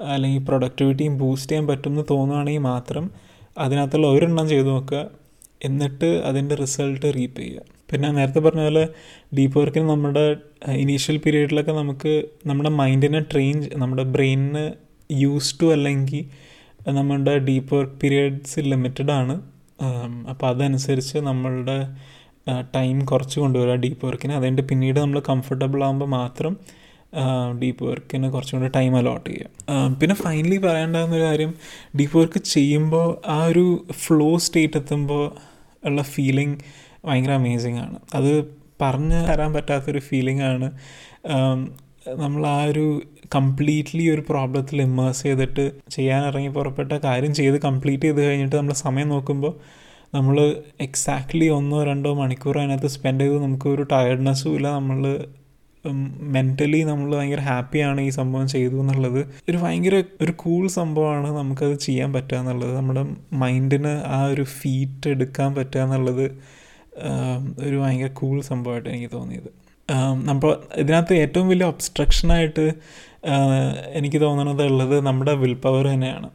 അല്ലെങ്കിൽ 0.01 0.45
പ്രൊഡക്ടിവിറ്റിയും 0.45 1.17
ബൂസ്റ്റ് 1.17 1.51
ചെയ്യാൻ 1.51 1.67
പറ്റുമെന്ന് 1.67 2.03
തോന്നുകയാണെങ്കിൽ 2.09 2.61
മാത്രം 2.61 3.11
അതിനകത്തുള്ള 3.57 4.07
ഒരെണ്ണം 4.07 4.49
ചെയ്തു 4.49 4.67
നോക്കുക. 4.67 5.07
എന്നിട്ട് 5.63 6.05
അതിന്റെ 6.05 6.55
റിസൾട്ട് 6.55 7.15
റീപ്പ് 7.15 7.41
ചെയ്യുക. 7.41 7.74
പിന്നെ 7.89 8.11
നേരത്തെ 8.11 8.39
പറഞ്ഞ 8.39 8.61
പോലെ 8.61 8.87
ഡീപ്പ് 9.37 9.59
വർക്കിന് 9.59 9.89
നമ്മുടെ 9.89 10.25
ഇനീഷ്യൽ 10.71 11.17
പീരീഡിലൊക്കെ 11.17 11.71
നമുക്ക് 11.71 12.23
നമ്മുടെ 12.45 12.69
മൈൻഡിനെ 12.69 13.19
ട്രെയിൻ 13.19 13.69
നമ്മുടെ 13.75 14.03
ബ്രെയിനിന് 14.03 14.65
യൂസ് 15.11 15.61
ടു 15.61 15.65
അല്ലെങ്കിൽ 15.65 16.25
നമ്മുടെ 16.89 17.37
ഡീപ്പ് 17.37 17.75
വർക്ക് 17.75 17.95
പീരിയഡ്സ് 18.01 18.59
ലിമിറ്റഡ് 18.59 19.11
ആണ്. 19.11 19.35
അപ്പോൾ 20.29 20.47
അതനുസരിച്ച് 20.47 21.17
നമ്മളുടെ 21.17 21.77
ടൈം 22.75 23.05
കുറച്ച് 23.05 23.39
കൊണ്ടുവരിക 23.39 23.75
ഡീപ്പ് 23.75 24.05
വർക്കിന് 24.05 24.33
അതുകൊണ്ട് 24.33 24.61
പിന്നീട് 24.61 24.99
നമ്മൾ 24.99 25.19
കംഫർട്ടബിൾ 25.19 25.83
ആകുമ്പോൾ 25.83 26.05
മാത്രം 26.05 26.57
ഡീപ്പ് 27.59 27.83
വർക്കിന് 27.85 28.31
കുറച്ചും 28.31 28.59
കൂടി 28.59 28.71
ടൈം 28.71 28.97
അലോട്ട് 28.97 29.29
ചെയ്യുക 29.29 29.95
പിന്നെ 30.01 30.15
ഫൈനലി 30.15 30.57
പറയേണ്ടാകുന്ന 30.57 31.15
ഒരു 31.15 31.23
കാര്യം 31.23 31.53
ഡീപ്പ് 31.99 32.17
വർക്ക് 32.17 32.39
ചെയ്യുമ്പോൾ 32.53 33.17
ആ 33.27 33.45
ഒരു 33.45 33.65
ഫ്ലോ 33.91 34.37
സ്റ്റേറ്റ് 34.37 34.77
എത്തുമ്പോൾ 34.77 35.31
ഉള്ള 35.87 36.01
ഫീലിംഗ് 36.01 36.57
ഭയങ്കര 37.05 37.31
അമേസിങ് 37.31 37.77
ആണ്. 37.77 37.99
അത് 38.13 38.31
പറഞ്ഞു 38.81 39.15
തരാൻ 39.15 39.53
പറ്റാത്തൊരു 39.53 39.99
ഫീലിംഗ് 39.99 40.43
ആണ്. 40.43 40.67
നമ്മൾ 42.17 42.47
ആ 42.47 42.63
ഒരു 42.63 43.01
കംപ്ലീറ്റ്ലി 43.35 44.09
ഒരു 44.09 44.23
പ്രോബ്ലത്തിൽ 44.29 44.81
ഇമ്മേഴ്സ് 44.81 45.23
ചെയ്തിട്ട് 45.23 45.71
ചെയ്യാൻ 45.89 46.25
ഇറങ്ങി 46.25 46.49
പുറപ്പെട്ട 46.49 46.91
കാര്യം 46.91 47.33
ചെയ്ത് 47.33 47.57
കംപ്ലീറ്റ് 47.61 48.03
ചെയ്ത് 48.03 48.21
കഴിഞ്ഞിട്ട് 48.25 48.55
നമ്മൾ 48.55 48.73
സമയം 48.73 49.09
നോക്കുമ്പോൾ 49.09 49.53
നമ്മൾ 50.13 50.37
എക്സാക്ട്ലി 50.81 51.47
ഒന്നോ 51.49 51.83
രണ്ടോ 51.83 52.13
മണിക്കൂറോ 52.13 52.61
അതിനകത്ത് 52.61 52.87
സ്പെൻഡ് 52.87 53.21
ചെയ്ത് 53.21 53.43
നമുക്ക് 53.43 53.67
ഒരു 53.67 53.83
ടയർഡ്നെസ്സും 53.83 54.55
ഇല്ല. 54.55 54.67
നമ്മൾ 54.69 55.25
മെന്റലി 56.35 56.83
നമ്മൾ 56.83 57.15
ഭയങ്കര 57.15 57.39
ഹാപ്പിയാണ് 57.39 58.01
ഈ 58.01 58.09
സംഭവം 58.09 58.47
ചെയ്തു 58.47 58.75
എന്നുള്ളത്. 58.75 59.19
ഒരു 59.49 59.57
ഭയങ്കര 59.57 60.03
ഒരു 60.21 60.33
കൂൾ 60.35 60.67
സംഭവമാണ് 60.67 61.37
നമുക്കത് 61.37 61.75
ചെയ്യാൻ 61.79 62.13
പറ്റുക 62.13 62.37
എന്നുള്ളത്. 62.37 62.77
നമ്മുടെ 62.77 63.03
മൈൻഡിന് 63.33 63.93
ആ 64.07 64.23
ഒരു 64.25 64.43
ഫീറ്റ് 64.43 65.09
എടുക്കാൻ 65.09 65.55
പറ്റുക 65.55 65.81
എന്നുള്ളത് 65.81 66.25
ഒരു 67.59 67.75
ഭയങ്കര 67.75 68.07
കൂൾ 68.07 68.41
സംഭവമായിട്ട് 68.41 68.89
എനിക്ക് 68.89 69.09
തോന്നിയത്. 69.13 69.49
നമ്മൾ 70.23 70.57
ഇതിനകത്ത് 70.75 71.13
ഏറ്റവും 71.13 71.49
വലിയ 71.49 71.65
ഒബ്സ്ട്രക്ഷനായിട്ട് 71.65 72.73
എനിക്ക് 73.93 74.21
തോന്നുന്നത് 74.21 74.63
ഉള്ളത് 74.63 75.05
നമ്മുടെ 75.05 75.33
വിൽ 75.33 75.53
പവർ 75.53 75.85
തന്നെയാണ്. 75.87 76.29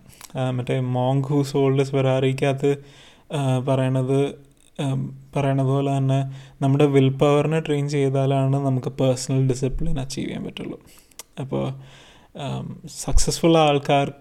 മറ്റേ 0.52 0.80
മോങ് 0.80 1.22
ഹൂ 1.22 1.42
സോൾഡസ് 1.42 1.94
വരാറിക്കകത്ത് 1.94 2.76
പറയണത് 3.68 4.50
പറയണത് 5.36 5.66
പോലെ 5.66 5.98
തന്നെ 5.98 6.20
നമ്മുടെ 6.62 6.84
വിൽ 6.84 7.08
പവറിനെ 7.08 7.60
ട്രെയിൻ 7.60 7.88
ചെയ്താലാണ് 7.88 8.56
നമുക്ക് 8.56 8.88
പേഴ്സണൽ 8.88 9.48
ഡിസിപ്ലിൻ 9.48 10.00
അച്ചീവ് 10.00 10.26
ചെയ്യാൻ 10.26 10.44
പറ്റുള്ളൂ. 10.44 10.80
അപ്പോൾ 11.40 11.72
സക്സസ്ഫുൾ 12.86 13.58
ആൾക്കാർ 13.58 14.12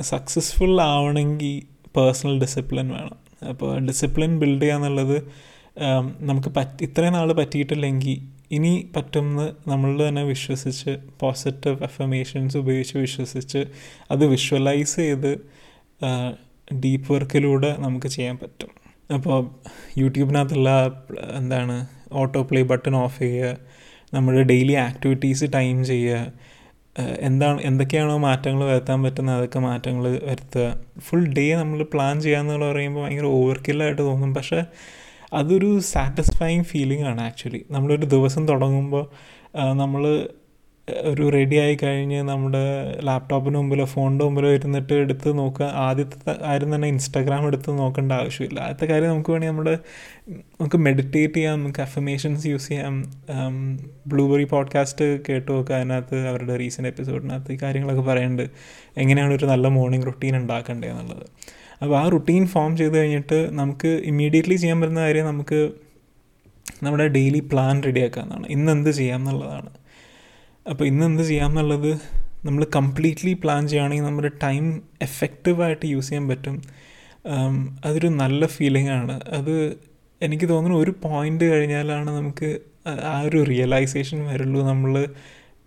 സക്സസ്ഫുൾ 0.00 0.80
ആവണമെങ്കിൽ 0.80 1.62
പേഴ്സണൽ 1.96 2.40
ഡിസിപ്ലിൻ 2.40 2.88
വേണം. 2.88 3.18
അപ്പോൾ 3.48 3.78
ഡിസിപ്ലിൻ 3.78 4.38
ബിൽഡ് 4.38 4.62
ചെയ്യുക 4.62 4.76
എന്നുള്ളത് 4.76 5.16
നമുക്ക് 6.20 6.48
പറ്റി 6.48 6.84
ഇത്രയും 6.84 7.12
നാൾ 7.12 7.32
പറ്റിയിട്ടില്ലെങ്കിൽ 7.32 8.18
ഇനി 8.52 8.90
പറ്റുമെന്ന് 8.96 9.70
നമ്മൾ 9.70 10.08
തന്നെ 10.08 10.22
വിശ്വസിച്ച് 10.24 10.98
പോസിറ്റീവ് 11.20 11.82
അഫർമേഷൻസ് 11.82 12.56
ഉപയോഗിച്ച് 12.56 12.98
വിശ്വസിച്ച് 12.98 13.66
അത് 14.10 14.24
വിഷ്വലൈസ് 14.26 14.96
ചെയ്ത് 14.96 15.32
ഡീപ്പ് 16.84 17.12
വർക്കിലൂടെ 17.12 17.76
നമുക്ക് 17.78 18.06
ചെയ്യാൻ 18.06 18.36
പറ്റും. 18.36 18.68
അപ്പോൾ 19.14 19.38
യൂട്യൂബിനകത്തുള്ള 19.98 20.70
എന്താണ് 21.36 21.86
ഓട്ടോ 22.12 22.42
പ്ലേ 22.42 22.62
ബട്ടൺ 22.62 22.96
ഓഫ് 22.96 23.18
ചെയ്യുക 23.18 23.56
നമ്മുടെ 24.14 24.42
ഡെയിലി 24.42 24.72
ആക്ടിവിറ്റീസ് 24.72 25.44
ടൈം 25.54 25.84
ചെയ്യുക 25.84 26.32
എന്താണ് 27.20 27.60
എന്തൊക്കെയാണോ 27.60 28.16
മാറ്റങ്ങൾ 28.18 28.64
വരുത്താൻ 28.64 29.02
പറ്റുന്നത് 29.02 29.36
അതൊക്കെ 29.36 29.58
മാറ്റങ്ങൾ 29.58 30.04
വരുത്തുക. 30.30 30.64
ഫുൾ 30.98 31.26
ഡേ 31.26 31.54
നമ്മൾ 31.54 31.82
പ്ലാൻ 31.82 32.20
ചെയ്യാന്നുള്ള 32.20 32.72
പറയുമ്പോൾ 32.72 33.04
ഭയങ്കര 33.06 33.24
ഓവർ 33.24 33.62
കില്ലായിട്ട് 33.68 34.02
തോന്നും. 34.02 34.34
പക്ഷേ 34.34 34.60
അതൊരു 35.32 35.78
സാറ്റിസ്ഫൈങ് 35.78 36.64
ഫീലിംഗ് 36.64 37.04
ആണ് 37.04 37.20
ആക്ച്വലി 37.20 37.66
നമ്മളൊരു 37.70 38.06
ദിവസം 38.06 38.48
തുടങ്ങുമ്പോൾ 38.48 39.10
നമ്മൾ 39.72 40.28
ഒരു 41.00 41.28
റെഡി 41.28 41.56
ആയി 41.56 41.78
കഴിഞ്ഞ് 41.82 42.22
നമ്മുടെ 42.22 42.62
ലാപ്ടോപ്പിന് 43.04 43.56
മുമ്പിലോ 43.56 43.84
ഫോണിന്റെ 43.84 44.24
മുമ്പിലോ 44.24 44.48
ഇരുന്നിട്ട് 44.48 44.92
എടുത്ത് 44.92 45.38
നോക്കുക 45.38 45.64
ആദ്യത്തെ 45.64 46.44
ആരും 46.44 46.74
തന്നെ 46.74 46.88
ഇൻസ്റ്റാഗ്രാം 46.88 47.46
എടുത്ത് 47.46 47.78
നോക്കേണ്ട 47.78 48.12
ആവശ്യമില്ല. 48.12 48.60
ആദ്യത്തെ 48.60 48.86
കാര്യം 48.86 49.10
നമുക്ക് 49.10 49.30
വേണമെങ്കിൽ 49.30 49.52
നമ്മുടെ 49.52 49.78
നമുക്ക് 50.44 50.78
മെഡിറ്റേറ്റ് 50.78 51.34
ചെയ്യാം 51.34 51.60
നമുക്ക് 51.62 51.80
അഫമേഷൻസ് 51.80 52.46
യൂസ് 52.46 52.68
ചെയ്യാം. 52.68 53.12
ബ്ലൂബെറി 54.06 54.44
പോഡ്കാസ്റ്റ് 54.44 55.20
കേട്ട് 55.28 55.52
നോക്കുക 55.52 55.74
അതിനകത്ത് 55.74 56.28
അവരുടെ 56.28 56.56
റീസെന്റ് 56.56 56.88
എപ്പിസോഡിനകത്ത് 56.88 57.52
ഈ 57.52 57.58
കാര്യങ്ങളൊക്കെ 57.62 58.02
പറയുന്നുണ്ട് 58.02 58.50
എങ്ങനെയാണ് 58.96 59.34
ഒരു 59.34 59.46
നല്ല 59.46 59.68
മോർണിംഗ് 59.68 60.06
റുട്ടീൻ 60.06 60.36
ഉണ്ടാക്കേണ്ടത് 60.36 60.90
എന്നുള്ളത്. 60.90 61.26
അപ്പോൾ 61.80 61.96
ആ 61.98 62.08
റുട്ടീൻ 62.08 62.46
ഫോം 62.46 62.76
ചെയ്ത് 62.76 62.98
കഴിഞ്ഞിട്ട് 62.98 63.48
നമുക്ക് 63.52 63.88
ഇമ്മീഡിയറ്റ്ലി 64.04 64.56
ചെയ്യാൻ 64.56 64.80
പറ്റുന്ന 64.80 65.00
കാര്യം 65.00 65.26
നമുക്ക് 65.26 65.60
നമ്മുടെ 66.82 67.06
ഡെയിലി 67.06 67.40
പ്ലാൻ 67.52 67.82
റെഡിയാക്കുക 67.82 68.22
എന്നാണ് 68.22 68.46
ഇന്ന് 68.46 68.72
എന്ത് 68.72 68.90
ചെയ്യാം 68.90 69.20
എന്നുള്ളതാണ് 69.20 69.70
അപ്പോൾ 70.70 70.84
ഇന്ന് 70.84 71.06
എന്ത് 71.06 71.22
ചെയ്യാം 71.22 71.50
എന്നുള്ളത് 71.50 71.92
നമ്മൾ 72.46 72.66
കംപ്ലീറ്റ്ലി 72.76 73.32
പ്ലാൻ 73.32 73.68
ചെയ്യുകയാണെങ്കിൽ 73.68 74.04
നമ്മുടെ 74.04 74.30
ടൈം 74.42 74.82
എഫക്റ്റീവായിട്ട് 75.02 75.86
യൂസ് 75.86 76.08
ചെയ്യാൻ 76.08 76.28
പറ്റും. 76.28 76.62
അതൊരു 77.84 78.08
നല്ല 78.08 78.46
ഫീലിംഗ് 78.46 78.90
ആണ്. 78.90 79.20
അത് 79.30 79.54
എനിക്ക് 80.20 80.48
തോന്നുന്നു 80.48 80.78
ഒരു 80.78 80.94
പോയിന്റ് 81.02 81.44
കഴിഞ്ഞാലാണ് 81.44 82.10
നമുക്ക് 82.10 82.60
ആ 83.04 83.20
ഒരു 83.20 83.38
റിയലൈസേഷൻ 83.42 84.26
വരുള്ളൂ 84.26 84.60
നമ്മൾ 84.62 85.08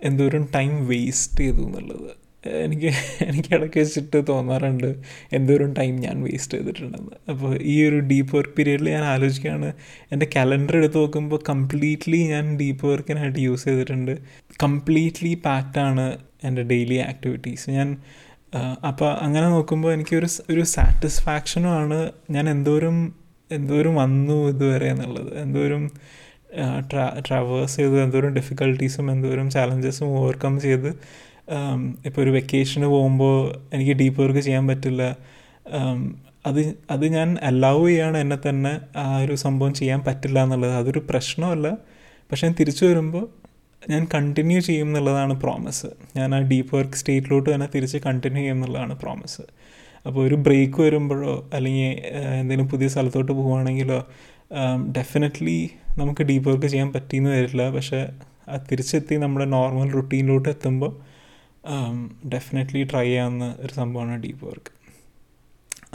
എന്തോരം 0.04 0.50
ടൈം 0.56 0.88
വേസ്റ്റ് 0.88 1.40
ചെയ്തു 1.40 1.62
എന്നുള്ളത്. 1.68 2.23
എനിക്ക് 2.64 2.90
എനിക്ക് 3.28 3.56
ഇടയ്ക്ക് 3.56 3.80
വെച്ചിട്ട് 3.80 4.28
തോന്നാറുണ്ട് 4.28 4.96
എന്തോരം 5.32 5.74
ടൈം 5.74 5.96
ഞാൻ 5.96 6.24
വേസ്റ്റ് 6.24 6.58
ചെയ്തിട്ടുണ്ടെന്ന്. 6.58 7.16
അപ്പോൾ 7.30 7.58
ഈ 7.62 7.76
ഒരു 7.90 8.00
ഡീപ്പ് 8.00 8.38
വർക്ക് 8.38 8.54
പീരീഡിൽ 8.58 8.90
ഞാൻ 8.90 9.04
ആലോചിക്കുകയാണ്. 9.04 9.74
എന്റെ 10.12 10.28
കലണ്ടർ 10.36 10.78
എടുത്ത് 10.78 10.98
നോക്കുമ്പോൾ 10.98 11.44
കംപ്ലീറ്റ്ലി 11.50 12.28
ഞാൻ 12.28 12.58
ഡീപ്പ് 12.58 12.86
വർക്കിനായിട്ട് 12.88 13.40
യൂസ് 13.40 13.66
ചെയ്തിട്ടുണ്ട്. 13.66 14.14
കംപ്ലീറ്റ്ലി 14.64 15.34
പാക്റ്റാണ് 15.46 16.18
എന്റെ 16.44 16.62
ഡെയിലി 16.62 16.96
ആക്ടിവിറ്റീസ് 16.96 17.70
ഞാൻ 17.70 17.98
അപ്പോൾ 18.88 19.10
അങ്ങനെ 19.18 19.48
നോക്കുമ്പോൾ 19.48 19.94
എനിക്കൊരു 19.94 20.28
ഒരു 20.50 20.62
സാറ്റിസ്ഫാക്ഷനുമാണ് 20.62 22.12
ഞാൻ 22.32 22.50
എന്തോരം 22.50 23.14
എന്തോരം 23.52 23.96
വന്നു 23.96 24.50
ഇതുവരെ 24.50 24.88
എന്നുള്ളത്. 24.90 25.38
എന്തോരം 25.38 25.92
ട്രാ 26.92 27.22
ട്രാവേഴ്സ് 27.30 27.76
ചെയ്ത് 27.76 28.02
എന്തോരം 28.02 28.34
ഡിഫിക്കൽട്ടീസും 28.34 29.12
എന്തോരം 29.12 29.50
ചാലഞ്ചസും 29.50 30.08
ഓവർകം 30.08 30.60
ചെയ്ത് 30.60 30.90
ഇപ്പോൾ 32.06 32.22
ഒരു 32.22 32.30
വെക്കേഷന് 32.30 32.86
പോകുമ്പോൾ 32.86 33.66
എനിക്ക് 33.74 33.92
ഡീപ്പ് 33.92 34.22
വർക്ക് 34.22 34.40
ചെയ്യാൻ 34.40 34.68
പറ്റില്ല. 34.68 35.16
അത് 36.46 36.76
അത് 36.92 37.06
ഞാൻ 37.08 37.38
അലാവ് 37.42 37.88
ചെയ്യാണ് 37.88 38.18
എന്നെ 38.18 38.50
തന്നെ 38.50 38.80
ആ 38.98 39.18
ഒരു 39.18 39.36
സംഭവം 39.36 39.74
ചെയ്യാൻ 39.74 40.02
പറ്റില്ല 40.08 40.44
എന്നുള്ളത്. 40.44 40.74
അതൊരു 40.74 41.00
പ്രശ്നമല്ല. 41.10 41.78
പക്ഷെ 42.32 42.48
ഞാൻ 42.48 42.56
തിരിച്ചു 42.60 42.86
വരുമ്പോൾ 42.86 43.28
ഞാൻ 43.90 44.08
കണ്ടിന്യൂ 44.14 44.60
ചെയ്യും 44.60 44.88
എന്നുള്ളതാണ് 44.88 45.34
പ്രോമിസ് 45.34 45.86
ഞാൻ 46.18 46.36
ആ 46.36 46.40
ഡീപ്പ് 46.40 46.76
വർക്ക് 46.76 46.94
സ്റ്റേറ്റിലോട്ട് 46.94 47.54
തന്നെ 47.54 47.68
തിരിച്ച് 47.76 47.98
കണ്ടിന്യൂ 47.98 48.42
ചെയ്യും 48.42 48.56
എന്നുള്ളതാണ് 48.56 48.96
പ്രോമിസ് 48.96 49.42
അപ്പോൾ 50.08 50.28
ഒരു 50.28 50.36
ബ്രേക്ക് 50.36 50.82
വരുമ്പോഴോ 50.82 51.50
അല്ലെങ്കിൽ 51.54 52.02
എന്തെങ്കിലും 52.14 52.70
പുതിയ 52.70 52.88
സ്ഥലത്തോട്ട് 52.88 53.32
പോവുകയാണെങ്കിലോ 53.32 54.08
ഡെഫിനറ്റ്ലി 54.98 55.70
നമുക്ക് 55.98 56.24
ഡീപ്പ് 56.24 56.50
വർക്ക് 56.50 56.66
ചെയ്യാൻ 56.66 56.94
പറ്റിയെന്ന് 56.94 57.32
വരില്ല. 57.32 57.70
പക്ഷേ 57.70 58.10
തിരിച്ചെത്തി 58.72 59.16
നമ്മുടെ 59.16 59.46
നോർമൽ 59.46 59.92
റുട്ടീനിലോട്ട് 59.92 60.50
എത്തുമ്പോൾ 60.50 61.13
ഡെഫിനറ്റ്ലി 62.30 62.84
ട്രൈ 62.84 63.06
ചെയ്യാവുന്ന 63.06 63.56
ഒരു 63.60 63.74
സംഭവമാണ് 63.74 64.16
ഡീപ്പ് 64.24 64.46
വർക്ക് 64.46 64.72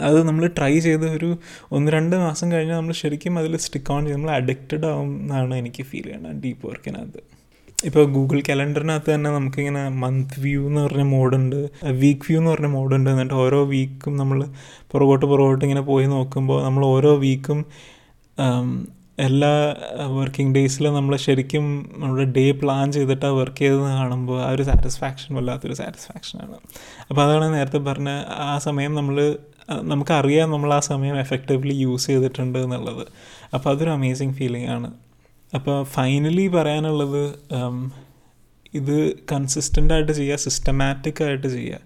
അത് 0.01 0.19
നമ്മൾ 0.23 0.47
ട്രൈ 0.47 0.75
ചെയ്ത് 0.79 1.07
ഒരു 1.11 1.29
ഒന്ന് 1.73 1.93
രണ്ട് 1.93 2.17
മാസം 2.17 2.53
കഴിഞ്ഞാൽ 2.53 2.77
നമ്മൾ 2.77 2.93
ശരിക്കും 2.93 3.39
അതിൽ 3.39 3.57
സ്റ്റിക്ക് 3.57 3.93
ഓൺ 3.93 4.03
ചെയ്ത് 4.05 4.17
നമ്മൾ 4.17 4.31
അഡിക്റ്റഡ് 4.31 4.87
ആവും 4.87 5.11
എന്നാണ് 5.23 5.55
എനിക്ക് 5.55 5.83
ഫീൽ 5.83 6.03
ചെയ്യുന്നത് 6.03 6.37
ഡീപ്പ് 6.45 6.67
വർക്കിനകത്ത് 6.67 7.23
ഇപ്പോൾ 7.79 8.05
ഗൂഗിൾ 8.07 8.43
കലണ്ടറിനകത്ത് 8.49 9.11
തന്നെ 9.11 9.31
നമുക്കിങ്ങനെ 9.31 9.89
മന്ത് 9.97 10.37
വ്യൂ 10.41 10.67
എന്ന് 10.67 10.81
പറഞ്ഞ 10.81 11.03
മോഡുണ്ട് 11.03 11.59
വീക്ക് 11.93 12.27
വ്യൂ 12.29 12.39
എന്ന് 12.39 12.51
പറഞ്ഞ 12.51 12.67
മോഡുണ്ട് 12.67 13.11
എന്നിട്ട് 13.11 13.35
ഓരോ 13.35 13.65
വീക്കും 13.65 14.17
നമ്മൾ 14.17 14.39
പുറകോട്ട് 14.93 15.27
പുറകോട്ട് 15.27 15.65
ഇങ്ങനെ 15.65 15.81
പോയി 15.81 16.07
നോക്കുമ്പോൾ 16.07 16.59
നമ്മൾ 16.65 16.85
ഓരോ 16.85 17.17
വീക്കും 17.17 17.61
എല്ലാ 19.21 19.77
വർക്കിംഗ് 20.07 20.55
ഡേയ്സിലും 20.55 20.95
നമ്മൾ 20.95 21.17
ശരിക്കും 21.17 21.91
നമ്മുടെ 21.99 22.25
ഡേ 22.25 22.51
പ്ലാൻ 22.51 22.93
ചെയ്തിട്ട് 22.93 23.27
വർക്ക് 23.27 23.59
ചെയ്തത് 23.59 23.81
കാണുമ്പോൾ 23.81 24.43
ആ 24.43 24.51
ഒരു 24.51 24.63
സാറ്റിസ്ഫാക്ഷൻ 24.63 25.35
വല്ലാത്തൊരു 25.35 25.73
സാറ്റിസ്ഫാക്ഷനാണ് 25.73 26.57
അപ്പോൾ 27.09 27.23
അതാണ് 27.23 27.55
നേരത്തെ 27.55 27.79
പറഞ്ഞ 27.79 28.09
ആ 28.29 28.59
സമയം 28.59 28.95
നമ്മൾ 28.95 29.39
നമുക്കറിയാം 29.83 30.51
നമ്മൾ 30.51 30.75
ആ 30.75 30.81
സമയം 30.81 31.19
എഫക്റ്റീവ്ലി 31.19 31.75
യൂസ് 31.75 32.07
ചെയ്തിട്ടുണ്ട് 32.07 32.59
എന്നുള്ളത്. 32.59 33.07
അപ്പോൾ 33.55 33.71
അതൊരു 33.71 33.91
അമേസിങ് 33.91 34.33
ഫീലിംഗ് 34.33 34.71
ആണ്. 34.71 34.93
അപ്പോൾ 35.55 35.85
ഫൈനലി 35.85 36.49
പറയാനുള്ളത് 36.49 37.23
ഇത് 38.75 39.15
കൺസിസ്റ്റന്റ് 39.33 39.95
ആയിട്ട് 39.95 40.13
ചെയ്യുക 40.13 40.37
സിസ്റ്റമാറ്റിക് 40.37 41.23
ആയിട്ട് 41.23 41.47
ചെയ്യുക. 41.47 41.81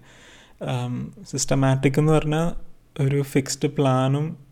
സിസ്റ്റമാറ്റിക് 1.31 1.99
എന്ന് 1.99 2.13
പറഞ്ഞാൽ 2.13 2.47
ഒരു 3.03 3.21
ഫിക്സ്ഡ് 3.21 3.67
പ്ലാനും 3.67 4.42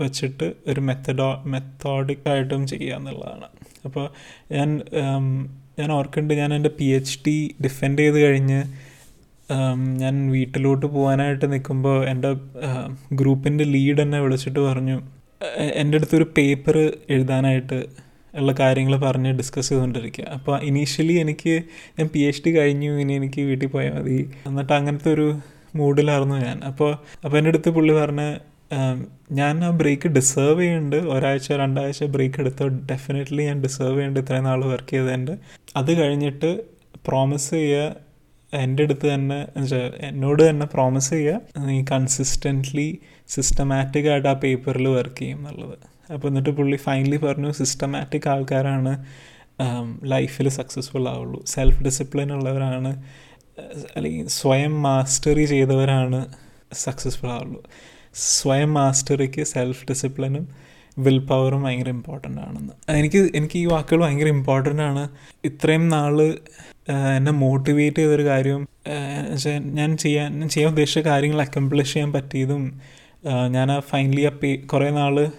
വെച്ചിട്ട് 0.00 0.54
ഒരു 0.66 0.80
മെത്തഡോ 0.80 1.42
മെത്തോഡിക് 1.46 2.28
ആയിട്ടും 2.30 2.66
ചെയ്യുക 2.66 2.96
എന്നുള്ളതാണ്. 2.96 3.48
അപ്പോൾ 3.84 4.06
ഞാൻ 4.52 4.68
ഞാൻ 5.78 5.92
ഓർക്കുന്നുണ്ട് 5.92 6.34
ഞാൻ 6.34 6.54
എന്റെ 6.54 6.70
പി 6.78 6.84
എച്ച് 6.84 7.18
ഡി 7.26 7.56
ഡിഫെൻഡ് 7.64 7.98
ചെയ്ത് 7.98 8.18
കഴിഞ്ഞ് 8.22 8.60
ഞാൻ 9.96 10.14
വീട്ടിലോട്ട് 10.30 10.86
പോകാനായിട്ട് 10.86 11.52
നിൽക്കുമ്പോൾ 11.52 12.08
എന്റെ 12.08 12.30
ഗ്രൂപ്പിന്റെ 13.12 13.64
ലീഡ് 13.64 14.00
എന്നെ 14.00 14.20
വിളിച്ചിട്ട് 14.20 14.60
പറഞ്ഞു 14.60 14.96
എന്റെ 15.80 15.98
അടുത്തൊരു 15.98 16.26
പേപ്പർ 16.36 16.76
എഴുതാനായിട്ട് 17.10 17.78
ഉള്ള 18.38 18.52
കാര്യങ്ങൾ 18.52 18.94
പറഞ്ഞ് 18.96 19.30
ഡിസ്കസ് 19.30 19.68
ചെയ്തുകൊണ്ടിരിക്കുക. 19.68 20.24
അപ്പോൾ 20.24 20.54
ഇനീഷ്യലി 20.62 21.12
എനിക്ക് 21.12 21.54
ഞാൻ 21.98 22.08
പി 22.14 22.18
എച്ച് 22.18 22.42
ഡി 22.46 22.50
കഴിഞ്ഞു 22.58 22.90
ഇനി 23.00 23.12
എനിക്ക് 23.12 23.40
വീട്ടിൽ 23.40 23.66
പോയാൽ 23.66 23.94
മതി. 23.98 24.30
എന്നിട്ട് 24.46 24.72
അങ്ങനത്തെ 24.72 25.10
ഒരു 25.12 25.26
മൂഡിലായിരുന്നു 25.76 26.34
ഞാൻ. 26.34 26.58
അപ്പോൾ 26.64 26.90
അപ്പോൾ 27.24 27.36
എന്റെ 27.38 27.48
അടുത്ത് 27.48 27.70
പുള്ളി 27.70 27.94
പറഞ്ഞ് 27.94 28.28
ഞാൻ 29.32 29.64
ആ 29.64 29.70
ബ്രേക്ക് 29.70 30.08
ഡിസേർവ് 30.08 30.60
ചെയ്യുന്നുണ്ട് 30.60 30.96
ഒരാഴ്ച 30.96 31.52
രണ്ടാഴ്ച 31.52 32.04
ബ്രേക്ക് 32.04 32.40
എടുത്ത് 32.40 32.62
ഡെഫിനറ്റ്ലി 32.62 33.42
ഞാൻ 33.42 33.62
ഡിസേർവ് 33.62 33.94
ചെയ്യുന്നുണ്ട് 33.94 34.20
ഇത്രയും 34.20 34.44
നാൾ 34.44 34.64
വർക്ക് 34.64 34.90
ചെയ്തതിന്റെ. 34.90 35.38
അത് 35.76 36.02
കഴിഞ്ഞിട്ട് 36.02 36.50
പ്രോമിസ് 37.06 37.50
ചെയ്യുക 37.50 37.96
എന്റെ 38.52 38.82
അടുത്ത് 38.82 39.14
തന്നെ 39.14 39.46
എന്നോട് 40.08 40.50
തന്നെ 40.50 40.66
പ്രോമിസ് 40.66 41.10
ചെയ്യുക 41.10 41.40
നീ 41.58 41.84
കൺസിസ്റ്റന്റ്ലി 41.84 42.98
സിസ്റ്റമാറ്റിക് 43.28 44.08
ആയിട്ട് 44.08 44.28
ആ 44.28 44.32
പേപ്പറിൽ 44.32 44.88
വർക്ക് 44.88 45.18
ചെയ്യും 45.18 45.38
എന്നുള്ളത്. 45.38 45.78
അപ്പോൾ 46.14 46.28
എന്നിട്ട് 46.28 46.50
പുള്ളി 46.50 46.76
ഫൈനലി 46.76 47.16
പറഞ്ഞു 47.16 47.50
സിസ്റ്റമാറ്റിക് 47.52 48.28
ആൾക്കാരാണ് 48.28 49.04
ലൈഫിൽ 50.04 50.48
സക്സസ്ഫുൾ 50.48 51.08
ആവുള്ളൂ. 51.08 51.44
സെൽഫ് 51.46 51.82
ഡിസിപ്ലിൻ 51.82 52.32
ഉള്ളവരാണ് 52.32 53.02
അല്ലെങ്കിൽ 53.96 54.26
സ്വയം 54.28 54.82
മാസ്റ്ററി 54.82 55.44
ചെയ്തവരാണ് 55.44 56.34
സക്സസ്ഫുൾ 56.72 57.30
ആവുള്ളൂ. 57.30 57.62
സ്വയം 58.14 58.74
മാസ്റ്ററിക്ക് 58.74 59.42
സെൽഫ് 59.42 59.84
ഡിസിപ്ലിനും 59.90 60.48
വിൽ 60.98 61.18
പവറും 61.18 61.62
ഭയങ്കര 61.62 61.88
ഇമ്പോർട്ടന്റ് 61.88 62.40
ആണെന്ന്. 62.40 62.72
എനിക്ക് 62.92 63.30
എനിക്ക് 63.34 63.58
ഈ 63.58 63.66
വാക്കുകൾ 63.66 64.02
ഭയങ്കര 64.02 64.26
ഇമ്പോർട്ടന്റ് 64.26 64.82
ആണ്. 64.82 65.08
ഇത്രയും 65.44 65.88
നാൾ 65.88 66.22
എന്നെ 67.16 67.32
മോട്ടിവേറ്റ് 67.32 67.96
ചെയ്തൊരു 67.96 68.24
കാര്യവും 68.24 68.68
ഞാൻ 69.60 69.96
ചെയ്യാൻ 69.96 70.38
ഞാൻ 70.38 70.48
ചെയ്യാൻ 70.48 70.70
ഉദ്ദേശിച്ച 70.70 70.98
കാര്യങ്ങൾ 70.98 71.40
അക്കംപ്ലിഷ് 71.42 71.94
ചെയ്യാൻ 71.94 72.12
പറ്റിയതും 72.12 72.80
ഞാൻ 73.50 73.72
ആ 73.72 73.80
ഫൈനലി 73.80 74.26
കുറേ 74.56 74.90
നാൾ 74.90 75.30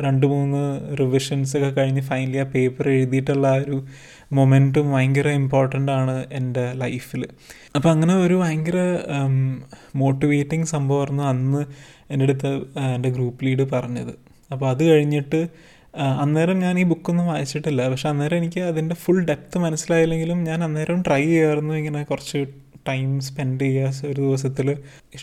രണ്ട് 0.00 0.26
മൂന്ന് 0.26 0.80
റിവിഷൻസ് 0.98 1.56
ഒക്കെ 1.56 1.70
കഴിഞ്ഞ് 1.70 2.02
ഫൈനലി 2.02 2.36
ആ 2.36 2.42
പേപ്പർ 2.42 2.88
എഴുതിയിട്ടുള്ള 2.88 3.46
ആ 3.46 3.54
ഒരു 3.54 3.84
മൊമെന്റും 4.32 4.92
ഭയങ്കര 4.92 5.28
ഇമ്പോർട്ടന്റ് 5.28 5.92
ആണ് 5.92 6.26
എന്റെ 6.32 6.72
ലൈഫിൽ 6.72 7.28
അപ്പോൾ 7.76 7.88
അങ്ങനെ 7.88 8.14
ഒരു 8.14 8.34
ഭയങ്കര 8.34 8.76
മോട്ടിവേറ്റിംഗ് 9.96 10.66
സംഭവമായിരുന്നു 10.66 11.22
അന്ന് 11.22 11.64
എന്റെ 12.10 12.24
അടുത്ത് 12.24 12.50
എന്റെ 12.94 13.08
ഗ്രൂപ്പ് 13.08 13.44
ലീഡ് 13.44 13.70
പറഞ്ഞത്. 13.72 14.14
അപ്പോൾ 14.52 14.68
അത് 14.70 14.84
കഴിഞ്ഞിട്ട് 14.84 15.48
അന്നേരം 15.96 16.58
ഞാൻ 16.58 16.78
ഈ 16.78 16.82
ബുക്കൊന്നും 16.82 17.26
വായിച്ചിട്ടില്ല. 17.26 17.88
പക്ഷെ 17.88 18.08
അന്നേരം 18.08 18.36
എനിക്ക് 18.36 18.60
അതിന്റെ 18.60 18.94
ഫുൾ 18.94 19.24
ഡെപ്ത് 19.24 19.58
മനസ്സിലായില്ലെങ്കിലും 19.58 20.44
ഞാൻ 20.44 20.64
അന്നേരം 20.64 21.02
ട്രൈ 21.02 21.24
ചെയ്യാമായിരുന്നു 21.24 21.74
ഇങ്ങനെ 21.74 22.02
കുറച്ച് 22.02 22.46
ടൈം 22.88 23.20
സ്പെൻഡ് 23.20 23.60
ചെയ്യുക 23.60 24.06
ഒരു 24.06 24.20
ദിവസത്തിൽ 24.20 24.76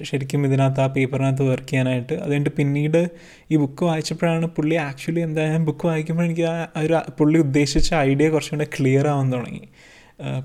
ശരിക്കും 0.03 0.45
ഇതിനകത്ത് 0.45 0.81
ആ 0.81 0.87
പേപ്പറിനകത്ത് 0.87 1.43
വർക്ക് 1.49 1.67
ചെയ്യാനായിട്ട്. 1.67 2.13
അതുകൊണ്ട് 2.13 2.49
പിന്നീട് 2.49 3.09
ഈ 3.51 3.55
ബുക്ക് 3.55 3.85
വായിച്ചപ്പോഴാണ് 3.85 4.45
പുള്ളി 4.45 4.75
ആക്ച്വലി 4.75 5.19
എന്തായാലും 5.19 5.65
ബുക്ക് 5.65 5.87
വായിക്കുമ്പോൾ 5.87 6.23
എനിക്ക് 6.23 6.41
ആ 6.41 6.81
ഒരു 6.81 6.97
പുള്ളി 7.19 7.39
ഉദ്ദേശിച്ച 7.39 7.93
ഐഡിയ 7.93 8.29
കുറച്ചും 8.29 8.57
കൂടെ 8.57 8.69
ക്ലിയർ 8.79 9.07
ആവാൻ 9.07 9.33
തുടങ്ങി. 9.33 9.69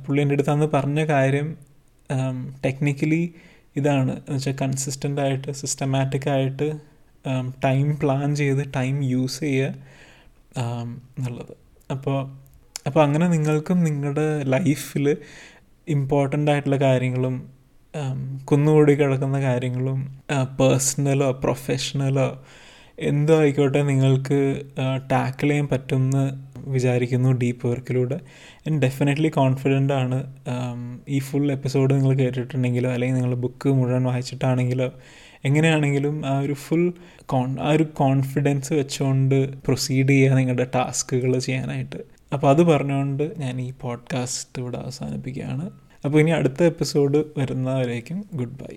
പുള്ളി 0.06 0.22
എന്റെ 0.22 0.34
അടുത്ത് 0.34 0.50
അന്ന് 0.50 0.66
പറഞ്ഞ 0.74 1.04
കാര്യം 1.04 1.56
ടെക്നിക്കലി 2.64 3.22
ഇതാണ്. 3.76 4.12
എന്ന് 4.12 4.34
വെച്ചാൽ 4.34 4.56
കൺസിസ്റ്റന്റ് 4.62 5.20
ആയിട്ട് 5.20 5.52
സിസ്റ്റമാറ്റിക് 5.52 6.30
ആയിട്ട് 6.30 6.68
ടൈം 7.64 7.98
പ്ലാൻ 8.02 8.36
ചെയ്ത് 8.36 8.62
ടൈം 8.76 9.02
യൂസ് 9.04 9.40
ചെയ്യുക 9.40 9.74
എന്നുള്ളത്. 11.18 11.54
അപ്പോൾ 11.90 12.42
അപ്പോൾ 12.86 13.02
അങ്ങനെ 13.02 13.28
നിങ്ങൾക്കും 13.28 13.84
നിങ്ങളുടെ 13.84 14.42
ലൈഫിൽ 14.42 15.16
ഇമ്പോർട്ടന്റ് 15.88 16.50
ആയിട്ടുള്ള 16.50 16.76
കാര്യങ്ങളും 16.76 17.50
കുന്നുകൂടി 18.44 18.92
കിടക്കുന്ന 18.92 19.40
കാര്യങ്ങളും 19.40 20.20
പേഴ്സണലോ 20.60 21.40
പ്രൊഫഷണലോ 21.44 22.42
എന്തോ 22.98 23.40
ആയിക്കോട്ടെ 23.40 23.82
നിങ്ങൾക്ക് 23.82 24.62
ടാക്കിൾ 25.12 25.48
ചെയ്യാൻ 25.48 25.68
പറ്റുമെന്ന് 25.68 26.52
വിചാരിക്കുന്നു 26.70 27.32
ഡീപ്പ് 27.32 27.66
വർക്കിലൂടെ 27.66 28.14
ആൻഡ് 28.66 28.82
ഡെഫിനറ്റ്ലി 28.82 29.28
കോൺഫിഡന്റ് 29.28 29.92
ആണ്. 29.92 30.34
ഈ 31.08 31.18
ഫുൾ 31.18 31.52
എപ്പിസോഡ് 31.52 31.94
നിങ്ങൾ 31.94 32.14
കേട്ടിട്ടുണ്ടെങ്കിലോ 32.14 32.90
അല്ലെങ്കിൽ 32.90 33.16
നിങ്ങൾ 33.16 33.34
ബുക്ക് 33.34 33.68
മുഴുവൻ 33.68 34.02
വായിച്ചിട്ടാണെങ്കിലോ 34.02 34.92
എങ്ങനെയാണെങ്കിലും 35.44 36.26
ആ 36.26 36.38
ഒരു 36.38 36.52
ഫുൾ 36.52 36.92
കോൺ 37.26 37.60
ആ 37.60 37.70
ഒരു 37.70 37.82
കോൺഫിഡൻസ് 37.82 38.72
വെച്ചുകൊണ്ട് 38.72 39.56
പ്രൊസീഡ് 39.56 40.08
ചെയ്യുക 40.08 40.34
നിങ്ങളുടെ 40.34 40.66
ടാസ്കുകൾ 40.74 41.38
ചെയ്യാനായിട്ട്. 41.38 42.21
അപ്പോൾ 42.32 42.50
അത് 42.50 42.62
പറഞ്ഞുകൊണ്ട് 42.62 43.32
ഞാൻ 43.38 43.60
ഈ 43.60 43.72
പോഡ്കാസ്റ്റ് 43.80 44.62
ഇവിടെ 44.62 44.78
അവസാനിപ്പിക്കുകയാണ്. 44.78 45.70
അപ്പോൾ 46.04 46.18
ഇനി 46.18 46.30
അടുത്ത 46.30 46.62
എപ്പിസോഡ് 46.62 47.24
വരുന്നവരേക്കും 47.36 48.24
ഗുഡ് 48.34 48.58
ബൈ 48.62 48.76